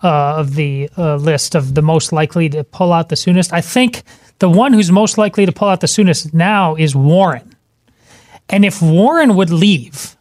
uh, 0.03 0.35
of 0.37 0.55
the 0.55 0.89
uh, 0.97 1.15
list 1.15 1.55
of 1.55 1.75
the 1.75 1.81
most 1.81 2.11
likely 2.11 2.49
to 2.49 2.63
pull 2.63 2.93
out 2.93 3.09
the 3.09 3.15
soonest, 3.15 3.51
I 3.53 3.61
think 3.61 4.03
the 4.39 4.49
one 4.49 4.73
who's 4.73 4.91
most 4.91 5.17
likely 5.17 5.45
to 5.45 5.51
pull 5.51 5.67
out 5.67 5.81
the 5.81 5.87
soonest 5.87 6.33
now 6.33 6.75
is 6.75 6.95
Warren. 6.95 7.55
And 8.49 8.63
if 8.65 8.81
Warren 8.81 9.35
would 9.35 9.49
leave 9.49 10.15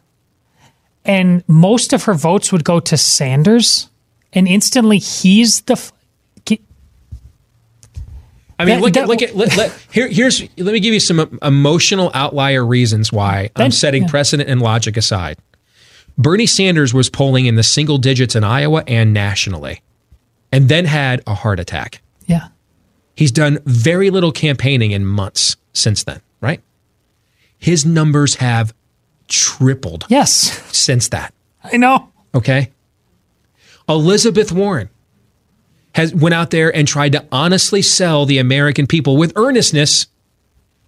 and 1.05 1.43
most 1.47 1.93
of 1.93 2.03
her 2.03 2.13
votes 2.13 2.51
would 2.51 2.63
go 2.63 2.79
to 2.81 2.97
Sanders, 2.97 3.89
and 4.33 4.47
instantly 4.47 4.99
he's 4.99 5.61
the. 5.61 5.73
F- 5.73 5.93
I 8.61 8.65
mean, 8.65 8.75
That- 8.75 8.81
look 8.81 8.93
that- 8.93 9.03
at 9.03 9.07
look 9.07 9.21
at 9.21 9.35
let, 9.37 9.55
let- 9.55 9.71
here. 9.91 10.09
Here's 10.09 10.41
let 10.57 10.73
me 10.73 10.81
give 10.81 10.93
you 10.93 10.99
some 10.99 11.39
emotional 11.41 12.11
outlier 12.13 12.65
reasons 12.65 13.09
why 13.09 13.51
I'm 13.55 13.71
setting 13.71 14.03
yeah. 14.03 14.09
precedent 14.09 14.49
and 14.49 14.61
logic 14.61 14.97
aside. 14.97 15.37
Bernie 16.19 16.45
Sanders 16.45 16.93
was 16.93 17.09
polling 17.09 17.45
in 17.47 17.55
the 17.55 17.63
single 17.63 17.97
digits 17.97 18.35
in 18.35 18.43
Iowa 18.43 18.83
and 18.85 19.13
nationally, 19.13 19.81
and 20.51 20.67
then 20.69 20.85
had 20.85 21.23
a 21.25 21.33
heart 21.33 21.59
attack. 21.59 22.01
yeah. 22.27 22.49
He's 23.15 23.31
done 23.33 23.59
very 23.65 24.09
little 24.11 24.31
campaigning 24.31 24.91
in 24.91 25.05
months 25.05 25.57
since 25.73 26.03
then, 26.05 26.21
right? 26.39 26.61
His 27.57 27.85
numbers 27.85 28.35
have 28.35 28.73
tripled 29.27 30.05
Yes, 30.07 30.31
since 30.75 31.09
that. 31.09 31.33
I 31.63 31.75
know. 31.75 32.11
Okay. 32.33 32.71
Elizabeth 33.89 34.51
Warren 34.53 34.89
has 35.95 36.13
went 36.15 36.33
out 36.33 36.51
there 36.51 36.73
and 36.73 36.87
tried 36.87 37.11
to 37.11 37.25
honestly 37.31 37.81
sell 37.81 38.25
the 38.25 38.37
American 38.37 38.87
people 38.87 39.17
with 39.17 39.33
earnestness, 39.35 40.07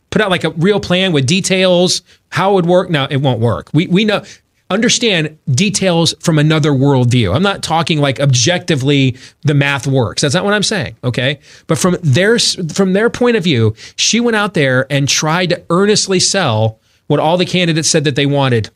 put 0.10 0.22
out 0.22 0.30
like 0.30 0.44
a 0.46 0.52
real 0.52 0.80
plan 0.80 1.12
with 1.12 1.26
details, 1.26 2.02
how 2.30 2.52
it 2.52 2.54
would 2.56 2.66
work. 2.66 2.90
Now 2.90 3.08
it 3.10 3.18
won't 3.18 3.42
work. 3.42 3.70
We 3.74 3.88
we 3.88 4.06
know 4.06 4.24
understand 4.72 5.38
details 5.50 6.16
from 6.20 6.40
another 6.40 6.72
worldview. 6.72 7.36
I'm 7.36 7.44
not 7.44 7.62
talking 7.62 8.00
like 8.00 8.20
objectively 8.20 9.18
the 9.44 9.54
math 9.54 9.86
works. 9.86 10.22
That's 10.22 10.34
not 10.34 10.46
what 10.46 10.54
I'm 10.54 10.64
saying. 10.64 10.96
Okay. 11.04 11.40
But 11.68 11.78
from 11.78 11.98
their 12.02 12.40
from 12.40 12.94
their 12.94 13.10
point 13.10 13.38
of 13.38 13.44
view, 13.44 13.76
she 13.98 14.20
went 14.20 14.36
out 14.36 14.54
there 14.54 14.88
and 14.90 15.08
tried 15.08 15.50
to 15.50 15.64
earnestly 15.70 16.20
sell 16.20 16.80
what 17.08 17.20
all 17.20 17.38
the 17.38 17.46
candidates 17.46 17.90
said 17.90 18.06
that 18.06 18.16
they 18.16 18.26
wanted 18.26 18.70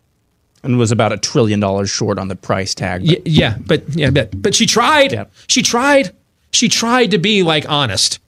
and 0.64 0.78
was 0.78 0.92
about 0.92 1.14
a 1.14 1.18
trillion 1.18 1.60
dollars 1.60 1.90
short 1.90 2.20
on 2.20 2.28
the 2.28 2.36
price 2.36 2.76
tag. 2.76 3.02
Y- 3.08 3.22
yeah, 3.26 3.58
but 3.66 3.84
yeah, 3.96 4.10
but 4.10 4.30
but 4.42 4.54
she 4.54 4.66
tried. 4.66 5.14
Yeah. 5.14 5.26
She 5.48 5.62
tried. 5.62 6.12
She 6.52 6.68
tried 6.68 7.12
to 7.12 7.18
be 7.18 7.44
like 7.44 7.70
honest. 7.70 8.20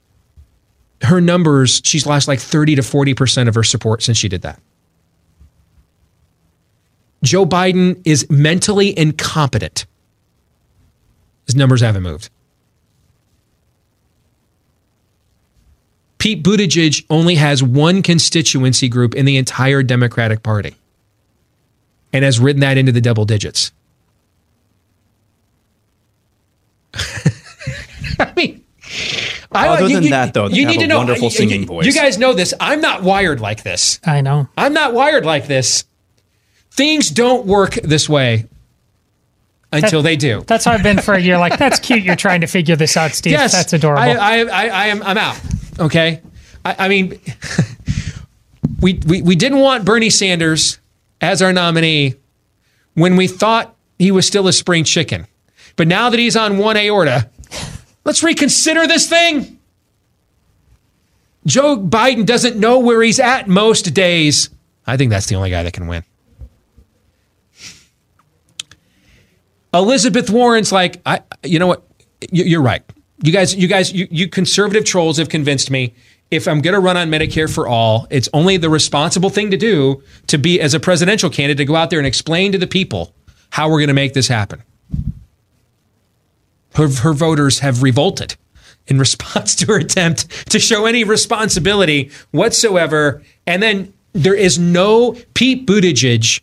Her 1.02 1.20
numbers, 1.20 1.80
she's 1.84 2.06
lost 2.06 2.26
like 2.26 2.40
30 2.40 2.74
to 2.74 2.82
40% 2.82 3.46
of 3.46 3.54
her 3.54 3.62
support 3.62 4.02
since 4.02 4.18
she 4.18 4.28
did 4.28 4.42
that. 4.42 4.60
Joe 7.22 7.44
Biden 7.44 8.00
is 8.04 8.28
mentally 8.30 8.96
incompetent. 8.98 9.86
His 11.46 11.56
numbers 11.56 11.80
haven't 11.80 12.02
moved. 12.02 12.30
Pete 16.18 16.42
Buttigieg 16.42 17.04
only 17.10 17.36
has 17.36 17.62
one 17.62 18.02
constituency 18.02 18.88
group 18.88 19.14
in 19.14 19.24
the 19.24 19.36
entire 19.36 19.82
Democratic 19.82 20.42
Party 20.42 20.74
and 22.12 22.24
has 22.24 22.40
written 22.40 22.60
that 22.60 22.76
into 22.76 22.90
the 22.92 23.00
double 23.00 23.24
digits. 23.24 23.70
I 28.20 28.32
mean, 28.36 28.64
I, 29.52 29.68
Other 29.68 29.88
than 29.88 30.10
that, 30.10 30.34
though, 30.34 30.48
they 30.48 30.56
you 30.56 30.66
have 30.66 30.72
need 30.72 30.80
a 30.80 30.84
to 30.84 30.88
know. 30.88 30.98
wonderful 30.98 31.24
you- 31.24 31.30
singing 31.30 31.60
you- 31.62 31.66
voice. 31.66 31.86
You 31.86 31.92
guys 31.92 32.18
know 32.18 32.32
this. 32.34 32.52
I'm 32.60 32.80
not 32.80 33.02
wired 33.02 33.40
like 33.40 33.62
this. 33.62 34.00
I 34.04 34.20
know. 34.20 34.48
I'm 34.56 34.72
not 34.72 34.92
wired 34.94 35.24
like 35.24 35.46
this. 35.46 35.84
Things 36.78 37.10
don't 37.10 37.44
work 37.44 37.74
this 37.82 38.08
way 38.08 38.46
until 39.72 40.00
they 40.00 40.14
do. 40.14 40.44
That's 40.46 40.64
how 40.64 40.70
I've 40.70 40.82
been 40.84 41.00
for 41.00 41.14
a 41.14 41.20
year. 41.20 41.36
Like, 41.36 41.58
that's 41.58 41.80
cute. 41.80 42.04
You're 42.04 42.14
trying 42.14 42.40
to 42.42 42.46
figure 42.46 42.76
this 42.76 42.96
out, 42.96 43.10
Steve. 43.16 43.32
Yes, 43.32 43.50
That's 43.50 43.72
adorable. 43.72 44.00
I, 44.00 44.10
I, 44.10 44.38
I, 44.44 44.66
I 44.68 44.86
am. 44.86 45.02
I'm 45.02 45.18
out. 45.18 45.40
Okay. 45.80 46.22
I, 46.64 46.76
I 46.78 46.88
mean, 46.88 47.20
we, 48.80 49.00
we 49.08 49.22
we 49.22 49.34
didn't 49.34 49.58
want 49.58 49.84
Bernie 49.84 50.08
Sanders 50.08 50.78
as 51.20 51.42
our 51.42 51.52
nominee 51.52 52.14
when 52.94 53.16
we 53.16 53.26
thought 53.26 53.74
he 53.98 54.12
was 54.12 54.24
still 54.24 54.46
a 54.46 54.52
spring 54.52 54.84
chicken, 54.84 55.26
but 55.74 55.88
now 55.88 56.10
that 56.10 56.20
he's 56.20 56.36
on 56.36 56.58
one 56.58 56.76
aorta, 56.76 57.28
let's 58.04 58.22
reconsider 58.22 58.86
this 58.86 59.08
thing. 59.08 59.58
Joe 61.44 61.76
Biden 61.76 62.24
doesn't 62.24 62.56
know 62.56 62.78
where 62.78 63.02
he's 63.02 63.18
at 63.18 63.48
most 63.48 63.94
days. 63.94 64.50
I 64.86 64.96
think 64.96 65.10
that's 65.10 65.26
the 65.26 65.34
only 65.34 65.50
guy 65.50 65.64
that 65.64 65.72
can 65.72 65.88
win. 65.88 66.04
Elizabeth 69.78 70.28
Warren's 70.30 70.72
like, 70.72 71.00
I, 71.06 71.20
you 71.44 71.58
know 71.58 71.66
what? 71.66 71.82
You- 72.30 72.44
You're 72.44 72.62
right. 72.62 72.82
You 73.22 73.32
guys, 73.32 73.54
you 73.54 73.66
guys, 73.66 73.92
you, 73.92 74.06
you 74.10 74.28
conservative 74.28 74.84
trolls 74.84 75.16
have 75.18 75.28
convinced 75.28 75.70
me. 75.70 75.94
If 76.30 76.46
I'm 76.46 76.60
going 76.60 76.74
to 76.74 76.80
run 76.80 76.96
on 76.96 77.08
Medicare 77.10 77.52
for 77.52 77.66
all, 77.66 78.06
it's 78.10 78.28
only 78.32 78.58
the 78.58 78.68
responsible 78.70 79.30
thing 79.30 79.50
to 79.50 79.56
do 79.56 80.02
to 80.26 80.36
be 80.38 80.60
as 80.60 80.74
a 80.74 80.78
presidential 80.80 81.30
candidate 81.30 81.56
to 81.58 81.64
go 81.64 81.74
out 81.74 81.90
there 81.90 81.98
and 81.98 82.06
explain 82.06 82.52
to 82.52 82.58
the 82.58 82.66
people 82.66 83.14
how 83.50 83.68
we're 83.70 83.78
going 83.78 83.88
to 83.88 83.94
make 83.94 84.12
this 84.12 84.28
happen. 84.28 84.62
Her, 86.74 86.88
her 86.88 87.12
voters 87.12 87.60
have 87.60 87.82
revolted 87.82 88.36
in 88.86 88.98
response 89.06 89.54
to 89.56 89.66
her 89.66 89.78
attempt 89.78 90.50
to 90.50 90.58
show 90.58 90.86
any 90.86 91.02
responsibility 91.02 92.10
whatsoever. 92.30 93.22
And 93.46 93.62
then 93.62 93.92
there 94.12 94.34
is 94.34 94.58
no 94.58 95.16
Pete 95.34 95.66
Buttigieg 95.66 96.40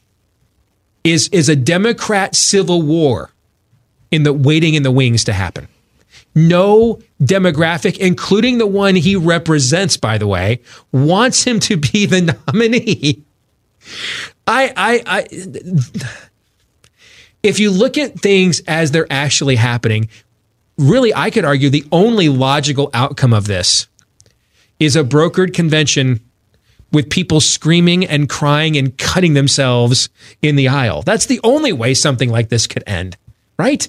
is 1.05 1.29
is 1.29 1.47
a 1.47 1.55
Democrat 1.55 2.35
civil 2.35 2.81
war 2.81 3.31
in 4.11 4.23
the 4.23 4.33
waiting 4.33 4.73
in 4.73 4.83
the 4.83 4.91
wings 4.91 5.23
to 5.25 5.33
happen. 5.33 5.69
No 6.33 6.99
demographic, 7.21 7.97
including 7.97 8.57
the 8.57 8.67
one 8.67 8.95
he 8.95 9.15
represents, 9.15 9.95
by 9.95 10.17
the 10.17 10.27
way, 10.27 10.61
wants 10.91 11.43
him 11.43 11.61
to 11.61 11.77
be 11.77 12.05
the 12.05 12.37
nominee. 12.47 13.23
I, 14.47 14.73
I, 14.75 15.03
I, 15.05 15.27
if 17.41 17.59
you 17.59 17.71
look 17.71 17.97
at 17.97 18.19
things 18.19 18.59
as 18.67 18.91
they're 18.91 19.07
actually 19.09 19.55
happening, 19.55 20.09
really, 20.77 21.13
I 21.13 21.29
could 21.29 21.45
argue 21.45 21.69
the 21.69 21.85
only 21.91 22.27
logical 22.27 22.89
outcome 22.93 23.33
of 23.33 23.47
this 23.47 23.87
is 24.79 24.95
a 24.95 25.03
brokered 25.03 25.53
convention 25.53 26.19
with 26.95 27.09
people 27.09 27.41
screaming 27.41 28.05
and 28.05 28.29
crying 28.29 28.77
and 28.77 28.97
cutting 28.97 29.33
themselves 29.33 30.07
in 30.41 30.55
the 30.55 30.69
aisle. 30.69 31.01
That's 31.01 31.25
the 31.25 31.41
only 31.43 31.73
way 31.73 31.93
something 31.93 32.29
like 32.29 32.47
this 32.47 32.67
could 32.67 32.83
end, 32.87 33.17
right? 33.59 33.87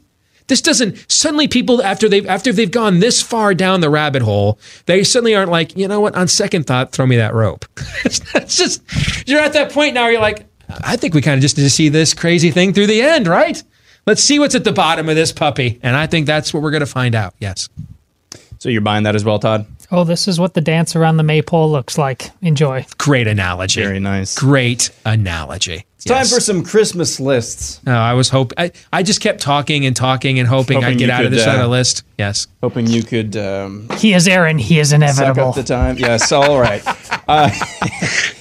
This 0.48 0.60
doesn't 0.60 1.10
suddenly 1.10 1.46
people 1.46 1.82
after 1.82 2.08
they've 2.08 2.26
after 2.26 2.52
they've 2.52 2.70
gone 2.70 2.98
this 2.98 3.22
far 3.22 3.54
down 3.54 3.80
the 3.80 3.90
rabbit 3.90 4.22
hole, 4.22 4.58
they 4.86 5.04
suddenly 5.04 5.36
aren't 5.36 5.52
like, 5.52 5.76
you 5.76 5.86
know 5.86 6.00
what, 6.00 6.16
on 6.16 6.26
second 6.26 6.66
thought, 6.66 6.90
throw 6.90 7.06
me 7.06 7.16
that 7.16 7.32
rope. 7.32 7.64
it's 8.04 8.56
just 8.56 8.82
you're 9.28 9.40
at 9.40 9.52
that 9.52 9.70
point 9.70 9.94
now 9.94 10.02
where 10.02 10.12
you're 10.12 10.20
like, 10.20 10.44
I 10.68 10.96
think 10.96 11.14
we 11.14 11.22
kind 11.22 11.36
of 11.36 11.42
just 11.42 11.56
need 11.56 11.64
to 11.64 11.70
see 11.70 11.88
this 11.88 12.12
crazy 12.12 12.50
thing 12.50 12.74
through 12.74 12.88
the 12.88 13.02
end, 13.02 13.28
right? 13.28 13.62
Let's 14.04 14.22
see 14.22 14.40
what's 14.40 14.56
at 14.56 14.64
the 14.64 14.72
bottom 14.72 15.08
of 15.08 15.14
this 15.14 15.30
puppy. 15.30 15.78
And 15.82 15.94
I 15.94 16.08
think 16.08 16.26
that's 16.26 16.52
what 16.52 16.62
we're 16.62 16.72
gonna 16.72 16.86
find 16.86 17.14
out. 17.14 17.34
Yes. 17.38 17.68
So 18.58 18.68
you're 18.68 18.80
buying 18.80 19.04
that 19.04 19.14
as 19.14 19.24
well, 19.24 19.38
Todd? 19.38 19.66
Oh, 19.90 20.04
this 20.04 20.28
is 20.28 20.38
what 20.38 20.54
the 20.54 20.60
dance 20.60 20.94
around 20.94 21.16
the 21.16 21.22
maypole 21.22 21.70
looks 21.70 21.96
like. 21.96 22.30
Enjoy. 22.42 22.84
Great 22.98 23.26
analogy. 23.26 23.82
Very 23.82 24.00
nice. 24.00 24.38
Great 24.38 24.90
analogy. 25.04 25.85
It's 25.96 26.04
time 26.04 26.26
for 26.26 26.40
some 26.40 26.62
Christmas 26.62 27.18
lists. 27.18 27.80
No, 27.86 27.96
I 27.96 28.12
was 28.12 28.28
hoping. 28.28 28.54
I, 28.58 28.70
I 28.92 29.02
just 29.02 29.20
kept 29.22 29.40
talking 29.40 29.86
and 29.86 29.96
talking 29.96 30.38
and 30.38 30.46
hoping, 30.46 30.76
Hoping 30.76 30.88
I'd 30.94 30.98
get 30.98 31.06
you 31.06 31.12
out 31.12 31.24
of 31.24 31.30
this 31.30 31.46
uh, 31.46 31.50
on 31.52 31.60
a 31.60 31.68
list. 31.68 32.02
Yes. 32.18 32.46
Hoping 32.62 32.86
you 32.86 33.02
could 33.02 33.34
um, 33.36 33.88
He 33.98 34.12
is 34.12 34.28
Aaron. 34.28 34.58
He 34.58 34.78
is 34.78 34.90
suck 34.90 34.96
inevitable. 34.96 35.48
up 35.48 35.54
the 35.54 35.62
time. 35.62 35.96
Yes, 35.96 36.30
all 36.32 36.60
right. 36.60 36.84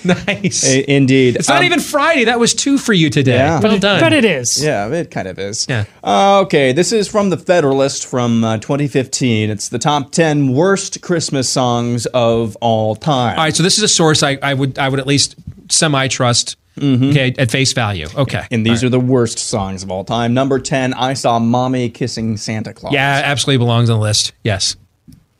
nice. 0.05 0.65
I- 0.69 0.83
indeed. 0.87 1.37
It's 1.37 1.47
not 1.49 1.59
Um, 1.59 1.63
even 1.63 1.79
Friday. 1.79 2.25
That 2.25 2.39
was 2.39 2.53
two 2.53 2.77
for 2.77 2.93
you 2.93 3.09
today. 3.09 3.35
Yeah. 3.37 3.59
Well 3.59 3.79
done. 3.79 3.99
But 3.99 4.13
it 4.13 4.25
is. 4.25 4.63
Yeah, 4.63 4.87
it 4.89 5.09
kind 5.11 5.27
of 5.27 5.39
is. 5.39 5.65
Yeah. 5.69 5.85
Uh, 6.03 6.41
okay, 6.41 6.73
this 6.73 6.91
is 6.91 7.07
from 7.07 7.29
the 7.29 7.37
Federalist 7.37 8.05
from 8.05 8.43
uh, 8.43 8.57
2015. 8.57 9.49
It's 9.49 9.69
the 9.69 9.79
top 9.79 10.11
10 10.11 10.53
worst 10.53 11.01
Christmas 11.01 11.49
songs 11.49 12.05
of 12.07 12.55
all 12.61 12.95
time. 12.95 13.37
All 13.37 13.45
right, 13.45 13.55
so 13.55 13.63
this 13.63 13.77
is 13.77 13.83
a 13.83 13.87
source 13.87 14.23
I, 14.23 14.37
I 14.43 14.53
would 14.53 14.77
I 14.77 14.89
would 14.89 14.99
at 14.99 15.07
least 15.07 15.35
semi 15.69 16.07
trust. 16.09 16.57
Okay, 16.77 17.33
at 17.37 17.51
face 17.51 17.73
value. 17.73 18.07
Okay, 18.15 18.45
And 18.51 18.65
these 18.65 18.83
are 18.83 18.89
the 18.89 18.99
worst 18.99 19.39
songs 19.39 19.81
of 19.83 19.89
all 19.91 20.03
time. 20.03 20.33
Number 20.33 20.59
10, 20.59 20.93
I 20.93 21.13
Saw 21.13 21.39
Mommy 21.39 21.89
Kissing 21.89 22.37
Santa 22.37 22.73
Claus. 22.73 22.93
yeah, 22.93 23.21
absolutely 23.23 23.59
belongs 23.65 23.89
on 23.89 23.97
the 23.97 24.03
list. 24.03 24.33
Yes, 24.43 24.75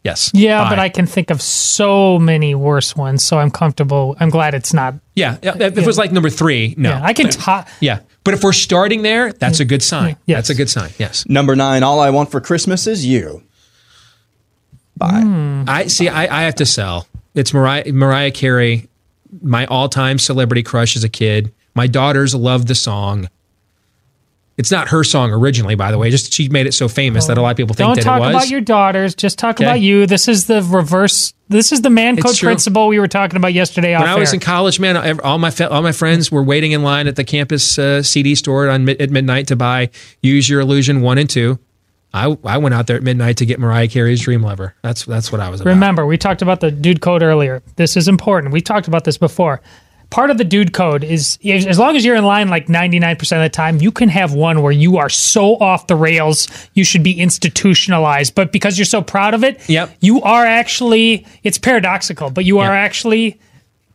yes. 0.03 0.31
Yeah, 0.33 0.69
but 0.69 0.79
I 0.79 0.89
can 0.89 1.05
think 1.05 1.29
of 1.31 1.41
so 1.41 2.17
many 2.19 2.55
worse 2.55 2.95
ones, 2.95 3.23
so 3.23 3.37
I'm 3.39 3.51
comfortable. 3.51 4.15
I'm 4.19 4.29
glad 4.29 4.53
it's 4.53 4.73
not. 4.73 4.95
yeah. 5.15 5.37
If 5.41 5.77
it 5.77 5.85
was 5.85 5.97
like 5.97 6.11
number 6.11 6.29
three, 6.29 6.73
no. 6.77 6.89
Yeah, 6.89 7.01
I 7.03 7.13
can 7.13 7.29
top. 7.29 7.67
Yeah, 7.81 7.99
but 8.23 8.33
if 8.33 8.43
we're 8.43 8.53
starting 8.53 9.01
there, 9.01 9.33
that's 9.33 9.59
a 9.59 9.65
good 9.65 9.83
sign. 9.83 10.15
Yes. 10.25 10.37
That's 10.37 10.49
a 10.51 10.55
good 10.55 10.69
sign. 10.69 10.91
Yes. 10.97 11.27
Number 11.27 11.55
9, 11.55 11.83
All 11.83 11.99
I 11.99 12.09
Want 12.11 12.31
for 12.31 12.39
Christmas 12.41 12.87
Is 12.87 13.05
You. 13.05 13.43
Bye. 14.97 15.21
Hmm. 15.21 15.63
I 15.67 15.87
see. 15.87 16.07
I, 16.07 16.23
I 16.23 16.43
have 16.43 16.55
to 16.55 16.65
sell. 16.65 17.07
It's 17.33 17.53
Mariah 17.53 17.91
Mariah 17.91 18.31
Carey, 18.31 18.87
my 19.41 19.65
all 19.65 19.89
time 19.89 20.19
celebrity 20.19 20.63
crush 20.63 20.95
as 20.95 21.03
a 21.03 21.09
kid. 21.09 21.53
My 21.73 21.87
daughters 21.87 22.33
love 22.35 22.67
the 22.67 22.75
song. 22.75 23.29
It's 24.57 24.71
not 24.71 24.87
her 24.87 25.03
song 25.03 25.33
originally, 25.33 25.75
by 25.75 25.91
the 25.91 25.97
way. 25.97 26.09
Just 26.09 26.31
she 26.31 26.47
made 26.47 26.65
it 26.65 26.73
so 26.73 26.87
famous 26.87 27.25
that 27.27 27.37
a 27.37 27.41
lot 27.41 27.51
of 27.51 27.57
people 27.57 27.75
think 27.75 27.87
that 27.95 27.97
it 27.97 27.97
was. 27.97 28.05
Don't 28.05 28.19
talk 28.21 28.29
about 28.31 28.49
your 28.49 28.61
daughters. 28.61 29.13
Just 29.13 29.37
talk 29.37 29.57
Okay. 29.57 29.65
about 29.65 29.81
you. 29.81 30.05
This 30.05 30.29
is 30.29 30.47
the 30.47 30.63
reverse. 30.63 31.33
This 31.49 31.73
is 31.73 31.81
the 31.81 31.89
man 31.89 32.15
code 32.15 32.37
principle 32.37 32.87
we 32.87 32.97
were 32.97 33.09
talking 33.09 33.35
about 33.35 33.53
yesterday. 33.53 33.93
when 33.93 34.07
I 34.07 34.15
was 34.17 34.29
air. 34.29 34.35
in 34.35 34.39
college, 34.39 34.79
man, 34.79 35.19
all 35.19 35.37
my 35.39 35.51
all 35.69 35.81
my 35.81 35.91
friends 35.91 36.31
were 36.31 36.41
waiting 36.41 36.71
in 36.71 36.83
line 36.83 37.07
at 37.07 37.17
the 37.17 37.25
campus 37.25 37.77
uh, 37.77 38.01
CD 38.01 38.33
store 38.33 38.69
on 38.69 38.87
at 38.87 39.09
midnight 39.09 39.47
to 39.47 39.57
buy 39.57 39.89
"Use 40.21 40.47
Your 40.49 40.61
Illusion" 40.61 41.01
one 41.01 41.17
and 41.17 41.29
two. 41.29 41.59
I 42.15 42.37
I 42.45 42.57
went 42.57 42.73
out 42.73 42.87
there 42.87 42.95
at 42.95 43.03
midnight 43.03 43.37
to 43.37 43.45
get 43.45 43.59
Mariah 43.59 43.87
Carey's 43.87 44.21
"Dream 44.21 44.41
Lover." 44.41 44.73
That's 44.81 45.05
that's 45.05 45.31
what 45.31 45.41
I 45.41 45.49
was 45.49 45.61
about. 45.61 45.69
Remember, 45.71 46.05
we 46.05 46.17
talked 46.17 46.41
about 46.41 46.61
the 46.61 46.71
dude 46.71 47.01
code 47.01 47.21
earlier. 47.21 47.61
This 47.75 47.97
is 47.97 48.07
important. 48.07 48.53
We 48.53 48.61
talked 48.61 48.87
about 48.87 49.03
this 49.03 49.17
before. 49.17 49.61
Part 50.11 50.29
of 50.29 50.37
the 50.37 50.43
dude 50.43 50.71
code 50.71 51.03
is 51.03 51.39
as 51.43 51.79
long 51.79 51.95
as 51.97 52.05
you're 52.05 52.15
in 52.15 52.23
line 52.23 52.47
like 52.47 52.67
99% 52.67 53.19
of 53.21 53.41
the 53.41 53.49
time, 53.49 53.81
you 53.81 53.91
can 53.91 54.07
have 54.07 54.33
one 54.35 54.61
where 54.61 54.71
you 54.71 54.97
are 54.97 55.09
so 55.09 55.55
off 55.57 55.87
the 55.87 55.95
rails, 55.95 56.47
you 56.75 56.83
should 56.85 57.01
be 57.03 57.19
institutionalized. 57.19 58.35
But 58.35 58.51
because 58.51 58.77
you're 58.77 58.85
so 58.85 59.01
proud 59.01 59.33
of 59.33 59.43
it, 59.43 59.67
Yep. 59.67 59.95
you 60.01 60.21
are 60.21 60.45
actually, 60.45 61.25
it's 61.43 61.57
paradoxical, 61.57 62.29
but 62.29 62.45
you 62.45 62.59
are 62.59 62.71
Yep. 62.71 62.85
actually 62.85 63.39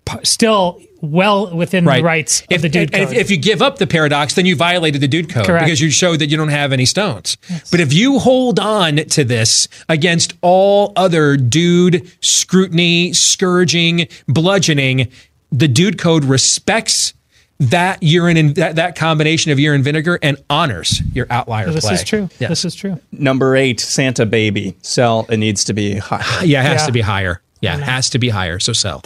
p- 0.05 0.19
still 0.25 0.81
well 1.01 1.55
within 1.55 1.85
the 1.85 2.02
rights 2.02 2.43
if, 2.51 2.56
of 2.56 2.62
the 2.62 2.68
dude 2.68 2.94
if, 2.94 3.09
code. 3.09 3.16
if 3.16 3.31
you 3.31 3.36
give 3.36 3.62
up 3.62 3.78
the 3.78 3.86
paradox, 3.86 4.35
then 4.35 4.47
you 4.47 4.56
violated 4.56 5.01
the 5.01 5.09
dude 5.09 5.28
code 5.31 5.47
Correct. 5.47 5.64
because 5.64 5.81
you 5.81 5.90
showed 5.90 6.18
that 6.20 6.27
you 6.28 6.36
don't 6.36 6.48
have 6.48 6.72
any 6.72 6.85
stones. 6.85 7.36
But 7.70 7.81
if 7.81 7.93
you 7.93 8.18
hold 8.18 8.59
on 8.60 8.97
to 8.97 9.24
this 9.24 9.68
against 9.89 10.35
all 10.43 10.93
other 10.97 11.36
dude 11.36 12.10
scrutiny, 12.20 13.12
scourging, 13.12 14.09
bludgeoning, 14.28 15.09
the 15.52 15.68
dude 15.68 15.98
code 15.98 16.24
respects 16.24 17.14
that 17.59 18.02
urine 18.02 18.39
and 18.39 18.55
that, 18.55 18.77
that 18.77 18.97
combination 18.97 19.52
of 19.52 19.59
urine 19.60 19.82
vinegar 19.82 20.18
and 20.22 20.39
honors 20.48 21.02
your 21.12 21.27
outlier 21.28 21.70
this 21.70 21.85
play. 21.85 21.94
is 21.94 22.05
true. 22.05 22.28
Yes. 22.39 22.48
This 22.48 22.64
is 22.64 22.74
true. 22.74 22.98
Number 23.12 23.55
8, 23.55 23.78
Santa 23.81 24.24
Baby. 24.24 24.77
Sell, 24.81 25.27
it 25.28 25.36
needs 25.36 25.64
to 25.64 25.74
be 25.74 25.97
high. 25.97 26.44
Yeah, 26.44 26.60
it 26.62 26.66
has 26.66 26.81
Yeah. 26.82 26.86
to 26.86 26.93
be 26.93 27.01
higher. 27.02 27.43
Yeah, 27.60 27.77
it 27.77 27.82
has 27.82 28.09
to 28.10 28.18
be 28.18 28.31
higher. 28.31 28.59
So 28.59 28.72
sell. 28.72 29.02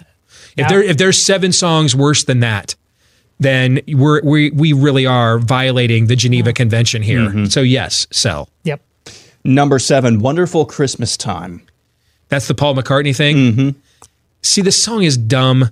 If 0.57 0.63
Now- 0.63 0.69
there 0.69 0.83
if 0.83 0.97
there's 0.97 1.25
seven 1.25 1.53
songs 1.53 1.95
worse 1.97 2.25
than 2.25 2.41
that, 2.41 2.75
then 3.41 3.81
we're 3.89 4.23
we 4.23 4.51
we 4.51 4.73
really 4.73 5.07
are 5.07 5.39
violating 5.39 6.07
the 6.07 6.17
Geneva 6.17 6.51
mm-hmm. 6.51 6.55
Convention 6.55 7.03
here. 7.03 7.21
Mm-hmm. 7.21 7.47
So 7.47 7.61
yes, 7.61 8.07
sell. 8.11 8.49
Yep. 8.65 8.81
Number 9.45 9.79
7, 9.79 10.21
Wonderful 10.21 10.65
Christmas 10.65 11.19
Time. 11.19 11.61
That's 12.29 12.49
the 12.49 12.55
Paul 12.55 12.75
McCartney 12.75 13.15
thing. 13.15 13.37
Mm-hmm. 13.37 13.69
See, 14.41 14.63
this 14.63 14.83
song 14.83 15.03
is 15.03 15.19
dumb, 15.19 15.71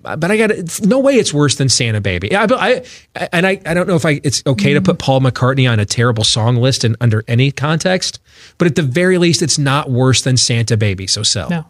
but 0.00 0.30
I 0.30 0.36
got 0.36 0.48
to 0.48 0.86
no 0.86 0.98
way 0.98 1.14
it's 1.14 1.32
worse 1.32 1.54
than 1.54 1.70
Santa 1.70 2.00
Baby. 2.00 2.34
I, 2.36 2.44
I 2.44 2.84
and 3.32 3.46
I, 3.46 3.60
I 3.64 3.74
don't 3.74 3.88
know 3.88 3.96
if 3.96 4.04
I 4.04 4.20
it's 4.22 4.42
okay 4.46 4.74
to 4.74 4.82
put 4.82 4.98
mm-hmm. 4.98 5.04
Paul 5.04 5.20
McCartney 5.20 5.70
on 5.70 5.80
a 5.80 5.86
terrible 5.86 6.24
song 6.24 6.56
list 6.56 6.84
and 6.84 6.96
under 7.00 7.24
any 7.26 7.50
context, 7.50 8.20
but 8.58 8.66
at 8.66 8.76
the 8.76 8.82
very 8.82 9.16
least, 9.16 9.40
it's 9.40 9.58
not 9.58 9.90
worse 9.90 10.22
than 10.22 10.36
Santa 10.36 10.76
Baby. 10.76 11.06
So 11.06 11.22
sell. 11.22 11.48
No. 11.48 11.66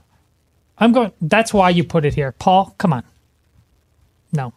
I'm 0.78 0.92
going, 0.92 1.12
that's 1.20 1.54
why 1.54 1.70
you 1.70 1.84
put 1.84 2.04
it 2.04 2.14
here. 2.14 2.32
Paul, 2.32 2.74
come 2.78 2.92
on. 2.92 3.04
No. 4.32 4.52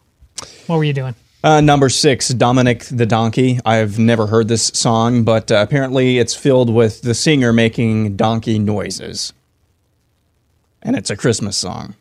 What 0.66 0.76
were 0.76 0.84
you 0.84 0.92
doing? 0.92 1.14
Uh, 1.44 1.60
number 1.60 1.88
six, 1.88 2.28
Dominic 2.28 2.84
the 2.84 3.06
Donkey. 3.06 3.60
I've 3.64 3.98
never 3.98 4.26
heard 4.26 4.48
this 4.48 4.66
song, 4.74 5.22
but 5.22 5.52
uh, 5.52 5.56
apparently 5.66 6.18
it's 6.18 6.34
filled 6.34 6.68
with 6.74 7.02
the 7.02 7.14
singer 7.14 7.52
making 7.52 8.16
donkey 8.16 8.58
noises. 8.58 9.32
And 10.82 10.96
it's 10.96 11.10
a 11.10 11.16
Christmas 11.16 11.56
song. 11.56 11.94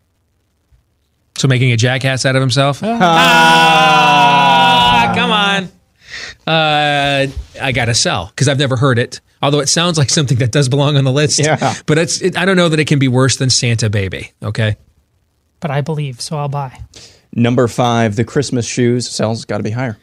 So 1.38 1.48
making 1.48 1.72
a 1.72 1.78
jackass 1.78 2.26
out 2.26 2.36
of 2.36 2.42
himself? 2.42 2.82
ah, 2.84 3.04
come 5.16 5.30
on. 5.30 5.70
Uh, 6.48 7.28
I 7.62 7.72
gotta 7.74 7.94
sell 7.94 8.28
because 8.28 8.48
I've 8.48 8.58
never 8.60 8.78
heard 8.78 8.98
it. 8.98 9.20
Although 9.42 9.60
it 9.60 9.68
sounds 9.68 9.98
like 9.98 10.10
something 10.10 10.38
that 10.38 10.52
does 10.52 10.70
belong 10.70 10.96
on 10.96 11.04
the 11.04 11.12
list. 11.12 11.40
Yeah. 11.40 11.76
But 11.86 11.98
it's 11.98 12.22
it, 12.22 12.38
I 12.38 12.46
don't 12.46 12.56
know 12.56 12.70
that 12.70 12.80
it 12.80 12.86
can 12.88 13.00
be 13.00 13.08
worse 13.10 13.36
than 13.36 13.50
Santa 13.50 13.90
Baby. 13.90 14.32
Okay. 14.42 14.78
But 15.60 15.72
I 15.72 15.82
believe, 15.82 16.22
so 16.22 16.38
I'll 16.38 16.48
buy. 16.48 16.80
Number 17.34 17.68
five, 17.68 18.16
The 18.16 18.24
Christmas 18.24 18.66
Shoes. 18.66 19.10
Sells 19.10 19.44
got 19.46 19.58
to 19.58 19.64
be 19.64 19.72
higher. 19.72 19.98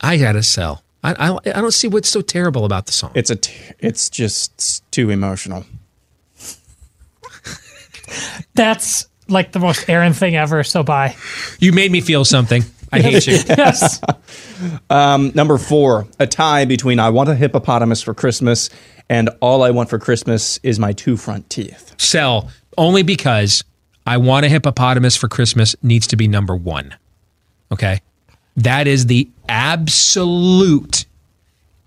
I 0.00 0.16
gotta 0.16 0.42
sell. 0.42 0.82
I, 1.04 1.12
I 1.12 1.36
I 1.46 1.60
don't 1.60 1.72
see 1.72 1.88
what's 1.88 2.08
so 2.08 2.20
terrible 2.22 2.64
about 2.64 2.86
the 2.86 2.92
song. 2.92 3.12
It's 3.14 3.30
a. 3.30 3.36
T- 3.36 3.52
it's 3.78 4.08
just 4.08 4.90
too 4.90 5.10
emotional. 5.10 5.64
That's 8.54 9.06
like 9.28 9.52
the 9.52 9.60
most 9.60 9.88
Aaron 9.88 10.12
thing 10.12 10.36
ever, 10.36 10.64
so 10.64 10.82
buy. 10.82 11.14
You 11.58 11.72
made 11.72 11.92
me 11.92 12.00
feel 12.00 12.24
something. 12.24 12.64
I 12.92 13.00
hate 13.00 13.26
you. 13.26 13.38
Yes. 13.48 14.00
Um, 14.90 15.32
number 15.34 15.56
four, 15.56 16.06
a 16.18 16.26
tie 16.26 16.66
between 16.66 16.98
I 16.98 17.08
Want 17.08 17.30
a 17.30 17.34
Hippopotamus 17.34 18.02
for 18.02 18.12
Christmas 18.12 18.68
and 19.08 19.30
All 19.40 19.62
I 19.62 19.70
Want 19.70 19.88
for 19.88 19.98
Christmas 19.98 20.60
is 20.62 20.78
My 20.78 20.92
Two 20.92 21.16
Front 21.16 21.48
Teeth. 21.48 21.94
Sell 21.96 22.50
only 22.76 23.02
because 23.02 23.64
I 24.06 24.18
want 24.18 24.44
a 24.44 24.48
hippopotamus 24.48 25.16
for 25.16 25.28
Christmas 25.28 25.76
needs 25.82 26.06
to 26.08 26.16
be 26.16 26.28
number 26.28 26.54
one. 26.56 26.94
Okay. 27.72 28.00
That 28.56 28.86
is 28.86 29.06
the 29.06 29.30
absolute, 29.48 31.06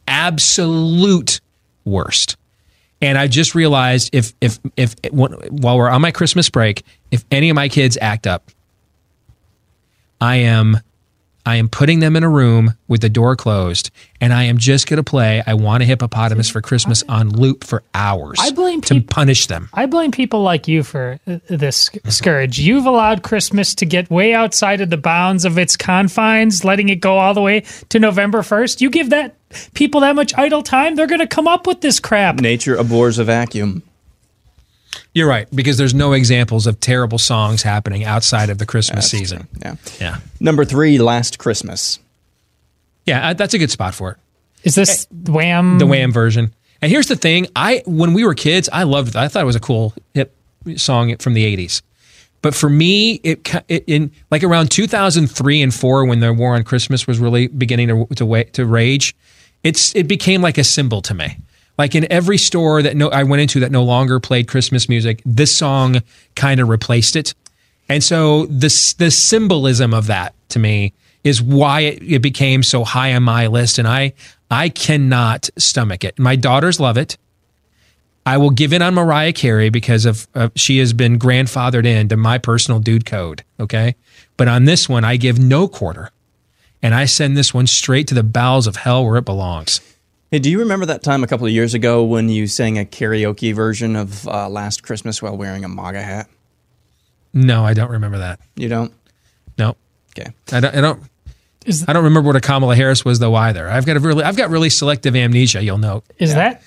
absolute 0.08 1.42
worst. 1.86 2.38
And 3.02 3.18
I 3.18 3.28
just 3.28 3.54
realized 3.54 4.10
if, 4.14 4.34
if, 4.40 4.60
if, 4.78 4.96
while 5.12 5.78
we're 5.78 5.90
on 5.90 6.02
my 6.02 6.12
Christmas 6.12 6.50
break, 6.50 6.86
if 7.12 7.26
any 7.30 7.50
of 7.50 7.56
my 7.56 7.68
kids 7.68 7.98
act 8.02 8.26
up, 8.26 8.50
I 10.22 10.38
am 10.38 10.80
I 11.46 11.56
am 11.58 11.68
putting 11.68 12.00
them 12.00 12.16
in 12.16 12.24
a 12.24 12.30
room 12.30 12.78
with 12.88 13.02
the 13.02 13.10
door 13.10 13.36
closed, 13.36 13.92
and 14.22 14.34
I 14.34 14.44
am 14.44 14.58
just 14.58 14.88
going 14.88 14.98
to 14.98 15.04
play 15.04 15.44
"I 15.46 15.54
Want 15.56 15.84
a 15.84 15.86
Hippopotamus 15.86 16.50
for 16.50 16.62
Christmas" 16.62 17.04
on 17.10 17.30
loop 17.30 17.64
for 17.64 17.84
hours. 17.94 18.38
I 18.40 18.52
blame 18.52 18.82
to 18.82 18.96
peop- 18.96 19.10
punish 19.10 19.48
them. 19.48 19.70
I 19.74 19.86
blame 19.86 20.12
people 20.12 20.42
like 20.42 20.68
you 20.68 20.84
for 20.84 21.20
uh, 21.28 21.40
this 21.50 21.90
scourge. 22.08 22.60
You've 22.60 22.86
allowed 22.86 23.24
Christmas 23.24 23.76
to 23.76 23.86
get 23.86 24.10
way 24.10 24.34
outside 24.34 24.80
of 24.82 24.90
the 24.90 24.98
bounds 24.98 25.44
of 25.44 25.58
its 25.58 25.76
confines, 25.76 26.64
letting 26.64 26.90
it 26.90 27.02
go 27.02 27.18
all 27.18 27.34
the 27.34 27.42
way 27.42 27.66
to 27.90 28.00
November 28.00 28.42
1st. 28.42 28.80
You 28.82 28.90
give 28.90 29.10
that 29.10 29.36
people 29.74 30.02
that 30.02 30.16
much 30.16 30.34
idle 30.38 30.64
time, 30.64 30.96
they're 30.96 31.08
going 31.08 31.20
to 31.20 31.28
come 31.28 31.48
up 31.48 31.68
with 31.68 31.82
this 31.82 32.00
crap. 32.00 32.40
Nature 32.40 32.76
abhors 32.76 33.20
a 33.20 33.24
vacuum. 33.24 33.84
You're 35.14 35.28
right 35.28 35.48
because 35.56 35.78
there's 35.78 35.94
no 35.94 36.14
examples 36.14 36.66
of 36.68 36.80
terrible 36.80 37.18
songs 37.20 37.62
happening 37.62 38.04
outside 38.04 38.50
of 38.50 38.58
the 38.58 38.66
Christmas 38.66 39.10
season. 39.10 39.48
Yeah. 39.62 39.76
Yeah, 40.00 40.18
Number 40.40 40.66
three, 40.66 40.98
Last 40.98 41.38
Christmas. 41.40 42.00
yeah, 43.06 43.30
I- 43.30 43.34
that's 43.34 43.54
a 43.54 43.60
good 43.60 43.72
spot 43.72 43.94
for 43.94 44.12
it. 44.12 44.18
Is 44.64 44.76
this 44.76 45.06
eh, 45.06 45.32
Wham? 45.32 45.78
The 45.78 45.86
Wham 45.86 46.12
version. 46.12 46.54
And 46.82 46.92
here's 46.92 47.08
the 47.08 47.16
thing: 47.16 47.48
I 47.56 47.84
when 47.86 48.14
we 48.14 48.24
were 48.26 48.34
kids, 48.34 48.70
I 48.72 48.84
loved. 48.84 49.10
it. 49.10 49.16
I 49.18 49.28
thought 49.28 49.44
it 49.44 49.46
was 49.46 49.56
a 49.56 49.60
cool 49.60 49.94
hip 50.14 50.36
song 50.78 51.16
from 51.18 51.34
the 51.34 51.46
'80s. 51.58 51.82
But 52.42 52.54
for 52.56 52.70
me, 52.70 53.14
it, 53.24 53.44
ca- 53.46 53.62
it 53.70 53.86
in 53.88 54.12
like 54.32 54.44
around 54.44 54.70
2003 54.72 55.62
and 55.62 55.74
four, 55.74 56.04
when 56.06 56.20
the 56.20 56.34
War 56.34 56.56
on 56.56 56.64
Christmas 56.64 57.08
was 57.08 57.20
really 57.20 57.48
beginning 57.48 57.88
to 57.90 58.06
to, 58.16 58.26
wa- 58.26 58.44
to 58.54 58.66
rage, 58.66 59.16
it's 59.64 59.96
it 59.96 60.08
became 60.08 60.42
like 60.42 60.58
a 60.58 60.64
symbol 60.64 61.02
to 61.04 61.14
me. 61.14 61.38
Like 61.78 61.96
in 61.96 62.12
every 62.12 62.38
store 62.38 62.82
that 62.82 62.96
no 62.96 63.10
I 63.10 63.24
went 63.24 63.42
into 63.42 63.60
that 63.62 63.72
no 63.72 63.84
longer 63.84 64.20
played 64.20 64.48
Christmas 64.48 64.88
music, 64.88 65.22
this 65.26 65.56
song 65.56 66.04
kind 66.36 66.60
of 66.60 66.70
replaced 66.70 67.16
it. 67.16 67.34
And 67.90 68.04
so 68.04 68.46
the 68.46 68.96
the 68.98 69.12
symbolism 69.12 69.94
of 69.94 70.08
that 70.08 70.36
to 70.50 70.60
me 70.60 70.94
is 71.24 71.42
why 71.42 71.82
it, 71.82 72.04
it 72.04 72.22
became 72.22 72.64
so 72.64 72.84
high 72.84 73.14
on 73.14 73.24
my 73.24 73.48
list, 73.48 73.80
and 73.80 73.88
I 73.88 74.14
I 74.52 74.70
cannot 74.70 75.50
stomach 75.58 76.04
it. 76.04 76.20
My 76.20 76.36
daughters 76.36 76.80
love 76.80 76.98
it. 76.98 77.18
I 78.26 78.38
will 78.38 78.52
give 78.52 78.72
in 78.72 78.82
on 78.82 78.94
Mariah 78.94 79.34
Carey 79.34 79.70
because 79.70 80.06
of 80.06 80.28
she 80.56 80.78
has 80.78 80.94
been 80.94 81.20
grandfathered 81.20 81.86
into 81.86 82.16
my 82.16 82.38
personal 82.38 82.80
dude 82.80 83.06
code. 83.06 83.44
Okay, 83.60 83.96
but 84.38 84.48
on 84.48 84.66
this 84.66 84.88
one, 84.88 85.04
I 85.04 85.18
give 85.18 85.40
no 85.40 85.68
quarter, 85.68 86.12
and 86.82 86.94
I 86.94 87.06
send 87.06 87.36
this 87.36 87.54
one 87.54 87.68
straight 87.68 88.08
to 88.10 88.16
the 88.16 88.24
bowels 88.24 88.68
of 88.68 88.78
hell 88.78 89.06
where 89.06 89.18
it 89.18 89.26
belongs. 89.26 89.82
Hey, 90.34 90.40
do 90.40 90.50
you 90.50 90.58
remember 90.58 90.88
that 90.88 91.04
time 91.04 91.24
a 91.24 91.28
couple 91.28 91.46
of 91.46 91.54
years 91.54 91.76
ago 91.76 92.04
when 92.04 92.28
you 92.28 92.48
sang 92.48 92.80
a 92.80 92.86
karaoke 92.86 93.54
version 93.54 93.96
of 93.96 94.28
uh, 94.28 94.50
Last 94.50 94.82
Christmas 94.82 95.22
while 95.22 95.38
wearing 95.38 95.64
a 95.64 95.68
MAGA 95.68 96.02
hat? 96.02 96.28
No, 97.34 97.64
I 97.64 97.76
don't 97.76 97.92
remember 97.92 98.18
that. 98.18 98.40
You 98.56 98.68
don't? 98.68 98.92
No, 99.60 99.76
Okay. 100.18 100.32
I 100.52 100.60
don't. 100.60 100.76
I 100.76 100.82
don't. 100.82 101.04
Is- 101.68 101.86
I 101.88 101.94
don't 101.94 102.04
remember 102.06 102.26
what 102.30 102.36
a 102.36 102.42
Kamala 102.42 102.76
Harris 102.76 103.06
was 103.06 103.20
though 103.20 103.36
either. 103.36 103.70
I've 103.70 103.86
got 103.86 103.96
a 103.96 104.00
really, 104.00 104.24
I've 104.24 104.36
got 104.36 104.50
really 104.50 104.72
selective 104.72 105.16
amnesia. 105.16 105.62
You'll 105.64 105.78
note. 105.78 106.04
Is 106.18 106.34
that 106.34 106.64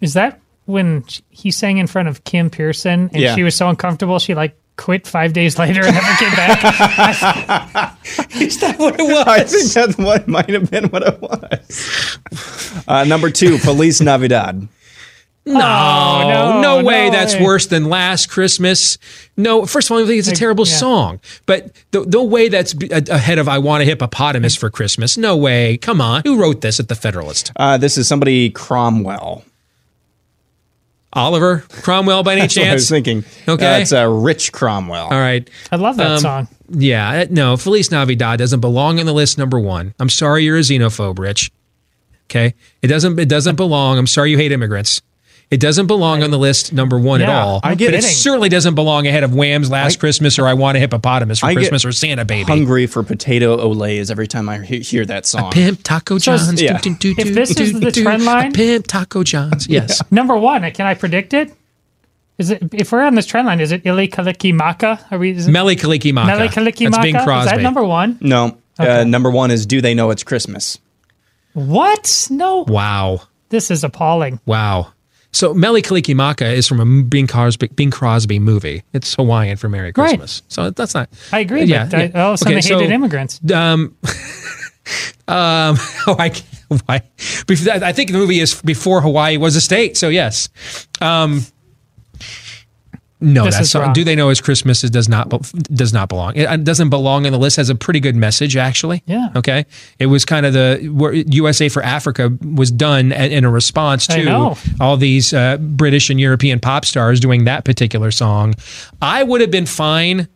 is 0.00 0.14
that 0.14 0.40
when 0.64 1.04
sh- 1.06 1.20
he 1.28 1.50
sang 1.50 1.76
in 1.76 1.86
front 1.86 2.08
of 2.08 2.24
Kim 2.24 2.48
Pearson 2.48 3.10
and 3.12 3.16
Yeah. 3.22 3.34
she 3.34 3.42
was 3.42 3.54
so 3.54 3.68
uncomfortable 3.68 4.18
she 4.18 4.34
like 4.34 4.56
quit 4.80 5.06
five 5.06 5.34
days 5.34 5.58
later 5.58 5.84
and 5.84 5.94
never 5.94 6.16
came 6.16 6.30
back? 6.30 7.98
Is 8.36 8.58
that 8.60 8.78
what 8.78 8.98
it 8.98 9.02
was? 9.02 9.26
I 9.26 9.44
think 9.44 9.72
that's 9.72 9.98
what 9.98 10.26
might 10.26 10.48
have 10.48 10.70
been 10.70 10.86
what 10.86 11.02
it 11.06 11.20
was. 11.20 12.18
Uh, 12.88 13.04
number 13.04 13.30
two, 13.30 13.58
Feliz 13.58 14.00
Navidad. 14.00 14.66
No, 15.46 15.58
no, 16.28 16.60
no, 16.60 16.84
way. 16.84 17.06
no 17.06 17.12
That's 17.12 17.34
way. 17.34 17.42
worse 17.42 17.66
than 17.66 17.86
Last 17.86 18.30
Christmas. 18.30 18.98
No, 19.36 19.66
first 19.66 19.88
of 19.88 19.96
all, 19.96 20.02
I 20.02 20.06
think 20.06 20.18
it's 20.18 20.28
a 20.28 20.34
terrible 20.34 20.66
yeah. 20.66 20.76
song. 20.76 21.20
But 21.46 21.72
the, 21.92 22.02
the 22.02 22.22
way 22.22 22.48
that's 22.48 22.74
be- 22.74 22.90
ahead 22.90 23.38
of 23.38 23.48
I 23.48 23.58
Want 23.58 23.82
a 23.82 23.86
Hippopotamus 23.86 24.56
for 24.56 24.70
Christmas. 24.70 25.16
No 25.16 25.36
way. 25.36 25.76
Come 25.78 26.00
on. 26.00 26.22
Who 26.24 26.40
wrote 26.40 26.60
this 26.60 26.78
at 26.78 26.88
the 26.88 26.94
Federalist? 26.94 27.52
Uh, 27.56 27.76
this 27.78 27.96
is 27.96 28.06
somebody 28.06 28.50
Cromwell. 28.50 29.44
Oliver 31.12 31.64
Cromwell, 31.82 32.22
by 32.22 32.32
any 32.32 32.40
That's 32.42 32.56
what 32.56 32.66
I 32.68 32.72
was 32.74 32.82
chance? 32.88 32.90
thinking. 32.90 33.24
Okay. 33.48 33.76
Uh, 33.76 33.78
it's 33.80 33.92
uh, 33.92 34.06
Rich 34.08 34.52
Cromwell. 34.52 35.06
All 35.06 35.10
right. 35.10 35.48
I 35.72 35.76
love 35.76 35.96
that 35.96 36.10
Um, 36.12 36.18
song. 36.20 36.48
Yeah, 36.72 37.24
no, 37.30 37.56
Feliz 37.56 37.90
Navidad 37.90 38.38
doesn't 38.38 38.60
belong 38.60 39.00
on 39.00 39.06
the 39.06 39.12
list 39.12 39.36
number 39.38 39.58
one. 39.58 39.92
I'm 39.98 40.08
sorry 40.08 40.44
you're 40.44 40.56
a 40.56 40.60
xenophobe, 40.60 41.18
Rich. 41.18 41.50
Okay, 42.26 42.54
it 42.80 42.86
doesn't. 42.86 43.18
It 43.18 43.28
doesn't 43.28 43.56
belong. 43.56 43.98
I'm 43.98 44.06
sorry 44.06 44.30
you 44.30 44.36
hate 44.36 44.52
immigrants. 44.52 45.02
It 45.50 45.58
doesn't 45.58 45.88
belong 45.88 46.22
on 46.22 46.30
the 46.30 46.38
list 46.38 46.72
number 46.72 46.96
one 46.96 47.20
at 47.22 47.28
all. 47.28 47.58
I 47.64 47.74
get 47.74 47.86
but 47.88 47.94
it 47.94 47.98
it. 47.98 48.02
certainly 48.02 48.48
doesn't 48.48 48.76
belong 48.76 49.08
ahead 49.08 49.24
of 49.24 49.34
Wham's 49.34 49.68
Last 49.68 49.98
Christmas 49.98 50.38
or 50.38 50.46
I 50.46 50.54
Want 50.54 50.76
a 50.76 50.80
Hippopotamus 50.80 51.40
for 51.40 51.46
I 51.46 51.54
get 51.54 51.58
Christmas 51.58 51.84
or 51.84 51.90
Santa 51.90 52.24
Baby. 52.24 52.44
Hungry 52.44 52.86
for 52.86 53.02
potato 53.02 53.56
Olés 53.56 54.12
every 54.12 54.28
time 54.28 54.48
I 54.48 54.58
he- 54.60 54.78
hear 54.78 55.04
that 55.06 55.26
song. 55.26 55.50
Pimp 55.50 55.80
Taco 55.82 56.20
John's. 56.20 56.62
yeah. 56.62 56.78
Do, 56.78 56.94
do, 56.94 57.14
do, 57.14 57.20
If 57.22 57.34
this 57.34 57.52
do, 57.54 57.64
is 57.64 57.72
the 57.80 57.90
do. 57.90 58.02
trend 58.04 58.24
line- 58.24 58.50
A 58.50 58.52
Pimp 58.52 58.86
Taco 58.86 59.24
John's. 59.24 59.66
Yes. 59.68 60.00
Number 60.12 60.36
one, 60.36 60.70
can 60.70 60.86
I 60.86 60.94
predict 60.94 61.34
it? 61.34 61.52
Is 62.38 62.50
it 62.50 62.62
if 62.72 62.92
we're 62.92 63.02
on 63.02 63.16
this 63.16 63.26
trend 63.26 63.48
line? 63.48 63.60
Is 63.60 63.72
it 63.72 63.84
Ili 63.84 64.06
Kaliki 64.06 64.54
Maka? 64.54 65.04
Are 65.10 65.18
we? 65.18 65.32
Is 65.32 65.48
it 65.48 65.50
Meli 65.50 65.74
Kaliki 65.74 66.14
Maka. 66.14 66.28
Mele 66.28 66.48
Kaliki 66.48 66.84
That's 66.90 66.98
Bing 67.02 67.12
Maka? 67.14 67.22
Is 67.22 67.24
Crosby. 67.26 67.56
that 67.56 67.62
number 67.62 67.82
one? 67.82 68.16
No. 68.20 68.56
Okay. 68.78 69.00
Uh, 69.00 69.04
number 69.04 69.30
one 69.30 69.50
is 69.50 69.66
Do 69.66 69.80
They 69.82 69.94
Know 69.94 70.10
It's 70.10 70.22
Christmas? 70.22 70.78
What? 71.54 72.28
No. 72.30 72.64
Wow. 72.68 73.22
This 73.48 73.70
is 73.70 73.82
appalling. 73.84 74.40
Wow. 74.46 74.92
So 75.32 75.54
Mele 75.54 75.80
Kalikimaka 75.80 76.52
is 76.52 76.66
from 76.66 76.80
a 76.80 77.02
Bing 77.04 77.26
Crosby, 77.26 77.68
Bing 77.68 77.90
Crosby 77.90 78.38
movie. 78.38 78.82
It's 78.92 79.14
Hawaiian 79.14 79.56
for 79.56 79.68
Merry 79.68 79.86
Right. 79.86 79.94
Christmas. 79.94 80.42
So 80.48 80.70
that's 80.70 80.94
not. 80.94 81.08
I 81.32 81.40
agree. 81.40 81.64
Yeah, 81.64 81.84
but 81.86 81.94
I, 81.94 82.02
yeah. 82.04 82.24
all 82.24 82.30
of 82.30 82.34
a 82.34 82.38
sudden 82.38 82.58
Okay, 82.58 82.68
they 82.68 82.74
hated 82.74 82.88
so- 82.88 82.94
immigrants. 82.94 83.40
Um, 83.52 83.96
um, 85.28 85.76
oh, 86.06 86.16
I, 86.18 86.32
why? 86.86 87.02
I 87.48 87.92
think 87.92 88.10
the 88.10 88.18
movie 88.18 88.40
is 88.40 88.60
before 88.62 89.00
Hawaii 89.00 89.36
was 89.36 89.56
a 89.56 89.60
state. 89.60 89.96
So 89.96 90.08
yes. 90.08 90.48
Um, 91.00 91.42
no, 93.20 93.44
This 93.44 93.56
that's 93.56 93.74
wrong. 93.74 93.92
do 93.92 94.02
they 94.04 94.14
know 94.16 94.30
it's 94.30 94.40
Christmas? 94.40 94.82
It 94.82 94.92
does 94.92 95.08
not 95.08 95.28
does 95.74 95.92
not 95.92 96.08
belong. 96.08 96.32
It 96.36 96.64
doesn't 96.64 96.88
belong 96.90 97.26
on 97.26 97.32
the 97.32 97.38
list. 97.38 97.56
Has 97.56 97.68
a 97.68 97.74
pretty 97.74 98.00
good 98.00 98.16
message 98.16 98.56
actually. 98.56 99.02
Yeah. 99.06 99.28
Okay. 99.36 99.66
It 99.98 100.06
was 100.06 100.24
kind 100.24 100.46
of 100.46 100.52
the 100.52 100.88
where 100.92 101.12
USA 101.12 101.68
for 101.68 101.82
Africa 101.82 102.36
was 102.54 102.70
done 102.70 103.12
in 103.12 103.44
a 103.44 103.50
response 103.50 104.06
to 104.08 104.54
all 104.80 104.96
these 104.96 105.32
uh, 105.34 105.58
British 105.58 106.10
and 106.10 106.18
European 106.18 106.60
pop 106.60 106.84
stars 106.84 107.20
doing 107.20 107.44
that 107.44 107.64
particular 107.64 108.10
song. 108.10 108.54
I 109.02 109.22
would 109.22 109.40
have 109.40 109.50
been 109.50 109.66
fine 109.66 110.28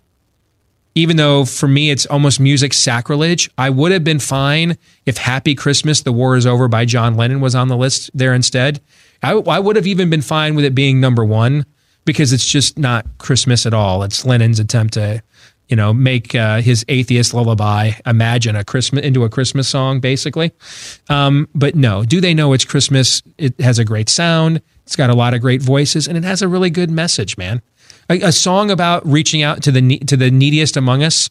even 0.94 1.16
though 1.16 1.44
for 1.44 1.66
me 1.66 1.90
it's 1.90 2.06
almost 2.06 2.39
music 2.39 2.73
sacrilege, 2.73 3.51
I 3.59 3.69
would 3.70 3.90
have 3.90 4.05
been 4.05 4.20
fine 4.20 4.78
if 5.06 5.16
Happy 5.16 5.55
Christmas, 5.56 6.02
The 6.02 6.12
War 6.12 6.36
is 6.36 6.47
Over 6.47 6.69
by 6.69 6.85
John 6.85 7.16
Lennon 7.16 7.40
was 7.40 7.55
on 7.55 7.66
the 7.66 7.77
list 7.77 8.11
there 8.15 8.32
instead. 8.32 8.81
I, 9.20 9.32
I 9.32 9.59
would 9.59 9.74
have 9.74 9.86
even 9.89 10.09
been 10.09 10.23
fine 10.23 10.55
with 10.55 10.65
it 10.65 10.73
being 10.74 11.01
number 11.01 11.24
one 11.24 11.66
because 12.05 12.32
it's 12.32 12.47
just 12.47 12.78
not 12.78 13.06
Christmas 13.18 13.66
at 13.66 13.74
all. 13.74 14.02
It's 14.02 14.24
Lennon's 14.24 14.59
attempt 14.60 14.94
to, 14.94 15.22
you 15.68 15.76
know, 15.76 15.93
make 15.94 16.35
uh, 16.35 16.60
his 16.60 16.85
atheist 16.89 17.32
lullaby 17.35 17.93
imagine 18.06 18.56
a 18.56 18.64
Christmas 18.64 19.05
into 19.05 19.24
a 19.24 19.28
Christmas 19.28 19.68
song, 19.68 20.01
basically. 20.01 20.52
Um, 21.09 21.48
but 21.55 21.74
no, 21.74 22.05
do 22.05 22.20
they 22.20 22.35
know 22.35 22.52
it's 22.52 22.64
Christmas? 22.64 23.22
It 23.39 23.59
has 23.60 23.78
a 23.78 23.85
great 23.85 24.09
sound. 24.09 24.60
It's 24.85 24.97
got 24.97 25.09
a 25.10 25.14
lot 25.14 25.32
of 25.35 25.40
great 25.40 25.62
voices, 25.62 26.06
and 26.06 26.16
it 26.18 26.24
has 26.24 26.43
a 26.43 26.48
really 26.48 26.70
good 26.70 26.90
message, 26.90 27.39
man. 27.39 27.62
A, 28.10 28.20
a 28.20 28.32
song 28.32 28.70
about 28.70 29.06
reaching 29.06 29.43
out 29.43 29.62
to 29.62 29.72
the 29.72 29.98
to 30.01 30.16
the 30.16 30.31
neediest 30.31 30.76
among 30.76 31.02
us 31.02 31.31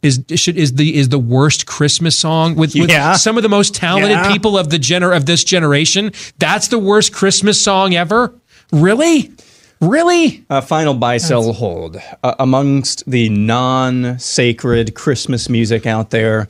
is 0.00 0.22
should 0.36 0.56
is 0.56 0.74
the 0.74 0.94
is 0.96 1.08
the 1.08 1.18
worst 1.18 1.66
Christmas 1.66 2.16
song 2.16 2.54
with, 2.54 2.76
with 2.76 2.88
Yeah. 2.88 3.14
some 3.14 3.36
of 3.36 3.42
the 3.42 3.48
most 3.48 3.74
talented 3.74 4.10
Yeah. 4.12 4.32
people 4.32 4.56
of 4.56 4.70
the 4.70 4.78
gener 4.78 5.16
of 5.16 5.26
this 5.26 5.42
generation. 5.42 6.12
That's 6.38 6.68
the 6.68 6.78
worst 6.78 7.12
Christmas 7.12 7.60
song 7.60 7.96
ever. 7.96 8.32
Really, 8.70 9.32
really. 9.80 10.44
Uh, 10.50 10.60
final 10.60 10.94
buy, 10.94 11.16
sell, 11.18 11.52
hold. 11.52 11.96
Uh, 12.22 12.34
amongst 12.38 13.08
the 13.10 13.28
non 13.28 14.18
sacred 14.18 14.94
Christmas 14.94 15.48
music 15.48 15.86
out 15.86 16.10
there, 16.10 16.48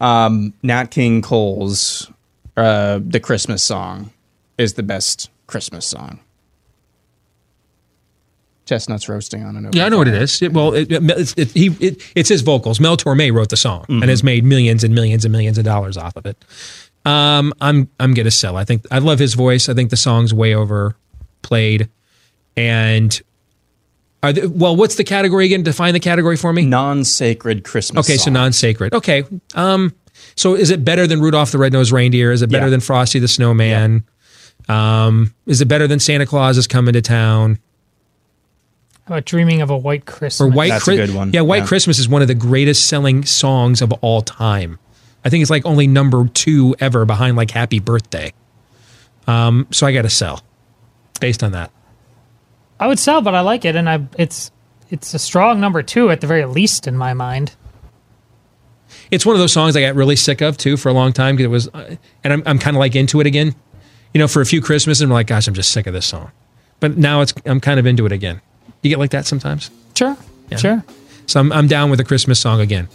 um, 0.00 0.52
Nat 0.62 0.90
King 0.90 1.22
Cole's 1.22 2.10
uh, 2.56 3.00
The 3.02 3.20
Christmas 3.20 3.62
Song 3.62 4.10
is 4.58 4.74
the 4.74 4.82
best 4.82 5.30
Christmas 5.46 5.86
song. 5.86 6.20
Chestnuts 8.64 9.08
roasting 9.08 9.44
on 9.44 9.56
an 9.56 9.66
open 9.66 9.78
Yeah, 9.78 9.86
I 9.86 9.88
know 9.90 9.98
what 9.98 10.08
it 10.08 10.14
is. 10.14 10.42
It, 10.42 10.52
well, 10.52 10.74
it, 10.74 10.88
it's 10.90 11.34
it, 11.36 11.52
he 11.52 11.68
it, 11.78 12.02
it's 12.16 12.28
his 12.28 12.42
vocals. 12.42 12.80
Mel 12.80 12.96
Torme 12.96 13.32
wrote 13.32 13.48
the 13.50 13.56
song 13.56 13.84
and 13.88 14.00
Mm-hmm. 14.00 14.08
has 14.08 14.24
made 14.24 14.44
millions 14.44 14.82
and 14.82 14.92
millions 14.92 15.24
and 15.24 15.30
millions 15.30 15.56
of 15.56 15.64
dollars 15.64 15.96
off 15.96 16.16
of 16.16 16.26
it. 16.26 16.36
Um, 17.04 17.52
I'm 17.60 17.88
I'm 18.00 18.12
gonna 18.14 18.32
sell. 18.32 18.56
I 18.56 18.64
think 18.64 18.84
I 18.90 18.98
love 18.98 19.20
his 19.20 19.34
voice. 19.34 19.68
I 19.68 19.74
think 19.74 19.90
the 19.90 19.96
song's 19.96 20.34
way 20.34 20.52
overplayed. 20.52 21.88
And 22.56 23.20
are 24.22 24.32
the, 24.32 24.48
well, 24.48 24.74
what's 24.76 24.94
the 24.96 25.04
category 25.04 25.46
again? 25.46 25.62
Define 25.62 25.92
the 25.94 26.00
category 26.00 26.36
for 26.36 26.52
me. 26.52 26.64
Non 26.64 27.04
sacred 27.04 27.64
Christmas 27.64 28.08
Okay, 28.08 28.16
so 28.16 28.30
non-sacred. 28.30 28.94
Okay. 28.94 29.24
Um, 29.54 29.94
so 30.34 30.54
is 30.54 30.70
it 30.70 30.84
better 30.84 31.06
than 31.06 31.20
Rudolph 31.20 31.52
the 31.52 31.58
Red-Nosed 31.58 31.92
Reindeer? 31.92 32.32
Is 32.32 32.42
it 32.42 32.50
better 32.50 32.66
Yeah. 32.66 32.70
than 32.70 32.80
Frosty 32.80 33.18
the 33.18 33.28
Snowman? 33.28 34.04
Um, 34.68 35.34
is 35.46 35.60
it 35.60 35.66
better 35.68 35.86
than 35.86 36.00
Santa 36.00 36.26
Claus 36.26 36.56
is 36.58 36.66
coming 36.66 36.94
to 36.94 37.02
town? 37.02 37.58
How 39.06 39.14
about 39.14 39.24
dreaming 39.26 39.60
of 39.62 39.70
a 39.70 39.76
white 39.76 40.06
Christmas? 40.06 40.40
Or 40.40 40.48
White 40.50 40.70
That's 40.70 40.88
a 40.88 40.96
good 40.96 41.14
one. 41.14 41.30
Yeah, 41.32 41.42
White 41.42 41.58
Yeah. 41.62 41.66
Christmas 41.66 41.98
is 42.00 42.08
one 42.08 42.22
of 42.22 42.28
the 42.28 42.34
greatest 42.34 42.86
selling 42.88 43.24
songs 43.24 43.80
of 43.82 43.92
all 43.92 44.22
time. 44.22 44.78
I 45.24 45.28
think 45.28 45.42
it's 45.42 45.50
like 45.50 45.64
only 45.66 45.86
number 45.86 46.26
two 46.34 46.74
ever 46.80 47.04
behind 47.04 47.36
like 47.36 47.50
Happy 47.52 47.78
Birthday. 47.78 48.32
Um, 49.28 49.66
so 49.70 49.86
I 49.86 49.92
got 49.92 50.02
to 50.02 50.10
sell 50.10 50.42
based 51.20 51.44
on 51.44 51.52
that. 51.52 51.70
I 52.78 52.86
would 52.86 52.98
sell, 52.98 53.22
but 53.22 53.34
I 53.34 53.40
like 53.40 53.64
it, 53.64 53.76
and 53.76 53.88
I 53.88 54.06
it's 54.18 54.50
it's 54.90 55.14
a 55.14 55.18
strong 55.18 55.60
number 55.60 55.82
two 55.82 56.10
at 56.10 56.20
the 56.20 56.26
very 56.26 56.44
least 56.44 56.86
in 56.86 56.96
my 56.96 57.14
mind. 57.14 57.54
It's 59.10 59.24
one 59.24 59.34
of 59.34 59.40
those 59.40 59.52
songs 59.52 59.76
I 59.76 59.80
got 59.80 59.94
really 59.94 60.16
sick 60.16 60.40
of 60.40 60.56
too 60.56 60.76
for 60.76 60.88
a 60.88 60.92
long 60.92 61.12
time 61.12 61.36
because 61.36 61.44
it 61.44 61.48
was, 61.48 61.68
uh, 61.68 61.96
and 62.24 62.32
I'm, 62.32 62.42
I'm 62.46 62.58
kind 62.58 62.76
of 62.76 62.80
like 62.80 62.94
into 62.94 63.20
it 63.20 63.26
again. 63.26 63.54
You 64.14 64.18
know, 64.18 64.28
for 64.28 64.40
a 64.40 64.46
few 64.46 64.60
Christmases, 64.60 65.02
I'm 65.02 65.10
like, 65.10 65.26
gosh, 65.26 65.46
I'm 65.46 65.54
just 65.54 65.72
sick 65.72 65.86
of 65.86 65.92
this 65.92 66.06
song. 66.06 66.30
But 66.80 66.96
now 66.96 67.20
it's, 67.20 67.34
I'm 67.44 67.60
kind 67.60 67.78
of 67.78 67.86
into 67.86 68.06
it 68.06 68.12
again. 68.12 68.40
You 68.82 68.90
get 68.90 68.98
like 68.98 69.10
that 69.10 69.26
sometimes? 69.26 69.70
Sure, 69.94 70.16
sure. 70.56 70.84
So 71.26 71.40
I'm, 71.40 71.52
I'm 71.52 71.66
down 71.66 71.90
with 71.90 72.00
a 72.00 72.04
Christmas 72.04 72.38
song 72.38 72.60
again. 72.60 72.88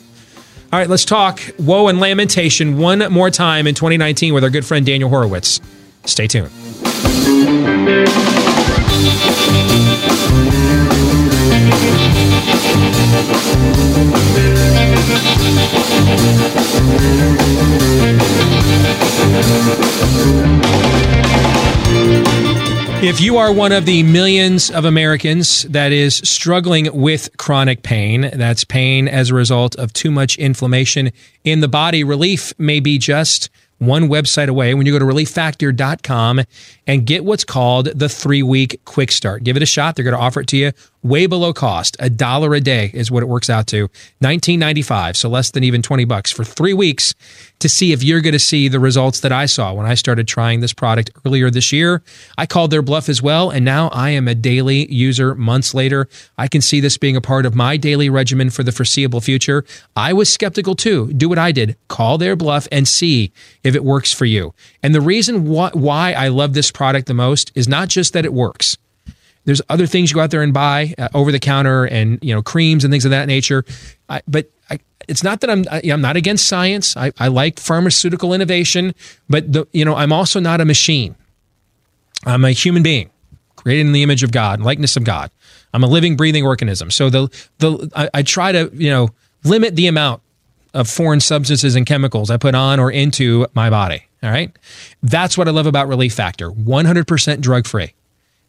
All 0.71 0.79
right, 0.79 0.89
let's 0.89 1.03
talk 1.03 1.41
woe 1.59 1.87
and 1.89 1.99
lamentation 1.99 2.77
one 2.77 2.99
more 3.11 3.29
time 3.29 3.67
in 3.67 3.75
2019 3.75 4.33
with 4.33 4.43
our 4.43 4.49
good 4.49 4.65
friend 4.65 4.85
Daniel 4.85 5.09
Horowitz. 5.09 5.59
Stay 6.05 6.27
tuned. 6.27 6.51
If 23.03 23.19
you 23.19 23.37
are 23.37 23.51
one 23.51 23.71
of 23.71 23.87
the 23.87 24.03
millions 24.03 24.69
of 24.69 24.85
Americans 24.85 25.63
that 25.63 25.91
is 25.91 26.17
struggling 26.17 26.87
with 26.95 27.35
chronic 27.37 27.81
pain, 27.81 28.29
that's 28.31 28.63
pain 28.63 29.07
as 29.07 29.31
a 29.31 29.33
result 29.33 29.75
of 29.75 29.91
too 29.91 30.11
much 30.11 30.37
inflammation 30.37 31.11
in 31.43 31.61
the 31.61 31.67
body, 31.67 32.03
relief 32.03 32.53
may 32.59 32.79
be 32.79 32.99
just 32.99 33.49
one 33.81 34.03
website 34.03 34.47
away 34.47 34.75
when 34.75 34.85
you 34.85 34.91
go 34.91 34.99
to 34.99 35.05
relieffactor.com 35.05 36.41
and 36.85 37.05
get 37.05 37.25
what's 37.25 37.43
called 37.43 37.87
the 37.87 38.07
three 38.07 38.43
week 38.43 38.79
quick 38.85 39.11
start. 39.11 39.43
Give 39.43 39.57
it 39.57 39.63
a 39.63 39.65
shot. 39.65 39.95
They're 39.95 40.05
going 40.05 40.15
to 40.15 40.21
offer 40.21 40.41
it 40.41 40.47
to 40.49 40.57
you 40.57 40.71
way 41.03 41.25
below 41.25 41.53
cost. 41.53 41.95
A 41.99 42.09
dollar 42.09 42.53
a 42.53 42.61
day 42.61 42.91
is 42.93 43.11
what 43.11 43.23
it 43.23 43.27
works 43.27 43.49
out 43.49 43.67
to. 43.67 43.87
19.95, 44.21 45.15
so 45.15 45.29
less 45.29 45.51
than 45.51 45.63
even 45.63 45.81
20 45.81 46.05
bucks 46.05 46.31
for 46.31 46.43
3 46.43 46.73
weeks 46.73 47.13
to 47.59 47.69
see 47.69 47.91
if 47.91 48.03
you're 48.03 48.21
going 48.21 48.33
to 48.33 48.39
see 48.39 48.67
the 48.67 48.79
results 48.79 49.19
that 49.21 49.31
I 49.31 49.45
saw 49.45 49.73
when 49.73 49.85
I 49.85 49.93
started 49.93 50.27
trying 50.27 50.59
this 50.59 50.73
product 50.73 51.11
earlier 51.25 51.49
this 51.49 51.71
year. 51.71 52.01
I 52.37 52.45
called 52.45 52.71
their 52.71 52.81
bluff 52.81 53.09
as 53.09 53.21
well 53.21 53.49
and 53.49 53.63
now 53.63 53.89
I 53.89 54.09
am 54.11 54.27
a 54.27 54.35
daily 54.35 54.91
user 54.91 55.35
months 55.35 55.73
later. 55.73 56.07
I 56.37 56.47
can 56.47 56.61
see 56.61 56.79
this 56.79 56.97
being 56.97 57.15
a 57.15 57.21
part 57.21 57.45
of 57.45 57.55
my 57.55 57.77
daily 57.77 58.09
regimen 58.09 58.49
for 58.49 58.63
the 58.63 58.71
foreseeable 58.71 59.21
future. 59.21 59.63
I 59.95 60.13
was 60.13 60.31
skeptical 60.31 60.75
too. 60.75 61.13
Do 61.13 61.29
what 61.29 61.37
I 61.37 61.51
did. 61.51 61.77
Call 61.87 62.17
their 62.17 62.35
bluff 62.35 62.67
and 62.71 62.87
see 62.87 63.31
if 63.63 63.75
it 63.75 63.83
works 63.83 64.11
for 64.11 64.25
you. 64.25 64.53
And 64.81 64.95
the 64.95 65.01
reason 65.01 65.45
why, 65.47 65.69
why 65.73 66.13
I 66.13 66.29
love 66.29 66.53
this 66.53 66.71
product 66.71 67.07
the 67.07 67.13
most 67.13 67.51
is 67.55 67.67
not 67.67 67.89
just 67.89 68.13
that 68.13 68.25
it 68.25 68.33
works. 68.33 68.77
There's 69.45 69.61
other 69.69 69.87
things 69.87 70.11
you 70.11 70.15
go 70.15 70.21
out 70.21 70.31
there 70.31 70.43
and 70.43 70.53
buy 70.53 70.93
uh, 70.97 71.09
over 71.13 71.31
the 71.31 71.39
counter 71.39 71.85
and 71.85 72.19
you 72.21 72.33
know 72.33 72.41
creams 72.41 72.83
and 72.83 72.91
things 72.91 73.05
of 73.05 73.11
that 73.11 73.27
nature. 73.27 73.65
I, 74.07 74.21
but 74.27 74.51
I, 74.69 74.79
it's 75.07 75.23
not 75.23 75.41
that 75.41 75.49
I'm 75.49 75.65
I, 75.71 75.79
am 75.85 76.01
not 76.01 76.15
against 76.15 76.47
science. 76.47 76.95
I, 76.95 77.11
I 77.19 77.27
like 77.27 77.59
pharmaceutical 77.59 78.33
innovation, 78.33 78.93
but 79.29 79.51
the, 79.51 79.67
you 79.71 79.85
know 79.85 79.95
I'm 79.95 80.13
also 80.13 80.39
not 80.39 80.61
a 80.61 80.65
machine. 80.65 81.15
I'm 82.25 82.45
a 82.45 82.51
human 82.51 82.83
being 82.83 83.09
created 83.55 83.87
in 83.87 83.93
the 83.93 84.03
image 84.03 84.23
of 84.23 84.31
God, 84.31 84.61
likeness 84.61 84.95
of 84.95 85.03
God. 85.03 85.31
I'm 85.73 85.83
a 85.83 85.87
living, 85.87 86.15
breathing 86.15 86.45
organism. 86.45 86.91
So 86.91 87.09
the 87.09 87.27
the 87.57 87.91
I, 87.95 88.09
I 88.15 88.23
try 88.23 88.51
to 88.51 88.69
you 88.73 88.89
know 88.89 89.09
limit 89.43 89.75
the 89.75 89.87
amount 89.87 90.21
of 90.73 90.89
foreign 90.89 91.19
substances 91.19 91.75
and 91.75 91.85
chemicals 91.85 92.29
I 92.29 92.37
put 92.37 92.55
on 92.55 92.79
or 92.79 92.91
into 92.91 93.47
my 93.53 93.69
body. 93.69 94.07
All 94.23 94.29
right. 94.29 94.55
That's 95.01 95.37
what 95.37 95.47
I 95.47 95.51
love 95.51 95.65
about 95.65 95.87
Relief 95.87 96.13
Factor 96.13 96.51
100% 96.51 97.41
drug 97.41 97.65
free, 97.65 97.93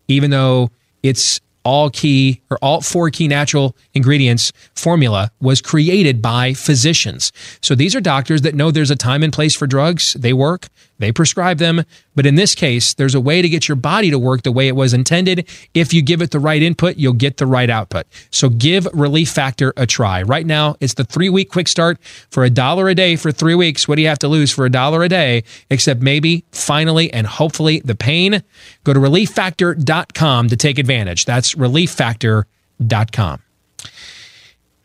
even 0.07 0.31
though 0.31 0.71
it's 1.03 1.41
all 1.65 1.91
key 1.91 2.41
or 2.51 2.59
all 2.59 2.81
four 2.81 3.11
key 3.11 3.29
natural 3.29 3.77
ingredients 3.95 4.53
formula 4.75 5.31
was 5.41 5.61
created 5.61 6.21
by 6.21 6.55
physicians. 6.55 7.33
So 7.61 7.75
these 7.75 7.95
are 7.95 8.01
doctors 8.01 8.43
that 8.43 8.55
know 8.55 8.71
there's 8.71 8.91
a 8.91 8.97
time 8.97 9.23
and 9.23 9.33
place 9.33 9.55
for 9.55 9.67
drugs. 9.67 10.15
They 10.15 10.33
work, 10.33 10.69
they 11.03 11.13
prescribe 11.13 11.59
them. 11.59 11.83
But 12.15 12.27
in 12.27 12.37
this 12.37 12.55
case, 12.55 12.95
there's 12.95 13.15
a 13.15 13.21
way 13.21 13.43
to 13.43 13.49
get 13.49 13.69
your 13.69 13.77
body 13.77 14.11
to 14.11 14.19
work 14.19 14.43
the 14.43 14.53
way 14.53 14.69
it 14.69 14.77
was 14.77 14.95
intended. 14.95 15.49
If 15.75 15.93
you 15.93 16.03
give 16.03 16.23
it 16.23 16.31
the 16.31 16.39
right 16.39 16.63
input, 16.63 16.97
you'll 16.97 17.13
get 17.15 17.39
the 17.39 17.47
right 17.47 17.69
output. 17.69 18.07
So 18.31 18.49
give 18.49 18.87
Relief 18.93 19.31
Factor 19.31 19.73
a 19.77 19.87
try. 19.87 20.23
Right 20.23 20.47
now, 20.47 20.77
it's 20.81 20.95
the 20.95 21.05
three 21.05 21.29
week 21.29 21.51
quick 21.51 21.69
start 21.69 21.99
for 22.31 22.45
a 22.45 22.51
dollar 22.51 22.89
a 22.89 22.95
day 22.95 23.17
for 23.17 23.33
three 23.33 23.55
weeks. 23.55 23.89
What 23.89 23.97
do 23.97 24.03
you 24.03 24.09
have 24.09 24.21
to 24.21 24.29
lose 24.29 24.53
for 24.53 24.65
a 24.65 24.71
dollar 24.71 25.03
a 25.03 25.09
day? 25.09 25.45
Except 25.71 26.01
maybe, 26.01 26.45
finally, 26.53 27.13
and 27.13 27.27
hopefully 27.27 27.81
the 27.81 27.95
pain. 27.95 28.43
Go 28.85 28.93
to 28.93 29.01
relieffactor.com 29.01 30.49
to 30.49 30.57
take 30.57 30.79
advantage. 30.79 31.25
That's 31.25 31.55
relieffactor.com. 31.55 33.43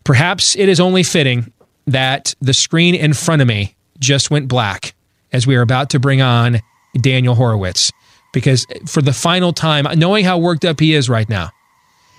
Perhaps 0.03 0.55
it 0.55 0.69
is 0.69 0.79
only 0.79 1.03
fitting 1.03 1.51
that 1.85 2.33
the 2.39 2.53
screen 2.53 2.95
in 2.95 3.13
front 3.13 3.41
of 3.41 3.47
me 3.47 3.75
just 3.99 4.31
went 4.31 4.47
black 4.47 4.93
as 5.31 5.47
we 5.47 5.55
are 5.55 5.61
about 5.61 5.89
to 5.91 5.99
bring 5.99 6.21
on 6.21 6.61
Daniel 6.99 7.35
Horowitz. 7.35 7.91
Because 8.33 8.65
for 8.85 9.01
the 9.01 9.13
final 9.13 9.53
time, 9.53 9.87
knowing 9.97 10.25
how 10.25 10.37
worked 10.37 10.65
up 10.65 10.79
he 10.79 10.93
is 10.93 11.09
right 11.09 11.27
now, 11.27 11.51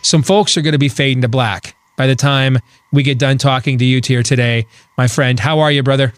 some 0.02 0.22
folks 0.22 0.56
are 0.56 0.62
going 0.62 0.72
to 0.72 0.78
be 0.78 0.88
fading 0.88 1.22
to 1.22 1.28
black 1.28 1.76
by 1.96 2.06
the 2.06 2.16
time 2.16 2.58
we 2.92 3.02
get 3.02 3.18
done 3.18 3.38
talking 3.38 3.78
to 3.78 3.84
you 3.84 4.00
here 4.04 4.22
today. 4.22 4.66
My 4.96 5.06
friend, 5.06 5.38
how 5.38 5.60
are 5.60 5.70
you, 5.70 5.82
brother? 5.82 6.12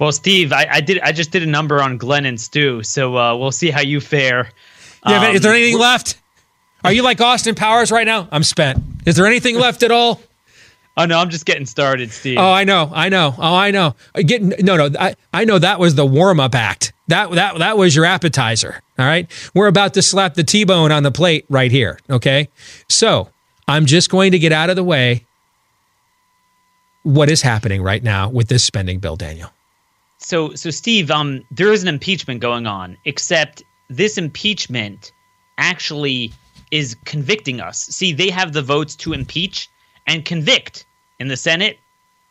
Well, 0.00 0.10
Steve, 0.10 0.52
I, 0.52 0.66
I 0.70 0.80
did. 0.80 0.98
I 1.00 1.12
just 1.12 1.30
did 1.30 1.44
a 1.44 1.46
number 1.46 1.80
on 1.80 1.96
Glenn 1.96 2.26
and 2.26 2.40
Stu, 2.40 2.82
so 2.82 3.16
uh, 3.16 3.36
we'll 3.36 3.52
see 3.52 3.70
how 3.70 3.82
you 3.82 4.00
fare. 4.00 4.50
Yeah, 5.06 5.28
um, 5.28 5.34
is 5.36 5.42
there 5.42 5.52
anything 5.52 5.78
left? 5.78 6.18
Are 6.82 6.92
you 6.92 7.02
like 7.02 7.20
Austin 7.20 7.54
Powers 7.54 7.92
right 7.92 8.06
now? 8.06 8.28
I'm 8.32 8.42
spent. 8.42 8.82
Is 9.06 9.14
there 9.14 9.26
anything 9.26 9.56
left 9.56 9.84
at 9.84 9.92
all? 9.92 10.20
Oh 10.96 11.06
no, 11.06 11.18
I'm 11.18 11.30
just 11.30 11.46
getting 11.46 11.66
started, 11.66 12.10
Steve. 12.10 12.38
Oh, 12.38 12.52
I 12.52 12.64
know, 12.64 12.90
I 12.92 13.08
know. 13.08 13.34
Oh, 13.38 13.54
I 13.54 13.70
know. 13.70 13.94
Get 14.14 14.42
no, 14.42 14.76
no. 14.76 14.90
I, 14.98 15.14
I 15.32 15.44
know 15.44 15.58
that 15.58 15.78
was 15.78 15.94
the 15.94 16.04
warm 16.04 16.38
up 16.38 16.54
act. 16.54 16.92
That 17.08 17.30
that 17.32 17.58
that 17.58 17.78
was 17.78 17.96
your 17.96 18.04
appetizer. 18.04 18.80
All 18.98 19.06
right, 19.06 19.30
we're 19.54 19.68
about 19.68 19.94
to 19.94 20.02
slap 20.02 20.34
the 20.34 20.44
T-bone 20.44 20.92
on 20.92 21.02
the 21.02 21.10
plate 21.10 21.46
right 21.48 21.70
here. 21.70 21.98
Okay, 22.10 22.48
so 22.88 23.30
I'm 23.66 23.86
just 23.86 24.10
going 24.10 24.32
to 24.32 24.38
get 24.38 24.52
out 24.52 24.70
of 24.70 24.76
the 24.76 24.84
way. 24.84 25.24
What 27.04 27.28
is 27.28 27.42
happening 27.42 27.82
right 27.82 28.02
now 28.02 28.28
with 28.28 28.48
this 28.48 28.62
spending 28.62 29.00
bill, 29.00 29.16
Daniel? 29.16 29.50
So, 30.18 30.54
so 30.54 30.70
Steve, 30.70 31.10
um, 31.10 31.42
there 31.50 31.72
is 31.72 31.82
an 31.82 31.88
impeachment 31.88 32.40
going 32.40 32.66
on, 32.66 32.96
except 33.04 33.64
this 33.90 34.16
impeachment 34.16 35.10
actually 35.58 36.32
is 36.70 36.96
convicting 37.04 37.60
us. 37.60 37.80
See, 37.86 38.12
they 38.12 38.30
have 38.30 38.52
the 38.52 38.62
votes 38.62 38.94
to 38.96 39.12
impeach 39.12 39.68
and 40.06 40.24
convict 40.24 40.84
in 41.18 41.28
the 41.28 41.36
Senate 41.36 41.78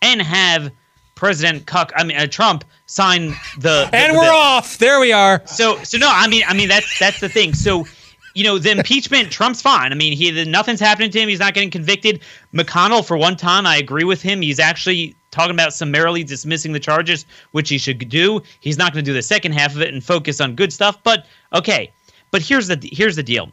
and 0.01 0.21
have 0.21 0.71
President 1.15 1.65
Cuck, 1.65 1.91
I 1.95 2.03
mean 2.03 2.17
uh, 2.17 2.27
Trump 2.27 2.65
sign 2.87 3.29
the, 3.57 3.87
the 3.89 3.89
And 3.93 4.17
we're 4.17 4.25
the, 4.25 4.31
off. 4.31 4.77
There 4.77 4.99
we 4.99 5.11
are. 5.11 5.41
So 5.45 5.81
so 5.83 5.97
no, 5.97 6.09
I 6.09 6.27
mean 6.27 6.43
I 6.47 6.53
mean 6.53 6.67
that's 6.67 6.99
that's 6.99 7.19
the 7.19 7.29
thing. 7.29 7.53
So 7.53 7.85
you 8.33 8.43
know, 8.43 8.57
the 8.57 8.71
impeachment, 8.71 9.31
Trump's 9.31 9.61
fine. 9.61 9.91
I 9.91 9.95
mean, 9.95 10.15
he 10.15 10.45
nothing's 10.45 10.79
happening 10.79 11.11
to 11.11 11.19
him. 11.19 11.29
He's 11.29 11.39
not 11.39 11.53
getting 11.53 11.69
convicted. 11.69 12.21
McConnell, 12.53 13.05
for 13.05 13.17
one 13.17 13.35
time, 13.35 13.65
I 13.65 13.77
agree 13.77 14.03
with 14.03 14.21
him. 14.21 14.41
He's 14.41 14.59
actually 14.59 15.15
talking 15.31 15.51
about 15.51 15.73
summarily 15.73 16.23
dismissing 16.23 16.73
the 16.73 16.79
charges, 16.79 17.25
which 17.51 17.69
he 17.69 17.77
should 17.77 18.07
do. 18.09 18.41
He's 18.59 18.77
not 18.77 18.93
going 18.93 19.03
to 19.03 19.09
do 19.09 19.13
the 19.13 19.21
second 19.21 19.53
half 19.53 19.75
of 19.75 19.81
it 19.81 19.93
and 19.93 20.03
focus 20.03 20.39
on 20.39 20.55
good 20.55 20.71
stuff. 20.71 21.01
But 21.03 21.25
okay, 21.53 21.91
but 22.31 22.41
here's 22.41 22.67
the 22.67 22.79
here's 22.91 23.15
the 23.15 23.23
deal. 23.23 23.51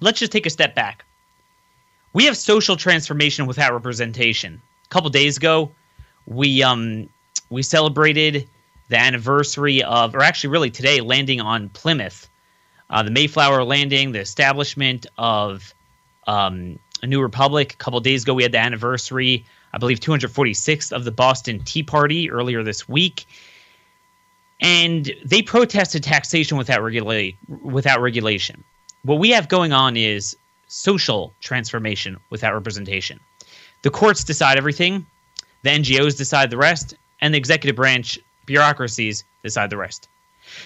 Let's 0.00 0.18
just 0.18 0.32
take 0.32 0.46
a 0.46 0.50
step 0.50 0.74
back. 0.74 1.04
We 2.12 2.26
have 2.26 2.36
social 2.36 2.76
transformation 2.76 3.46
without 3.46 3.72
representation. 3.72 4.60
A 4.84 4.88
couple 4.88 5.10
days 5.10 5.36
ago, 5.36 5.72
we 6.26 6.62
um 6.62 7.08
we 7.50 7.62
celebrated 7.62 8.48
the 8.88 8.98
anniversary 8.98 9.82
of, 9.82 10.14
or 10.14 10.22
actually, 10.22 10.50
really 10.50 10.70
today, 10.70 11.00
landing 11.00 11.40
on 11.40 11.70
Plymouth, 11.70 12.28
uh, 12.90 13.02
the 13.02 13.10
Mayflower 13.10 13.64
landing, 13.64 14.12
the 14.12 14.20
establishment 14.20 15.06
of 15.16 15.74
um, 16.26 16.78
a 17.02 17.06
new 17.06 17.20
republic. 17.20 17.72
A 17.72 17.76
couple 17.76 17.98
days 18.00 18.22
ago, 18.22 18.34
we 18.34 18.42
had 18.42 18.52
the 18.52 18.58
anniversary, 18.58 19.46
I 19.72 19.78
believe, 19.78 20.00
246th 20.00 20.92
of 20.92 21.04
the 21.04 21.10
Boston 21.10 21.60
Tea 21.64 21.82
Party 21.82 22.30
earlier 22.30 22.62
this 22.62 22.86
week, 22.86 23.26
and 24.60 25.10
they 25.24 25.40
protested 25.40 26.02
taxation 26.02 26.58
without 26.58 26.82
regulate 26.82 27.36
without 27.62 28.00
regulation. 28.00 28.62
What 29.04 29.18
we 29.18 29.30
have 29.30 29.48
going 29.48 29.72
on 29.72 29.96
is 29.96 30.36
social 30.72 31.34
transformation 31.40 32.16
without 32.30 32.54
representation. 32.54 33.20
The 33.82 33.90
courts 33.90 34.24
decide 34.24 34.56
everything, 34.56 35.04
the 35.62 35.70
NGOs 35.70 36.16
decide 36.16 36.48
the 36.48 36.56
rest, 36.56 36.94
and 37.20 37.34
the 37.34 37.38
executive 37.38 37.76
branch 37.76 38.18
bureaucracies 38.46 39.22
decide 39.42 39.68
the 39.68 39.76
rest. 39.76 40.08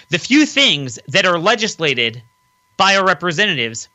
The 0.07 0.17
few 0.17 0.45
things 0.45 0.97
that 1.09 1.25
are 1.25 1.37
legislated 1.37 2.23
by 2.77 2.95
our 2.95 3.05
representatives 3.05 3.89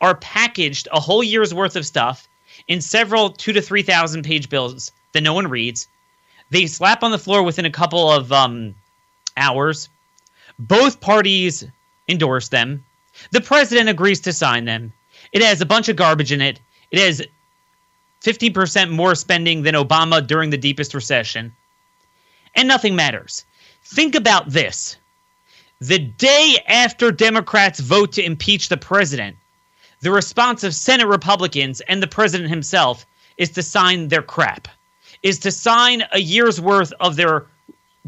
are 0.00 0.14
packaged 0.14 0.88
a 0.92 1.00
whole 1.00 1.22
year's 1.22 1.52
worth 1.52 1.76
of 1.76 1.84
stuff 1.86 2.26
in 2.66 2.80
several 2.80 3.28
two 3.28 3.52
to 3.52 3.60
three 3.60 3.82
thousand 3.82 4.24
page 4.24 4.48
bills 4.48 4.92
that 5.12 5.22
no 5.22 5.34
one 5.34 5.48
reads. 5.48 5.88
They 6.48 6.68
slap 6.68 7.02
on 7.02 7.10
the 7.10 7.18
floor 7.18 7.42
within 7.42 7.66
a 7.66 7.70
couple 7.70 8.10
of 8.10 8.32
um, 8.32 8.74
hours. 9.36 9.90
Both 10.58 11.00
parties 11.00 11.64
endorse 12.08 12.48
them. 12.48 12.84
The 13.30 13.42
president 13.42 13.90
agrees 13.90 14.20
to 14.22 14.32
sign 14.32 14.64
them. 14.64 14.94
It 15.32 15.42
has 15.42 15.60
a 15.60 15.66
bunch 15.66 15.88
of 15.88 15.96
garbage 15.96 16.32
in 16.32 16.40
it. 16.40 16.60
It 16.90 16.98
has 16.98 17.22
50% 18.22 18.90
more 18.90 19.14
spending 19.14 19.62
than 19.62 19.74
Obama 19.74 20.26
during 20.26 20.50
the 20.50 20.58
deepest 20.58 20.94
recession. 20.94 21.54
And 22.54 22.68
nothing 22.68 22.96
matters. 22.96 23.44
Think 23.84 24.14
about 24.14 24.50
this. 24.50 24.96
The 25.80 25.98
day 25.98 26.58
after 26.66 27.10
Democrats 27.10 27.80
vote 27.80 28.12
to 28.12 28.24
impeach 28.24 28.68
the 28.68 28.76
president, 28.76 29.36
the 30.00 30.10
response 30.10 30.64
of 30.64 30.74
Senate 30.74 31.06
Republicans 31.06 31.80
and 31.82 32.02
the 32.02 32.06
president 32.06 32.50
himself 32.50 33.06
is 33.38 33.50
to 33.50 33.62
sign 33.62 34.08
their 34.08 34.22
crap, 34.22 34.68
is 35.22 35.38
to 35.40 35.50
sign 35.50 36.04
a 36.12 36.20
year's 36.20 36.60
worth 36.60 36.92
of 37.00 37.16
their 37.16 37.46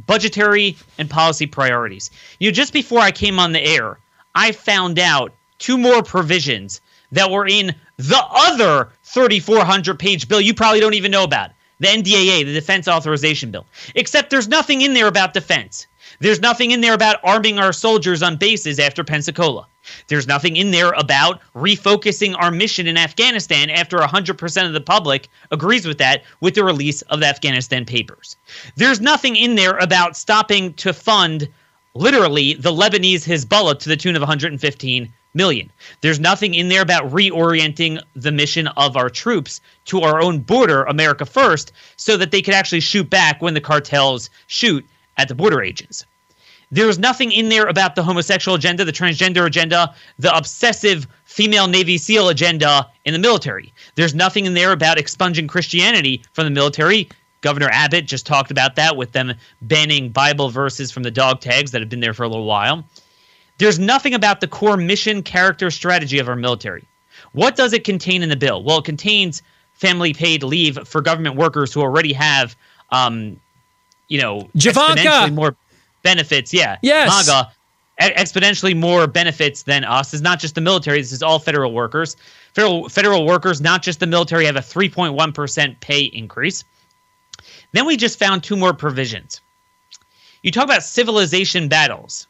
budgetary 0.07 0.77
and 0.99 1.09
policy 1.09 1.47
priorities. 1.47 2.11
You 2.39 2.51
know, 2.51 2.55
just 2.55 2.73
before 2.73 3.01
I 3.01 3.11
came 3.11 3.39
on 3.39 3.53
the 3.53 3.63
air, 3.63 3.99
I 4.35 4.53
found 4.53 4.99
out 4.99 5.33
two 5.59 5.79
more 5.79 6.03
provisions 6.03 6.81
that 7.13 7.31
were 7.31 7.47
in 7.47 7.75
the 7.97 8.23
other 8.31 8.89
3,400 9.05 9.99
page 9.99 10.29
bill 10.29 10.41
you 10.41 10.55
probably 10.55 10.81
don't 10.81 10.95
even 10.95 11.11
know 11.11 11.25
about 11.25 11.51
the 11.79 11.89
NDAA, 11.89 12.45
the 12.45 12.55
Defense 12.55 12.87
Authorization 12.87 13.51
Bill. 13.51 13.67
Except 13.97 14.31
there's 14.31 14.49
nothing 14.49 14.83
in 14.83 14.95
there 14.95 15.09
about 15.09 15.35
defense. 15.35 15.87
There's 16.21 16.41
nothing 16.41 16.71
in 16.71 16.81
there 16.81 16.95
about 16.95 17.19
arming 17.25 17.59
our 17.59 17.73
soldiers 17.73 18.23
on 18.23 18.37
bases 18.37 18.79
after 18.79 19.03
Pensacola. 19.03 19.67
There's 20.07 20.29
nothing 20.29 20.57
in 20.57 20.71
there 20.71 20.93
about 20.93 21.41
refocusing 21.57 22.37
our 22.39 22.53
mission 22.53 22.87
in 22.87 22.97
Afghanistan 22.97 23.69
after 23.69 23.99
100% 23.99 24.67
of 24.67 24.73
the 24.73 24.81
public 24.81 25.29
agrees 25.51 25.85
with 25.85 25.99
that 25.99 26.23
with 26.41 26.55
the 26.55 26.63
release 26.63 27.03
of 27.03 27.19
the 27.19 27.27
Afghanistan 27.27 27.85
papers. 27.85 28.37
There's 28.77 29.01
nothing 29.01 29.35
in 29.35 29.57
there 29.57 29.77
about 29.79 30.17
stopping 30.17 30.75
to 30.75 30.93
fund 30.93 31.49
literally 31.95 32.55
the 32.55 32.73
Lebanese 32.73 33.27
Hezbollah 33.27 33.81
to 33.81 33.89
the 33.89 33.97
tune 33.97 34.15
of 34.15 34.23
115 34.23 35.13
million. 35.35 35.71
There's 36.01 36.21
nothing 36.21 36.55
in 36.55 36.69
there 36.69 36.83
about 36.83 37.11
reorienting 37.11 38.01
the 38.15 38.33
mission 38.33 38.69
of 38.69 38.97
our 38.97 39.09
troops 39.09 39.61
to 39.87 40.01
our 40.03 40.21
own 40.21 40.41
border, 40.41 40.85
America 40.85 41.25
first, 41.25 41.73
so 41.97 42.17
that 42.17 42.31
they 42.31 42.43
could 42.43 42.55
actually 42.55 42.81
shoot 42.81 43.09
back 43.09 43.41
when 43.41 43.55
the 43.55 43.61
cartels 43.61 44.31
shoot 44.47 44.85
at 45.17 45.29
the 45.29 45.35
border 45.35 45.63
agents. 45.63 46.05
There's 46.71 46.99
nothing 46.99 47.33
in 47.33 47.51
there 47.51 47.67
about 47.67 47.97
the 47.97 48.03
homosexual 48.03 48.57
agenda, 48.57 48.85
the 48.87 48.93
transgender 48.93 49.45
agenda, 49.45 49.95
the 50.19 50.35
obsessive 50.35 51.07
female 51.25 51.69
Navy 51.69 51.99
SEAL 51.99 52.31
agenda 52.31 52.89
in 53.05 53.13
the 53.13 53.19
military. 53.19 53.75
There's 53.95 54.15
nothing 54.15 54.47
in 54.47 54.55
there 54.55 54.73
about 54.73 54.99
expunging 54.99 55.49
Christianity 55.49 56.23
from 56.33 56.45
the 56.45 56.51
military. 56.51 57.11
Governor 57.43 57.69
Abbott 57.73 58.07
just 58.07 58.25
talked 58.25 58.51
about 58.51 58.77
that 58.77 58.97
with 58.97 59.13
them 59.13 59.35
banning 59.61 60.09
Bible 60.09 60.49
verses 60.49 60.91
from 60.91 61.03
the 61.03 61.11
dog 61.11 61.41
tags 61.41 61.73
that 61.73 61.83
have 61.83 61.91
been 61.91 62.01
there 62.01 62.15
for 62.15 62.23
a 62.23 62.29
little 62.29 62.47
while. 62.47 62.85
There's 63.63 63.79
nothing 63.79 64.13
about 64.13 64.41
the 64.41 64.49
core 64.49 64.77
mission, 64.77 65.23
character, 65.23 65.71
strategy 65.71 66.19
of 66.19 66.29
our 66.29 66.35
military. 66.35 66.85
What 67.31 67.55
does 67.55 67.73
it 67.73 67.85
contain 67.85 68.23
in 68.25 68.29
the 68.29 68.37
bill? 68.37 68.63
Well, 68.63 68.79
it 68.79 68.85
contains 68.85 69.41
family 69.75 70.13
paid 70.13 70.43
leave 70.43 70.77
for 70.87 71.01
government 71.01 71.37
workers 71.37 71.73
who 71.73 71.81
already 71.81 72.13
have, 72.13 72.57
um, 72.91 73.39
you 74.09 74.21
know, 74.21 74.51
Javanka! 74.57 74.97
exponentially 74.97 75.35
more 75.35 75.57
benefits. 76.03 76.53
Yeah. 76.53 76.77
Yes. 76.83 77.29
MAGA. 77.29 77.53
Exponentially 78.01 78.77
more 78.77 79.07
benefits 79.07 79.63
than 79.63 79.85
us. 79.85 80.13
It's 80.13 80.23
not 80.23 80.41
just 80.41 80.57
the 80.57 80.61
military. 80.61 80.99
This 81.01 81.13
is 81.13 81.23
all 81.23 81.39
federal 81.39 81.73
workers. 81.73 82.17
Federal 82.55 82.89
federal 82.89 83.25
workers, 83.25 83.61
not 83.61 83.83
just 83.83 84.01
the 84.01 84.09
military, 84.09 84.45
have 84.47 84.57
a 84.57 84.61
3.1% 84.61 85.79
pay 85.79 86.03
increase. 86.03 86.65
Then 87.71 87.87
we 87.87 87.97
just 87.97 88.19
found 88.19 88.43
two 88.43 88.57
more 88.57 88.73
provisions. 88.75 89.41
You 90.43 90.51
talk 90.51 90.65
about 90.65 90.83
civilization 90.83 91.69
battles 91.69 92.27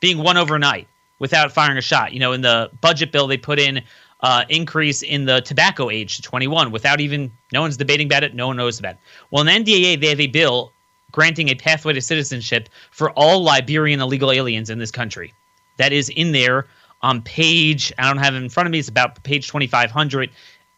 being 0.00 0.18
won 0.18 0.36
overnight 0.36 0.88
without 1.18 1.52
firing 1.52 1.78
a 1.78 1.82
shot. 1.82 2.12
You 2.12 2.20
know, 2.20 2.32
in 2.32 2.40
the 2.40 2.70
budget 2.80 3.12
bill, 3.12 3.26
they 3.26 3.36
put 3.36 3.58
in 3.58 3.82
uh, 4.20 4.44
increase 4.48 5.02
in 5.02 5.24
the 5.24 5.40
tobacco 5.40 5.90
age 5.90 6.16
to 6.16 6.22
21 6.22 6.70
without 6.70 7.00
even 7.00 7.30
no 7.52 7.60
one's 7.60 7.76
debating 7.76 8.06
about 8.06 8.24
it. 8.24 8.34
No 8.34 8.46
one 8.46 8.56
knows 8.56 8.78
about 8.78 8.94
it. 8.94 9.00
Well, 9.30 9.46
in 9.46 9.64
the 9.64 9.72
NDAA, 9.72 10.00
they 10.00 10.08
have 10.08 10.20
a 10.20 10.26
bill 10.26 10.72
granting 11.12 11.48
a 11.48 11.54
pathway 11.54 11.92
to 11.92 12.00
citizenship 12.00 12.68
for 12.90 13.10
all 13.12 13.42
Liberian 13.42 14.00
illegal 14.00 14.30
aliens 14.30 14.70
in 14.70 14.78
this 14.78 14.90
country. 14.90 15.32
That 15.76 15.92
is 15.92 16.08
in 16.08 16.32
there 16.32 16.66
on 17.02 17.22
page. 17.22 17.92
I 17.98 18.06
don't 18.08 18.18
have 18.18 18.34
it 18.34 18.38
in 18.38 18.48
front 18.48 18.66
of 18.66 18.72
me. 18.72 18.78
It's 18.78 18.88
about 18.88 19.22
page 19.22 19.46
2500 19.46 20.30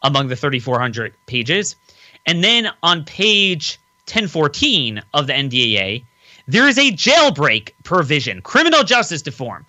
among 0.02 0.28
the 0.28 0.36
3400 0.36 1.14
pages, 1.26 1.76
and 2.26 2.42
then 2.44 2.70
on 2.82 3.04
page 3.04 3.78
1014 4.06 5.02
of 5.14 5.26
the 5.26 5.32
NDAA, 5.32 6.04
there 6.50 6.66
is 6.66 6.78
a 6.78 6.90
jailbreak 6.90 7.72
provision, 7.84 8.42
criminal 8.42 8.82
justice 8.82 9.22
reform. 9.24 9.64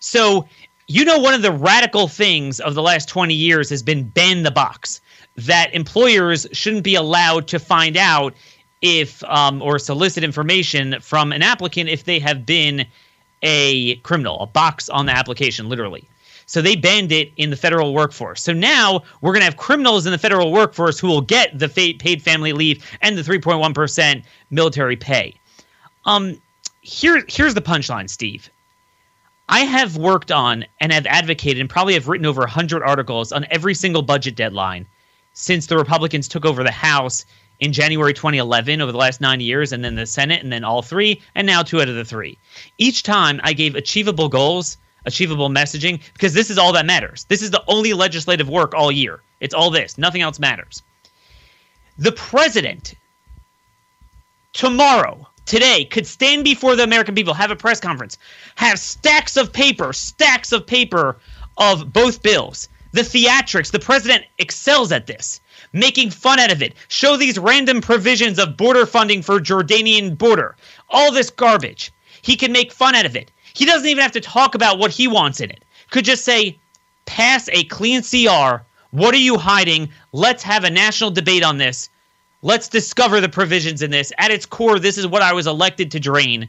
So, 0.00 0.46
you 0.86 1.04
know, 1.04 1.18
one 1.18 1.32
of 1.32 1.40
the 1.40 1.50
radical 1.50 2.08
things 2.08 2.60
of 2.60 2.74
the 2.74 2.82
last 2.82 3.08
20 3.08 3.32
years 3.32 3.70
has 3.70 3.82
been 3.82 4.04
ban 4.04 4.42
the 4.42 4.50
box, 4.50 5.00
that 5.36 5.72
employers 5.74 6.46
shouldn't 6.52 6.84
be 6.84 6.94
allowed 6.94 7.48
to 7.48 7.58
find 7.58 7.96
out 7.96 8.34
if 8.82 9.24
um, 9.24 9.62
or 9.62 9.78
solicit 9.78 10.22
information 10.22 11.00
from 11.00 11.32
an 11.32 11.42
applicant 11.42 11.88
if 11.88 12.04
they 12.04 12.18
have 12.18 12.44
been 12.44 12.86
a 13.42 13.96
criminal, 13.96 14.40
a 14.40 14.46
box 14.46 14.90
on 14.90 15.06
the 15.06 15.12
application, 15.12 15.70
literally. 15.70 16.06
So 16.44 16.60
they 16.60 16.76
banned 16.76 17.12
it 17.12 17.32
in 17.38 17.48
the 17.48 17.56
federal 17.56 17.94
workforce. 17.94 18.42
So 18.42 18.52
now 18.52 19.02
we're 19.22 19.32
going 19.32 19.40
to 19.40 19.46
have 19.46 19.56
criminals 19.56 20.04
in 20.04 20.12
the 20.12 20.18
federal 20.18 20.52
workforce 20.52 20.98
who 20.98 21.08
will 21.08 21.22
get 21.22 21.58
the 21.58 21.68
paid 21.68 22.22
family 22.22 22.52
leave 22.52 22.84
and 23.00 23.16
the 23.16 23.22
3.1% 23.22 24.22
military 24.50 24.96
pay. 24.96 25.34
Um, 26.06 26.40
here, 26.80 27.24
here's 27.28 27.54
the 27.54 27.60
punchline, 27.60 28.08
Steve. 28.08 28.48
I 29.48 29.60
have 29.60 29.96
worked 29.96 30.32
on 30.32 30.64
and 30.80 30.92
have 30.92 31.06
advocated 31.06 31.60
and 31.60 31.70
probably 31.70 31.94
have 31.94 32.08
written 32.08 32.26
over 32.26 32.40
100 32.40 32.82
articles 32.82 33.32
on 33.32 33.46
every 33.50 33.74
single 33.74 34.02
budget 34.02 34.34
deadline 34.34 34.86
since 35.34 35.66
the 35.66 35.76
Republicans 35.76 36.26
took 36.28 36.44
over 36.44 36.64
the 36.64 36.70
House 36.70 37.26
in 37.60 37.72
January 37.72 38.12
2011 38.12 38.80
over 38.80 38.92
the 38.92 38.98
last 38.98 39.20
nine 39.20 39.40
years, 39.40 39.72
and 39.72 39.84
then 39.84 39.94
the 39.94 40.06
Senate, 40.06 40.42
and 40.42 40.52
then 40.52 40.64
all 40.64 40.82
three, 40.82 41.22
and 41.34 41.46
now 41.46 41.62
two 41.62 41.80
out 41.80 41.88
of 41.88 41.94
the 41.94 42.04
three. 42.04 42.38
Each 42.78 43.02
time 43.02 43.40
I 43.44 43.52
gave 43.52 43.74
achievable 43.74 44.28
goals, 44.28 44.76
achievable 45.04 45.48
messaging, 45.48 46.00
because 46.12 46.34
this 46.34 46.50
is 46.50 46.58
all 46.58 46.72
that 46.72 46.86
matters. 46.86 47.24
This 47.28 47.42
is 47.42 47.50
the 47.50 47.64
only 47.68 47.92
legislative 47.92 48.48
work 48.48 48.74
all 48.74 48.92
year. 48.92 49.20
It's 49.40 49.54
all 49.54 49.70
this, 49.70 49.96
nothing 49.96 50.22
else 50.22 50.38
matters. 50.38 50.82
The 51.98 52.12
president 52.12 52.94
tomorrow, 54.52 55.28
today, 55.46 55.84
could 55.84 56.06
stand 56.06 56.44
before 56.44 56.76
the 56.76 56.82
American 56.82 57.14
people, 57.14 57.32
have 57.32 57.50
a 57.50 57.56
press 57.56 57.80
conference, 57.80 58.18
have 58.56 58.78
stacks 58.78 59.36
of 59.36 59.52
paper, 59.52 59.92
stacks 59.92 60.52
of 60.52 60.66
paper 60.66 61.16
of 61.56 61.92
both 61.92 62.22
bills. 62.22 62.68
The 62.92 63.02
theatrics, 63.02 63.70
the 63.70 63.78
president 63.78 64.24
excels 64.38 64.92
at 64.92 65.06
this, 65.06 65.40
making 65.72 66.10
fun 66.10 66.38
out 66.38 66.52
of 66.52 66.62
it. 66.62 66.74
Show 66.88 67.16
these 67.16 67.38
random 67.38 67.80
provisions 67.80 68.38
of 68.38 68.56
border 68.56 68.86
funding 68.86 69.22
for 69.22 69.38
Jordanian 69.38 70.16
border. 70.16 70.56
All 70.90 71.12
this 71.12 71.30
garbage. 71.30 71.92
He 72.22 72.36
can 72.36 72.52
make 72.52 72.72
fun 72.72 72.94
out 72.94 73.06
of 73.06 73.16
it. 73.16 73.30
He 73.54 73.64
doesn't 73.64 73.88
even 73.88 74.02
have 74.02 74.12
to 74.12 74.20
talk 74.20 74.54
about 74.54 74.78
what 74.78 74.90
he 74.90 75.08
wants 75.08 75.40
in 75.40 75.50
it. 75.50 75.64
Could 75.90 76.04
just 76.04 76.24
say, 76.24 76.58
pass 77.04 77.48
a 77.52 77.64
clean 77.64 78.02
CR. 78.02 78.62
What 78.90 79.14
are 79.14 79.18
you 79.18 79.38
hiding? 79.38 79.90
Let's 80.12 80.42
have 80.42 80.64
a 80.64 80.70
national 80.70 81.10
debate 81.10 81.42
on 81.42 81.58
this. 81.58 81.88
Let's 82.42 82.68
discover 82.68 83.20
the 83.20 83.28
provisions 83.28 83.82
in 83.82 83.90
this. 83.90 84.12
At 84.18 84.30
its 84.30 84.46
core, 84.46 84.78
this 84.78 84.98
is 84.98 85.06
what 85.06 85.22
I 85.22 85.32
was 85.32 85.46
elected 85.46 85.90
to 85.90 86.00
drain. 86.00 86.48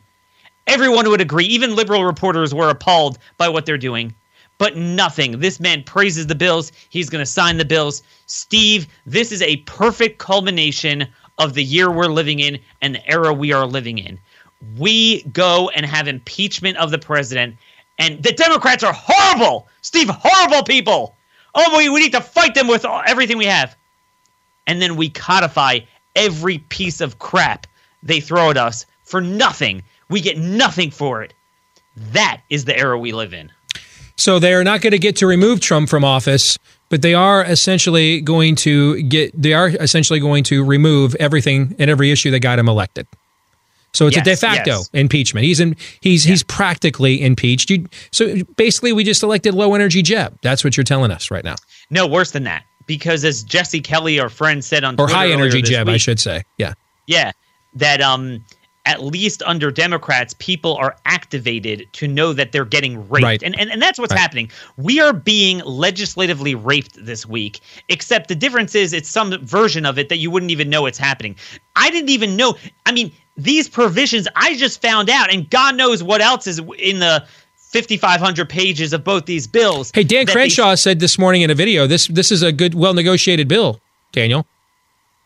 Everyone 0.67 1.09
would 1.09 1.21
agree. 1.21 1.45
Even 1.45 1.75
liberal 1.75 2.03
reporters 2.03 2.53
were 2.53 2.69
appalled 2.69 3.17
by 3.37 3.47
what 3.47 3.65
they're 3.65 3.77
doing. 3.77 4.13
But 4.57 4.75
nothing. 4.75 5.39
This 5.39 5.59
man 5.59 5.83
praises 5.83 6.27
the 6.27 6.35
bills. 6.35 6.71
He's 6.89 7.09
going 7.09 7.21
to 7.21 7.31
sign 7.31 7.57
the 7.57 7.65
bills. 7.65 8.03
Steve, 8.25 8.87
this 9.05 9.31
is 9.31 9.41
a 9.41 9.57
perfect 9.57 10.17
culmination 10.17 11.07
of 11.37 11.53
the 11.53 11.63
year 11.63 11.89
we're 11.89 12.07
living 12.07 12.39
in 12.39 12.59
and 12.81 12.95
the 12.95 13.09
era 13.09 13.31
we 13.33 13.53
are 13.53 13.65
living 13.65 13.97
in. 13.97 14.19
We 14.77 15.23
go 15.23 15.69
and 15.69 15.85
have 15.85 16.07
impeachment 16.07 16.77
of 16.77 16.89
the 16.89 16.97
president, 16.97 17.55
and 17.99 18.21
the 18.23 18.31
Democrats 18.31 18.83
are 18.83 18.93
horrible. 18.93 19.67
Steve, 19.83 20.09
horrible 20.09 20.63
people. 20.63 21.15
Oh, 21.53 21.77
we, 21.77 21.89
we 21.89 22.01
need 22.01 22.13
to 22.13 22.21
fight 22.21 22.55
them 22.55 22.67
with 22.67 22.83
all, 22.83 23.03
everything 23.05 23.37
we 23.37 23.45
have 23.45 23.75
and 24.67 24.81
then 24.81 24.95
we 24.95 25.09
codify 25.09 25.79
every 26.15 26.59
piece 26.59 27.01
of 27.01 27.19
crap 27.19 27.65
they 28.03 28.19
throw 28.19 28.51
at 28.51 28.57
us 28.57 28.85
for 29.03 29.21
nothing. 29.21 29.83
We 30.09 30.21
get 30.21 30.37
nothing 30.37 30.91
for 30.91 31.23
it. 31.23 31.33
That 31.95 32.41
is 32.49 32.65
the 32.65 32.77
era 32.77 32.97
we 32.97 33.11
live 33.11 33.33
in. 33.33 33.51
So 34.17 34.39
they 34.39 34.53
are 34.53 34.63
not 34.63 34.81
going 34.81 34.91
to 34.91 34.99
get 34.99 35.15
to 35.17 35.27
remove 35.27 35.59
Trump 35.61 35.89
from 35.89 36.03
office, 36.03 36.57
but 36.89 37.01
they 37.01 37.13
are 37.13 37.43
essentially 37.43 38.21
going 38.21 38.55
to 38.57 39.01
get 39.03 39.39
they 39.39 39.53
are 39.53 39.69
essentially 39.69 40.19
going 40.19 40.43
to 40.45 40.63
remove 40.63 41.15
everything 41.15 41.75
and 41.79 41.89
every 41.89 42.11
issue 42.11 42.31
that 42.31 42.39
got 42.39 42.59
him 42.59 42.67
elected. 42.67 43.07
So 43.93 44.05
it's 44.07 44.17
a 44.17 44.21
de 44.21 44.35
facto 44.35 44.71
yes. 44.71 44.89
impeachment. 44.93 45.45
He's 45.45 45.59
in 45.59 45.75
he's 46.01 46.23
he's 46.23 46.43
practically 46.43 47.21
impeached. 47.21 47.69
You, 47.69 47.87
so 48.11 48.43
basically 48.55 48.93
we 48.93 49.03
just 49.03 49.23
elected 49.23 49.53
low 49.53 49.73
energy 49.73 50.01
Jeb. 50.01 50.37
That's 50.41 50.63
what 50.63 50.77
you're 50.77 50.83
telling 50.83 51.09
us 51.09 51.31
right 51.31 51.43
now. 51.43 51.55
No, 51.89 52.05
worse 52.05 52.31
than 52.31 52.43
that. 52.43 52.63
Because 52.87 53.23
as 53.23 53.43
Jesse 53.43 53.81
Kelly, 53.81 54.19
our 54.19 54.29
friend, 54.29 54.63
said 54.65 54.83
on 54.83 54.95
Or 54.95 55.05
Twitter 55.05 55.13
high 55.13 55.29
energy 55.29 55.61
Jeb, 55.61 55.87
I 55.87 55.97
should 55.97 56.19
say. 56.19 56.43
Yeah. 56.57 56.73
Yeah, 57.05 57.31
that 57.75 58.01
um, 58.01 58.43
at 58.85 59.03
least 59.03 59.43
under 59.45 59.69
Democrats, 59.71 60.33
people 60.39 60.75
are 60.77 60.95
activated 61.05 61.87
to 61.93 62.07
know 62.07 62.31
that 62.33 62.51
they're 62.53 62.65
getting 62.65 63.07
raped, 63.09 63.23
Right. 63.23 63.43
and, 63.43 63.57
and 63.59 63.69
and 63.69 63.81
that's 63.81 63.99
what's 63.99 64.11
Right. 64.13 64.19
happening. 64.19 64.49
We 64.77 64.99
are 64.99 65.13
being 65.13 65.59
legislatively 65.59 66.55
raped 66.55 67.05
this 67.05 67.25
week. 67.25 67.59
Except 67.89 68.27
the 68.29 68.35
difference 68.35 68.73
is 68.75 68.93
it's 68.93 69.09
some 69.09 69.37
version 69.45 69.85
of 69.85 69.99
it 69.99 70.09
that 70.09 70.17
you 70.17 70.31
wouldn't 70.31 70.51
even 70.51 70.69
know 70.69 70.85
it's 70.85 70.97
happening. 70.97 71.35
I 71.75 71.89
didn't 71.91 72.09
even 72.09 72.35
know. 72.35 72.55
I 72.85 72.91
mean, 72.93 73.11
these 73.35 73.67
provisions 73.69 74.27
I 74.35 74.55
just 74.55 74.81
found 74.81 75.09
out, 75.09 75.31
and 75.31 75.49
God 75.49 75.75
knows 75.75 76.01
what 76.01 76.21
else 76.21 76.47
is 76.47 76.59
in 76.79 76.99
the. 76.99 77.25
5500 77.67 78.47
pages 78.49 78.93
of 78.93 79.03
both 79.03 79.25
these 79.25 79.45
bills. 79.45 79.91
Hey, 79.93 80.03
Dan 80.03 80.25
that 80.25 80.27
they- 80.27 80.33
Crenshaw 80.33 80.75
said 80.75 80.99
this 80.99 81.19
morning 81.19 81.41
in 81.41 81.49
a 81.49 81.55
video, 81.55 81.85
this 81.85 82.07
this 82.07 82.31
is 82.31 82.41
a 82.41 82.51
good 82.51 82.73
well 82.73 82.93
negotiated 82.93 83.47
bill, 83.47 83.79
Daniel. 84.13 84.45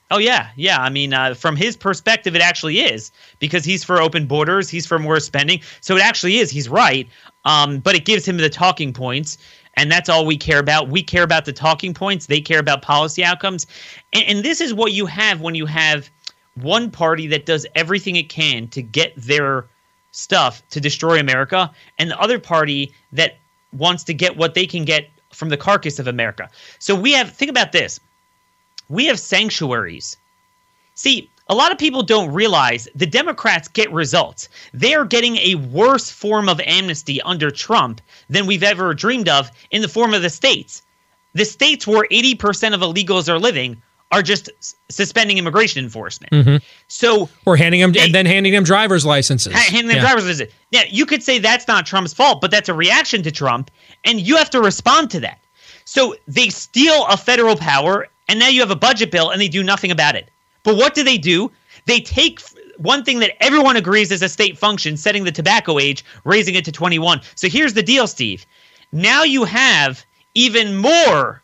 Oh 0.09 0.17
yeah, 0.17 0.49
yeah. 0.57 0.81
I 0.81 0.89
mean, 0.89 1.13
uh, 1.13 1.35
from 1.35 1.55
his 1.55 1.77
perspective, 1.77 2.35
it 2.35 2.41
actually 2.41 2.79
is 2.81 3.11
because 3.39 3.63
he's 3.63 3.83
for 3.83 4.01
open 4.01 4.25
borders. 4.25 4.69
He's 4.69 4.85
for 4.85 4.99
more 4.99 5.19
spending. 5.21 5.61
So 5.79 5.95
it 5.95 6.03
actually 6.03 6.37
is. 6.37 6.49
He's 6.51 6.67
right. 6.67 7.07
Um, 7.45 7.79
but 7.79 7.95
it 7.95 8.03
gives 8.05 8.27
him 8.27 8.37
the 8.37 8.49
talking 8.49 8.91
points, 8.91 9.37
and 9.77 9.89
that's 9.89 10.09
all 10.09 10.25
we 10.25 10.35
care 10.35 10.59
about. 10.59 10.89
We 10.89 11.01
care 11.01 11.23
about 11.23 11.45
the 11.45 11.53
talking 11.53 11.93
points. 11.93 12.25
They 12.25 12.41
care 12.41 12.59
about 12.59 12.81
policy 12.81 13.23
outcomes, 13.23 13.67
and, 14.13 14.23
and 14.25 14.43
this 14.43 14.59
is 14.59 14.73
what 14.73 14.91
you 14.91 15.05
have 15.05 15.41
when 15.41 15.55
you 15.55 15.65
have 15.67 16.09
one 16.55 16.91
party 16.91 17.27
that 17.27 17.45
does 17.45 17.65
everything 17.75 18.17
it 18.17 18.27
can 18.27 18.67
to 18.69 18.81
get 18.81 19.13
their 19.15 19.65
stuff 20.11 20.61
to 20.69 20.79
destroy 20.79 21.19
America, 21.19 21.71
and 21.97 22.11
the 22.11 22.19
other 22.19 22.39
party 22.39 22.93
that 23.11 23.37
wants 23.73 24.03
to 24.03 24.13
get 24.13 24.37
what 24.37 24.53
they 24.53 24.67
can 24.67 24.85
get 24.85 25.09
from 25.31 25.49
the 25.49 25.57
carcass 25.57 25.99
of 25.99 26.07
America. 26.07 26.49
So 26.79 26.93
we 26.93 27.13
have, 27.13 27.31
think 27.31 27.49
about 27.49 27.71
this 27.71 27.99
we 28.89 29.05
have 29.05 29.19
sanctuaries. 29.19 30.17
See, 30.95 31.29
a 31.47 31.55
lot 31.55 31.71
of 31.71 31.77
people 31.77 32.03
don't 32.03 32.33
realize 32.33 32.89
the 32.93 33.05
Democrats 33.05 33.69
get 33.69 33.91
results. 33.91 34.49
They 34.73 34.93
are 34.93 35.05
getting 35.05 35.37
a 35.37 35.55
worse 35.55 36.11
form 36.11 36.49
of 36.49 36.59
amnesty 36.59 37.21
under 37.21 37.49
Trump 37.49 38.01
than 38.29 38.45
we've 38.45 38.63
ever 38.63 38.93
dreamed 38.93 39.29
of 39.29 39.49
in 39.71 39.81
the 39.81 39.87
form 39.87 40.13
of 40.13 40.21
the 40.21 40.29
states. 40.29 40.83
The 41.33 41.45
states 41.45 41.87
where 41.87 42.05
80% 42.11 42.73
of 42.73 42.81
illegals 42.81 43.29
are 43.29 43.39
living 43.39 43.81
are 44.11 44.21
just 44.21 44.49
suspending 44.89 45.37
immigration 45.37 45.83
enforcement. 45.83 46.33
Mm-hmm. 46.33 46.57
So 46.87 47.29
or 47.45 47.55
handing 47.55 47.81
them 47.81 47.93
and 47.97 48.13
then 48.13 48.25
handing 48.25 48.51
them 48.53 48.63
driver's 48.63 49.05
licenses. 49.05 49.53
Ha- 49.53 49.59
handing 49.69 49.87
them 49.87 49.97
Yeah. 49.97 50.01
driver's 50.01 50.25
license. 50.25 50.51
Yeah, 50.71 50.83
you 50.89 51.05
could 51.05 51.23
say 51.23 51.39
that's 51.39 51.67
not 51.67 51.85
Trump's 51.85 52.13
fault, 52.13 52.41
but 52.41 52.51
that's 52.51 52.69
a 52.69 52.73
reaction 52.73 53.23
to 53.23 53.31
Trump, 53.31 53.71
and 54.03 54.19
you 54.19 54.35
have 54.37 54.49
to 54.51 54.61
respond 54.61 55.09
to 55.11 55.19
that. 55.21 55.39
So 55.85 56.15
they 56.27 56.49
steal 56.49 57.05
a 57.07 57.17
federal 57.17 57.55
power, 57.55 58.07
and 58.27 58.39
now 58.39 58.47
you 58.47 58.59
have 58.61 58.71
a 58.71 58.75
budget 58.75 59.11
bill, 59.11 59.29
and 59.29 59.41
they 59.41 59.47
do 59.47 59.63
nothing 59.63 59.91
about 59.91 60.15
it. 60.15 60.29
But 60.63 60.75
what 60.75 60.93
do 60.93 61.03
they 61.03 61.17
do? 61.17 61.51
They 61.85 61.99
take 61.99 62.39
one 62.77 63.03
thing 63.03 63.19
that 63.19 63.41
everyone 63.43 63.77
agrees 63.77 64.11
is 64.11 64.21
a 64.21 64.29
state 64.29 64.57
function, 64.57 64.97
setting 64.97 65.23
the 65.23 65.31
tobacco 65.31 65.79
age, 65.79 66.03
raising 66.23 66.55
it 66.55 66.65
to 66.65 66.71
21. 66.71 67.21
So 67.35 67.49
here's 67.49 67.73
the 67.73 67.83
deal, 67.83 68.07
Steve. 68.07 68.45
Now 68.91 69.23
you 69.23 69.43
have 69.45 70.05
even 70.35 70.77
more 70.77 71.40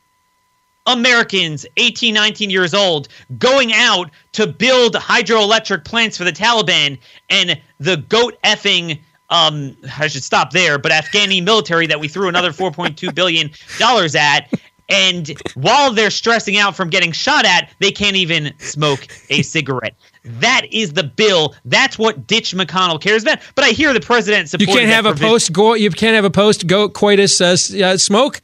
Americans 0.88 1.66
18, 1.78 2.14
19 2.14 2.50
years 2.50 2.74
old 2.74 3.08
going 3.38 3.74
out 3.74 4.10
to 4.32 4.48
build 4.48 4.94
hydroelectric 4.96 5.86
plants 5.86 6.18
for 6.18 6.24
the 6.24 6.32
Taliban 6.32 6.98
and 7.30 7.60
the 7.80 7.98
goat 7.98 8.38
effing 8.44 9.00
um 9.30 9.76
I 10.00 10.08
should 10.08 10.24
stop 10.24 10.52
there, 10.52 10.80
but 10.80 10.92
Afghani 10.92 11.44
military 11.52 11.86
that 11.88 12.00
we 12.00 12.08
threw 12.08 12.30
another 12.30 12.52
4.2 12.52 13.14
billion 13.14 13.52
dollars 13.78 14.16
at 14.16 14.50
and 14.90 15.30
while 15.56 15.92
they're 15.92 16.10
stressing 16.10 16.58
out 16.58 16.76
from 16.76 16.90
getting 16.90 17.12
shot 17.12 17.46
at, 17.46 17.70
they 17.80 17.92
can't 17.92 18.16
even 18.16 18.54
smoke 18.60 19.06
a 19.30 19.42
cigarette. 19.42 19.96
That 20.24 20.66
is 20.72 20.94
the 20.94 21.04
bill. 21.04 21.56
That's 21.66 21.98
what 22.00 22.26
Ditch 22.26 22.56
McConnell 22.56 23.02
cares 23.02 23.24
about. 23.24 23.40
But 23.56 23.66
I 23.66 23.70
hear 23.70 23.94
the 23.94 24.00
president 24.00 24.54
You 24.58 24.66
can't 24.66 24.88
have 24.88 25.06
a 25.06 25.10
provision. 25.10 25.30
post 25.30 25.54
go. 25.54 25.74
You 25.74 25.90
can't 25.90 26.16
have 26.16 26.26
a 26.26 26.30
post 26.30 26.68
go 26.68 26.88
coitus 26.88 27.42
uh, 27.42 27.58
uh, 27.84 27.98
smoke. 27.98 28.42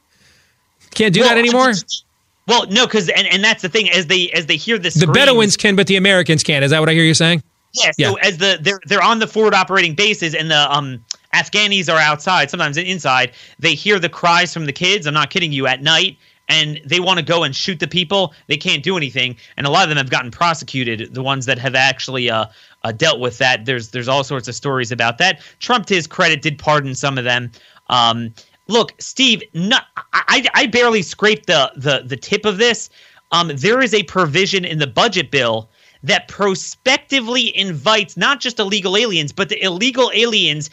Can't 0.93 1.13
do 1.13 1.21
that 1.23 1.35
Well, 1.35 1.39
anymore. 1.39 1.71
Well, 2.47 2.67
no, 2.67 2.85
because 2.85 3.09
and, 3.09 3.27
and 3.27 3.43
that's 3.43 3.61
the 3.61 3.69
thing. 3.69 3.89
As 3.89 4.07
they 4.07 4.29
as 4.31 4.47
they 4.47 4.57
hear 4.57 4.77
this, 4.77 4.95
The 4.95 5.07
Bedouins 5.07 5.55
can, 5.57 5.75
but 5.75 5.87
the 5.87 5.95
Americans 5.95 6.43
can't. 6.43 6.63
Is 6.63 6.71
that 6.71 6.79
what 6.79 6.89
I 6.89 6.93
hear 6.93 7.03
you 7.03 7.13
saying? 7.13 7.41
Yeah. 7.73 7.91
So 8.09 8.15
as 8.17 8.37
the 8.37 8.57
they're 8.61 8.79
they're 8.85 9.01
on 9.01 9.19
the 9.19 9.27
forward 9.27 9.53
operating 9.53 9.95
bases 9.95 10.35
and 10.35 10.51
the 10.51 10.71
um 10.71 11.03
Afghanis 11.33 11.91
are 11.91 11.99
outside, 11.99 12.51
sometimes 12.51 12.77
inside, 12.77 13.31
they 13.57 13.73
hear 13.73 13.97
the 13.97 14.09
cries 14.09 14.53
from 14.53 14.65
the 14.65 14.73
kids. 14.73 15.07
I'm 15.07 15.13
not 15.13 15.29
kidding 15.29 15.51
you 15.51 15.67
at 15.67 15.81
night. 15.81 16.17
And 16.49 16.81
they 16.85 16.99
want 16.99 17.19
to 17.19 17.25
go 17.25 17.43
and 17.43 17.55
shoot 17.55 17.79
the 17.79 17.87
people. 17.87 18.33
They 18.47 18.57
can't 18.57 18.83
do 18.83 18.97
anything, 18.97 19.37
and 19.55 19.65
a 19.65 19.69
lot 19.69 19.83
of 19.83 19.89
them 19.89 19.97
have 19.97 20.09
gotten 20.09 20.29
prosecuted. 20.29 21.13
The 21.13 21.23
ones 21.23 21.45
that 21.45 21.57
have 21.57 21.73
actually 21.73 22.29
uh, 22.29 22.47
uh, 22.83 22.91
dealt 22.91 23.21
with 23.21 23.37
that, 23.37 23.63
there's 23.63 23.91
there's 23.91 24.09
all 24.09 24.25
sorts 24.25 24.49
of 24.49 24.53
stories 24.53 24.91
about 24.91 25.17
that. 25.19 25.39
Trump, 25.59 25.85
to 25.85 25.95
his 25.95 26.05
credit, 26.05 26.41
did 26.41 26.59
pardon 26.59 26.95
some 26.95 27.17
of 27.17 27.23
them. 27.23 27.49
Um, 27.87 28.33
look, 28.67 28.93
Steve, 28.99 29.43
no, 29.53 29.77
I, 30.13 30.45
I 30.53 30.67
barely 30.67 31.01
scraped 31.01 31.47
the 31.47 31.71
the 31.75 32.03
the 32.05 32.17
tip 32.17 32.45
of 32.45 32.57
this. 32.57 32.89
Um, 33.31 33.51
there 33.55 33.81
is 33.81 33.93
a 33.93 34.03
provision 34.03 34.63
in 34.63 34.79
the 34.79 34.87
budget 34.87 35.31
bill 35.31 35.69
that 36.03 36.27
prospectively 36.27 37.55
invites 37.57 38.17
not 38.17 38.39
just 38.39 38.59
illegal 38.59 38.97
aliens, 38.97 39.31
but 39.31 39.49
the 39.49 39.61
illegal 39.63 40.11
aliens 40.13 40.69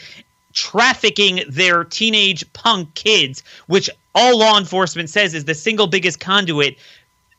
trafficking 0.53 1.43
their 1.49 1.85
teenage 1.85 2.51
punk 2.53 2.93
kids, 2.95 3.43
which 3.69 3.89
all 4.15 4.39
law 4.39 4.59
enforcement 4.59 5.09
says 5.09 5.33
is 5.33 5.45
the 5.45 5.55
single 5.55 5.87
biggest 5.87 6.19
conduit 6.19 6.77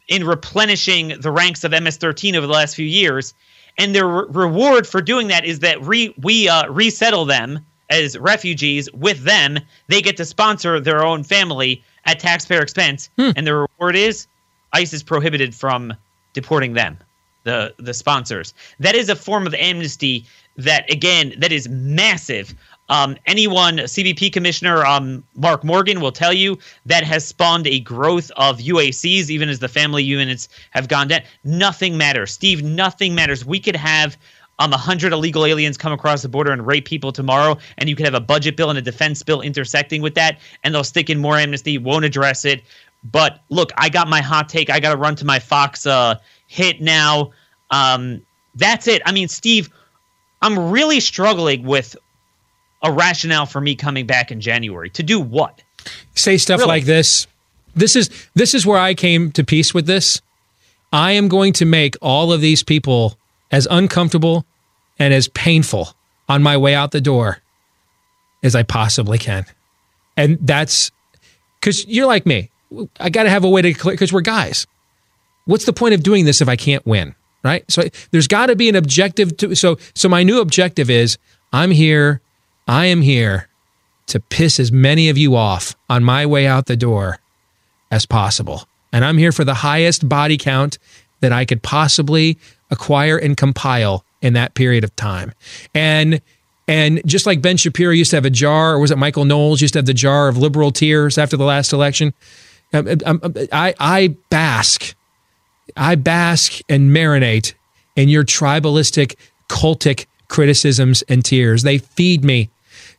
in 0.07 0.25
replenishing 0.25 1.19
the 1.19 1.31
ranks 1.31 1.63
of 1.63 1.71
MS-13 1.71 2.35
over 2.35 2.47
the 2.47 2.53
last 2.53 2.75
few 2.75 2.85
years. 2.85 3.33
And 3.77 3.93
their 3.93 4.07
re- 4.07 4.25
reward 4.29 4.87
for 4.87 5.01
doing 5.01 5.27
that 5.27 5.45
is 5.45 5.59
that 5.59 5.81
re- 5.81 6.13
we 6.17 6.47
uh, 6.47 6.69
resettle 6.69 7.25
them 7.25 7.65
as 7.91 8.17
refugees 8.17 8.91
with 8.93 9.23
them. 9.23 9.59
They 9.87 10.01
get 10.01 10.17
to 10.17 10.25
sponsor 10.25 10.79
their 10.79 11.05
own 11.05 11.23
family 11.23 11.83
at 12.05 12.19
taxpayer 12.19 12.61
expense, 12.61 13.09
and 13.17 13.45
the 13.45 13.53
reward 13.53 13.95
is 13.95 14.25
ICE 14.73 14.93
is 14.93 15.03
prohibited 15.03 15.53
from 15.53 15.93
deporting 16.33 16.73
them, 16.73 16.97
the 17.43 17.73
the 17.77 17.93
sponsors. 17.93 18.53
That 18.79 18.95
is 18.95 19.09
a 19.09 19.15
form 19.15 19.45
of 19.45 19.53
amnesty 19.53 20.25
that, 20.57 20.91
again, 20.91 21.33
that 21.37 21.51
is 21.51 21.67
massive. 21.69 22.55
Um, 22.89 23.15
anyone, 23.25 23.77
CBP 23.77 24.33
Commissioner 24.33 24.85
um, 24.85 25.23
Mark 25.35 25.63
Morgan 25.63 26.01
will 26.01 26.11
tell 26.11 26.33
you 26.33 26.57
that 26.85 27.05
has 27.05 27.25
spawned 27.25 27.65
a 27.67 27.79
growth 27.79 28.31
of 28.35 28.59
UACs, 28.59 29.29
even 29.29 29.47
as 29.47 29.59
the 29.59 29.69
family 29.69 30.03
units 30.03 30.49
have 30.71 30.87
gone 30.87 31.07
down. 31.07 31.21
Nothing 31.45 31.97
matters, 31.97 32.31
Steve. 32.31 32.63
Nothing 32.63 33.15
matters. 33.15 33.45
We 33.45 33.59
could 33.59 33.77
have 33.77 34.17
um, 34.61 34.71
100 34.71 35.11
illegal 35.11 35.45
aliens 35.45 35.75
come 35.77 35.91
across 35.91 36.21
the 36.21 36.29
border 36.29 36.51
and 36.51 36.65
rape 36.65 36.85
people 36.85 37.11
tomorrow, 37.11 37.57
and 37.77 37.89
you 37.89 37.95
could 37.95 38.05
have 38.05 38.13
a 38.13 38.19
budget 38.19 38.55
bill 38.55 38.69
and 38.69 38.77
a 38.77 38.81
defense 38.81 39.23
bill 39.23 39.41
intersecting 39.41 40.01
with 40.01 40.13
that, 40.15 40.39
and 40.63 40.73
they'll 40.73 40.83
stick 40.83 41.09
in 41.09 41.17
more 41.19 41.35
amnesty, 41.37 41.77
won't 41.77 42.05
address 42.05 42.45
it. 42.45 42.61
But 43.03 43.41
look, 43.49 43.71
I 43.77 43.89
got 43.89 44.07
my 44.07 44.21
hot 44.21 44.49
take. 44.49 44.69
I 44.69 44.79
got 44.79 44.91
to 44.91 44.97
run 44.97 45.15
to 45.15 45.25
my 45.25 45.39
Fox 45.39 45.87
uh, 45.87 46.15
hit 46.47 46.79
now. 46.79 47.31
Um, 47.71 48.21
that's 48.55 48.87
it. 48.87 49.01
I 49.05 49.11
mean, 49.11 49.27
Steve, 49.27 49.69
I'm 50.43 50.71
really 50.71 50.99
struggling 50.99 51.63
with 51.63 51.95
a 52.83 52.91
rationale 52.91 53.47
for 53.47 53.61
me 53.61 53.75
coming 53.75 54.05
back 54.05 54.31
in 54.31 54.39
January 54.41 54.89
to 54.91 55.01
do 55.01 55.19
what? 55.19 55.63
Say 56.13 56.37
stuff 56.37 56.59
Really? 56.59 56.67
like 56.67 56.83
this. 56.85 57.25
This 57.75 57.95
is 57.95 58.09
this 58.35 58.53
is 58.53 58.65
where 58.65 58.77
I 58.79 58.93
came 58.93 59.31
to 59.31 59.43
peace 59.43 59.73
with 59.73 59.87
this. 59.87 60.21
I 60.93 61.13
am 61.13 61.29
going 61.29 61.53
to 61.53 61.65
make 61.65 61.95
all 62.01 62.33
of 62.33 62.41
these 62.41 62.63
people 62.63 63.17
as 63.51 63.67
uncomfortable 63.69 64.45
and 64.99 65.13
as 65.13 65.27
painful 65.27 65.93
on 66.29 66.41
my 66.41 66.57
way 66.57 66.73
out 66.73 66.91
the 66.91 67.01
door 67.01 67.39
as 68.43 68.55
I 68.55 68.63
possibly 68.63 69.17
can. 69.17 69.45
And 70.17 70.37
that's 70.41 70.91
because 71.59 71.85
you're 71.87 72.07
like 72.07 72.25
me. 72.25 72.49
I 72.99 73.09
got 73.09 73.23
to 73.23 73.29
have 73.29 73.43
a 73.43 73.49
way 73.49 73.61
to 73.61 73.73
clear 73.73 73.93
because 73.93 74.13
we're 74.13 74.21
guys. 74.21 74.65
What's 75.45 75.65
the 75.65 75.73
point 75.73 75.93
of 75.93 76.03
doing 76.03 76.25
this 76.25 76.41
if 76.41 76.47
I 76.47 76.55
can't 76.55 76.85
win? 76.85 77.15
Right. 77.43 77.69
So 77.69 77.83
there's 78.11 78.27
got 78.27 78.47
to 78.47 78.55
be 78.55 78.69
an 78.69 78.75
objective 78.75 79.35
to. 79.37 79.55
So 79.55 79.77
so 79.95 80.07
my 80.07 80.21
new 80.21 80.39
objective 80.39 80.89
is 80.89 81.17
I'm 81.51 81.71
here. 81.71 82.21
I 82.67 82.85
am 82.85 83.01
here 83.01 83.49
to 84.07 84.19
piss 84.19 84.59
as 84.59 84.71
many 84.71 85.09
of 85.09 85.17
you 85.17 85.35
off 85.35 85.75
on 85.89 86.03
my 86.03 86.25
way 86.25 86.45
out 86.45 86.67
the 86.67 86.77
door 86.77 87.17
as 87.89 88.05
possible. 88.05 88.67
And 88.93 89.03
I'm 89.03 89.17
here 89.17 89.31
for 89.31 89.43
the 89.43 89.55
highest 89.55 90.07
body 90.07 90.37
count 90.37 90.77
that 91.21 91.31
I 91.31 91.45
could 91.45 91.63
possibly 91.63 92.37
acquire 92.69 93.17
and 93.17 93.35
compile 93.37 94.03
in 94.21 94.33
that 94.33 94.53
period 94.53 94.83
of 94.83 94.95
time. 94.95 95.33
And 95.73 96.21
and 96.67 97.01
just 97.05 97.25
like 97.25 97.41
Ben 97.41 97.57
Shapiro 97.57 97.91
used 97.91 98.11
to 98.11 98.17
have 98.17 98.25
a 98.25 98.29
jar, 98.29 98.73
or 98.73 98.79
was 98.79 98.91
it 98.91 98.97
Michael 98.97 99.25
Knowles 99.25 99.61
used 99.61 99.73
to 99.73 99.79
have 99.79 99.85
the 99.85 99.93
jar 99.93 100.27
of 100.27 100.37
liberal 100.37 100.71
tears 100.71 101.17
after 101.17 101.35
the 101.35 101.43
last 101.43 101.73
election? 101.73 102.13
Um, 102.73 102.87
um, 103.05 103.19
um, 103.23 103.33
I, 103.51 103.73
I 103.79 104.15
bask, 104.29 104.95
I 105.75 105.95
bask 105.95 106.61
and 106.69 106.91
marinate 106.91 107.55
in 107.95 108.07
your 108.07 108.23
tribalistic, 108.23 109.15
cultic 109.49 110.05
criticisms 110.29 111.01
and 111.09 111.25
tears. 111.25 111.63
They 111.63 111.79
feed 111.79 112.23
me. 112.23 112.49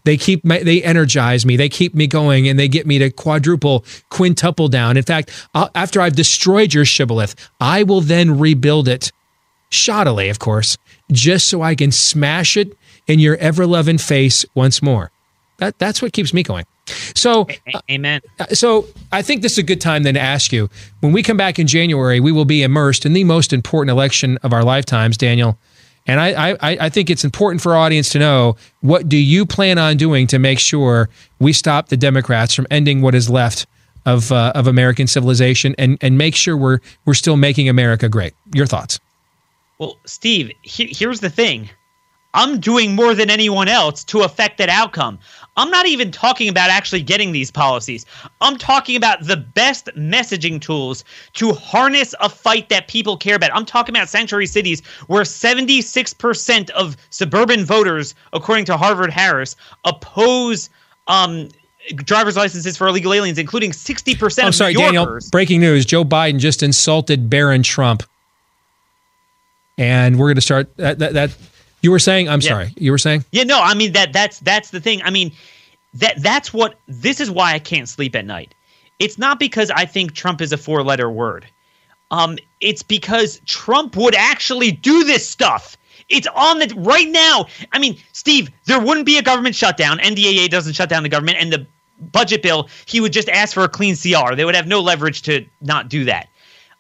They 0.05 0.17
keep 0.17 0.45
my, 0.45 0.59
they 0.59 0.83
energize 0.83 1.47
me. 1.47 1.57
They 1.57 1.69
keep 1.69 1.95
me 1.95 2.07
going, 2.07 2.49
and 2.49 2.59
they 2.59 2.69
get 2.69 2.87
me 2.87 2.99
to 2.99 3.11
quadruple, 3.11 3.85
quintuple 4.11 4.69
down. 4.69 4.97
In 4.97 5.03
fact, 5.03 5.31
I'll, 5.55 5.71
after 5.75 6.01
I've 6.01 6.17
destroyed 6.17 6.75
your 6.75 6.85
shibboleth, 6.85 7.35
I 7.61 7.83
will 7.85 8.01
then 8.01 8.39
rebuild 8.39 8.89
it, 8.89 9.13
shoddily, 9.71 10.31
of 10.31 10.39
course, 10.39 10.77
just 11.11 11.49
so 11.49 11.63
I 11.63 11.75
can 11.75 11.93
smash 11.93 12.57
it 12.57 12.77
in 13.07 13.19
your 13.19 13.37
ever 13.37 13.67
loving 13.67 13.99
face 13.99 14.45
once 14.55 14.83
more. 14.83 15.11
That 15.59 15.79
that's 15.79 16.03
what 16.03 16.13
keeps 16.13 16.35
me 16.35 16.43
going. 16.43 16.65
So, 17.15 17.47
uh, 17.73 17.81
Amen. 17.91 18.21
Uh, 18.41 18.47
so 18.47 18.87
I 19.13 19.23
think 19.23 19.43
this 19.43 19.53
is 19.53 19.59
a 19.59 19.63
good 19.63 19.81
time 19.81 20.03
then 20.03 20.15
to 20.15 20.21
ask 20.21 20.53
you 20.53 20.69
when 21.01 21.13
we 21.13 21.23
come 21.23 21.37
back 21.37 21.59
in 21.59 21.67
January, 21.67 22.21
we 22.21 22.33
will 22.33 22.45
be 22.45 22.63
immersed 22.63 23.07
in 23.07 23.13
the 23.13 23.25
most 23.25 23.53
important 23.53 23.91
election 23.91 24.39
of 24.43 24.53
our 24.53 24.65
lifetimes, 24.65 25.17
Daniel. 25.17 25.59
And 26.07 26.19
I, 26.19 26.53
I, 26.53 26.57
I 26.61 26.89
think 26.89 27.11
it's 27.11 27.25
important 27.25 27.63
for 27.63 27.73
our 27.73 27.79
audience 27.79 28.09
to 28.11 28.19
know 28.19 28.57
what 28.81 29.09
do 29.09 29.17
you 29.17 29.47
plan 29.47 29.79
on 29.79 29.97
doing 29.97 30.27
to 30.29 30.39
make 30.39 30.59
sure 30.59 31.09
we 31.39 31.53
stop 31.53 31.89
the 31.89 31.97
Democrats 31.97 32.55
from 32.55 32.67
ending 32.71 33.03
what 33.03 33.15
is 33.15 33.31
left 33.31 33.67
of 34.05 34.33
uh, 34.33 34.51
of 34.57 34.67
American 34.67 35.07
civilization 35.07 35.77
and 35.79 35.97
and 36.01 36.19
make 36.19 36.35
sure 36.35 36.57
we're 36.57 36.81
we're 37.05 37.15
still 37.15 37.37
making 37.37 37.69
America 37.69 38.09
great. 38.09 38.35
Your 38.53 38.67
thoughts? 38.67 38.99
Well, 39.79 39.97
Steve, 40.05 40.51
he- 40.63 40.93
here's 40.93 41.21
the 41.21 41.31
thing. 41.31 41.71
I'm 42.35 42.59
doing 42.61 42.95
more 42.95 43.15
than 43.15 43.31
anyone 43.31 43.69
else 43.69 44.03
to 44.05 44.23
affect 44.23 44.59
that 44.59 44.69
outcome. 44.71 45.19
I'm 45.57 45.71
not 45.71 45.87
even 45.87 46.11
talking 46.11 46.49
about 46.49 46.71
actually 46.71 47.03
getting 47.03 47.33
these 47.33 47.51
policies. 47.51 48.07
I'm 48.41 48.57
talking 48.57 48.97
about 48.97 49.25
the 49.27 49.37
best 49.37 49.87
messaging 49.97 50.61
tools 50.61 51.05
to 51.35 51.53
harness 51.53 52.15
a 52.21 52.29
fight 52.29 52.71
that 52.71 52.89
people 52.89 53.17
care 53.17 53.37
about. 53.37 53.51
I'm 53.55 53.67
talking 53.67 53.95
about 53.95 54.09
sanctuary 54.09 54.47
cities 54.47 54.81
where 55.09 55.23
76% 55.23 56.71
of 56.71 56.97
suburban 57.11 57.65
voters, 57.65 58.15
according 58.33 58.65
to 58.67 58.79
Harvard 58.79 59.11
Harris, 59.11 59.55
oppose 59.85 60.71
um, 61.07 61.49
driver's 61.97 62.37
licenses 62.37 62.77
for 62.77 62.89
illegal 62.89 63.13
aliens, 63.13 63.39
including 63.39 63.73
60% 63.73 64.43
I'm 64.43 64.49
of 64.49 64.55
sorry, 64.55 64.73
New 64.73 64.81
Daniel. 64.81 65.19
Breaking 65.31 65.61
news: 65.61 65.85
Joe 65.85 66.05
Biden 66.05 66.39
just 66.39 66.63
insulted 66.63 67.29
Barron 67.29 67.63
Trump, 67.63 68.05
and 69.77 70.19
we're 70.19 70.29
going 70.29 70.37
to 70.37 70.41
start 70.41 70.75
that, 70.77 70.99
that. 71.01 71.13
That 71.13 71.31
you 71.83 71.91
were 71.91 71.99
saying? 71.99 72.29
I'm 72.29 72.41
Yeah. 72.41 72.49
sorry. 72.49 72.75
You 72.77 72.91
were 72.91 72.99
saying? 72.99 73.25
Yeah, 73.33 73.45
no, 73.45 73.61
I 73.61 73.75
mean 73.75 73.93
that 73.93 74.13
that's 74.13 74.39
that's 74.41 74.71
the 74.71 74.81
thing. 74.81 75.03
I 75.03 75.11
mean 75.11 75.33
that 75.95 76.23
that's 76.23 76.53
what 76.55 76.79
this 76.89 77.21
is 77.21 77.31
why 77.31 77.53
I 77.53 77.59
can't 77.59 77.89
sleep 77.89 78.17
at 78.17 78.25
night. 78.25 78.55
It's 78.99 79.19
not 79.19 79.39
because 79.39 79.71
I 79.71 79.85
think 79.85 80.15
Trump 80.15 80.41
is 80.41 80.53
a 80.53 80.57
four-letter 80.57 81.11
word. 81.11 81.47
Um 82.11 82.39
it's 82.61 82.83
because 82.83 83.41
Trump 83.47 83.97
would 83.97 84.15
actually 84.15 84.73
do 84.73 85.05
this 85.05 85.29
stuff. 85.29 85.77
It's 86.09 86.27
on 86.35 86.59
the 86.59 86.73
right 86.77 87.09
now. 87.09 87.47
I 87.73 87.79
mean, 87.79 87.97
Steve, 88.13 88.51
there 88.67 88.81
wouldn't 88.81 89.07
be 89.07 89.19
a 89.19 89.23
government 89.23 89.55
shutdown. 89.55 89.99
NDAA 89.99 90.49
doesn't 90.51 90.75
shut 90.75 90.89
down 90.89 91.03
the 91.03 91.09
government 91.09 91.39
and 91.41 91.53
the 91.53 91.67
budget 92.11 92.43
bill, 92.43 92.69
he 92.87 93.01
would 93.01 93.13
just 93.13 93.29
ask 93.29 93.55
for 93.55 93.63
a 93.63 93.69
clean 93.69 93.97
CR. 93.97 94.35
They 94.35 94.45
would 94.45 94.55
have 94.55 94.67
no 94.67 94.81
leverage 94.81 95.23
to 95.23 95.45
not 95.61 95.89
do 95.89 96.05
that. 96.05 96.29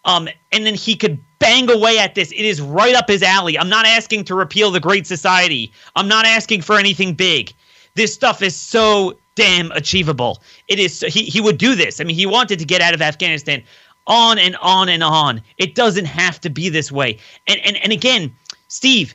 Um, 0.04 0.28
and 0.50 0.66
then 0.66 0.74
he 0.74 0.96
could 0.96 1.18
bang 1.38 1.70
away 1.70 1.98
at 1.98 2.14
this. 2.14 2.32
It 2.32 2.44
is 2.44 2.60
right 2.60 2.94
up 2.94 3.08
his 3.08 3.22
alley. 3.22 3.58
I'm 3.58 3.68
not 3.68 3.86
asking 3.86 4.24
to 4.24 4.34
repeal 4.34 4.70
the 4.70 4.80
Great 4.80 5.06
Society. 5.06 5.72
I'm 5.96 6.08
not 6.08 6.26
asking 6.26 6.62
for 6.62 6.78
anything 6.78 7.14
big. 7.14 7.52
This 7.94 8.12
stuff 8.12 8.42
is 8.42 8.56
so 8.56 9.16
damn 9.34 9.70
achievable. 9.72 10.42
It 10.68 10.78
is. 10.78 11.00
He 11.00 11.24
he 11.24 11.40
would 11.40 11.58
do 11.58 11.74
this. 11.74 12.00
I 12.00 12.04
mean, 12.04 12.16
he 12.16 12.26
wanted 12.26 12.58
to 12.58 12.64
get 12.64 12.80
out 12.80 12.94
of 12.94 13.02
Afghanistan. 13.02 13.62
On 14.08 14.36
and 14.36 14.56
on 14.56 14.88
and 14.88 15.04
on. 15.04 15.40
It 15.58 15.76
doesn't 15.76 16.06
have 16.06 16.40
to 16.40 16.50
be 16.50 16.68
this 16.68 16.90
way. 16.90 17.18
And 17.46 17.60
and 17.64 17.76
and 17.76 17.92
again, 17.92 18.34
Steve, 18.66 19.14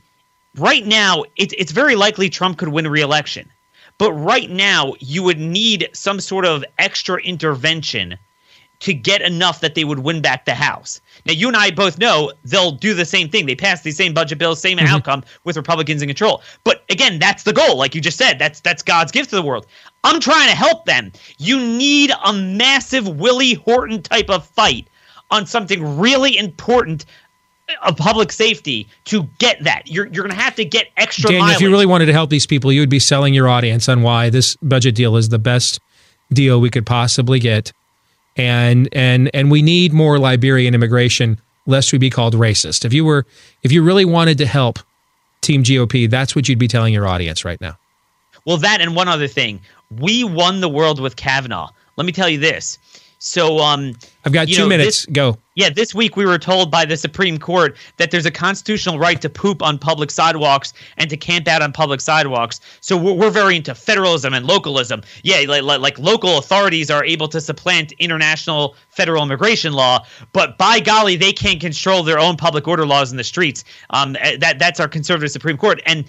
right 0.56 0.86
now 0.86 1.26
it's 1.36 1.54
it's 1.58 1.74
very 1.74 1.96
likely 1.96 2.30
Trump 2.30 2.58
could 2.58 2.70
win 2.70 2.88
re-election. 2.88 3.50
But 3.98 4.14
right 4.14 4.50
now, 4.50 4.94
you 5.00 5.24
would 5.24 5.40
need 5.40 5.90
some 5.92 6.20
sort 6.20 6.46
of 6.46 6.64
extra 6.78 7.20
intervention 7.22 8.18
to 8.80 8.94
get 8.94 9.22
enough 9.22 9.62
that 9.62 9.76
they 9.76 9.84
would 9.84 10.00
win 10.00 10.22
back 10.22 10.46
the 10.46 10.54
House. 10.54 11.02
Now, 11.26 11.34
you 11.34 11.48
and 11.48 11.58
I 11.58 11.72
both 11.72 11.98
know 11.98 12.32
they'll 12.46 12.72
do 12.72 12.94
the 12.94 13.06
same 13.06 13.30
thing. 13.30 13.46
They 13.46 13.56
pass 13.56 13.82
the 13.82 13.92
same 13.92 14.14
budget 14.14 14.38
bills, 14.38 14.62
same 14.62 14.78
mm-hmm. 14.78 14.88
outcome 14.88 15.24
with 15.44 15.58
Republicans 15.58 16.02
in 16.02 16.08
control. 16.08 16.42
But 16.64 16.84
again, 16.90 17.20
that's 17.20 17.44
the 17.44 17.54
goal. 17.54 17.78
Like 17.78 17.96
you 17.96 18.02
just 18.02 18.18
said, 18.18 18.38
that's 18.38 18.60
that's 18.60 18.84
God's 18.84 19.12
gift 19.12 19.32
to 19.32 19.36
the 19.36 19.42
world. 19.42 19.66
I'm 20.04 20.20
trying 20.20 20.50
to 20.50 20.56
help 20.56 20.86
them. 20.86 21.12
You 21.40 21.60
need 21.60 22.12
a 22.24 22.34
massive 22.34 23.08
Willie 23.08 23.56
Horton 23.56 24.02
type 24.02 24.30
of 24.30 24.46
fight 24.46 24.88
on 25.32 25.46
something 25.46 25.98
really 25.98 26.38
important 26.38 27.06
uh, 27.70 27.90
of 27.90 27.98
public 27.98 28.32
safety 28.32 28.88
to 29.06 29.28
get 29.40 29.64
that. 29.64 29.88
You're 29.88 30.06
you're 30.06 30.24
going 30.24 30.36
to 30.36 30.42
have 30.42 30.56
to 30.56 30.66
get 30.66 30.88
extra 30.98 31.32
Daniel, 31.32 31.50
if 31.50 31.62
you 31.62 31.70
really 31.70 31.86
wanted 31.88 32.06
to 32.06 32.14
help 32.14 32.30
these 32.30 32.46
people, 32.46 32.72
you 32.72 32.82
would 32.82 32.90
be 32.90 33.00
selling 33.00 33.34
your 33.34 33.50
audience 33.50 33.90
on 33.90 34.04
why 34.04 34.30
this 34.30 34.56
budget 34.58 34.96
deal 34.96 35.18
is 35.18 35.30
the 35.30 35.40
best 35.40 35.80
deal 36.32 36.62
we 36.62 36.70
could 36.70 36.86
possibly 36.86 37.40
get. 37.40 37.72
And 38.38 38.88
and 38.92 39.30
and 39.34 39.52
we 39.52 39.62
need 39.62 39.94
more 39.94 40.20
Liberian 40.20 40.76
immigration, 40.76 41.40
lest 41.66 41.92
we 41.92 41.98
be 41.98 42.10
called 42.10 42.36
racist. 42.36 42.86
If 42.86 42.94
you 42.94 43.04
were 43.04 43.26
if 43.64 43.72
you 43.72 43.84
really 43.84 44.06
wanted 44.06 44.38
to 44.38 44.46
help 44.46 44.80
Team 45.42 45.64
GOP, 45.64 46.10
that's 46.10 46.36
what 46.36 46.48
you'd 46.48 46.60
be 46.60 46.68
telling 46.68 46.94
your 46.94 47.08
audience 47.08 47.44
right 47.44 47.60
now. 47.60 47.78
Well, 48.46 48.58
that 48.58 48.80
and 48.80 48.96
one 48.96 49.08
other 49.08 49.28
thing. 49.28 49.60
We 49.90 50.24
won 50.24 50.62
the 50.62 50.70
world 50.70 51.00
with 51.00 51.16
Kavanaugh. 51.16 51.70
Let 51.98 52.06
me 52.06 52.12
tell 52.12 52.30
you 52.30 52.38
this. 52.38 52.78
So, 53.20 53.60
um, 53.60 53.94
I've 54.26 54.32
got 54.32 54.48
two 54.48 54.60
know, 54.60 54.68
minutes. 54.68 55.06
this- 55.06 55.14
Go. 55.14 55.38
Yeah, 55.56 55.72
this 55.72 55.96
week 55.96 56.16
we 56.16 56.24
were 56.24 56.38
told 56.38 56.70
by 56.70 56.86
the 56.86 56.96
Supreme 56.96 57.40
Court 57.40 57.76
that 57.98 58.12
there's 58.12 58.28
a 58.28 58.32
constitutional 58.32 59.00
right 59.00 59.20
to 59.22 59.28
poop 59.28 59.64
on 59.64 59.80
public 59.80 60.12
sidewalks 60.12 60.72
and 60.98 61.10
to 61.10 61.18
camp 61.18 61.48
out 61.48 61.64
on 61.64 61.72
public 61.72 62.00
sidewalks. 62.00 62.60
So 62.80 62.96
we're, 62.96 63.14
we're 63.14 63.32
very 63.32 63.56
into 63.56 63.74
federalism 63.74 64.36
and 64.36 64.46
localism. 64.46 65.02
Yeah, 65.24 65.44
like, 65.48 65.64
like, 65.64 65.80
like 65.80 65.98
local 65.98 66.38
authorities 66.38 66.92
are 66.92 67.04
able 67.04 67.28
to 67.30 67.42
supplant 67.42 67.92
international 67.94 68.76
federal 68.90 69.24
immigration 69.24 69.74
law, 69.74 70.06
but 70.32 70.60
by 70.60 70.80
golly, 70.80 71.16
they 71.16 71.34
can't 71.34 71.60
control 71.60 72.04
their 72.04 72.20
own 72.20 72.38
public 72.38 72.68
order 72.68 72.86
laws 72.86 73.10
in 73.10 73.18
the 73.18 73.24
streets. 73.24 73.64
Um, 73.90 74.16
eh, 74.20 74.38
that 74.38 74.60
that's 74.60 74.80
our 74.80 74.88
conservative 74.88 75.32
Supreme 75.32 75.58
Court 75.58 75.82
and. 75.88 76.06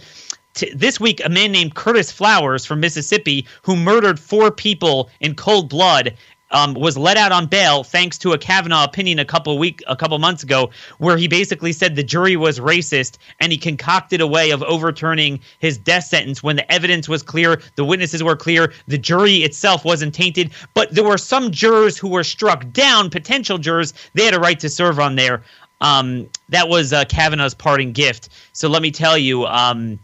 T- 0.55 0.73
this 0.75 0.99
week, 0.99 1.21
a 1.25 1.29
man 1.29 1.53
named 1.53 1.77
Curtis 1.77 2.11
Flowers 2.11 2.65
from 2.65 2.81
Mississippi, 2.81 3.47
who 3.63 3.77
murdered 3.77 4.19
four 4.19 4.51
people 4.51 5.09
in 5.21 5.37
cold 5.37 5.69
blood, 5.69 6.17
um, 6.51 6.75
was 6.75 6.97
let 6.97 7.17
out 7.17 7.33
on 7.33 7.47
bail 7.47 7.85
thanks 7.85 8.19
to 8.19 8.33
a 8.33 8.39
Kavanaugh 8.39 8.85
opinion 8.85 9.19
a 9.19 9.25
couple 9.25 9.59
week 9.59 9.83
a 9.87 9.97
couple 9.97 10.19
months 10.19 10.43
ago, 10.43 10.71
where 10.99 11.17
he 11.17 11.29
basically 11.29 11.73
said 11.73 11.97
the 11.97 12.03
jury 12.03 12.37
was 12.37 12.59
racist 12.59 13.19
and 13.41 13.53
he 13.53 13.59
concocted 13.59 14.21
a 14.21 14.27
way 14.27 14.51
of 14.51 14.63
overturning 14.63 15.41
his 15.59 15.79
death 15.79 16.05
sentence 16.05 16.43
when 16.43 16.57
the 16.57 16.73
evidence 16.73 17.09
was 17.09 17.23
clear, 17.23 17.61
the 17.77 17.85
witnesses 17.85 18.23
were 18.23 18.37
clear, 18.37 18.73
the 18.87 18.99
jury 18.99 19.37
itself 19.37 19.85
wasn't 19.85 20.15
tainted, 20.15 20.51
but 20.75 20.91
there 20.93 21.05
were 21.05 21.19
some 21.19 21.51
jurors 21.51 21.99
who 21.99 22.09
were 22.09 22.25
struck 22.25 22.71
down, 22.73 23.11
potential 23.11 23.59
jurors. 23.59 23.93
They 24.15 24.25
had 24.25 24.35
a 24.35 24.41
right 24.41 24.59
to 24.61 24.69
serve 24.69 24.99
on 24.99 25.17
there. 25.17 25.43
Um, 25.81 26.29
that 26.49 26.69
was 26.69 26.93
uh, 26.93 27.05
Kavanaugh's 27.05 27.55
parting 27.55 27.93
gift. 27.93 28.31
So 28.53 28.69
let 28.69 28.83
me 28.83 28.91
tell 28.91 29.17
you, 29.17 29.47
um, 29.47 29.99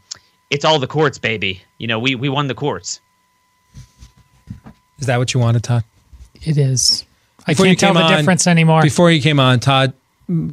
it's 0.50 0.64
all 0.64 0.78
the 0.78 0.86
courts, 0.86 1.18
baby. 1.18 1.62
You 1.78 1.88
know, 1.88 1.98
we 1.98 2.14
we 2.14 2.28
won 2.28 2.46
the 2.46 2.54
courts. 2.54 3.00
Is 4.98 5.06
that 5.06 5.16
what 5.18 5.34
you 5.34 5.40
wanted, 5.40 5.64
Todd? 5.64 5.84
It 6.44 6.58
is. 6.58 7.04
I 7.46 7.52
Before 7.52 7.66
can't 7.66 7.78
tell 7.78 7.94
the 7.94 8.00
on- 8.00 8.16
difference 8.16 8.46
anymore. 8.46 8.82
Before 8.82 9.10
you 9.10 9.20
came 9.20 9.38
on, 9.40 9.60
Todd 9.60 9.92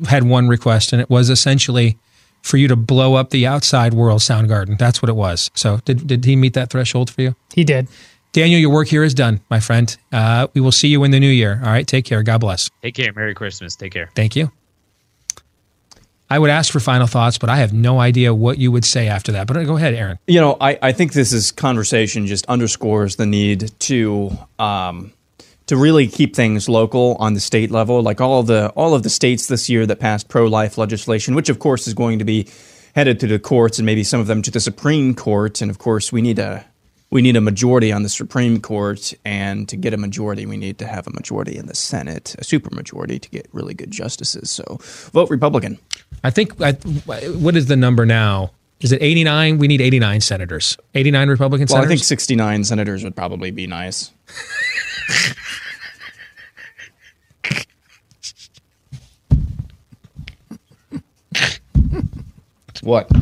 had 0.07 0.23
one 0.23 0.47
request, 0.47 0.91
and 0.93 1.01
it 1.01 1.09
was 1.09 1.29
essentially 1.29 1.97
for 2.41 2.57
you 2.57 2.67
to 2.67 2.75
blow 2.75 3.15
up 3.15 3.29
the 3.29 3.45
outside 3.47 3.93
world 3.93 4.19
Soundgarden. 4.19 4.77
That's 4.77 5.01
what 5.01 5.09
it 5.09 5.15
was. 5.15 5.51
So, 5.53 5.77
did, 5.85 6.07
did 6.07 6.25
he 6.25 6.35
meet 6.35 6.53
that 6.53 6.69
threshold 6.69 7.09
for 7.09 7.21
you? 7.21 7.35
he 7.53 7.63
did. 7.63 7.87
Daniel, 8.33 8.59
your 8.59 8.69
work 8.71 8.87
here 8.87 9.03
is 9.03 9.13
done, 9.13 9.41
my 9.49 9.59
friend. 9.59 9.95
Uh, 10.11 10.47
we 10.53 10.61
will 10.61 10.71
see 10.71 10.87
you 10.87 11.03
in 11.03 11.11
the 11.11 11.19
new 11.19 11.29
year. 11.29 11.59
All 11.63 11.69
right, 11.69 11.85
take 11.85 12.05
care. 12.05 12.23
God 12.23 12.39
bless. 12.39 12.69
Take 12.81 12.95
care. 12.95 13.11
Merry 13.13 13.33
Christmas. 13.33 13.75
Take 13.75 13.91
care. 13.91 14.09
Thank 14.15 14.37
you. 14.37 14.51
I 16.29 16.39
would 16.39 16.49
ask 16.49 16.71
for 16.71 16.79
final 16.79 17.07
thoughts, 17.07 17.37
but 17.37 17.49
I 17.49 17.57
have 17.57 17.73
no 17.73 17.99
idea 17.99 18.33
what 18.33 18.57
you 18.57 18.71
would 18.71 18.85
say 18.85 19.09
after 19.09 19.33
that. 19.33 19.47
But 19.47 19.57
uh, 19.57 19.63
go 19.65 19.75
ahead, 19.75 19.93
Aaron. 19.93 20.17
You 20.27 20.39
know, 20.39 20.55
I, 20.61 20.79
I 20.81 20.91
think 20.93 21.11
this 21.11 21.33
is 21.33 21.51
conversation 21.51 22.25
just 22.25 22.45
underscores 22.45 23.17
the 23.17 23.25
need 23.25 23.77
to 23.81 24.31
um, 24.57 25.11
to 25.71 25.77
really 25.77 26.05
keep 26.05 26.35
things 26.35 26.67
local 26.67 27.15
on 27.21 27.33
the 27.33 27.39
state 27.39 27.71
level. 27.71 28.01
Like 28.01 28.19
all 28.19 28.41
of 28.41 28.47
the 28.47 28.67
all 28.75 28.93
of 28.93 29.03
the 29.03 29.09
states 29.09 29.47
this 29.47 29.69
year 29.69 29.85
that 29.85 30.01
passed 30.01 30.27
pro 30.27 30.45
life 30.47 30.77
legislation, 30.77 31.33
which 31.33 31.47
of 31.47 31.59
course 31.59 31.87
is 31.87 31.93
going 31.93 32.19
to 32.19 32.25
be 32.25 32.49
headed 32.93 33.21
to 33.21 33.27
the 33.27 33.39
courts 33.39 33.79
and 33.79 33.85
maybe 33.85 34.03
some 34.03 34.19
of 34.19 34.27
them 34.27 34.41
to 34.41 34.51
the 34.51 34.59
Supreme 34.59 35.15
Court. 35.15 35.61
And 35.61 35.71
of 35.71 35.77
course, 35.77 36.11
we 36.11 36.21
need 36.21 36.39
a 36.39 36.65
we 37.09 37.21
need 37.21 37.37
a 37.37 37.41
majority 37.41 37.89
on 37.89 38.03
the 38.03 38.09
Supreme 38.09 38.59
Court, 38.59 39.13
and 39.23 39.69
to 39.69 39.77
get 39.77 39.93
a 39.93 39.97
majority, 39.97 40.45
we 40.45 40.57
need 40.57 40.77
to 40.79 40.87
have 40.87 41.07
a 41.07 41.11
majority 41.11 41.55
in 41.55 41.67
the 41.67 41.75
Senate, 41.75 42.35
a 42.37 42.41
supermajority 42.41 43.21
to 43.21 43.29
get 43.29 43.47
really 43.53 43.73
good 43.73 43.91
justices. 43.91 44.51
So, 44.51 44.77
vote 45.13 45.29
Republican. 45.29 45.79
I 46.21 46.31
think, 46.31 46.61
I, 46.61 46.73
what 46.73 47.55
is 47.55 47.67
the 47.67 47.77
number 47.77 48.05
now? 48.05 48.51
Is 48.81 48.91
it 48.91 49.01
89? 49.01 49.57
We 49.57 49.67
need 49.67 49.79
89 49.79 50.21
senators. 50.21 50.77
89 50.95 51.29
Republican 51.29 51.67
Well, 51.69 51.83
I 51.83 51.87
think 51.87 52.03
69 52.03 52.63
senators 52.63 53.03
would 53.03 53.15
probably 53.15 53.51
be 53.51 53.67
nice. 53.67 54.11
What? 62.81 63.09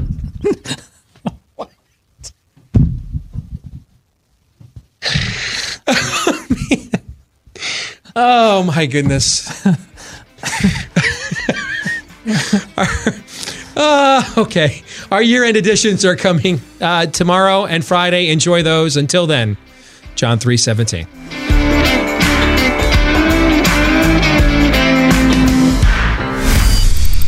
Oh 8.15 8.63
my 8.63 8.85
goodness. 8.85 9.65
uh, 13.77 14.33
okay. 14.37 14.83
Our 15.09 15.21
year 15.21 15.45
end 15.45 15.55
editions 15.55 16.03
are 16.03 16.17
coming 16.17 16.59
uh, 16.81 17.05
tomorrow 17.05 17.65
and 17.65 17.85
Friday. 17.85 18.29
Enjoy 18.29 18.61
those. 18.61 18.97
Until 18.97 19.25
then, 19.25 19.55
John 20.19 20.37
317. 20.37 21.07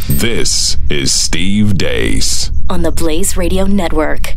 This 0.09 0.75
is 0.89 1.13
Steve 1.13 1.77
Deace. 1.77 2.51
on 2.69 2.81
the 2.81 2.91
Blaze 2.91 3.37
Radio 3.37 3.65
Network. 3.65 4.33